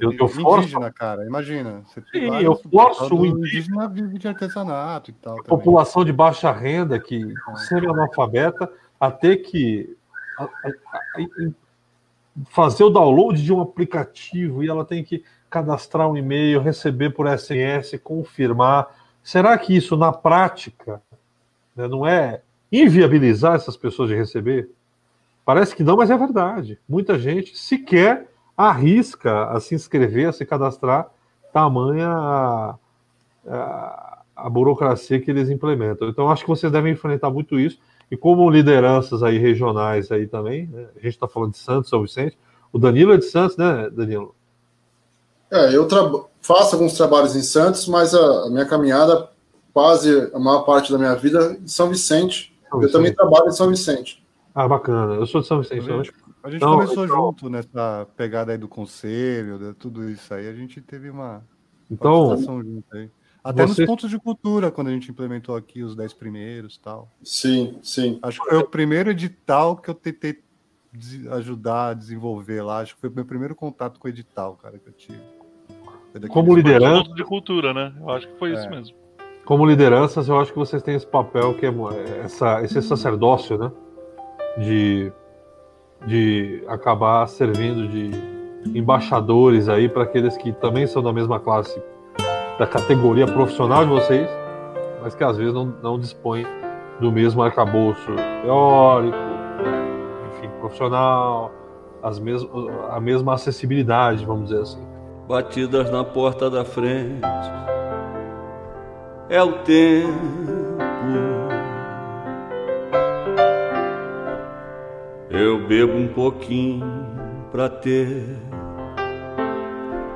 eu, 0.00 0.12
eu 0.12 0.26
forço 0.26 0.68
Indígena, 0.68 0.90
cara, 0.90 1.26
imagina. 1.26 1.82
Sim, 2.10 2.40
eu 2.40 2.56
forço 2.56 3.14
o 3.14 3.26
indígena 3.26 3.86
vive 3.88 4.18
de 4.18 4.26
artesanato 4.26 5.10
e 5.10 5.14
tal. 5.14 5.42
população 5.44 6.02
de 6.02 6.12
baixa 6.12 6.50
renda, 6.50 6.98
que 6.98 7.20
semi-analfabeta, 7.68 8.72
a 8.98 9.10
ter 9.10 9.38
que 9.38 9.94
fazer 12.50 12.84
o 12.84 12.90
download 12.90 13.42
de 13.42 13.52
um 13.52 13.60
aplicativo 13.60 14.62
e 14.64 14.68
ela 14.68 14.84
tem 14.84 15.04
que 15.04 15.24
cadastrar 15.48 16.08
um 16.08 16.16
e-mail, 16.16 16.60
receber 16.60 17.10
por 17.10 17.28
SMS, 17.28 17.98
confirmar. 18.02 18.88
Será 19.22 19.56
que 19.56 19.76
isso, 19.76 19.96
na 19.96 20.12
prática, 20.12 21.00
né, 21.76 21.86
não 21.86 22.06
é 22.06 22.42
inviabilizar 22.72 23.54
essas 23.54 23.76
pessoas 23.76 24.08
de 24.08 24.16
receber? 24.16 24.68
Parece 25.44 25.76
que 25.76 25.84
não, 25.84 25.96
mas 25.96 26.10
é 26.10 26.16
verdade. 26.16 26.78
Muita 26.88 27.18
gente 27.18 27.56
sequer 27.56 28.28
arrisca 28.56 29.46
a 29.50 29.60
se 29.60 29.74
inscrever, 29.74 30.28
a 30.28 30.32
se 30.32 30.44
cadastrar, 30.44 31.08
tamanha 31.52 32.08
a, 32.08 32.74
a, 33.46 34.18
a 34.34 34.50
burocracia 34.50 35.20
que 35.20 35.30
eles 35.30 35.50
implementam. 35.50 36.08
Então, 36.08 36.28
acho 36.28 36.42
que 36.42 36.48
vocês 36.48 36.72
devem 36.72 36.92
enfrentar 36.92 37.30
muito 37.30 37.58
isso. 37.60 37.78
E 38.14 38.16
como 38.16 38.48
lideranças 38.48 39.24
aí 39.24 39.38
regionais 39.38 40.12
aí 40.12 40.28
também, 40.28 40.68
né, 40.68 40.86
a 40.94 41.00
gente 41.00 41.14
está 41.14 41.26
falando 41.26 41.50
de 41.50 41.58
Santos, 41.58 41.90
São 41.90 42.00
Vicente, 42.00 42.38
O 42.72 42.78
Danilo 42.78 43.12
é 43.12 43.16
de 43.16 43.24
Santos, 43.24 43.56
né, 43.56 43.90
Danilo? 43.90 44.36
É, 45.50 45.74
eu 45.74 45.88
faço 46.40 46.76
alguns 46.76 46.94
trabalhos 46.94 47.34
em 47.34 47.42
Santos, 47.42 47.88
mas 47.88 48.14
a, 48.14 48.44
a, 48.44 48.50
minha 48.50 48.64
caminhada, 48.66 49.28
quase 49.72 50.30
a 50.32 50.38
maior 50.38 50.62
parte 50.62 50.92
da 50.92 50.98
minha 50.98 51.16
vida, 51.16 51.58
em 51.60 51.66
São 51.66 51.88
Vicente. 51.88 52.56
São 52.70 52.78
Vicente. 52.78 52.84
Eu 52.84 52.92
também 52.92 53.12
trabalho 53.12 53.48
em 53.48 53.52
São 53.52 53.68
Vicente. 53.68 54.24
Ah, 54.54 54.68
bacana. 54.68 55.14
Eu 55.14 55.26
sou 55.26 55.40
de 55.40 55.48
São 55.48 55.60
Vicente. 55.60 55.90
A 55.90 55.96
gente, 55.96 56.14
a 56.44 56.50
gente 56.50 56.58
então, 56.58 56.74
começou 56.74 57.04
então, 57.04 57.16
junto 57.16 57.50
nessa 57.50 58.06
pegada 58.16 58.52
aí 58.52 58.58
do 58.58 58.68
conselho, 58.68 59.58
de 59.58 59.74
tudo 59.74 60.08
isso 60.08 60.32
aí. 60.32 60.46
A 60.46 60.54
gente 60.54 60.80
teve 60.80 61.10
uma 61.10 61.42
então, 61.90 62.36
junto 62.36 62.84
aí. 62.92 63.10
Até 63.44 63.66
você... 63.66 63.82
nos 63.82 63.90
pontos 63.90 64.08
de 64.08 64.18
cultura, 64.18 64.70
quando 64.70 64.88
a 64.88 64.90
gente 64.90 65.10
implementou 65.10 65.54
aqui 65.54 65.82
os 65.82 65.94
10 65.94 66.14
primeiros 66.14 66.78
tal. 66.78 67.10
Sim, 67.22 67.78
sim. 67.82 68.18
Acho 68.22 68.42
que 68.42 68.48
foi 68.48 68.58
o 68.58 68.66
primeiro 68.66 69.10
edital 69.10 69.76
que 69.76 69.90
eu 69.90 69.94
tentei 69.94 70.42
ajudar 71.32 71.88
a 71.88 71.94
desenvolver 71.94 72.62
lá. 72.62 72.78
Acho 72.78 72.94
que 72.94 73.02
foi 73.02 73.10
o 73.10 73.12
meu 73.12 73.26
primeiro 73.26 73.54
contato 73.54 74.00
com 74.00 74.08
o 74.08 74.10
edital, 74.10 74.58
cara, 74.62 74.78
que 74.78 74.88
eu 74.88 74.92
tive. 74.94 75.20
Como 76.30 76.54
liderança. 76.54 77.12
de 77.12 77.24
cultura, 77.24 77.74
né? 77.74 77.92
Eu 78.00 78.08
acho 78.10 78.28
que 78.28 78.38
foi 78.38 78.52
é. 78.52 78.54
isso 78.54 78.70
mesmo. 78.70 78.96
Como 79.44 79.66
lideranças, 79.66 80.28
eu 80.28 80.40
acho 80.40 80.52
que 80.52 80.58
vocês 80.58 80.82
têm 80.82 80.94
esse 80.94 81.06
papel 81.06 81.52
que 81.54 81.66
é 81.66 81.74
essa, 82.24 82.62
esse 82.62 82.80
sacerdócio, 82.80 83.58
né? 83.58 83.70
De, 84.56 85.12
de 86.06 86.64
acabar 86.66 87.26
servindo 87.26 87.88
de 87.88 88.78
embaixadores 88.78 89.68
aí 89.68 89.88
para 89.88 90.04
aqueles 90.04 90.36
que 90.36 90.52
também 90.52 90.86
são 90.86 91.02
da 91.02 91.12
mesma 91.12 91.38
classe, 91.38 91.82
da 92.58 92.66
categoria 92.66 93.26
profissional 93.26 93.84
de 93.84 93.90
vocês, 93.90 94.28
mas 95.02 95.14
que 95.14 95.24
às 95.24 95.36
vezes 95.36 95.52
não, 95.52 95.66
não 95.82 95.98
dispõem 95.98 96.46
do 97.00 97.10
mesmo 97.10 97.42
arcabouço 97.42 98.14
teórico, 98.42 99.16
enfim, 100.28 100.48
profissional, 100.60 101.52
as 102.02 102.18
mes 102.18 102.46
a 102.90 103.00
mesma 103.00 103.34
acessibilidade, 103.34 104.24
vamos 104.24 104.50
dizer 104.50 104.62
assim 104.62 104.94
batidas 105.28 105.90
na 105.90 106.04
porta 106.04 106.50
da 106.50 106.64
frente. 106.64 107.20
É 109.28 109.42
o 109.42 109.52
tempo. 109.62 110.12
Eu 115.30 115.66
bebo 115.66 115.96
um 115.96 116.08
pouquinho 116.08 116.86
pra 117.50 117.68
ter 117.68 118.22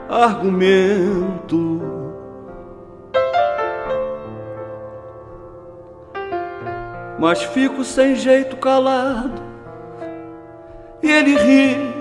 argumento. 0.08 1.97
Mas 7.18 7.42
fico 7.42 7.84
sem 7.84 8.14
jeito 8.14 8.56
calado 8.56 9.42
e 11.02 11.10
ele 11.10 11.36
ri 11.36 11.98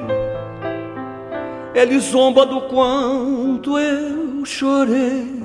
ele 1.78 2.00
zomba 2.00 2.44
do 2.44 2.62
quanto 2.62 3.78
eu 3.78 4.44
chorei. 4.44 5.44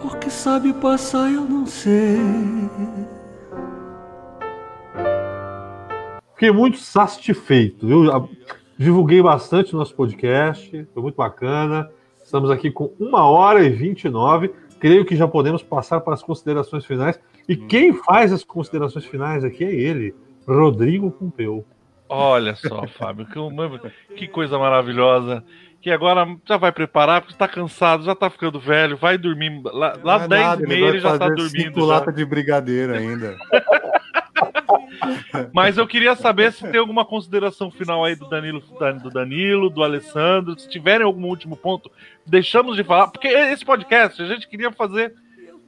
Porque 0.00 0.30
sabe 0.30 0.72
passar, 0.72 1.30
eu 1.30 1.42
não 1.42 1.66
sei. 1.66 2.16
Fiquei 6.32 6.50
muito 6.50 6.78
satisfeito, 6.78 7.86
viu? 7.86 8.04
Divulguei 8.78 9.20
bastante 9.20 9.74
o 9.74 9.78
nosso 9.78 9.94
podcast, 9.94 10.88
foi 10.94 11.02
muito 11.02 11.16
bacana. 11.16 11.90
Estamos 12.24 12.50
aqui 12.50 12.70
com 12.70 12.90
uma 12.98 13.24
hora 13.24 13.62
e 13.62 13.68
29. 13.68 14.50
Creio 14.78 15.04
que 15.04 15.16
já 15.16 15.26
podemos 15.26 15.62
passar 15.62 16.00
para 16.00 16.14
as 16.14 16.22
considerações 16.22 16.84
finais. 16.84 17.18
E 17.48 17.56
quem 17.56 17.92
faz 17.92 18.32
as 18.32 18.44
considerações 18.44 19.04
finais 19.04 19.44
aqui 19.44 19.64
é 19.64 19.72
ele, 19.72 20.14
Rodrigo 20.46 21.10
Pompeu. 21.10 21.64
Olha 22.08 22.54
só, 22.54 22.86
Fábio, 22.98 23.26
que, 23.26 24.14
que 24.14 24.28
coisa 24.28 24.58
maravilhosa. 24.58 25.44
Que 25.80 25.90
agora 25.90 26.26
já 26.44 26.56
vai 26.56 26.72
preparar, 26.72 27.20
porque 27.20 27.34
está 27.34 27.46
cansado, 27.46 28.02
já 28.02 28.12
está 28.12 28.28
ficando 28.28 28.58
velho, 28.58 28.96
vai 28.96 29.16
dormir. 29.16 29.60
Lá, 29.64 29.96
lá 30.02 30.26
10 30.26 30.60
é 30.60 30.64
e 30.64 30.66
meia 30.66 30.86
ele, 30.86 30.98
já 30.98 31.12
está 31.12 31.28
dormindo. 31.28 31.50
Cinco 31.50 31.84
lata 31.84 32.12
de 32.12 32.24
brigadeiro 32.24 32.94
ainda. 32.94 33.36
Mas 35.52 35.78
eu 35.78 35.86
queria 35.86 36.14
saber 36.14 36.52
se 36.52 36.68
tem 36.70 36.80
alguma 36.80 37.04
consideração 37.04 37.70
final 37.70 38.04
aí 38.04 38.14
do 38.14 38.28
Danilo, 38.28 38.60
do 39.02 39.10
Danilo, 39.10 39.70
do 39.70 39.82
Alessandro, 39.82 40.58
se 40.58 40.68
tiverem 40.68 41.06
algum 41.06 41.26
último 41.26 41.56
ponto, 41.56 41.90
deixamos 42.26 42.76
de 42.76 42.84
falar, 42.84 43.08
porque 43.08 43.28
esse 43.28 43.64
podcast 43.64 44.20
a 44.20 44.26
gente 44.26 44.48
queria 44.48 44.72
fazer 44.72 45.14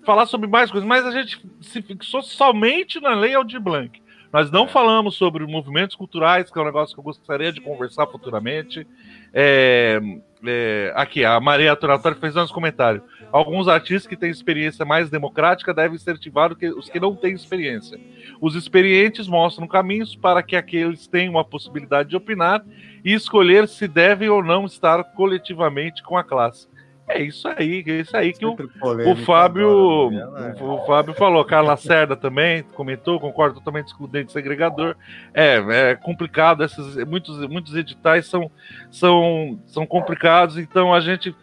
falar 0.05 0.27
sobre 0.27 0.49
mais 0.49 0.71
coisas, 0.71 0.89
mas 0.89 1.05
a 1.05 1.11
gente 1.11 1.41
se 1.61 1.83
fixou 1.83 2.23
somente 2.23 3.01
na 3.01 3.15
Lei 3.15 3.35
Aldir 3.35 3.61
Blanc. 3.61 4.01
Nós 4.33 4.51
não 4.51 4.69
falamos 4.69 5.17
sobre 5.17 5.45
movimentos 5.45 5.97
culturais, 5.97 6.51
que 6.51 6.59
é 6.59 6.63
um 6.63 6.65
negócio 6.65 6.95
que 6.95 7.01
eu 7.01 7.05
gostaria 7.05 7.53
de 7.53 7.61
conversar 7.61 8.07
futuramente. 8.07 8.87
É, 9.35 10.01
é, 10.47 10.93
aqui, 10.95 11.25
a 11.25 11.41
Maria 11.41 11.75
Turatório 11.75 12.19
fez 12.19 12.37
uns 12.37 12.53
comentários. 12.53 13.03
Alguns 13.33 13.69
artistas 13.69 14.07
que 14.07 14.17
têm 14.17 14.31
experiência 14.31 14.85
mais 14.85 15.09
democrática 15.09 15.73
devem 15.73 15.99
ser 15.99 16.13
ativados 16.13 16.59
que 16.59 16.69
os 16.69 16.89
que 16.89 16.99
não 16.99 17.15
têm 17.15 17.35
experiência. 17.35 17.99
Os 18.41 18.55
experientes 18.55 19.29
mostram 19.29 19.69
caminhos 19.69 20.17
para 20.17 20.43
que 20.43 20.57
aqueles 20.57 21.07
tenham 21.07 21.39
a 21.39 21.45
possibilidade 21.45 22.09
de 22.11 22.17
opinar 22.17 22.65
e 23.05 23.13
escolher 23.13 23.69
se 23.69 23.87
devem 23.87 24.29
ou 24.29 24.43
não 24.43 24.67
estar 24.67 25.03
coletivamente 25.15 26.03
com 26.03 26.17
a 26.17 26.25
classe. 26.25 26.69
É 27.11 27.21
isso 27.21 27.49
aí, 27.49 27.83
é 27.89 28.01
isso 28.01 28.17
aí 28.17 28.33
que 28.33 28.47
o, 28.47 28.53
o 28.53 29.17
Fábio 29.17 30.11
né? 30.13 30.55
o, 30.61 30.75
o, 30.75 30.87
Fábio 30.87 31.13
falou. 31.13 31.45
Carla 31.45 31.77
Cerda 31.77 32.15
também 32.17 32.63
comentou, 32.63 33.19
concordo 33.19 33.57
totalmente 33.57 33.89
excludente 33.89 34.31
segregador. 34.31 34.95
É, 35.35 35.57
é 35.57 35.97
complicado, 35.97 36.63
esses, 36.63 37.05
muitos, 37.05 37.45
muitos 37.49 37.75
editais 37.75 38.27
são, 38.27 38.49
são, 38.93 39.59
são 39.67 39.85
complicados, 39.85 40.57
então 40.57 40.95
a 40.95 41.01
gente 41.01 41.35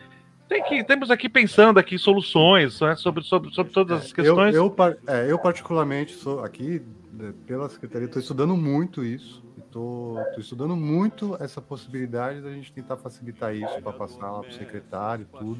tem 0.47 0.63
que 0.63 0.83
temos 0.83 1.11
aqui 1.11 1.27
pensando 1.27 1.79
aqui 1.79 1.97
soluções 1.97 2.79
né, 2.81 2.95
sobre, 2.95 3.23
sobre, 3.23 3.53
sobre 3.53 3.71
todas 3.73 4.05
as 4.05 4.13
questões. 4.13 4.55
Eu, 4.55 4.73
eu, 4.77 4.97
é, 5.13 5.31
eu 5.31 5.37
particularmente 5.37 6.13
sou 6.13 6.43
aqui 6.43 6.81
né, 7.11 7.33
pela 7.45 7.67
secretaria, 7.69 8.05
estou 8.05 8.21
estudando 8.21 8.55
muito 8.55 9.03
isso. 9.03 9.45
Estou 9.57 10.17
estudando 10.37 10.75
muito 10.75 11.37
essa 11.39 11.61
possibilidade 11.61 12.41
da 12.41 12.51
gente 12.51 12.71
tentar 12.71 12.97
facilitar 12.97 13.53
isso 13.53 13.81
para 13.81 13.91
passar 13.91 14.31
lá 14.31 14.39
para 14.39 14.49
o 14.49 14.53
secretário, 14.53 15.27
tudo. 15.37 15.59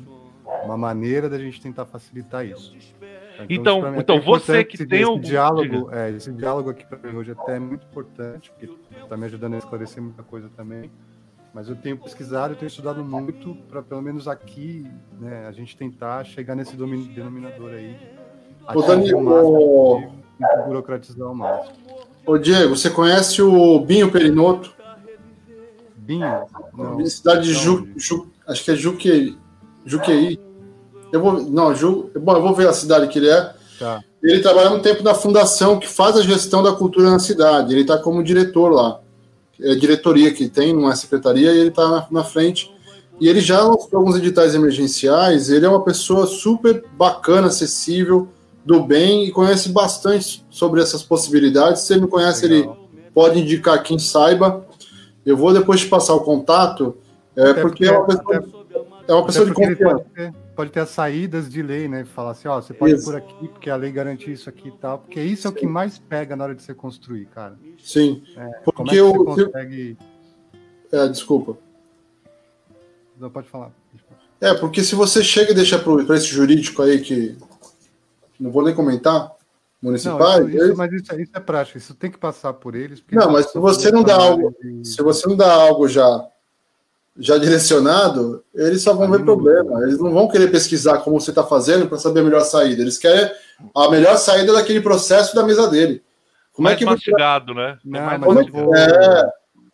Uma 0.64 0.78
maneira 0.78 1.30
da 1.30 1.38
gente 1.38 1.62
tentar 1.62 1.86
facilitar 1.86 2.46
isso. 2.46 2.76
Então, 3.50 3.80
então, 3.80 3.96
então 4.00 4.22
você 4.22 4.64
que 4.64 4.86
tem 4.86 5.02
esse 5.02 5.20
diálogo, 5.20 5.90
é, 5.92 6.10
esse 6.12 6.32
diálogo 6.32 6.70
aqui 6.70 6.86
para 6.86 6.98
mim 6.98 7.18
hoje 7.18 7.32
até 7.32 7.58
é 7.58 7.60
muito 7.60 7.86
importante, 7.86 8.50
porque 8.50 8.74
está 9.04 9.16
me 9.18 9.26
ajudando 9.26 9.54
a 9.56 9.58
esclarecer 9.58 10.02
muita 10.02 10.24
coisa 10.24 10.50
também. 10.56 10.90
Mas 11.58 11.70
eu 11.70 11.76
tenho 11.76 11.98
pesquisado, 11.98 12.54
eu 12.54 12.56
tenho 12.56 12.68
estudado 12.68 13.04
muito 13.04 13.56
para 13.68 13.82
pelo 13.82 14.00
menos 14.00 14.28
aqui, 14.28 14.86
né, 15.20 15.48
a 15.48 15.52
gente 15.52 15.76
tentar 15.76 16.24
chegar 16.24 16.54
nesse 16.54 16.76
denominador 16.76 17.72
aí. 17.72 17.98
O 18.76 18.82
Danilo, 18.84 20.04
e 20.40 20.68
burocratizar 20.68 21.28
o 21.28 21.34
máximo. 21.34 21.76
Ô 22.28 22.38
Diego, 22.38 22.76
você 22.76 22.92
conhece 22.92 23.42
o 23.42 23.80
Binho 23.80 24.12
Perinoto? 24.12 24.72
Binho? 25.96 26.46
Não. 26.76 27.04
Cidade 27.08 27.48
de 27.48 27.54
Ju, 27.54 27.90
Ju, 27.96 28.28
acho 28.48 28.64
que 28.64 28.70
é 28.70 28.76
Juqueí. 28.76 29.36
Juqueí. 29.84 30.40
Eu 31.12 31.20
vou, 31.20 31.42
não, 31.42 31.74
Ju, 31.74 32.12
bom, 32.22 32.36
eu 32.36 32.42
vou 32.44 32.54
ver 32.54 32.68
a 32.68 32.74
cidade 32.74 33.08
que 33.08 33.18
ele 33.18 33.30
é. 33.30 33.56
Tá. 33.80 34.04
Ele 34.22 34.44
trabalha 34.44 34.70
um 34.70 34.80
tempo 34.80 35.02
na 35.02 35.16
fundação 35.16 35.80
que 35.80 35.88
faz 35.88 36.18
a 36.18 36.22
gestão 36.22 36.62
da 36.62 36.74
cultura 36.74 37.10
na 37.10 37.18
cidade. 37.18 37.74
Ele 37.74 37.82
está 37.82 37.98
como 37.98 38.24
diretor 38.24 38.72
lá. 38.72 39.02
É 39.62 39.76
diretoria 39.76 40.34
que 40.34 40.48
tem, 40.48 40.74
não 40.74 40.92
é 40.92 40.96
secretaria, 40.96 41.52
e 41.52 41.58
ele 41.58 41.70
está 41.70 41.90
na, 41.90 42.08
na, 42.12 42.24
frente. 42.24 42.72
E 43.20 43.28
ele 43.28 43.40
já 43.40 43.62
lançou 43.62 43.98
alguns 43.98 44.16
editais 44.16 44.54
emergenciais. 44.54 45.50
Ele 45.50 45.66
é 45.66 45.70
uma 45.70 45.84
pessoa 45.84 46.28
super 46.28 46.84
bacana, 46.96 47.48
acessível 47.48 48.28
do 48.64 48.84
bem 48.84 49.26
e 49.26 49.32
conhece 49.32 49.70
bastante 49.70 50.46
sobre 50.50 50.82
essas 50.82 51.02
possibilidades. 51.02 51.82
Se 51.84 51.94
ele 51.94 52.02
não 52.02 52.08
conhece, 52.08 52.46
Legal. 52.46 52.78
ele 52.94 53.04
pode 53.14 53.40
indicar 53.40 53.82
quem 53.82 53.98
saiba. 53.98 54.66
Eu 55.26 55.36
vou 55.36 55.54
depois 55.54 55.80
te 55.80 55.88
passar 55.88 56.14
o 56.14 56.20
contato, 56.20 56.96
é, 57.36 57.54
porque, 57.54 57.62
porque, 57.64 57.86
é 57.86 57.92
uma 57.92 58.06
pessoa, 58.06 58.46
é 59.08 59.14
uma 59.14 59.26
pessoa 59.26 59.46
de 59.46 59.54
confiança. 59.54 60.06
Pode 60.58 60.72
ter, 60.72 60.80
as 60.80 60.90
saídas 60.90 61.48
de 61.48 61.62
lei, 61.62 61.88
né? 61.88 62.04
Falar 62.04 62.32
assim, 62.32 62.48
ó, 62.48 62.60
você 62.60 62.74
pode 62.74 62.96
isso. 62.96 63.04
ir 63.04 63.06
por 63.06 63.16
aqui, 63.16 63.48
porque 63.48 63.70
a 63.70 63.76
lei 63.76 63.92
garante 63.92 64.32
isso 64.32 64.50
aqui 64.50 64.70
e 64.70 64.72
tal. 64.72 64.98
Porque 64.98 65.22
isso 65.22 65.44
Sim. 65.44 65.48
é 65.50 65.52
o 65.52 65.54
que 65.54 65.68
mais 65.68 66.00
pega 66.00 66.36
na 66.36 66.46
hora 66.46 66.56
de 66.56 66.64
você 66.64 66.74
construir, 66.74 67.28
cara. 67.28 67.56
Sim. 67.78 68.24
É, 68.36 68.46
porque 68.66 68.98
é 68.98 69.04
você 69.04 69.46
consegue. 69.46 69.98
É, 70.92 71.08
desculpa. 71.10 71.60
Não, 73.20 73.30
pode 73.30 73.48
falar. 73.48 73.72
É, 74.42 74.56
porque 74.56 74.84
se 74.84 74.96
você 74.96 75.24
chega 75.24 75.52
e 75.52 75.56
deixa 75.56 75.78
para 75.78 76.16
esse 76.16 76.26
jurídico 76.26 76.82
aí 76.82 77.02
que 77.02 77.38
não 78.40 78.50
vou 78.50 78.64
nem 78.64 78.74
comentar, 78.74 79.32
municipais. 79.80 80.40
Não, 80.40 80.50
isso, 80.50 80.76
mas 80.76 80.92
isso, 80.92 81.22
isso, 81.22 81.32
é 81.36 81.40
prático, 81.40 81.78
isso 81.78 81.94
tem 81.94 82.10
que 82.10 82.18
passar 82.18 82.54
por 82.54 82.74
eles. 82.74 83.04
Não, 83.12 83.32
mas 83.32 83.52
se 83.52 83.60
você 83.60 83.92
não 83.92 84.02
dá 84.02 84.16
algo, 84.16 84.56
de... 84.60 84.88
se 84.88 85.04
você 85.04 85.28
não 85.28 85.36
dá 85.36 85.54
algo 85.54 85.88
já 85.88 86.28
já 87.20 87.38
direcionado, 87.38 88.44
eles 88.54 88.82
só 88.82 88.94
vão 88.94 89.10
ver 89.10 89.24
problema. 89.24 89.82
Eles 89.84 90.00
não 90.00 90.12
vão 90.14 90.28
querer 90.28 90.52
pesquisar 90.52 91.00
como 91.00 91.20
você 91.20 91.32
está 91.32 91.44
fazendo 91.44 91.88
para 91.88 91.98
saber 91.98 92.20
a 92.20 92.24
melhor 92.24 92.42
saída. 92.42 92.82
Eles 92.82 92.98
querem 92.98 93.32
a 93.76 93.90
melhor 93.90 94.18
saída 94.18 94.54
daquele 94.54 94.82
processo 94.82 95.36
da 95.36 95.44
mesa 95.44 95.68
dele. 95.68 96.04
Como 96.54 96.66
mais 96.66 96.76
é 96.76 96.80
que 96.80 96.86
você 96.86 96.92
mastigado, 96.92 97.54
né? 97.54 97.78
Não, 97.84 98.00
mais 98.02 98.20
mas 98.20 98.48
eu 98.48 98.52
vou, 98.54 98.76
É. 98.76 99.32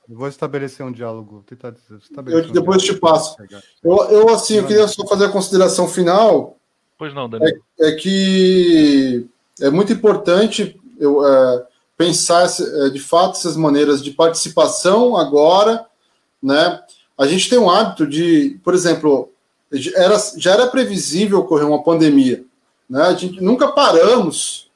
eu 0.10 0.18
vou 0.18 0.28
estabelecer 0.28 0.86
um 0.86 0.92
diálogo. 0.92 1.44
Tentar 1.48 1.74
estabelecer 2.02 2.46
Eu- 2.46 2.50
um 2.50 2.54
depois 2.54 2.82
diálogo. 2.82 3.00
te 3.00 3.12
passo. 3.12 3.36
Eu, 3.84 3.98
eu 4.10 4.30
assim, 4.30 4.56
eu 4.56 4.66
queria 4.68 4.88
só 4.88 5.06
fazer 5.08 5.26
a 5.26 5.30
consideração 5.30 5.88
final, 5.88 6.58
Pois 6.98 7.14
não, 7.14 7.28
Daniel. 7.30 7.58
é 7.80 7.92
que 7.92 9.28
é 9.62 9.70
muito 9.70 9.92
importante 9.94 10.80
eu, 11.00 11.26
é, 11.26 11.66
pensar 11.98 12.46
é, 12.46 12.90
de 12.90 13.00
fato 13.00 13.38
essas 13.38 13.56
maneiras 13.58 14.02
de 14.04 14.12
participação 14.12 15.18
agora, 15.18 15.86
né? 16.42 16.82
A 17.18 17.28
gente 17.28 17.50
tem 17.50 17.60
um 17.60 17.70
hábito 17.70 18.08
de, 18.08 18.60
por 18.64 18.74
exemplo, 18.74 19.30
era, 19.96 20.18
já 20.38 20.54
era 20.54 20.68
previsível 20.68 21.40
ocorrer 21.40 21.68
uma 21.68 21.84
pandemia, 21.84 22.44
né? 22.90 23.04
A 23.04 23.14
gente 23.14 23.42
nunca 23.42 23.72
paramos 23.72 24.70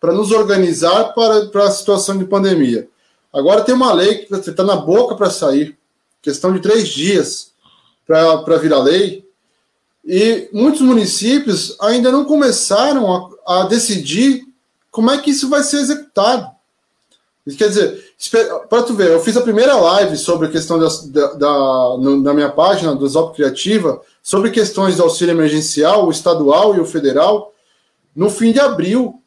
para 0.00 0.12
nos 0.12 0.30
organizar 0.30 1.12
para, 1.14 1.46
para 1.46 1.64
a 1.64 1.70
situação 1.70 2.16
de 2.16 2.24
pandemia. 2.24 2.88
Agora 3.32 3.62
tem 3.62 3.74
uma 3.74 3.92
lei 3.92 4.18
que 4.18 4.34
está 4.34 4.64
na 4.64 4.76
boca 4.76 5.14
para 5.14 5.30
sair, 5.30 5.76
questão 6.22 6.52
de 6.52 6.60
três 6.60 6.88
dias 6.88 7.52
para 8.06 8.56
virar 8.56 8.78
lei, 8.78 9.26
e 10.04 10.48
muitos 10.52 10.80
municípios 10.80 11.76
ainda 11.80 12.10
não 12.10 12.24
começaram 12.24 13.30
a, 13.46 13.60
a 13.60 13.66
decidir 13.66 14.46
como 14.90 15.10
é 15.10 15.18
que 15.18 15.30
isso 15.30 15.48
vai 15.48 15.62
ser 15.62 15.78
executado. 15.78 16.50
Quer 17.56 17.68
dizer, 17.68 18.14
para 18.68 18.82
tu 18.82 18.94
ver, 18.94 19.10
eu 19.10 19.20
fiz 19.20 19.36
a 19.36 19.42
primeira 19.42 19.76
live 19.76 20.16
sobre 20.16 20.48
a 20.48 20.50
questão 20.50 20.78
da, 20.78 20.88
da, 21.06 21.34
da 21.34 21.98
na 22.20 22.34
minha 22.34 22.50
página 22.50 22.94
do 22.94 23.08
Zop 23.08 23.34
Criativa, 23.34 24.00
sobre 24.22 24.50
questões 24.50 24.96
do 24.96 25.02
auxílio 25.04 25.32
emergencial, 25.32 26.06
o 26.06 26.10
estadual 26.10 26.76
e 26.76 26.80
o 26.80 26.84
federal, 26.84 27.54
no 28.14 28.28
fim 28.28 28.52
de 28.52 28.60
abril. 28.60 29.22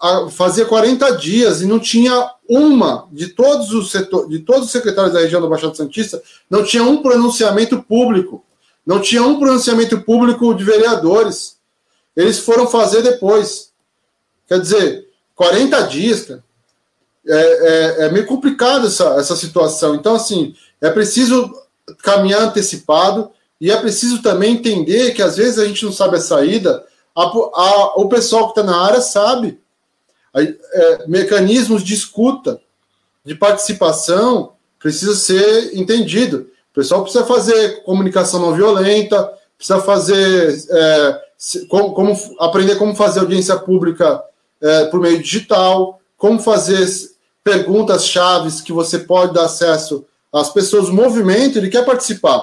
A, 0.00 0.28
fazia 0.28 0.64
40 0.64 1.16
dias 1.16 1.62
e 1.62 1.66
não 1.66 1.78
tinha 1.78 2.28
uma 2.48 3.06
de 3.12 3.28
todos 3.28 3.72
os 3.72 3.92
setor, 3.92 4.28
de 4.28 4.40
todos 4.40 4.64
os 4.64 4.72
secretários 4.72 5.12
da 5.12 5.20
região 5.20 5.40
da 5.40 5.46
Baixada 5.46 5.74
Santista, 5.74 6.20
não 6.50 6.64
tinha 6.64 6.82
um 6.82 7.02
pronunciamento 7.02 7.80
público, 7.82 8.44
não 8.84 9.00
tinha 9.00 9.22
um 9.22 9.38
pronunciamento 9.38 10.00
público 10.00 10.52
de 10.54 10.64
vereadores. 10.64 11.56
Eles 12.16 12.40
foram 12.40 12.66
fazer 12.66 13.02
depois. 13.02 13.70
Quer 14.48 14.60
dizer, 14.60 15.06
40 15.36 15.82
dias, 15.82 16.22
cara. 16.22 16.44
É, 17.26 17.34
é, 17.34 18.06
é 18.06 18.12
meio 18.12 18.26
complicado 18.26 18.86
essa, 18.86 19.14
essa 19.14 19.36
situação. 19.36 19.94
Então, 19.94 20.14
assim, 20.16 20.54
é 20.80 20.90
preciso 20.90 21.52
caminhar 22.02 22.42
antecipado 22.42 23.30
e 23.60 23.70
é 23.70 23.76
preciso 23.76 24.22
também 24.22 24.54
entender 24.54 25.12
que 25.12 25.22
às 25.22 25.36
vezes 25.36 25.58
a 25.58 25.64
gente 25.64 25.84
não 25.84 25.92
sabe 25.92 26.16
a 26.16 26.20
saída, 26.20 26.84
a, 27.14 27.22
a, 27.22 27.92
o 27.96 28.08
pessoal 28.08 28.44
que 28.44 28.60
está 28.60 28.62
na 28.62 28.76
área 28.76 29.00
sabe. 29.00 29.60
É, 30.34 31.06
mecanismos 31.06 31.84
de 31.84 31.92
escuta, 31.92 32.58
de 33.24 33.34
participação, 33.34 34.54
precisa 34.78 35.14
ser 35.14 35.76
entendido. 35.76 36.48
O 36.72 36.74
pessoal 36.74 37.02
precisa 37.02 37.24
fazer 37.24 37.82
comunicação 37.82 38.40
não 38.40 38.54
violenta, 38.54 39.30
precisa 39.56 39.80
fazer 39.80 40.58
é, 40.70 41.20
como, 41.68 41.92
como, 41.92 42.16
aprender 42.40 42.76
como 42.76 42.96
fazer 42.96 43.20
audiência 43.20 43.56
pública 43.56 44.22
é, 44.60 44.86
por 44.86 45.00
meio 45.00 45.22
digital, 45.22 46.00
como 46.16 46.40
fazer 46.40 46.88
perguntas 47.44 48.06
chaves 48.06 48.60
que 48.60 48.72
você 48.72 48.98
pode 48.98 49.34
dar 49.34 49.44
acesso 49.44 50.04
às 50.32 50.50
pessoas. 50.50 50.88
O 50.88 50.94
movimento 50.94 51.58
ele 51.58 51.68
quer 51.68 51.84
participar. 51.84 52.42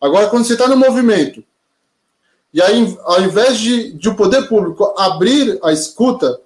Agora, 0.00 0.28
quando 0.28 0.44
você 0.44 0.54
está 0.54 0.66
no 0.68 0.76
movimento 0.76 1.44
e 2.52 2.60
aí, 2.60 2.98
ao 3.04 3.22
invés 3.22 3.58
de, 3.58 3.92
de 3.92 4.08
o 4.08 4.16
poder 4.16 4.48
público 4.48 4.92
abrir 4.98 5.58
a 5.62 5.72
escuta, 5.72 6.40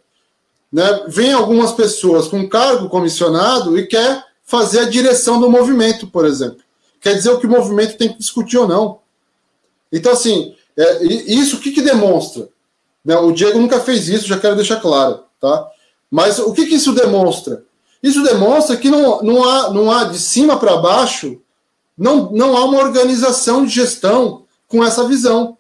né, 0.70 1.04
vem 1.06 1.32
algumas 1.32 1.72
pessoas 1.72 2.28
com 2.28 2.48
cargo 2.48 2.88
comissionado 2.88 3.78
e 3.78 3.86
quer 3.86 4.22
fazer 4.44 4.80
a 4.80 4.88
direção 4.88 5.40
do 5.40 5.48
movimento, 5.48 6.06
por 6.08 6.26
exemplo. 6.26 6.58
Quer 7.00 7.14
dizer 7.14 7.30
o 7.30 7.38
que 7.38 7.46
o 7.46 7.50
movimento 7.50 7.96
tem 7.96 8.12
que 8.12 8.18
discutir 8.18 8.58
ou 8.58 8.68
não. 8.68 8.98
Então, 9.90 10.12
assim, 10.12 10.54
é, 10.76 11.04
isso 11.04 11.56
o 11.56 11.60
que, 11.60 11.70
que 11.70 11.80
demonstra? 11.80 12.48
Né, 13.04 13.16
o 13.16 13.32
Diego 13.32 13.58
nunca 13.58 13.80
fez 13.80 14.08
isso, 14.08 14.26
já 14.26 14.38
quero 14.38 14.56
deixar 14.56 14.80
claro. 14.80 15.20
Tá? 15.40 15.70
Mas 16.10 16.38
o 16.38 16.52
que, 16.52 16.66
que 16.66 16.74
isso 16.74 16.92
demonstra? 16.92 17.64
Isso 18.04 18.22
demonstra 18.22 18.76
que 18.76 18.90
não, 18.90 19.22
não, 19.22 19.42
há, 19.48 19.70
não 19.70 19.90
há 19.90 20.04
de 20.04 20.18
cima 20.18 20.58
para 20.58 20.76
baixo, 20.76 21.40
não, 21.96 22.30
não 22.32 22.54
há 22.54 22.62
uma 22.66 22.76
organização 22.76 23.64
de 23.64 23.72
gestão 23.72 24.44
com 24.68 24.84
essa 24.84 25.08
visão. 25.08 25.56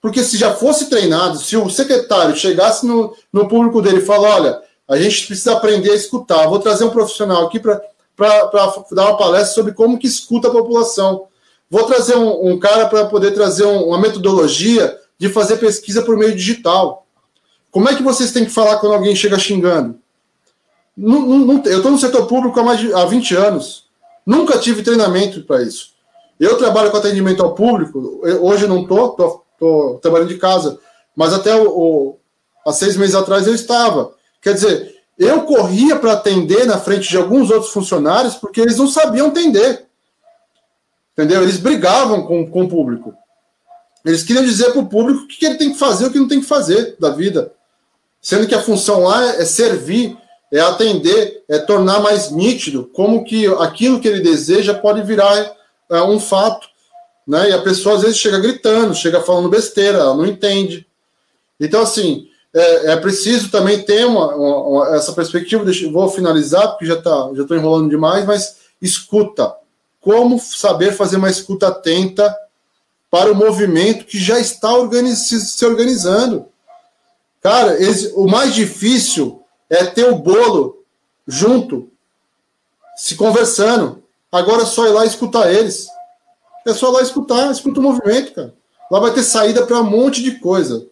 Porque 0.00 0.22
se 0.22 0.36
já 0.36 0.54
fosse 0.54 0.88
treinado, 0.88 1.36
se 1.36 1.56
o 1.56 1.68
secretário 1.68 2.36
chegasse 2.36 2.86
no, 2.86 3.16
no 3.32 3.48
público 3.48 3.82
dele 3.82 3.98
e 3.98 4.06
falar: 4.06 4.36
olha, 4.36 4.62
a 4.86 4.96
gente 4.96 5.26
precisa 5.26 5.54
aprender 5.54 5.90
a 5.90 5.96
escutar, 5.96 6.46
vou 6.46 6.60
trazer 6.60 6.84
um 6.84 6.90
profissional 6.90 7.46
aqui 7.46 7.58
para 7.58 7.82
dar 8.92 9.08
uma 9.08 9.16
palestra 9.16 9.54
sobre 9.54 9.72
como 9.72 9.98
que 9.98 10.06
escuta 10.06 10.46
a 10.46 10.52
população. 10.52 11.26
Vou 11.68 11.82
trazer 11.86 12.14
um, 12.14 12.52
um 12.52 12.56
cara 12.56 12.86
para 12.86 13.06
poder 13.06 13.32
trazer 13.32 13.64
um, 13.64 13.88
uma 13.88 13.98
metodologia 13.98 14.96
de 15.18 15.28
fazer 15.28 15.56
pesquisa 15.56 16.02
por 16.02 16.16
meio 16.16 16.36
digital. 16.36 17.04
Como 17.72 17.88
é 17.88 17.96
que 17.96 18.02
vocês 18.04 18.30
têm 18.30 18.44
que 18.44 18.52
falar 18.52 18.76
quando 18.76 18.94
alguém 18.94 19.16
chega 19.16 19.36
xingando? 19.40 20.03
Não, 20.96 21.20
não, 21.20 21.62
eu 21.64 21.78
estou 21.78 21.90
no 21.90 21.98
setor 21.98 22.26
público 22.26 22.58
há, 22.58 22.62
mais 22.62 22.80
de, 22.80 22.92
há 22.92 23.04
20 23.04 23.34
anos. 23.34 23.84
Nunca 24.24 24.58
tive 24.58 24.82
treinamento 24.82 25.42
para 25.42 25.62
isso. 25.62 25.92
Eu 26.38 26.56
trabalho 26.56 26.90
com 26.90 26.96
atendimento 26.96 27.42
ao 27.42 27.54
público. 27.54 28.20
Eu, 28.24 28.44
hoje 28.44 28.66
não 28.66 28.82
estou, 28.82 29.44
estou 29.52 29.98
trabalhando 29.98 30.28
de 30.28 30.38
casa. 30.38 30.78
Mas 31.16 31.32
até 31.32 31.54
o, 31.54 31.68
o, 31.68 32.18
há 32.66 32.72
seis 32.72 32.96
meses 32.96 33.14
atrás 33.14 33.46
eu 33.46 33.54
estava. 33.54 34.12
Quer 34.40 34.54
dizer, 34.54 34.94
eu 35.18 35.42
corria 35.42 35.96
para 35.96 36.12
atender 36.12 36.66
na 36.66 36.78
frente 36.78 37.08
de 37.08 37.16
alguns 37.16 37.50
outros 37.50 37.72
funcionários 37.72 38.34
porque 38.34 38.60
eles 38.60 38.78
não 38.78 38.88
sabiam 38.88 39.28
atender. 39.28 39.86
Entendeu? 41.12 41.42
Eles 41.42 41.56
brigavam 41.56 42.26
com, 42.26 42.50
com 42.50 42.62
o 42.62 42.68
público. 42.68 43.14
Eles 44.04 44.22
queriam 44.22 44.44
dizer 44.44 44.72
para 44.72 44.80
o 44.80 44.88
público 44.88 45.22
o 45.22 45.26
que 45.26 45.44
ele 45.46 45.56
tem 45.56 45.72
que 45.72 45.78
fazer 45.78 46.06
o 46.06 46.10
que 46.10 46.18
não 46.18 46.28
tem 46.28 46.40
que 46.40 46.46
fazer 46.46 46.96
da 46.98 47.10
vida. 47.10 47.52
Sendo 48.20 48.46
que 48.46 48.54
a 48.54 48.60
função 48.60 49.04
lá 49.04 49.24
é 49.36 49.44
servir, 49.44 50.16
é 50.54 50.60
atender, 50.60 51.42
é 51.48 51.58
tornar 51.58 51.98
mais 52.00 52.30
nítido 52.30 52.88
como 52.94 53.24
que 53.24 53.44
aquilo 53.58 53.98
que 53.98 54.06
ele 54.06 54.20
deseja 54.20 54.72
pode 54.72 55.02
virar 55.02 55.52
é, 55.90 56.00
um 56.02 56.20
fato. 56.20 56.68
Né? 57.26 57.50
E 57.50 57.52
a 57.52 57.60
pessoa 57.60 57.96
às 57.96 58.02
vezes 58.02 58.18
chega 58.18 58.38
gritando, 58.38 58.94
chega 58.94 59.20
falando 59.20 59.48
besteira, 59.48 59.98
ela 59.98 60.14
não 60.14 60.24
entende. 60.24 60.86
Então, 61.58 61.82
assim, 61.82 62.28
é, 62.54 62.92
é 62.92 62.96
preciso 62.96 63.50
também 63.50 63.82
ter 63.82 64.06
uma, 64.06 64.32
uma, 64.32 64.58
uma, 64.58 64.96
essa 64.96 65.12
perspectiva. 65.12 65.64
Deixa, 65.64 65.90
vou 65.90 66.08
finalizar, 66.08 66.68
porque 66.68 66.86
já 66.86 67.02
tá, 67.02 67.30
já 67.34 67.42
estou 67.42 67.56
enrolando 67.56 67.90
demais, 67.90 68.24
mas 68.24 68.58
escuta. 68.80 69.52
Como 70.00 70.38
saber 70.38 70.92
fazer 70.92 71.16
uma 71.16 71.30
escuta 71.30 71.66
atenta 71.66 72.32
para 73.10 73.32
o 73.32 73.34
movimento 73.34 74.04
que 74.04 74.20
já 74.20 74.38
está 74.38 74.72
organiz, 74.72 75.26
se 75.26 75.66
organizando? 75.66 76.46
Cara, 77.42 77.82
esse, 77.82 78.12
o 78.14 78.28
mais 78.28 78.54
difícil 78.54 79.43
é 79.70 79.84
ter 79.84 80.04
o 80.04 80.16
bolo 80.16 80.84
junto, 81.26 81.90
se 82.96 83.16
conversando. 83.16 84.02
Agora 84.30 84.62
é 84.62 84.66
só 84.66 84.86
ir 84.86 84.90
lá 84.90 85.04
escutar 85.04 85.52
eles. 85.52 85.86
É 86.66 86.72
só 86.72 86.90
ir 86.90 86.92
lá 86.94 87.02
escutar, 87.02 87.50
escuta 87.50 87.80
o 87.80 87.82
movimento, 87.82 88.32
cara. 88.32 88.54
Lá 88.90 89.00
vai 89.00 89.12
ter 89.12 89.22
saída 89.22 89.66
para 89.66 89.80
um 89.80 89.84
monte 89.84 90.22
de 90.22 90.38
coisa. 90.38 90.86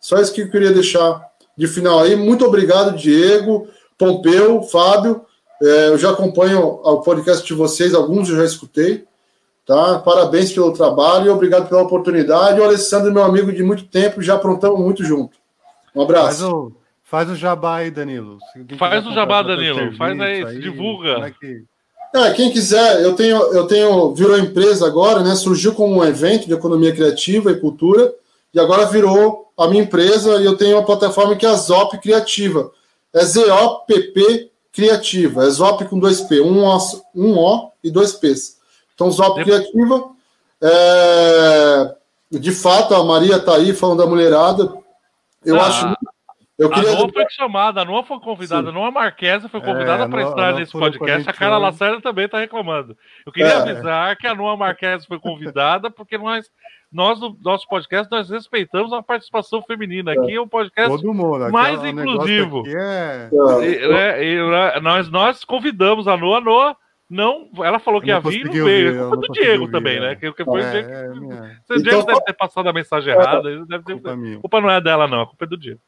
Só 0.00 0.20
isso 0.20 0.32
que 0.32 0.42
eu 0.42 0.50
queria 0.50 0.72
deixar 0.72 1.24
de 1.56 1.66
final 1.66 2.00
aí. 2.00 2.14
Muito 2.14 2.44
obrigado, 2.44 2.96
Diego, 2.96 3.68
Pompeu, 3.98 4.62
Fábio. 4.62 5.24
É, 5.62 5.88
eu 5.88 5.98
já 5.98 6.10
acompanho 6.10 6.60
o 6.60 7.00
podcast 7.00 7.44
de 7.46 7.54
vocês, 7.54 7.94
alguns 7.94 8.28
eu 8.28 8.36
já 8.36 8.44
escutei. 8.44 9.04
Tá? 9.64 9.98
Parabéns 9.98 10.52
pelo 10.52 10.72
trabalho 10.72 11.26
e 11.26 11.28
obrigado 11.28 11.68
pela 11.68 11.82
oportunidade. 11.82 12.60
O 12.60 12.64
Alessandro, 12.64 13.12
meu 13.12 13.24
amigo 13.24 13.52
de 13.52 13.64
muito 13.64 13.84
tempo, 13.84 14.22
já 14.22 14.34
aprontamos 14.34 14.78
muito 14.78 15.02
junto. 15.02 15.36
Um 15.94 16.02
abraço. 16.02 16.72
Faz 17.08 17.30
o, 17.30 17.36
jabá 17.36 17.76
aí, 17.76 17.90
Danilo. 17.90 18.38
Faz 18.76 19.06
o 19.06 19.12
jabá, 19.12 19.40
Danilo. 19.40 19.96
Faz 19.96 20.20
aí, 20.20 20.44
aí 20.44 20.58
divulga. 20.58 21.24
É, 21.24 21.30
que... 21.30 21.64
é, 22.12 22.32
quem 22.32 22.50
quiser, 22.50 23.00
eu 23.00 23.14
tenho, 23.14 23.36
eu 23.54 23.64
tenho, 23.68 24.12
virou 24.12 24.36
empresa 24.36 24.84
agora, 24.88 25.22
né? 25.22 25.36
Surgiu 25.36 25.72
como 25.72 25.94
um 25.94 26.04
evento 26.04 26.48
de 26.48 26.54
economia 26.54 26.92
criativa 26.92 27.52
e 27.52 27.60
cultura, 27.60 28.12
e 28.52 28.58
agora 28.58 28.86
virou 28.86 29.52
a 29.56 29.68
minha 29.68 29.84
empresa 29.84 30.40
e 30.40 30.44
eu 30.44 30.56
tenho 30.56 30.76
uma 30.76 30.84
plataforma 30.84 31.36
que 31.36 31.46
é 31.46 31.48
a 31.48 31.54
Zop 31.54 31.96
Criativa. 31.98 32.72
É 33.14 33.24
Z-O-P-P 33.24 34.50
Criativa. 34.72 35.44
É 35.44 35.50
Zop 35.50 35.84
com 35.84 36.00
dois 36.00 36.22
P, 36.22 36.40
um 36.40 36.64
O, 36.64 36.78
um 37.14 37.38
o 37.38 37.70
e 37.84 37.90
dois 37.90 38.14
P's. 38.14 38.58
Então, 38.94 39.12
Zop 39.12 39.40
Criativa. 39.44 40.10
É... 40.60 41.94
De 42.32 42.50
fato, 42.50 42.94
a 42.96 43.04
Maria 43.04 43.36
está 43.36 43.54
aí 43.54 43.72
falando 43.72 43.98
da 43.98 44.06
mulherada. 44.06 44.74
Eu, 45.44 45.60
ah. 45.60 45.66
acho, 45.66 45.94
Eu 46.58 46.70
queria... 46.70 46.90
A 46.90 46.94
Noa 46.94 47.12
foi 47.12 47.24
chamada, 47.30 47.82
a 47.82 47.84
Noa 47.84 48.02
foi 48.02 48.18
convidada, 48.18 48.70
a 48.70 48.72
Noa 48.72 48.90
Marquesa 48.90 49.48
foi 49.48 49.60
convidada 49.60 50.04
É, 50.04 50.08
para 50.08 50.22
estar 50.22 50.54
nesse 50.54 50.72
podcast. 50.72 51.28
A 51.28 51.32
Carla 51.32 51.56
hoje. 51.58 51.64
Lacerda 51.66 52.00
também 52.00 52.24
está 52.24 52.38
reclamando. 52.38 52.96
Eu 53.26 53.32
queria 53.32 53.50
É. 53.52 53.56
avisar 53.56 54.16
que 54.16 54.26
a 54.26 54.34
Noa 54.34 54.56
Marquesa 54.56 55.04
foi 55.06 55.18
convidada 55.18 55.90
porque 55.90 56.16
nós, 56.16 56.50
nós 56.90 57.20
no 57.20 57.36
nosso 57.44 57.68
podcast, 57.68 58.10
nós 58.10 58.30
respeitamos 58.30 58.90
a 58.94 59.02
participação 59.02 59.60
feminina. 59.62 60.12
Aqui 60.12 60.34
é 60.34 60.40
um 60.40 60.48
podcast 60.48 60.88
Todo 60.96 61.12
mundo. 61.12 61.50
mais 61.52 61.84
é 61.84 61.90
inclusivo. 61.90 62.62
é... 62.66 63.28
É, 63.30 63.64
E, 63.66 63.92
é, 63.92 64.24
e, 64.24 64.50
né, 64.50 64.80
nós, 64.80 65.10
nós 65.10 65.44
convidamos 65.44 66.08
a 66.08 66.16
Noa, 66.16 66.38
a 66.38 66.40
Noa 66.40 66.76
não, 67.08 67.50
ela 67.58 67.78
falou 67.78 68.00
que 68.00 68.08
ia 68.08 68.18
vir 68.18 68.40
e 68.40 68.44
não 68.44 68.52
veio. 68.52 68.64
ouvir, 68.64 68.96
É 68.96 69.00
culpa 69.02 69.16
do 69.28 69.32
Diego 69.32 69.60
ouvir, 69.60 69.72
também, 69.72 69.96
é. 69.98 70.00
né? 70.00 70.14
Que, 70.16 70.32
que 70.32 70.44
foi 70.44 70.60
o 70.60 70.64
É, 70.64 70.70
Diego. 70.72 70.90
é, 70.90 71.08
minha 71.20 71.34
O 71.70 71.74
Diego 71.82 72.00
Então, 72.00 72.04
deve 72.06 72.20
ter 72.24 72.32
passado 72.32 72.68
a 72.68 72.72
mensagem 72.72 73.12
errada. 73.12 73.42
Deve 73.42 73.84
ter, 73.84 73.92
culpa 73.92 74.16
culpa 74.40 74.60
não 74.62 74.70
é 74.70 74.80
dela, 74.80 75.06
não. 75.06 75.20
A 75.20 75.26
culpa 75.26 75.44
é 75.44 75.48
do 75.48 75.56
Diego. 75.58 75.78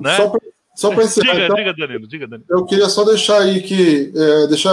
Né? 0.00 0.16
Só 0.16 0.28
pra, 0.28 0.40
só 0.74 0.94
pra 0.94 1.04
encerrar, 1.04 1.32
Diga, 1.32 1.44
então, 1.44 1.56
diga, 1.56 1.74
Danilo, 1.74 2.06
diga, 2.08 2.26
Danilo. 2.26 2.46
eu 2.50 2.64
queria 2.64 2.88
só 2.88 3.04
deixar 3.04 3.40
aí 3.42 3.60
que. 3.62 4.12
É, 4.14 4.46
deixar. 4.46 4.72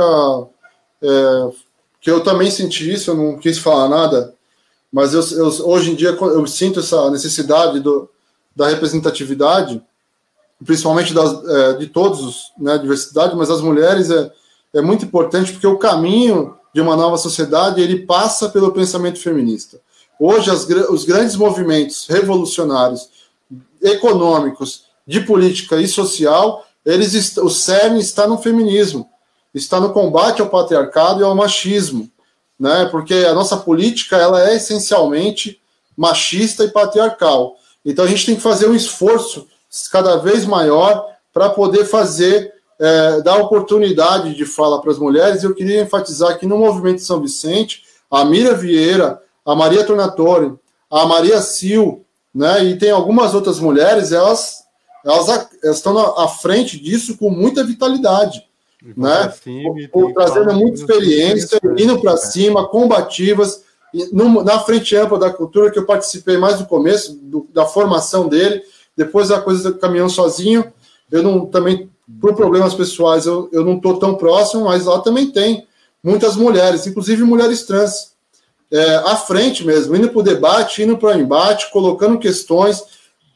é, 1.01 1.49
que 1.99 2.09
eu 2.11 2.23
também 2.23 2.49
senti 2.51 2.91
isso, 2.93 3.11
eu 3.11 3.15
não 3.15 3.37
quis 3.37 3.57
falar 3.57 3.89
nada, 3.89 4.33
mas 4.91 5.13
eu, 5.13 5.21
eu- 5.37 5.67
hoje 5.67 5.91
em 5.91 5.95
dia 5.95 6.09
eu 6.09 6.47
sinto 6.47 6.79
essa 6.79 7.09
necessidade 7.11 7.79
do, 7.79 8.09
da 8.55 8.67
representatividade, 8.69 9.81
principalmente 10.65 11.13
das, 11.13 11.43
é, 11.45 11.73
de 11.73 11.87
todos, 11.87 12.21
os, 12.21 12.43
né, 12.57 12.73
a 12.73 12.77
diversidade, 12.77 13.35
mas 13.35 13.49
as 13.49 13.61
mulheres 13.61 14.09
é, 14.11 14.31
é 14.75 14.81
muito 14.81 15.05
importante 15.05 15.51
porque 15.51 15.67
o 15.67 15.77
caminho 15.77 16.55
de 16.73 16.79
uma 16.79 16.95
nova 16.95 17.17
sociedade 17.17 17.81
ele 17.81 18.05
passa 18.05 18.47
pelo 18.49 18.71
pensamento 18.71 19.19
feminista. 19.19 19.79
Hoje, 20.19 20.49
as 20.49 20.65
os 20.89 21.03
grandes 21.03 21.35
movimentos 21.35 22.05
revolucionários, 22.07 23.09
econômicos, 23.81 24.85
de 25.07 25.21
política 25.21 25.79
e 25.79 25.88
social, 25.88 26.65
eles 26.85 27.38
o 27.38 27.49
cerne 27.49 27.99
está 27.99 28.27
no 28.27 28.38
feminismo, 28.38 29.09
está 29.53 29.79
no 29.79 29.93
combate 29.93 30.41
ao 30.41 30.49
patriarcado 30.49 31.21
e 31.21 31.23
ao 31.23 31.34
machismo, 31.34 32.09
né? 32.59 32.88
Porque 32.91 33.13
a 33.13 33.34
nossa 33.34 33.57
política 33.57 34.17
ela 34.17 34.49
é 34.49 34.55
essencialmente 34.55 35.59
machista 35.95 36.63
e 36.63 36.71
patriarcal. 36.71 37.55
Então 37.85 38.03
a 38.05 38.07
gente 38.07 38.25
tem 38.25 38.35
que 38.35 38.41
fazer 38.41 38.67
um 38.67 38.75
esforço 38.75 39.47
cada 39.91 40.17
vez 40.17 40.45
maior 40.45 41.05
para 41.34 41.49
poder 41.49 41.85
fazer 41.85 42.53
é, 42.79 43.21
dar 43.21 43.38
oportunidade 43.38 44.35
de 44.35 44.45
fala 44.45 44.81
para 44.81 44.91
as 44.91 44.99
mulheres. 44.99 45.43
Eu 45.43 45.55
queria 45.55 45.81
enfatizar 45.81 46.38
que 46.38 46.45
no 46.45 46.57
movimento 46.57 47.01
São 47.01 47.21
Vicente, 47.21 47.84
a 48.09 48.25
Mira 48.25 48.53
Vieira, 48.53 49.21
a 49.45 49.55
Maria 49.55 49.84
Tornatore, 49.84 50.53
a 50.89 51.05
Maria 51.05 51.41
Sil, 51.41 52.03
né? 52.34 52.63
E 52.65 52.77
tem 52.77 52.91
algumas 52.91 53.34
outras 53.34 53.59
mulheres, 53.59 54.11
elas 54.11 54.66
elas, 55.07 55.47
elas 55.63 55.77
estão 55.77 55.97
à 56.19 56.27
frente 56.27 56.79
disso 56.79 57.17
com 57.17 57.29
muita 57.29 57.63
vitalidade, 57.63 58.43
né? 58.95 59.34
cima 59.91 60.13
trazendo 60.13 60.53
muita 60.53 60.79
experiência, 60.81 61.59
indo 61.77 61.99
para 61.99 62.11
né? 62.13 62.17
cima, 62.17 62.67
combativas. 62.67 63.63
No- 64.11 64.43
na 64.43 64.59
frente 64.59 64.95
ampla 64.95 65.17
da 65.17 65.29
cultura, 65.31 65.71
que 65.71 65.79
eu 65.79 65.85
participei 65.85 66.38
mais 66.38 66.59
do 66.59 66.65
começo, 66.65 67.13
do- 67.15 67.47
da 67.53 67.65
formação 67.65 68.27
dele, 68.27 68.61
depois 68.95 69.31
a 69.31 69.39
coisa 69.41 69.71
do 69.71 69.79
caminhão 69.79 70.09
sozinho, 70.09 70.71
eu 71.11 71.23
não 71.23 71.45
também, 71.45 71.89
por 72.19 72.35
problemas 72.35 72.73
pessoais, 72.73 73.25
eu, 73.25 73.49
eu 73.51 73.63
não 73.63 73.77
estou 73.77 73.97
tão 73.97 74.15
próximo, 74.15 74.65
mas 74.65 74.85
lá 74.85 74.99
também 74.99 75.31
tem 75.31 75.65
muitas 76.03 76.35
mulheres, 76.35 76.85
inclusive 76.85 77.23
mulheres 77.23 77.63
trans, 77.63 78.11
é, 78.69 78.95
à 78.97 79.15
frente 79.15 79.65
mesmo, 79.65 79.95
indo 79.95 80.09
para 80.09 80.19
o 80.19 80.23
debate, 80.23 80.84
indo 80.84 80.97
para 80.97 81.15
o 81.15 81.19
embate, 81.19 81.71
colocando 81.71 82.19
questões, 82.19 82.84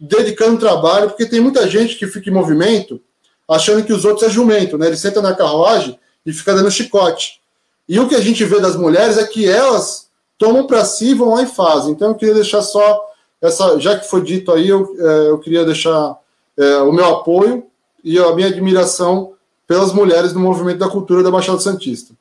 dedicando 0.01 0.59
trabalho, 0.59 1.09
porque 1.09 1.27
tem 1.27 1.39
muita 1.39 1.69
gente 1.69 1.95
que 1.95 2.07
fica 2.07 2.27
em 2.27 2.33
movimento 2.33 2.99
achando 3.47 3.83
que 3.83 3.93
os 3.93 4.03
outros 4.03 4.27
é 4.27 4.31
jumento, 4.31 4.77
né? 4.77 4.87
Ele 4.87 4.97
senta 4.97 5.21
na 5.21 5.35
carruagem 5.35 5.99
e 6.25 6.33
fica 6.33 6.55
dando 6.55 6.71
chicote. 6.71 7.39
E 7.87 7.99
o 7.99 8.07
que 8.07 8.15
a 8.15 8.21
gente 8.21 8.43
vê 8.43 8.59
das 8.59 8.75
mulheres 8.75 9.17
é 9.17 9.27
que 9.27 9.47
elas 9.47 10.09
tomam 10.37 10.65
para 10.65 10.83
si, 10.85 11.13
vão 11.13 11.35
lá 11.35 11.43
e 11.43 11.47
fazem. 11.47 11.91
Então 11.91 12.09
eu 12.09 12.15
queria 12.15 12.33
deixar 12.33 12.61
só 12.61 13.05
essa, 13.39 13.79
já 13.79 13.99
que 13.99 14.09
foi 14.09 14.21
dito 14.21 14.51
aí, 14.51 14.69
eu, 14.69 14.95
é, 14.97 15.29
eu 15.29 15.37
queria 15.39 15.65
deixar 15.65 16.17
é, 16.57 16.77
o 16.77 16.91
meu 16.91 17.05
apoio 17.05 17.65
e 18.03 18.17
a 18.17 18.33
minha 18.33 18.47
admiração 18.47 19.33
pelas 19.67 19.93
mulheres 19.93 20.33
no 20.33 20.39
movimento 20.39 20.79
da 20.79 20.89
cultura 20.89 21.21
da 21.21 21.29
Baixada 21.29 21.59
Santista. 21.59 22.15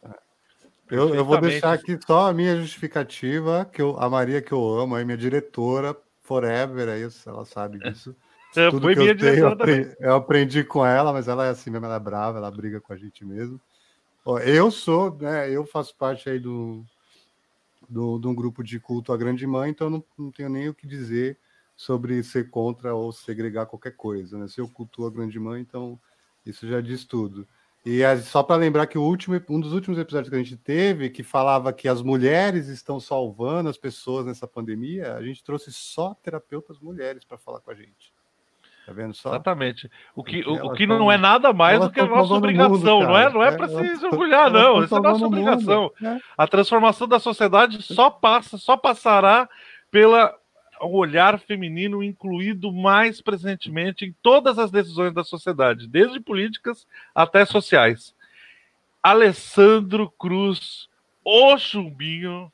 Eu, 0.90 1.14
eu 1.14 1.24
vou 1.24 1.40
deixar 1.40 1.72
aqui 1.72 1.98
só 2.04 2.28
a 2.28 2.32
minha 2.32 2.56
justificativa, 2.56 3.68
que 3.72 3.80
eu, 3.80 3.96
a 3.98 4.10
Maria 4.10 4.42
que 4.42 4.52
eu 4.52 4.68
amo, 4.68 4.96
aí 4.96 5.04
minha 5.04 5.16
diretora, 5.16 5.96
forever, 6.30 6.88
aí 6.88 7.02
ela 7.26 7.44
sabe 7.44 7.80
disso. 7.80 8.14
É, 8.56 8.70
Tudo 8.70 8.82
foi 8.82 8.94
que 8.94 9.00
minha 9.00 9.12
eu, 9.12 9.18
tenho, 9.18 9.38
eu, 9.38 9.48
aprendi, 9.48 9.96
eu 9.98 10.14
aprendi 10.14 10.64
com 10.64 10.86
ela, 10.86 11.12
mas 11.12 11.26
ela 11.26 11.46
é 11.46 11.50
assim 11.50 11.70
mesmo, 11.70 11.86
ela 11.86 11.96
é 11.96 12.00
brava, 12.00 12.38
ela 12.38 12.50
briga 12.50 12.80
com 12.80 12.92
a 12.92 12.96
gente 12.96 13.24
mesmo. 13.24 13.60
Eu 14.44 14.70
sou, 14.70 15.16
né, 15.16 15.50
eu 15.50 15.66
faço 15.66 15.96
parte 15.96 16.30
aí 16.30 16.38
do, 16.38 16.84
do, 17.88 18.18
de 18.18 18.28
um 18.28 18.34
grupo 18.34 18.62
de 18.62 18.78
culto 18.78 19.12
à 19.12 19.16
grande 19.16 19.44
mãe, 19.44 19.70
então 19.70 19.88
eu 19.88 19.90
não, 19.90 20.04
não 20.16 20.30
tenho 20.30 20.48
nem 20.48 20.68
o 20.68 20.74
que 20.74 20.86
dizer 20.86 21.36
sobre 21.76 22.22
ser 22.22 22.48
contra 22.48 22.94
ou 22.94 23.10
segregar 23.12 23.66
qualquer 23.66 23.96
coisa, 23.96 24.38
né? 24.38 24.46
Se 24.46 24.60
eu 24.60 24.68
cultuo 24.68 25.06
a 25.06 25.10
grande 25.10 25.38
mãe, 25.38 25.60
então 25.60 25.98
isso 26.46 26.68
já 26.68 26.80
diz 26.80 27.04
tudo. 27.04 27.46
E 27.84 28.02
só 28.18 28.42
para 28.42 28.56
lembrar 28.56 28.86
que 28.86 28.98
o 28.98 29.02
último, 29.02 29.40
um 29.48 29.58
dos 29.58 29.72
últimos 29.72 29.98
episódios 29.98 30.28
que 30.28 30.34
a 30.34 30.38
gente 30.38 30.56
teve, 30.56 31.08
que 31.08 31.22
falava 31.22 31.72
que 31.72 31.88
as 31.88 32.02
mulheres 32.02 32.68
estão 32.68 33.00
salvando 33.00 33.70
as 33.70 33.78
pessoas 33.78 34.26
nessa 34.26 34.46
pandemia, 34.46 35.14
a 35.14 35.22
gente 35.22 35.42
trouxe 35.42 35.72
só 35.72 36.14
terapeutas 36.22 36.78
mulheres 36.78 37.24
para 37.24 37.38
falar 37.38 37.60
com 37.60 37.70
a 37.70 37.74
gente. 37.74 38.12
Tá 38.84 38.92
vendo 38.92 39.14
só? 39.14 39.30
Exatamente. 39.30 39.90
O 40.14 40.22
que, 40.22 40.42
o, 40.42 40.66
o 40.66 40.72
que 40.72 40.86
tão- 40.86 40.98
não 40.98 41.12
é 41.12 41.16
nada 41.16 41.52
mais 41.52 41.80
do 41.80 41.90
que 41.90 42.00
a 42.00 42.06
nossa 42.06 42.34
obrigação, 42.34 42.70
mundo, 42.98 43.06
não 43.08 43.16
é? 43.16 43.30
Não 43.32 43.42
é 43.42 43.48
É, 43.48 43.56
para 43.56 43.68
se 43.68 44.04
orgulhar, 44.06 44.50
não. 44.50 44.82
Isso 44.84 44.94
é 44.96 45.00
nossa 45.00 45.18
salvando 45.20 45.26
o 45.26 45.30
mundo, 45.30 45.50
obrigação. 45.50 45.92
né? 46.00 46.20
A 46.36 46.46
transformação 46.46 47.06
da 47.08 47.18
sociedade 47.18 47.80
só 47.82 48.10
passa, 48.10 48.58
só 48.58 48.76
passará 48.76 49.48
pela 49.90 50.34
o 50.80 50.96
olhar 50.96 51.38
feminino 51.38 52.02
incluído 52.02 52.72
mais 52.72 53.20
presentemente 53.20 54.04
em 54.04 54.14
todas 54.22 54.58
as 54.58 54.70
decisões 54.70 55.12
da 55.12 55.22
sociedade, 55.22 55.86
desde 55.86 56.18
políticas 56.20 56.86
até 57.14 57.44
sociais. 57.44 58.14
Alessandro 59.02 60.10
Cruz, 60.18 60.88
o 61.24 61.56
chumbinho, 61.58 62.50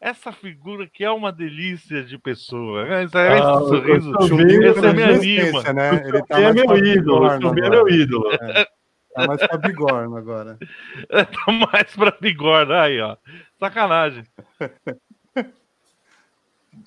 essa 0.00 0.30
figura 0.32 0.86
que 0.86 1.02
é 1.04 1.10
uma 1.10 1.32
delícia 1.32 2.04
de 2.04 2.18
pessoa. 2.18 2.84
né? 2.84 3.04
Esse, 3.04 3.16
esse 3.18 3.42
Ah, 3.42 3.54
sorriso, 3.60 4.12
o 4.18 4.22
Chumbinho 4.28 4.62
esse 4.64 4.80
pela 4.80 4.92
me 4.92 5.02
resistência, 5.02 5.70
anima. 5.70 5.72
Né? 5.72 6.08
Ele 6.08 6.22
tá 6.26 6.40
é 6.40 6.42
mais 6.44 6.54
meu 6.54 6.76
ídolo, 6.78 7.26
o 7.26 7.30
Chumbinho 7.40 7.64
é 7.64 7.66
agora. 7.68 7.84
meu 7.84 7.88
ídolo. 7.94 8.24
Tá 9.14 9.26
mais 9.26 9.44
pra 9.48 9.56
bigorna 9.58 10.16
agora. 10.18 10.58
Tá 11.10 11.52
mais 11.52 11.96
pra 11.96 12.16
bigorna 12.20 12.82
aí, 12.82 13.00
ó. 13.00 13.16
Sacanagem. 13.58 14.22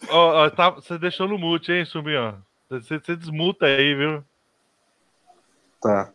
Ó, 0.10 0.46
ó, 0.46 0.50
tá- 0.50 0.72
você 0.72 0.98
deixou 0.98 1.28
no 1.28 1.38
mute, 1.38 1.72
hein, 1.72 1.86
Chumbinho? 1.86 2.44
Você, 2.70 3.00
você 3.00 3.16
desmuta 3.16 3.66
aí, 3.66 3.96
viu? 3.96 4.24
Tá. 5.82 6.12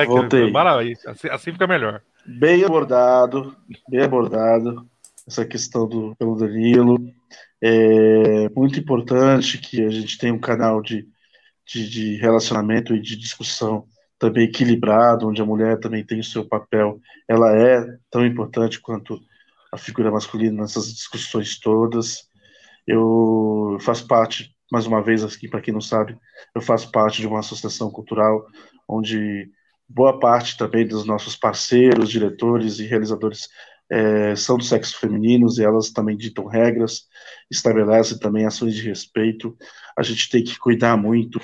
Que 0.00 0.06
Voltei. 0.06 0.50
maravilha. 0.50 0.96
Assim, 1.06 1.28
assim 1.28 1.52
fica 1.52 1.66
melhor. 1.66 2.02
Bem 2.26 2.64
abordado, 2.64 3.56
bem 3.88 4.02
abordado 4.02 4.86
essa 5.26 5.44
questão 5.44 5.88
do 5.88 6.14
pelo 6.16 6.36
Danilo. 6.36 6.96
É 7.62 8.48
muito 8.54 8.78
importante 8.78 9.58
que 9.58 9.84
a 9.84 9.90
gente 9.90 10.18
tenha 10.18 10.32
um 10.32 10.38
canal 10.40 10.82
de, 10.82 11.06
de, 11.66 11.88
de 11.88 12.16
relacionamento 12.16 12.94
e 12.94 13.00
de 13.00 13.16
discussão 13.16 13.86
também 14.18 14.44
equilibrado, 14.44 15.28
onde 15.28 15.40
a 15.40 15.46
mulher 15.46 15.78
também 15.78 16.04
tem 16.04 16.20
o 16.20 16.24
seu 16.24 16.44
papel. 16.44 17.00
Ela 17.28 17.56
é 17.56 17.96
tão 18.10 18.24
importante 18.24 18.80
quanto 18.80 19.20
a 19.72 19.78
figura 19.78 20.10
masculina 20.10 20.62
nessas 20.62 20.92
discussões 20.92 21.58
todas. 21.58 22.28
Eu 22.86 23.78
faço 23.80 24.06
parte, 24.06 24.54
mais 24.70 24.86
uma 24.86 25.02
vez, 25.02 25.24
aqui 25.24 25.48
para 25.48 25.60
quem 25.60 25.74
não 25.74 25.80
sabe, 25.80 26.16
eu 26.54 26.60
faço 26.60 26.90
parte 26.90 27.20
de 27.20 27.26
uma 27.26 27.40
associação 27.40 27.90
cultural 27.90 28.46
onde 28.88 29.50
boa 29.88 30.18
parte 30.18 30.56
também 30.56 30.86
dos 30.86 31.04
nossos 31.04 31.36
parceiros, 31.36 32.10
diretores 32.10 32.78
e 32.78 32.86
realizadores 32.86 33.48
é, 33.90 34.36
são 34.36 34.56
do 34.56 34.64
sexo 34.64 34.98
femininos 34.98 35.58
e 35.58 35.64
elas 35.64 35.90
também 35.90 36.16
ditam 36.16 36.46
regras, 36.46 37.08
estabelecem 37.50 38.18
também 38.18 38.46
ações 38.46 38.74
de 38.74 38.82
respeito. 38.88 39.56
A 39.98 40.02
gente 40.02 40.30
tem 40.30 40.44
que 40.44 40.56
cuidar 40.58 40.96
muito, 40.96 41.40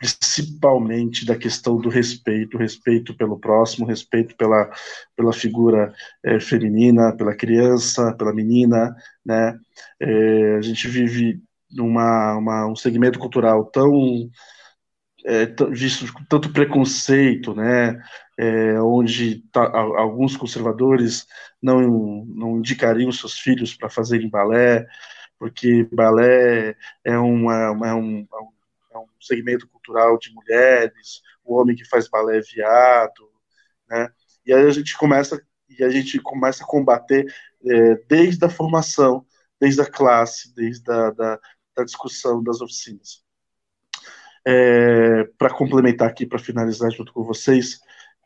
principalmente 0.00 1.26
da 1.26 1.36
questão 1.36 1.76
do 1.78 1.90
respeito, 1.90 2.58
respeito 2.58 3.14
pelo 3.16 3.38
próximo, 3.38 3.86
respeito 3.86 4.36
pela, 4.36 4.70
pela 5.16 5.32
figura 5.32 5.92
é, 6.24 6.40
feminina, 6.40 7.16
pela 7.16 7.36
criança, 7.36 8.14
pela 8.16 8.34
menina, 8.34 8.96
né? 9.24 9.58
É, 10.00 10.56
a 10.56 10.62
gente 10.62 10.88
vive 10.88 11.42
numa 11.70 12.36
uma, 12.38 12.66
um 12.66 12.76
segmento 12.76 13.18
cultural 13.18 13.64
tão 13.66 14.30
é, 15.24 15.46
visto 15.70 16.10
com 16.12 16.24
tanto 16.24 16.52
preconceito, 16.52 17.54
né? 17.54 18.00
É, 18.38 18.80
onde 18.80 19.40
tá- 19.52 19.70
alguns 19.78 20.36
conservadores 20.36 21.26
não, 21.62 22.24
não 22.26 22.58
indicariam 22.58 23.12
seus 23.12 23.38
filhos 23.38 23.74
para 23.74 23.90
fazerem 23.90 24.30
balé, 24.30 24.86
porque 25.38 25.84
balé 25.92 26.76
é, 27.04 27.18
uma, 27.18 27.70
uma- 27.72 27.88
é 27.88 27.94
um, 27.94 28.26
é 28.92 28.98
um 28.98 29.06
segmento 29.20 29.68
cultural 29.68 30.18
de 30.18 30.32
mulheres, 30.32 31.22
o 31.44 31.54
homem 31.54 31.76
que 31.76 31.88
faz 31.88 32.08
balé 32.08 32.40
viado, 32.40 33.30
né? 33.88 34.08
E 34.44 34.52
aí 34.52 34.66
a 34.66 34.70
gente 34.70 34.96
começa 34.96 35.40
e 35.68 35.84
a 35.84 35.90
gente 35.90 36.18
começa 36.20 36.64
a 36.64 36.66
combater 36.66 37.32
é, 37.64 37.94
desde 38.08 38.44
a 38.44 38.48
formação, 38.48 39.24
desde 39.60 39.80
a 39.80 39.86
classe, 39.86 40.52
desde 40.54 40.90
a 40.90 41.10
da, 41.10 41.40
da 41.76 41.84
discussão 41.84 42.42
das 42.42 42.60
oficinas. 42.60 43.22
É, 44.44 45.24
para 45.38 45.54
complementar 45.54 46.08
aqui, 46.08 46.26
para 46.26 46.38
finalizar 46.38 46.90
junto 46.90 47.12
com 47.12 47.22
vocês, 47.22 47.78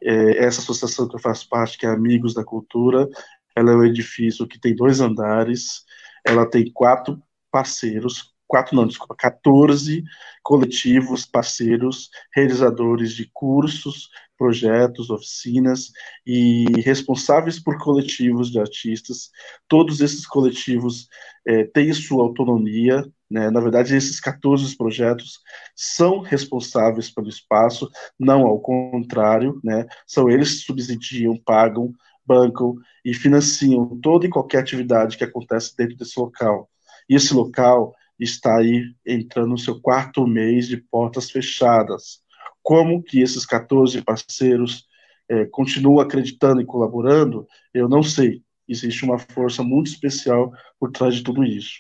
é, 0.03 0.45
essa 0.45 0.61
associação 0.61 1.09
que 1.09 1.16
eu 1.16 1.20
faço 1.20 1.49
parte, 1.49 1.77
que 1.77 1.86
é 1.86 1.89
Amigos 1.91 2.35
da 2.35 2.45
Cultura, 2.45 3.09
ela 3.57 3.73
é 3.73 3.77
um 3.77 3.85
edifício 3.85 4.47
que 4.47 4.59
tem 4.59 4.74
dois 4.74 5.01
andares, 5.01 5.85
ela 6.24 6.49
tem 6.49 6.70
quatro 6.73 7.23
parceiros, 7.51 8.34
quatro 8.55 8.76
não, 8.76 8.86
desculpa, 8.86 9.16
14 9.16 10.05
coletivos 10.40 11.26
parceiros, 11.26 12.09
realizadores 12.32 13.12
de 13.12 13.28
cursos, 13.32 14.09
projetos, 14.39 15.10
oficinas 15.10 15.90
e 16.24 16.64
responsáveis 16.82 17.59
por 17.59 17.78
coletivos 17.78 18.52
de 18.52 18.60
artistas. 18.60 19.31
Todos 19.66 20.01
esses 20.01 20.24
coletivos 20.24 21.09
é, 21.44 21.64
têm 21.64 21.93
sua 21.93 22.22
autonomia, 22.22 23.05
né? 23.28 23.51
na 23.51 23.59
verdade, 23.59 23.97
esses 23.97 24.20
14 24.20 24.76
projetos 24.76 25.40
são 25.74 26.20
responsáveis 26.20 27.10
pelo 27.10 27.28
espaço, 27.28 27.90
não 28.16 28.47
ao 28.47 28.60
contrário, 28.60 29.60
né? 29.64 29.85
são 30.06 30.31
eles 30.31 30.60
que 30.60 30.66
subsidiam, 30.66 31.36
pagam, 31.44 31.93
bancam 32.24 32.76
e 33.05 33.12
financiam 33.12 33.98
toda 34.01 34.26
e 34.26 34.31
qualquer 34.31 34.60
atividade 34.60 35.18
que 35.18 35.24
acontece 35.24 35.76
dentro 35.76 35.97
desse 35.97 36.20
local. 36.20 36.70
E 37.09 37.16
esse 37.16 37.35
local 37.35 37.93
está 38.19 38.59
aí 38.59 38.85
entrando 39.07 39.51
no 39.51 39.59
seu 39.59 39.81
quarto 39.81 40.27
mês 40.27 40.69
de 40.69 40.77
portas 40.77 41.31
fechadas. 41.31 42.20
Como 42.62 43.03
que 43.03 43.20
esses 43.20 43.45
14 43.45 44.03
parceiros 44.03 44.86
é, 45.28 45.45
continuam 45.47 46.01
acreditando 46.01 46.61
e 46.61 46.66
colaborando, 46.66 47.47
eu 47.73 47.89
não 47.89 48.03
sei. 48.03 48.43
Existe 48.69 49.05
uma 49.05 49.19
força 49.19 49.62
muito 49.62 49.89
especial 49.89 50.53
por 50.78 50.91
trás 50.91 51.15
de 51.15 51.23
tudo 51.23 51.45
isso. 51.45 51.73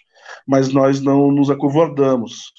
Mas 0.46 0.72
nós 0.72 1.00
não 1.00 1.30
nos 1.30 1.50
acovardamos. 1.50 2.52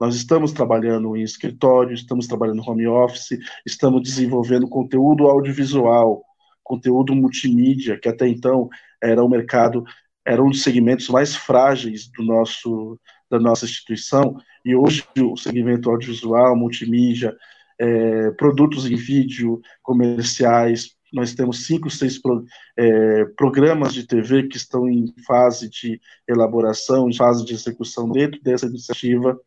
Nós 0.00 0.14
estamos 0.14 0.52
trabalhando 0.52 1.16
em 1.16 1.22
escritório, 1.22 1.94
estamos 1.94 2.26
trabalhando 2.26 2.62
home 2.66 2.86
office, 2.86 3.38
estamos 3.64 4.02
desenvolvendo 4.02 4.68
conteúdo 4.68 5.26
audiovisual, 5.26 6.22
conteúdo 6.62 7.14
multimídia, 7.14 7.98
que 7.98 8.08
até 8.08 8.28
então 8.28 8.68
era 9.02 9.24
um 9.24 9.28
mercado, 9.28 9.84
era 10.24 10.42
um 10.42 10.50
dos 10.50 10.62
segmentos 10.62 11.08
mais 11.08 11.34
frágeis 11.34 12.10
do 12.10 12.22
nosso 12.22 12.98
da 13.30 13.38
nossa 13.38 13.64
instituição, 13.64 14.36
e 14.64 14.74
hoje 14.74 15.04
o 15.18 15.36
segmento 15.36 15.90
audiovisual, 15.90 16.56
multimídia, 16.56 17.36
é, 17.78 18.30
produtos 18.32 18.86
em 18.86 18.96
vídeo, 18.96 19.60
comerciais, 19.82 20.96
nós 21.12 21.34
temos 21.34 21.66
cinco, 21.66 21.88
seis 21.88 22.20
pro, 22.20 22.44
é, 22.76 23.24
programas 23.36 23.94
de 23.94 24.06
TV 24.06 24.48
que 24.48 24.56
estão 24.56 24.88
em 24.88 25.14
fase 25.26 25.68
de 25.68 26.00
elaboração, 26.28 27.08
em 27.08 27.14
fase 27.14 27.44
de 27.44 27.54
execução 27.54 28.10
dentro 28.10 28.40
dessa 28.42 28.66
iniciativa, 28.66 29.38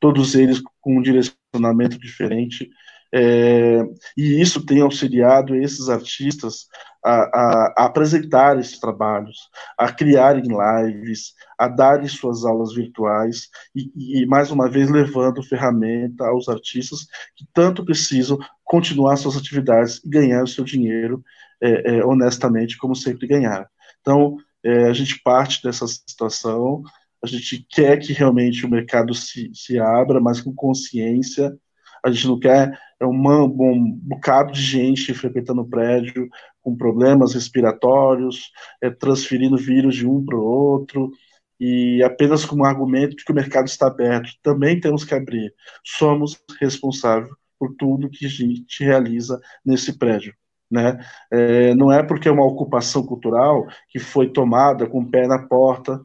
todos 0.00 0.34
eles 0.34 0.62
com 0.80 0.98
um 0.98 1.02
direcionamento 1.02 1.98
diferente, 1.98 2.68
é, 3.16 3.80
e 4.16 4.40
isso 4.40 4.66
tem 4.66 4.80
auxiliado 4.80 5.54
esses 5.54 5.88
artistas 5.88 6.66
a, 7.04 7.12
a, 7.12 7.74
a, 7.76 7.84
apresentar 7.84 8.58
esses 8.58 8.80
trabalhos, 8.80 9.38
a 9.78 9.92
criarem 9.92 10.42
lives, 10.42 11.32
a 11.56 11.68
darem 11.68 12.08
suas 12.08 12.44
aulas 12.44 12.74
virtuais 12.74 13.50
e, 13.72 14.22
e, 14.22 14.26
mais 14.26 14.50
uma 14.50 14.68
vez, 14.68 14.90
levando 14.90 15.44
ferramenta 15.44 16.26
aos 16.26 16.48
artistas 16.48 17.06
que 17.36 17.46
tanto 17.54 17.84
precisam 17.84 18.36
continuar 18.64 19.16
suas 19.16 19.36
atividades 19.36 20.02
e 20.04 20.08
ganhar 20.08 20.42
o 20.42 20.48
seu 20.48 20.64
dinheiro 20.64 21.22
é, 21.62 21.98
é, 21.98 22.04
honestamente, 22.04 22.76
como 22.76 22.96
sempre 22.96 23.28
ganhar. 23.28 23.70
Então, 24.00 24.38
é, 24.60 24.88
a 24.88 24.92
gente 24.92 25.22
parte 25.22 25.62
dessa 25.62 25.86
situação, 25.86 26.82
a 27.22 27.28
gente 27.28 27.64
quer 27.70 27.96
que 27.98 28.12
realmente 28.12 28.66
o 28.66 28.68
mercado 28.68 29.14
se, 29.14 29.52
se 29.54 29.78
abra, 29.78 30.20
mas 30.20 30.40
com 30.40 30.52
consciência, 30.52 31.56
a 32.04 32.10
gente 32.10 32.26
não 32.26 32.38
quer 32.38 32.78
é 33.00 33.06
um, 33.06 33.12
um 33.12 33.92
bocado 34.02 34.52
de 34.52 34.60
gente 34.60 35.14
frequentando 35.14 35.62
o 35.62 35.68
prédio 35.68 36.28
com 36.62 36.76
problemas 36.76 37.34
respiratórios, 37.34 38.50
é, 38.80 38.90
transferindo 38.90 39.56
vírus 39.56 39.96
de 39.96 40.06
um 40.06 40.24
para 40.24 40.36
o 40.36 40.42
outro, 40.42 41.10
e 41.58 42.02
apenas 42.02 42.44
com 42.44 42.56
o 42.56 42.64
argumento 42.64 43.16
de 43.16 43.24
que 43.24 43.32
o 43.32 43.34
mercado 43.34 43.66
está 43.66 43.86
aberto. 43.86 44.30
Também 44.42 44.80
temos 44.80 45.04
que 45.04 45.14
abrir. 45.14 45.52
Somos 45.84 46.40
responsáveis 46.60 47.30
por 47.58 47.74
tudo 47.76 48.10
que 48.10 48.26
a 48.26 48.28
gente 48.28 48.82
realiza 48.82 49.40
nesse 49.64 49.98
prédio. 49.98 50.34
Né? 50.70 50.98
É, 51.30 51.74
não 51.74 51.92
é 51.92 52.02
porque 52.02 52.28
é 52.28 52.32
uma 52.32 52.44
ocupação 52.44 53.04
cultural 53.04 53.66
que 53.88 53.98
foi 53.98 54.30
tomada 54.30 54.86
com 54.86 55.00
o 55.00 55.10
pé 55.10 55.26
na 55.26 55.46
porta 55.46 56.00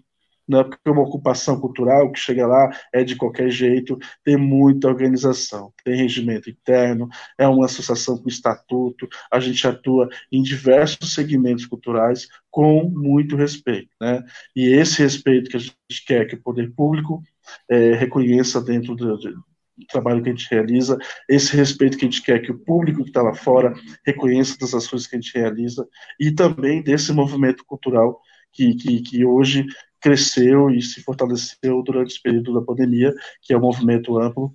não 0.49 0.61
é 0.61 0.63
porque 0.63 0.89
uma 0.89 1.03
ocupação 1.03 1.59
cultural 1.59 2.11
que 2.11 2.19
chega 2.19 2.47
lá 2.47 2.69
é 2.91 3.03
de 3.03 3.15
qualquer 3.15 3.51
jeito, 3.51 3.97
tem 4.23 4.35
muita 4.35 4.87
organização, 4.87 5.71
tem 5.85 5.95
regimento 5.95 6.49
interno, 6.49 7.07
é 7.37 7.47
uma 7.47 7.65
associação 7.65 8.17
com 8.17 8.27
estatuto, 8.27 9.07
a 9.31 9.39
gente 9.39 9.65
atua 9.67 10.09
em 10.31 10.41
diversos 10.41 11.13
segmentos 11.13 11.67
culturais 11.67 12.27
com 12.49 12.83
muito 12.89 13.35
respeito, 13.35 13.91
né? 14.01 14.23
E 14.55 14.67
esse 14.69 15.03
respeito 15.03 15.49
que 15.51 15.57
a 15.57 15.59
gente 15.59 16.05
quer 16.05 16.25
que 16.25 16.35
o 16.35 16.41
poder 16.41 16.71
público 16.73 17.21
é, 17.69 17.93
reconheça 17.93 18.59
dentro 18.59 18.95
do, 18.95 19.17
do 19.17 19.43
trabalho 19.87 20.23
que 20.23 20.29
a 20.29 20.31
gente 20.31 20.49
realiza, 20.49 20.97
esse 21.27 21.55
respeito 21.55 21.97
que 21.97 22.05
a 22.05 22.09
gente 22.09 22.23
quer 22.23 22.39
que 22.39 22.51
o 22.51 22.57
público 22.57 23.03
que 23.03 23.09
está 23.09 23.21
lá 23.21 23.33
fora 23.33 23.73
reconheça 24.05 24.57
das 24.57 24.73
ações 24.73 25.05
que 25.05 25.15
a 25.15 25.19
gente 25.19 25.37
realiza 25.37 25.87
e 26.19 26.31
também 26.31 26.81
desse 26.81 27.13
movimento 27.13 27.63
cultural 27.65 28.19
que, 28.51 28.73
que, 28.75 29.01
que 29.01 29.25
hoje 29.25 29.65
cresceu 29.99 30.69
e 30.69 30.81
se 30.81 31.01
fortaleceu 31.01 31.81
durante 31.83 32.13
esse 32.13 32.21
período 32.21 32.53
da 32.53 32.61
pandemia, 32.61 33.13
que 33.41 33.53
é 33.53 33.57
o 33.57 33.61
movimento 33.61 34.17
amplo 34.17 34.51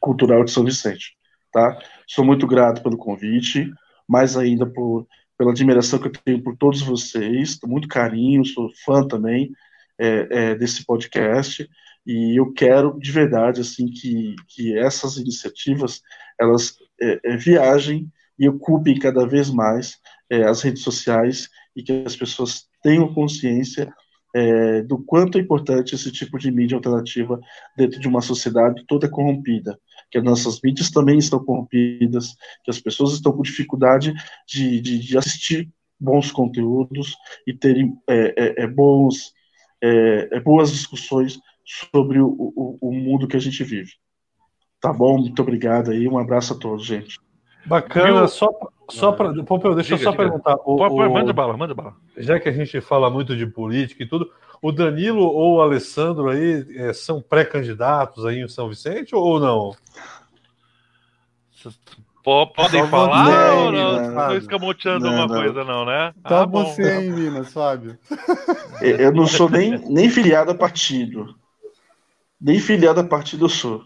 cultural 0.00 0.44
de 0.44 0.50
São 0.50 0.64
Vicente. 0.64 1.16
Tá? 1.52 1.78
Sou 2.06 2.24
muito 2.24 2.46
grato 2.46 2.82
pelo 2.82 2.96
convite, 2.96 3.70
mais 4.08 4.36
ainda 4.36 4.66
por, 4.66 5.06
pela 5.36 5.50
admiração 5.50 5.98
que 5.98 6.08
eu 6.08 6.12
tenho 6.12 6.42
por 6.42 6.56
todos 6.56 6.80
vocês, 6.82 7.58
muito 7.64 7.88
carinho, 7.88 8.44
sou 8.44 8.70
fã 8.84 9.06
também 9.06 9.52
é, 9.98 10.28
é, 10.30 10.54
desse 10.54 10.84
podcast, 10.84 11.68
e 12.06 12.38
eu 12.38 12.52
quero 12.52 12.98
de 12.98 13.12
verdade 13.12 13.60
assim 13.60 13.86
que, 13.86 14.34
que 14.48 14.76
essas 14.78 15.16
iniciativas 15.16 16.00
elas 16.40 16.76
é, 17.00 17.20
é 17.24 17.36
viajem 17.36 18.10
e 18.38 18.48
ocupem 18.48 18.98
cada 18.98 19.26
vez 19.26 19.50
mais 19.50 19.98
é, 20.30 20.44
as 20.44 20.62
redes 20.62 20.82
sociais 20.82 21.48
e 21.76 21.82
que 21.82 21.92
as 22.06 22.16
pessoas 22.16 22.66
tenham 22.82 23.12
consciência 23.12 23.92
é, 24.34 24.82
do 24.82 24.98
quanto 24.98 25.38
é 25.38 25.40
importante 25.40 25.94
esse 25.94 26.10
tipo 26.10 26.38
de 26.38 26.50
mídia 26.50 26.76
alternativa 26.76 27.40
dentro 27.76 28.00
de 28.00 28.08
uma 28.08 28.20
sociedade 28.20 28.84
toda 28.86 29.08
corrompida, 29.08 29.78
que 30.10 30.18
as 30.18 30.24
nossas 30.24 30.60
mídias 30.62 30.90
também 30.90 31.18
estão 31.18 31.44
corrompidas, 31.44 32.34
que 32.64 32.70
as 32.70 32.80
pessoas 32.80 33.12
estão 33.12 33.32
com 33.32 33.42
dificuldade 33.42 34.14
de, 34.46 34.80
de, 34.80 34.98
de 34.98 35.18
assistir 35.18 35.68
bons 35.98 36.32
conteúdos 36.32 37.16
e 37.46 37.52
terem 37.52 37.96
é, 38.08 38.34
é, 38.36 38.64
é 38.64 38.66
bons, 38.66 39.32
é, 39.82 40.28
é, 40.32 40.40
boas 40.40 40.70
discussões 40.70 41.38
sobre 41.64 42.20
o, 42.20 42.28
o, 42.28 42.78
o 42.80 42.92
mundo 42.92 43.28
que 43.28 43.36
a 43.36 43.40
gente 43.40 43.62
vive. 43.62 43.92
Tá 44.80 44.92
bom? 44.92 45.18
Muito 45.18 45.42
obrigado 45.42 45.90
aí, 45.90 46.08
um 46.08 46.18
abraço 46.18 46.54
a 46.54 46.58
todos, 46.58 46.86
gente. 46.86 47.18
Bacana, 47.70 48.18
Viu? 48.18 48.28
só, 48.28 48.50
só 48.88 49.12
para. 49.12 49.32
Pompeu, 49.44 49.76
deixa 49.76 49.96
diga, 49.96 50.00
eu 50.00 50.04
só 50.04 50.10
diga. 50.10 50.24
perguntar. 50.24 50.56
O, 50.64 50.74
o, 50.74 51.12
manda 51.12 51.32
bala, 51.32 51.56
manda 51.56 51.72
bala. 51.72 51.94
Já 52.16 52.40
que 52.40 52.48
a 52.48 52.52
gente 52.52 52.80
fala 52.80 53.08
muito 53.08 53.36
de 53.36 53.46
política 53.46 54.02
e 54.02 54.06
tudo, 54.06 54.28
o 54.60 54.72
Danilo 54.72 55.22
ou 55.22 55.58
o 55.58 55.60
Alessandro 55.60 56.30
aí 56.30 56.66
é, 56.74 56.92
são 56.92 57.22
pré-candidatos 57.22 58.26
aí 58.26 58.40
em 58.40 58.48
São 58.48 58.68
Vicente 58.68 59.14
ou 59.14 59.38
não? 59.38 59.72
Podem 62.24 62.84
falar 62.88 63.54
ou 63.54 63.70
não? 63.70 64.20
Estou 64.20 64.36
escamoteando 64.36 65.06
não, 65.06 65.14
uma 65.14 65.28
coisa, 65.28 65.62
não, 65.62 65.84
né? 65.84 66.12
Tá 66.24 66.42
ah, 66.42 66.46
você 66.46 66.82
aí 66.82 67.06
em 67.06 67.12
Minas, 67.12 67.52
Fábio. 67.52 67.96
Eu 68.82 69.12
não 69.12 69.28
sou 69.28 69.48
nem, 69.48 69.78
nem 69.88 70.10
filiado 70.10 70.50
a 70.50 70.54
partido. 70.56 71.36
Nem 72.40 72.58
filiado 72.58 72.98
a 72.98 73.04
partido 73.04 73.44
eu 73.44 73.48
sou. 73.48 73.84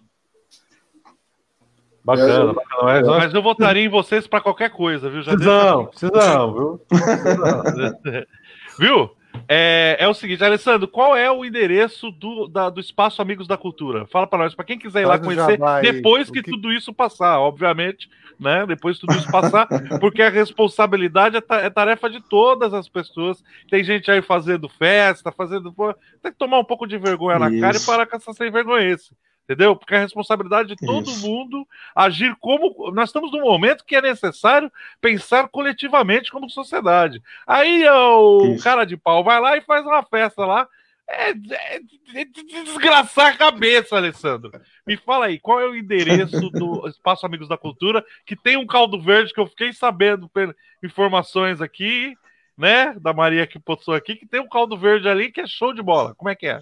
Bacana, 2.04 2.50
é, 2.50 2.52
bacana. 2.52 2.82
Mas, 2.82 3.06
mas, 3.06 3.34
eu 3.34 3.42
votaria 3.42 3.84
em 3.84 3.88
vocês 3.88 4.26
para 4.26 4.40
qualquer 4.40 4.70
coisa, 4.70 5.08
viu? 5.08 5.22
Já 5.22 5.32
precisamos, 5.32 5.88
precisamos, 5.88 6.54
viu? 6.54 6.80
viu? 8.78 9.10
É, 9.48 9.96
é, 9.98 10.08
o 10.08 10.14
seguinte, 10.14 10.44
Alessandro, 10.44 10.86
qual 10.86 11.16
é 11.16 11.30
o 11.30 11.44
endereço 11.44 12.10
do, 12.10 12.46
da, 12.46 12.70
do 12.70 12.80
Espaço 12.80 13.20
Amigos 13.20 13.46
da 13.46 13.56
Cultura? 13.56 14.06
Fala 14.06 14.26
para 14.26 14.44
nós, 14.44 14.54
para 14.54 14.64
quem 14.64 14.78
quiser 14.78 15.02
ir 15.02 15.06
lá 15.06 15.18
conhecer, 15.18 15.58
depois 15.82 16.30
que, 16.30 16.42
que, 16.42 16.50
tudo 16.50 16.72
isso 16.72 16.92
passar, 16.92 17.40
obviamente, 17.40 18.08
né? 18.38 18.64
Depois 18.66 18.98
que 18.98 19.06
tudo 19.06 19.18
isso 19.18 19.30
passar, 19.30 19.66
porque 20.00 20.22
a 20.22 20.30
responsabilidade 20.30 21.36
é, 21.36 21.42
é, 21.66 21.70
tarefa 21.70 22.08
de 22.08 22.20
todas 22.20 22.72
as 22.72 22.88
pessoas. 22.88 23.42
Tem 23.70 23.82
gente 23.82 24.10
aí 24.10 24.22
fazendo 24.22 24.68
festa, 24.68 25.32
fazendo. 25.32 25.74
Tem 26.22 26.32
que 26.32 26.38
tomar 26.38 26.58
um 26.58 26.64
pouco 26.64 26.86
de 26.86 26.96
vergonha 26.96 27.38
na 27.38 27.50
isso. 27.50 27.60
cara 27.60 27.76
e 27.76 27.80
parar 27.80 28.06
com 28.06 28.16
essa 28.16 28.32
sem 28.32 28.50
vergonha. 28.50 28.96
Entendeu? 29.44 29.76
Porque 29.76 29.94
é 29.94 29.98
a 29.98 30.00
responsabilidade 30.00 30.68
de 30.74 30.86
todo 30.86 31.08
Isso. 31.08 31.26
mundo 31.26 31.66
agir 31.94 32.34
como. 32.40 32.90
Nós 32.92 33.08
estamos 33.10 33.30
num 33.32 33.42
momento 33.42 33.84
que 33.84 33.96
é 33.96 34.02
necessário 34.02 34.70
pensar 35.00 35.48
coletivamente 35.48 36.30
como 36.30 36.50
sociedade. 36.50 37.22
Aí 37.46 37.88
o 37.88 38.54
Isso. 38.54 38.64
cara 38.64 38.84
de 38.84 38.96
pau 38.96 39.22
vai 39.22 39.40
lá 39.40 39.56
e 39.56 39.60
faz 39.62 39.84
uma 39.86 40.02
festa 40.02 40.44
lá. 40.44 40.66
É, 41.06 41.30
é- 41.32 41.80
é 42.14 42.24
de 42.24 42.42
desgraçar 42.64 43.26
a 43.34 43.36
cabeça, 43.36 43.94
Alessandro. 43.96 44.50
Me 44.86 44.96
fala 44.96 45.26
aí, 45.26 45.38
qual 45.38 45.60
é 45.60 45.66
o 45.66 45.76
endereço 45.76 46.48
do 46.48 46.86
Espaço 46.88 47.26
Amigos 47.26 47.46
da 47.46 47.58
Cultura, 47.58 48.02
que 48.24 48.34
tem 48.34 48.56
um 48.56 48.66
caldo 48.66 48.98
verde 48.98 49.34
que 49.34 49.38
eu 49.40 49.46
fiquei 49.46 49.72
sabendo 49.74 50.28
por 50.30 50.56
informações 50.82 51.60
aqui, 51.60 52.16
né, 52.56 52.94
da 53.00 53.12
Maria 53.12 53.46
que 53.46 53.58
postou 53.58 53.92
aqui, 53.94 54.16
que 54.16 54.26
tem 54.26 54.40
um 54.40 54.48
caldo 54.48 54.78
verde 54.78 55.06
ali 55.08 55.30
que 55.30 55.42
é 55.42 55.46
show 55.46 55.74
de 55.74 55.82
bola. 55.82 56.14
Como 56.14 56.30
é 56.30 56.34
que 56.34 56.46
é? 56.46 56.60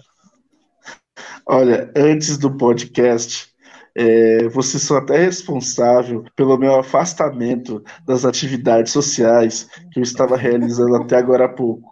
Olha, 1.45 1.91
antes 1.95 2.37
do 2.37 2.55
podcast, 2.55 3.53
é, 3.95 4.49
são 4.61 4.97
até 4.97 5.17
responsável 5.17 6.23
pelo 6.35 6.57
meu 6.57 6.75
afastamento 6.79 7.83
das 8.05 8.25
atividades 8.25 8.91
sociais 8.91 9.69
que 9.91 9.99
eu 9.99 10.03
estava 10.03 10.35
realizando 10.35 10.95
até 10.95 11.17
agora 11.17 11.45
há 11.45 11.49
pouco. 11.49 11.91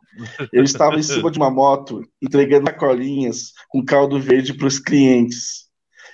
Eu 0.52 0.64
estava 0.64 0.96
em 0.96 1.04
cima 1.04 1.32
de 1.32 1.38
uma 1.38 1.50
moto 1.50 2.02
entregando 2.22 2.66
sacolinhas 2.66 3.54
com 3.70 3.84
caldo 3.84 4.20
verde 4.20 4.54
para 4.54 4.68
os 4.68 4.80
clientes. 4.80 5.70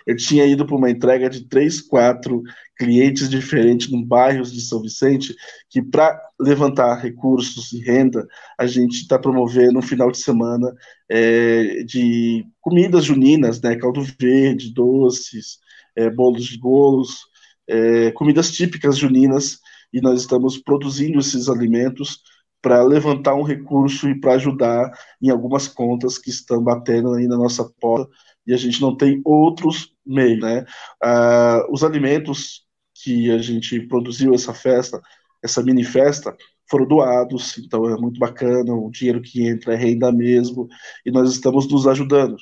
Eu 0.06 0.16
tinha 0.16 0.46
ido 0.46 0.66
para 0.66 0.76
uma 0.76 0.90
entrega 0.90 1.30
de 1.30 1.48
três, 1.48 1.82
quatro 1.82 2.42
clientes 2.78 3.30
diferentes 3.30 3.90
no 3.90 4.06
bairro 4.06 4.44
de 4.44 4.62
São 4.62 4.82
Vicente, 4.82 5.36
que 5.70 5.82
para 5.82 6.18
levantar 6.40 6.96
recursos 6.96 7.72
e 7.74 7.80
renda, 7.80 8.28
a 8.58 8.68
gente 8.68 9.02
está 9.02 9.18
promovendo 9.18 9.80
um 9.80 9.82
final 9.82 10.12
de 10.12 10.20
semana 10.20 10.74
é, 11.10 11.84
de 11.84 12.46
comidas 12.62 13.06
juninas, 13.06 13.62
né? 13.62 13.76
Caldo 13.76 14.04
verde, 14.20 14.74
doces, 14.74 15.58
é, 15.96 16.10
bolos 16.10 16.46
de 16.46 16.60
bolos, 16.60 17.22
é, 17.68 18.12
comidas 18.12 18.52
típicas 18.52 18.98
juninas, 18.98 19.60
e 19.92 20.02
nós 20.02 20.22
estamos 20.22 20.58
produzindo 20.58 21.20
esses 21.20 21.50
alimentos 21.50 22.22
para 22.62 22.84
levantar 22.84 23.36
um 23.36 23.44
recurso 23.44 24.10
e 24.10 24.20
para 24.20 24.34
ajudar 24.34 24.92
em 25.22 25.30
algumas 25.30 25.68
contas 25.68 26.18
que 26.18 26.30
estão 26.30 26.62
batendo 26.62 27.14
aí 27.14 27.28
na 27.28 27.38
nossa 27.38 27.64
porta 27.80 28.12
e 28.48 28.54
a 28.54 28.58
gente 28.58 28.82
não 28.82 28.96
tem 28.96 29.22
outros 29.26 29.94
meios, 30.06 30.40
né? 30.40 30.66
Ah, 31.04 31.66
os 31.70 31.84
alimentos 31.84 32.66
que 33.04 33.30
a 33.30 33.38
gente 33.40 33.82
produziu 33.82 34.34
essa 34.34 34.54
festa, 34.54 35.02
essa 35.44 35.64
mini 35.64 35.84
festa, 35.84 36.36
foram 36.70 36.86
doados, 36.86 37.58
então 37.58 37.86
é 37.90 37.98
muito 37.98 38.20
bacana, 38.20 38.74
o 38.74 38.90
dinheiro 38.92 39.22
que 39.22 39.48
entra 39.48 39.74
é 39.74 39.78
renda 39.78 40.12
mesmo, 40.12 40.68
e 41.06 41.12
nós 41.12 41.32
estamos 41.32 41.68
nos 41.72 41.88
ajudando. 41.88 42.38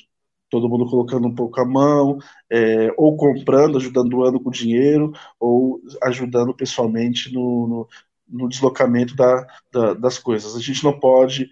Todo 0.48 0.68
mundo 0.68 0.88
colocando 0.88 1.26
um 1.26 1.34
pouco 1.34 1.60
a 1.60 1.64
mão, 1.64 2.18
é, 2.50 2.92
ou 2.96 3.16
comprando, 3.16 3.78
ajudando, 3.78 4.10
doando 4.10 4.40
com 4.40 4.50
dinheiro, 4.50 5.12
ou 5.40 5.80
ajudando 6.02 6.54
pessoalmente 6.54 7.32
no, 7.32 7.66
no, 7.68 7.88
no 8.28 8.48
deslocamento 8.48 9.14
da, 9.16 9.46
da, 9.72 9.94
das 9.94 10.18
coisas. 10.18 10.54
A 10.54 10.60
gente 10.60 10.84
não 10.84 10.98
pode 10.98 11.50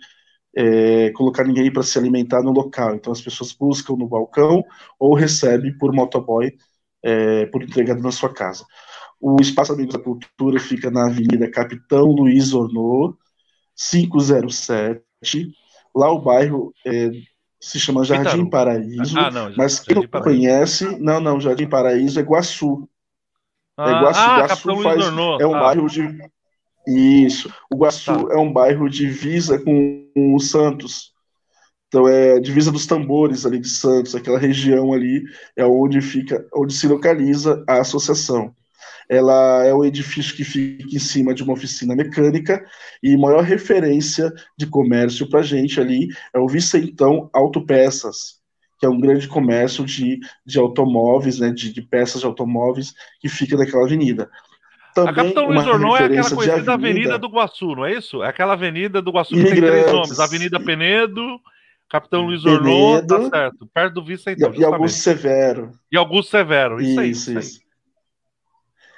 é, 0.57 1.11
colocar 1.11 1.45
ninguém 1.45 1.73
para 1.73 1.83
se 1.83 1.99
alimentar 1.99 2.43
no 2.43 2.53
local, 2.53 2.95
então 2.95 3.13
as 3.13 3.21
pessoas 3.21 3.53
buscam 3.53 3.97
no 3.97 4.09
balcão 4.09 4.65
ou 4.99 5.15
recebem 5.15 5.77
por 5.77 5.93
motoboy, 5.93 6.53
é, 7.03 7.47
por 7.47 7.63
entregado 7.63 8.01
na 8.01 8.13
sua 8.13 8.33
casa. 8.33 8.65
O 9.27 9.37
Espaço 9.41 9.73
Amigos 9.73 9.95
da 9.95 9.99
Cultura 10.03 10.61
fica 10.61 10.91
na 10.91 11.07
Avenida 11.07 11.51
Capitão 11.51 12.09
Luiz 12.09 12.53
Ornô, 12.53 13.17
507. 13.75 15.03
Lá 15.95 16.11
o 16.13 16.21
bairro 16.21 16.73
é, 16.87 17.11
se 17.61 17.79
chama 17.81 18.05
Jardim. 18.05 18.45
Paraíso, 18.51 19.19
Ah, 19.19 19.31
não, 19.31 19.53
mas 19.57 19.79
quem 19.81 19.95
Jardim 19.95 20.03
não 20.03 20.09
Paraíso. 20.11 20.41
conhece, 20.41 20.99
não, 21.01 21.21
não, 21.21 21.41
Jardim 21.41 21.67
Paraíso 21.69 22.21
é 22.21 22.23
Guaçu. 22.23 22.89
Ah, 23.77 23.91
É 23.91 24.03
Guaçu, 24.03 24.21
ah, 24.21 24.39
Guaçu 24.41 24.83
faz-. 24.83 25.07
É 25.41 25.47
um 25.47 25.55
Ah, 25.55 25.61
bairro 25.61 25.89
de. 25.89 26.19
Isso. 26.87 27.51
O 27.73 27.77
Guaçu 27.77 28.27
Tá. 28.29 28.35
é 28.35 28.37
um 28.37 28.53
bairro 28.53 28.91
divisa 28.91 29.59
com 29.59 30.07
o 30.15 30.39
Santos. 30.39 31.13
Então 31.89 32.07
é 32.09 32.41
divisa 32.41 32.71
dos 32.73 32.87
tambores 32.87 33.47
ali 33.47 33.59
de 33.61 33.69
Santos, 33.69 34.15
aquela 34.15 34.39
região 34.39 34.93
ali 34.93 35.23
é 35.57 35.65
onde 35.65 36.01
fica, 36.03 36.47
onde 36.55 36.75
se 36.75 36.87
localiza 36.89 37.65
a 37.69 37.79
associação. 37.81 38.55
Ela 39.09 39.65
é 39.65 39.75
um 39.75 39.85
edifício 39.85 40.35
que 40.35 40.45
fica 40.45 40.95
em 40.95 40.99
cima 40.99 41.35
de 41.35 41.43
uma 41.43 41.53
oficina 41.53 41.95
mecânica 41.95 42.65
e 43.03 43.17
maior 43.17 43.43
referência 43.43 44.33
de 44.57 44.67
comércio 44.67 45.29
para 45.29 45.43
gente 45.43 45.81
ali 45.81 46.09
é 46.33 46.39
o 46.39 46.49
Vicentão 46.49 47.29
Autopeças, 47.33 48.41
que 48.79 48.87
é 48.87 48.89
um 48.89 49.01
grande 49.01 49.29
comércio 49.29 49.85
de, 49.85 50.19
de 50.45 50.59
automóveis, 50.59 51.39
né, 51.39 51.51
de, 51.51 51.73
de 51.73 51.83
peças 51.83 52.21
de 52.21 52.27
automóveis 52.27 52.95
que 53.21 53.29
fica 53.29 53.57
naquela 53.57 53.85
avenida. 53.85 54.31
A 54.91 54.95
Também 54.95 55.15
Capitão 55.15 55.47
Luiz 55.47 55.67
Ornô 55.67 55.97
é 55.97 56.05
aquela 56.05 56.31
conhecida 56.31 56.73
avenida. 56.73 56.73
avenida 56.73 57.19
do 57.19 57.29
Guaçu, 57.29 57.75
não 57.75 57.85
é 57.85 57.95
isso? 57.95 58.23
É 58.23 58.29
aquela 58.29 58.53
avenida 58.53 59.03
do 59.03 59.11
Guaçu 59.11 59.35
que 59.35 59.43
tem 59.45 59.57
três 59.57 59.91
nomes: 59.91 60.21
Avenida 60.21 60.61
Penedo, 60.61 61.41
Capitão 61.89 62.27
Luiz 62.27 62.45
Ornô, 62.45 63.03
tá 63.07 63.29
certo, 63.29 63.67
perto 63.73 63.95
do 63.95 64.05
Vicentão, 64.05 64.55
e, 64.55 64.61
e 64.61 64.65
Augusto. 64.65 64.99
Severo. 64.99 65.73
E 65.91 65.97
Augusto 65.97 66.31
Severo, 66.31 66.81
isso, 66.81 67.01
aí. 67.01 67.11
Isso, 67.11 67.31
Isso, 67.31 67.39
aí. 67.39 67.45
isso. 67.45 67.64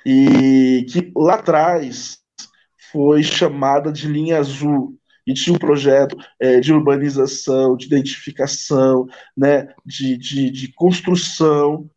E 0.08 0.86
que 0.88 1.12
lá 1.16 1.34
atrás 1.34 2.18
foi 2.92 3.24
chamada 3.24 3.90
de 3.90 4.06
linha 4.06 4.38
azul 4.38 4.96
e 5.26 5.34
tinha 5.34 5.56
um 5.56 5.58
projeto 5.58 6.16
eh, 6.40 6.60
de 6.60 6.72
urbanização, 6.72 7.76
de 7.76 7.86
identificação, 7.86 9.08
né, 9.36 9.66
de, 9.84 10.16
de, 10.16 10.50
de 10.50 10.72
construção 10.74 11.90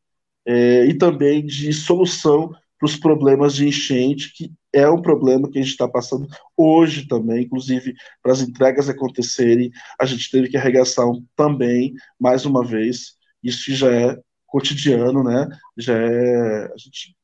eh, 0.47 0.87
e 0.87 0.97
também 0.97 1.45
de 1.45 1.71
solução 1.71 2.49
para 2.79 2.87
os 2.87 2.95
problemas 2.95 3.53
de 3.53 3.67
enchente, 3.67 4.33
que 4.33 4.51
é 4.73 4.89
um 4.89 5.01
problema 5.03 5.47
que 5.47 5.59
a 5.59 5.61
gente 5.61 5.71
está 5.71 5.87
passando 5.87 6.27
hoje 6.57 7.07
também, 7.07 7.43
inclusive 7.43 7.93
para 8.23 8.31
as 8.31 8.41
entregas 8.41 8.89
acontecerem, 8.89 9.69
a 10.01 10.05
gente 10.05 10.31
teve 10.31 10.49
que 10.49 10.57
arregaçar 10.57 11.05
também, 11.35 11.93
mais 12.19 12.43
uma 12.43 12.65
vez, 12.65 13.17
isso 13.43 13.71
já 13.73 13.93
é 13.93 14.17
cotidiano, 14.47 15.23
né? 15.23 15.47
Já 15.77 15.95
é. 15.95 16.65
A 16.65 16.77
gente 16.77 17.15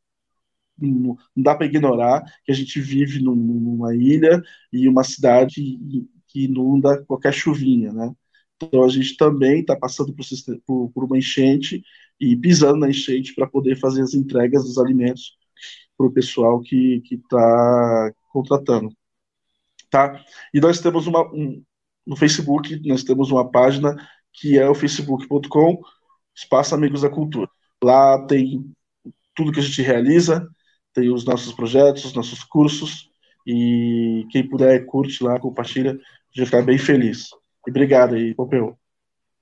não 0.80 1.18
dá 1.36 1.56
para 1.56 1.66
ignorar 1.66 2.24
que 2.44 2.52
a 2.52 2.56
gente 2.56 2.80
vive 2.82 3.22
num- 3.24 3.36
numa 3.36 3.96
ilha 3.96 4.42
e 4.72 4.88
uma 4.90 5.04
cidade 5.04 5.56
que- 6.30 6.44
inunda 6.46 7.02
qualquer 7.06 7.34
chuvinha, 7.34 7.94
né? 7.94 8.14
Então 8.62 8.84
a 8.84 8.90
gente 8.90 9.16
também 9.18 9.62
está 9.62 9.76
passando 9.76 10.14
por, 10.14 10.26
por- 10.66 10.92
por 10.92 11.04
uma 11.06 11.18
enchente 11.18 11.82
e 12.20 12.36
pisando 12.36 12.78
na 12.80 12.90
enchente 12.90 13.34
para 13.36 13.48
poder 13.48 13.78
fazer 13.80 14.02
as 14.02 14.14
entregas 14.14 14.64
dos 14.66 14.78
alimentos 14.78 15.38
para 15.98 16.08
o 16.08 16.12
pessoal 16.12 16.62
que 16.62 17.02
está 17.12 18.12
contratando, 18.32 18.90
tá? 19.90 20.24
E 20.54 20.60
nós 20.60 20.80
temos 20.80 21.08
uma 21.08 21.24
um- 21.34 21.64
no 22.06 22.16
Facebook 22.16 22.80
nós 22.88 23.04
temos 23.04 23.32
uma 23.32 23.50
página 23.50 23.96
que 24.34 24.58
é 24.60 24.70
o 24.70 24.76
facebook.com 24.76 25.80
Espaço 26.36 26.76
Amigos 26.76 27.02
da 27.02 27.10
Cultura. 27.10 27.50
Lá 27.84 28.26
tem 28.28 28.70
tudo 29.36 29.52
que 29.52 29.60
a 29.60 29.64
gente 29.64 29.82
realiza, 29.82 30.48
tem 30.96 31.14
os 31.14 31.26
nossos 31.26 31.54
projetos, 31.54 32.06
os 32.06 32.14
nossos 32.14 32.44
cursos, 32.44 33.12
e 33.46 34.26
quem 34.32 34.48
puder, 34.48 34.86
curte 34.86 35.24
lá, 35.24 35.40
compartilha, 35.40 36.00
vai 36.36 36.46
ficar 36.46 36.64
bem 36.64 36.78
feliz. 36.78 37.30
E 37.68 37.70
obrigado 37.70 38.16
aí, 38.16 38.34
Pompeu. 38.34 38.78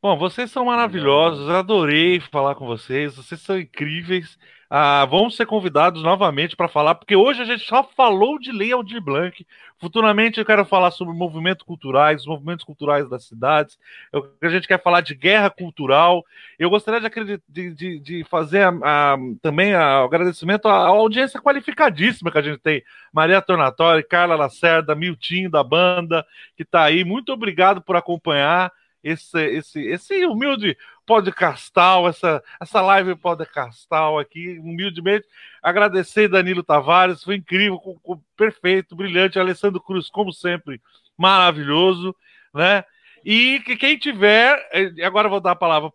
Bom, 0.02 0.18
vocês 0.18 0.52
são 0.52 0.66
maravilhosos, 0.66 1.50
adorei 1.50 2.20
falar 2.20 2.56
com 2.56 2.66
vocês, 2.66 3.16
vocês 3.16 3.40
são 3.40 3.58
incríveis. 3.58 4.38
Ah, 4.76 5.06
vão 5.06 5.30
ser 5.30 5.46
convidados 5.46 6.02
novamente 6.02 6.56
para 6.56 6.68
falar, 6.68 6.96
porque 6.96 7.16
hoje 7.16 7.40
a 7.44 7.46
gente 7.46 7.64
só 7.64 7.84
falou 7.84 8.40
de 8.40 8.52
Lei 8.52 8.72
Aldir 8.72 9.00
Blanc. 9.00 9.46
Futuramente 9.80 10.40
eu 10.40 10.46
quero 10.46 10.66
falar 10.66 10.90
sobre 10.90 11.14
movimentos 11.14 11.64
culturais, 11.64 12.22
os 12.22 12.28
movimentos 12.28 12.66
culturais 12.66 13.08
das 13.08 13.26
cidades. 13.26 13.78
Eu- 14.12 14.34
a 14.42 14.50
gente 14.50 14.68
quer 14.68 14.82
falar 14.82 15.02
de 15.02 15.14
guerra 15.14 15.52
cultural. 15.52 16.26
Eu 16.58 16.72
gostaria 16.72 17.00
de, 17.08 17.40
de, 17.48 17.72
de- 17.76 18.00
de 18.00 18.24
fazer 18.24 18.64
a- 18.64 19.14
a- 19.14 19.18
também 19.44 19.76
a- 19.76 20.02
o 20.02 20.06
agradecimento 20.06 20.68
à, 20.68 20.74
à 20.74 20.88
audiência 20.88 21.40
qualificadíssima 21.40 22.32
que 22.32 22.40
a 22.40 22.42
gente 22.42 22.58
tem. 22.60 22.82
Maria 23.14 23.44
Tornatori, 23.44 24.04
Carla 24.04 24.36
Lacerda, 24.36 24.96
Miltinho 24.96 25.52
da 25.52 25.64
banda, 25.64 26.26
que 26.58 26.64
está 26.64 26.82
aí. 26.84 27.04
Muito 27.04 27.32
obrigado 27.32 27.80
por 27.80 27.96
acompanhar 27.96 28.72
esse, 29.04 29.38
esse, 29.50 29.82
esse 29.82 30.26
humilde 30.26 30.76
podcastal, 31.06 32.08
essa, 32.08 32.42
essa 32.62 32.82
live 32.82 33.16
podcastal 33.16 34.20
aqui, 34.20 34.60
humildemente. 34.60 35.26
Agradecer 35.62 36.28
Danilo 36.28 36.64
Tavares, 36.64 37.24
foi 37.24 37.36
incrível, 37.36 37.78
com- 37.80 37.98
com- 38.00 38.22
perfeito, 38.38 38.96
brilhante. 38.96 39.40
Alessandro 39.40 39.80
Cruz, 39.82 40.10
como 40.10 40.32
sempre, 40.34 40.82
maravilhoso, 41.18 42.16
né? 42.54 42.84
E 43.26 43.62
que 43.62 43.78
quem 43.78 43.98
tiver, 43.98 44.58
eh, 44.74 44.92
agora 45.06 45.30
vou 45.30 45.40
dar 45.40 45.52
a 45.52 45.56
palavra 45.56 45.90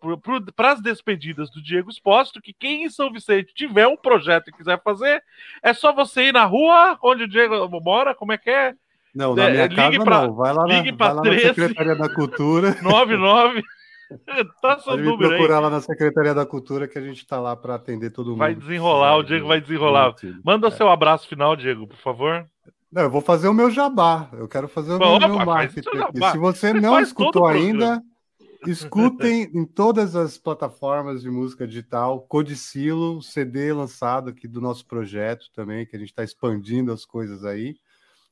para 0.55 0.71
as 0.71 0.81
despedidas 0.81 1.51
do 1.51 1.61
Diego 1.61 1.89
Expósito, 1.91 2.41
que 2.41 2.51
quem 2.51 2.85
em 2.85 2.89
São 2.89 3.11
Vicente 3.13 3.53
tiver 3.53 3.85
um 3.87 3.95
projeto 3.95 4.47
e 4.47 4.51
quiser 4.51 4.81
fazer, 4.81 5.21
é 5.61 5.71
só 5.71 5.93
você 5.93 6.23
ir 6.29 6.33
na 6.33 6.45
rua 6.45 6.97
onde 7.03 7.23
o 7.25 7.27
Diego 7.27 7.69
mora, 7.83 8.15
como 8.15 8.31
é 8.33 8.37
que 8.37 8.49
é? 8.49 8.73
Não, 9.13 9.35
na 9.35 9.43
É, 9.43 9.51
minha 9.51 9.63
ligue 9.67 9.75
casa 9.75 10.03
pra- 10.03 10.21
não. 10.27 10.33
Vai 10.33 10.53
lá, 10.53 10.65
na, 10.65 10.73
ligue 10.73 10.91
vai 10.91 11.07
lá 11.09 11.15
na 11.15 11.21
13. 11.21 11.47
Secretaria 11.49 11.95
da 11.95 12.09
Cultura. 12.13 12.75
99 12.81 13.63
Tá 14.61 14.79
seu 14.79 14.91
Pode 14.93 15.03
me 15.03 15.07
número 15.09 15.31
aí. 15.31 15.37
procurar 15.37 15.59
lá 15.59 15.69
na 15.69 15.81
Secretaria 15.81 16.33
da 16.33 16.45
Cultura 16.45 16.87
que 16.87 16.97
a 16.97 17.01
gente 17.01 17.25
tá 17.25 17.39
lá 17.39 17.55
para 17.55 17.75
atender 17.75 18.09
todo 18.11 18.31
mundo. 18.31 18.39
Vai 18.39 18.55
desenrolar, 18.55 19.17
o 19.17 19.23
Diego 19.23 19.47
vai 19.47 19.61
desenrolar. 19.61 20.15
Manda 20.43 20.71
seu 20.71 20.89
abraço 20.89 21.27
final, 21.27 21.55
Diego, 21.55 21.87
por 21.87 21.97
favor. 21.97 22.45
Não, 22.91 23.03
eu 23.03 23.09
vou 23.09 23.21
fazer 23.21 23.47
o 23.47 23.53
meu 23.53 23.69
jabá. 23.69 24.29
Eu 24.33 24.47
quero 24.47 24.67
fazer 24.67 24.93
o 24.93 24.97
Bom, 24.99 25.19
meu, 25.19 25.35
opa, 25.35 25.45
marketing. 25.45 25.89
aqui. 25.89 26.31
Se 26.31 26.37
você 26.37 26.71
Você 26.71 26.73
não 26.73 26.99
escutou 26.99 27.45
ainda, 27.45 28.01
escutem 28.65 29.43
em 29.53 29.63
todas 29.65 30.15
as 30.15 30.37
plataformas 30.37 31.21
de 31.21 31.29
música 31.29 31.67
digital. 31.67 32.21
Codicilo, 32.21 33.21
CD 33.21 33.71
lançado 33.73 34.29
aqui 34.31 34.47
do 34.47 34.59
nosso 34.59 34.85
projeto 34.87 35.45
também, 35.53 35.85
que 35.85 35.95
a 35.95 35.99
gente 35.99 36.09
está 36.09 36.23
expandindo 36.23 36.91
as 36.91 37.05
coisas 37.05 37.45
aí. 37.45 37.75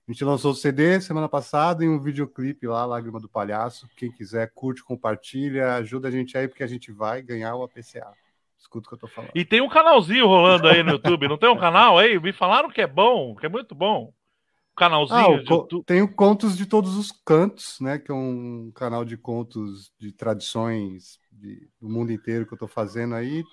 A 0.07 0.11
gente 0.11 0.23
lançou 0.23 0.51
o 0.51 0.55
CD 0.55 1.01
semana 1.01 1.27
passada 1.27 1.83
e 1.83 1.89
um 1.89 1.99
videoclipe 1.99 2.65
lá, 2.65 2.85
Lágrima 2.85 3.19
do 3.19 3.27
Palhaço. 3.27 3.89
Quem 3.97 4.09
quiser, 4.09 4.49
curte, 4.55 4.81
compartilha, 4.81 5.73
ajuda 5.75 6.07
a 6.07 6.11
gente 6.11 6.37
aí, 6.37 6.47
porque 6.47 6.63
a 6.63 6.67
gente 6.67 6.93
vai 6.93 7.21
ganhar 7.21 7.55
o 7.55 7.63
APCA. 7.63 8.13
Escuta 8.57 8.87
o 8.87 8.89
que 8.89 8.95
eu 8.95 8.99
tô 8.99 9.07
falando. 9.07 9.31
E 9.35 9.43
tem 9.43 9.59
um 9.59 9.67
canalzinho 9.67 10.25
rolando 10.25 10.67
aí 10.67 10.81
no 10.81 10.91
YouTube, 10.91 11.27
não 11.27 11.37
tem 11.37 11.49
um 11.49 11.57
canal 11.57 11.97
aí? 11.97 12.17
Me 12.19 12.31
falaram 12.31 12.69
que 12.69 12.81
é 12.81 12.87
bom, 12.87 13.35
que 13.35 13.45
é 13.45 13.49
muito 13.49 13.75
bom. 13.75 14.05
Um 14.05 14.75
canalzinho 14.77 15.19
Ah, 15.19 15.53
o 15.53 15.83
tem 15.83 16.01
o 16.01 16.07
Contos 16.13 16.55
de 16.55 16.65
Todos 16.65 16.95
os 16.95 17.11
Cantos, 17.11 17.77
né? 17.81 17.97
Que 17.97 18.09
é 18.09 18.15
um 18.15 18.71
canal 18.73 19.03
de 19.03 19.17
contos 19.17 19.91
de 19.99 20.13
tradições 20.13 21.19
de- 21.31 21.67
do 21.81 21.89
mundo 21.89 22.13
inteiro 22.13 22.45
que 22.45 22.53
eu 22.53 22.57
tô 22.57 22.67
fazendo 22.67 23.13
aí. 23.13 23.43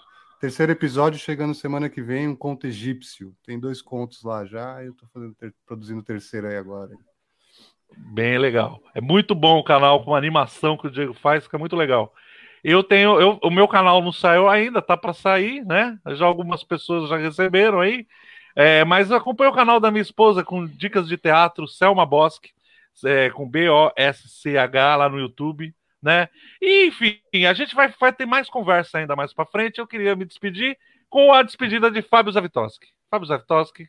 Terceiro 0.44 0.72
episódio 0.72 1.18
chegando 1.18 1.54
semana 1.54 1.88
que 1.88 2.02
vem, 2.02 2.28
um 2.28 2.36
conto 2.36 2.66
egípcio. 2.66 3.34
Tem 3.46 3.58
dois 3.58 3.80
contos 3.80 4.22
lá 4.22 4.44
já, 4.44 4.84
eu 4.84 4.94
fazendo 5.10 5.34
ter- 5.36 5.54
produzindo 5.64 6.00
o 6.00 6.04
terceiro 6.04 6.46
aí 6.46 6.54
agora. 6.54 6.90
Bem 8.12 8.36
legal. 8.36 8.78
É 8.94 9.00
muito 9.00 9.34
bom 9.34 9.58
o 9.58 9.64
canal 9.64 10.04
com 10.04 10.14
a 10.14 10.18
animação 10.18 10.76
que 10.76 10.86
o 10.86 10.90
Diego 10.90 11.14
faz, 11.14 11.44
fica 11.44 11.56
muito 11.56 11.74
legal. 11.74 12.12
Eu 12.62 12.84
tenho, 12.84 13.18
eu, 13.18 13.38
o 13.42 13.48
meu 13.48 13.66
canal 13.66 14.02
não 14.02 14.12
saiu 14.12 14.46
ainda, 14.46 14.82
tá 14.82 14.98
para 14.98 15.14
sair, 15.14 15.64
né? 15.64 15.98
Já 16.08 16.26
algumas 16.26 16.62
pessoas 16.62 17.08
já 17.08 17.16
receberam 17.16 17.80
aí. 17.80 18.06
É, 18.54 18.84
mas 18.84 19.10
acompanho 19.10 19.50
o 19.50 19.54
canal 19.54 19.80
da 19.80 19.90
minha 19.90 20.02
esposa 20.02 20.44
com 20.44 20.66
dicas 20.66 21.08
de 21.08 21.16
teatro, 21.16 21.66
Selma 21.66 22.04
Bosque, 22.04 22.50
é, 23.02 23.30
com 23.30 23.48
B-O-S-C-H 23.48 24.96
lá 24.96 25.08
no 25.08 25.18
YouTube, 25.18 25.74
né? 26.04 26.28
E, 26.60 26.86
enfim, 26.86 27.18
a 27.48 27.54
gente 27.54 27.74
vai, 27.74 27.92
vai 27.98 28.12
ter 28.12 28.26
mais 28.26 28.48
conversa 28.48 28.98
ainda 28.98 29.16
mais 29.16 29.32
para 29.32 29.46
frente. 29.46 29.78
Eu 29.78 29.86
queria 29.86 30.14
me 30.14 30.24
despedir 30.24 30.76
com 31.08 31.32
a 31.32 31.42
despedida 31.42 31.90
de 31.90 32.02
Fábio 32.02 32.30
Zavitoski. 32.32 32.86
Fábio 33.10 33.26
Zavitoski. 33.26 33.88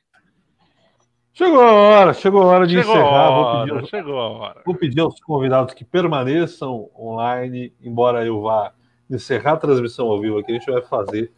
Chegou 1.34 1.62
a 1.62 1.72
hora, 1.74 2.14
chegou 2.14 2.42
a 2.44 2.46
hora 2.46 2.66
de 2.66 2.76
Chegou 2.78 2.94
a 2.94 2.98
encerrar. 2.98 3.30
Vou 3.32 3.44
hora, 3.44 3.60
pedir, 3.66 3.78
aos- 3.80 3.90
chegou 3.90 4.20
a 4.20 4.30
hora. 4.30 4.62
vou 4.66 4.76
pedir 4.76 5.00
aos 5.02 5.20
convidados 5.20 5.74
que 5.74 5.84
permaneçam 5.84 6.90
online, 6.98 7.74
embora 7.82 8.26
eu 8.26 8.42
vá 8.42 8.72
encerrar 9.10 9.54
a 9.54 9.58
transmissão 9.58 10.08
ao 10.08 10.22
vivo 10.22 10.38
aqui, 10.40 10.52
a 10.54 10.56
gente 10.56 10.72
vai 10.72 10.82
fazer 10.82 11.32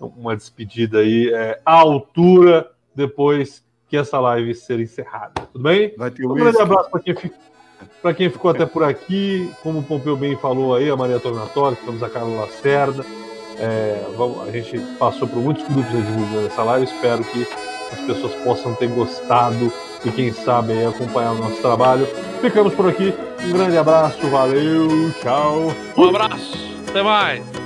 uma 0.00 0.36
despedida 0.36 1.00
aí 1.00 1.30
é, 1.34 1.60
à 1.66 1.74
altura 1.74 2.70
depois 2.94 3.66
que 3.88 3.96
essa 3.96 4.20
live 4.20 4.54
ser 4.54 4.78
encerrada. 4.78 5.42
Tudo 5.52 5.64
bem? 5.64 5.94
Vai 5.98 6.12
ter 6.12 6.24
Um 6.24 6.34
grande 6.34 6.60
abraço 6.62 6.88
para 6.88 7.00
quem, 7.02 7.16
fi- 7.16 7.32
pra 8.00 8.14
quem 8.14 8.30
ficou 8.30 8.50
até 8.50 8.66
por 8.66 8.82
aqui. 8.82 9.50
Como 9.62 9.80
o 9.80 9.82
Pompeu 9.82 10.16
bem 10.16 10.36
falou 10.36 10.74
aí, 10.74 10.90
a 10.90 10.96
Maria 10.96 11.20
Tornatório, 11.20 11.76
ficamos 11.76 12.02
a 12.02 12.08
Carla 12.08 12.40
Lacerda. 12.42 13.04
É, 13.58 14.02
a 14.46 14.50
gente 14.50 14.78
passou 14.98 15.28
por 15.28 15.38
muitos 15.38 15.64
grupos 15.64 15.94
aí 15.94 16.02
divulgando 16.02 16.46
essa 16.46 16.62
live. 16.62 16.86
Espero 16.86 17.22
que 17.24 17.46
as 17.92 18.00
pessoas 18.00 18.34
possam 18.36 18.74
ter 18.74 18.88
gostado 18.88 19.72
e, 20.04 20.10
quem 20.10 20.32
sabe, 20.32 20.84
acompanhar 20.84 21.32
o 21.32 21.38
nosso 21.38 21.60
trabalho. 21.60 22.06
Ficamos 22.40 22.74
por 22.74 22.88
aqui. 22.88 23.14
Um 23.44 23.52
grande 23.52 23.76
abraço, 23.76 24.26
valeu, 24.28 25.10
tchau. 25.20 25.72
Um 25.96 26.08
abraço, 26.08 26.56
até 26.88 27.02
mais. 27.02 27.59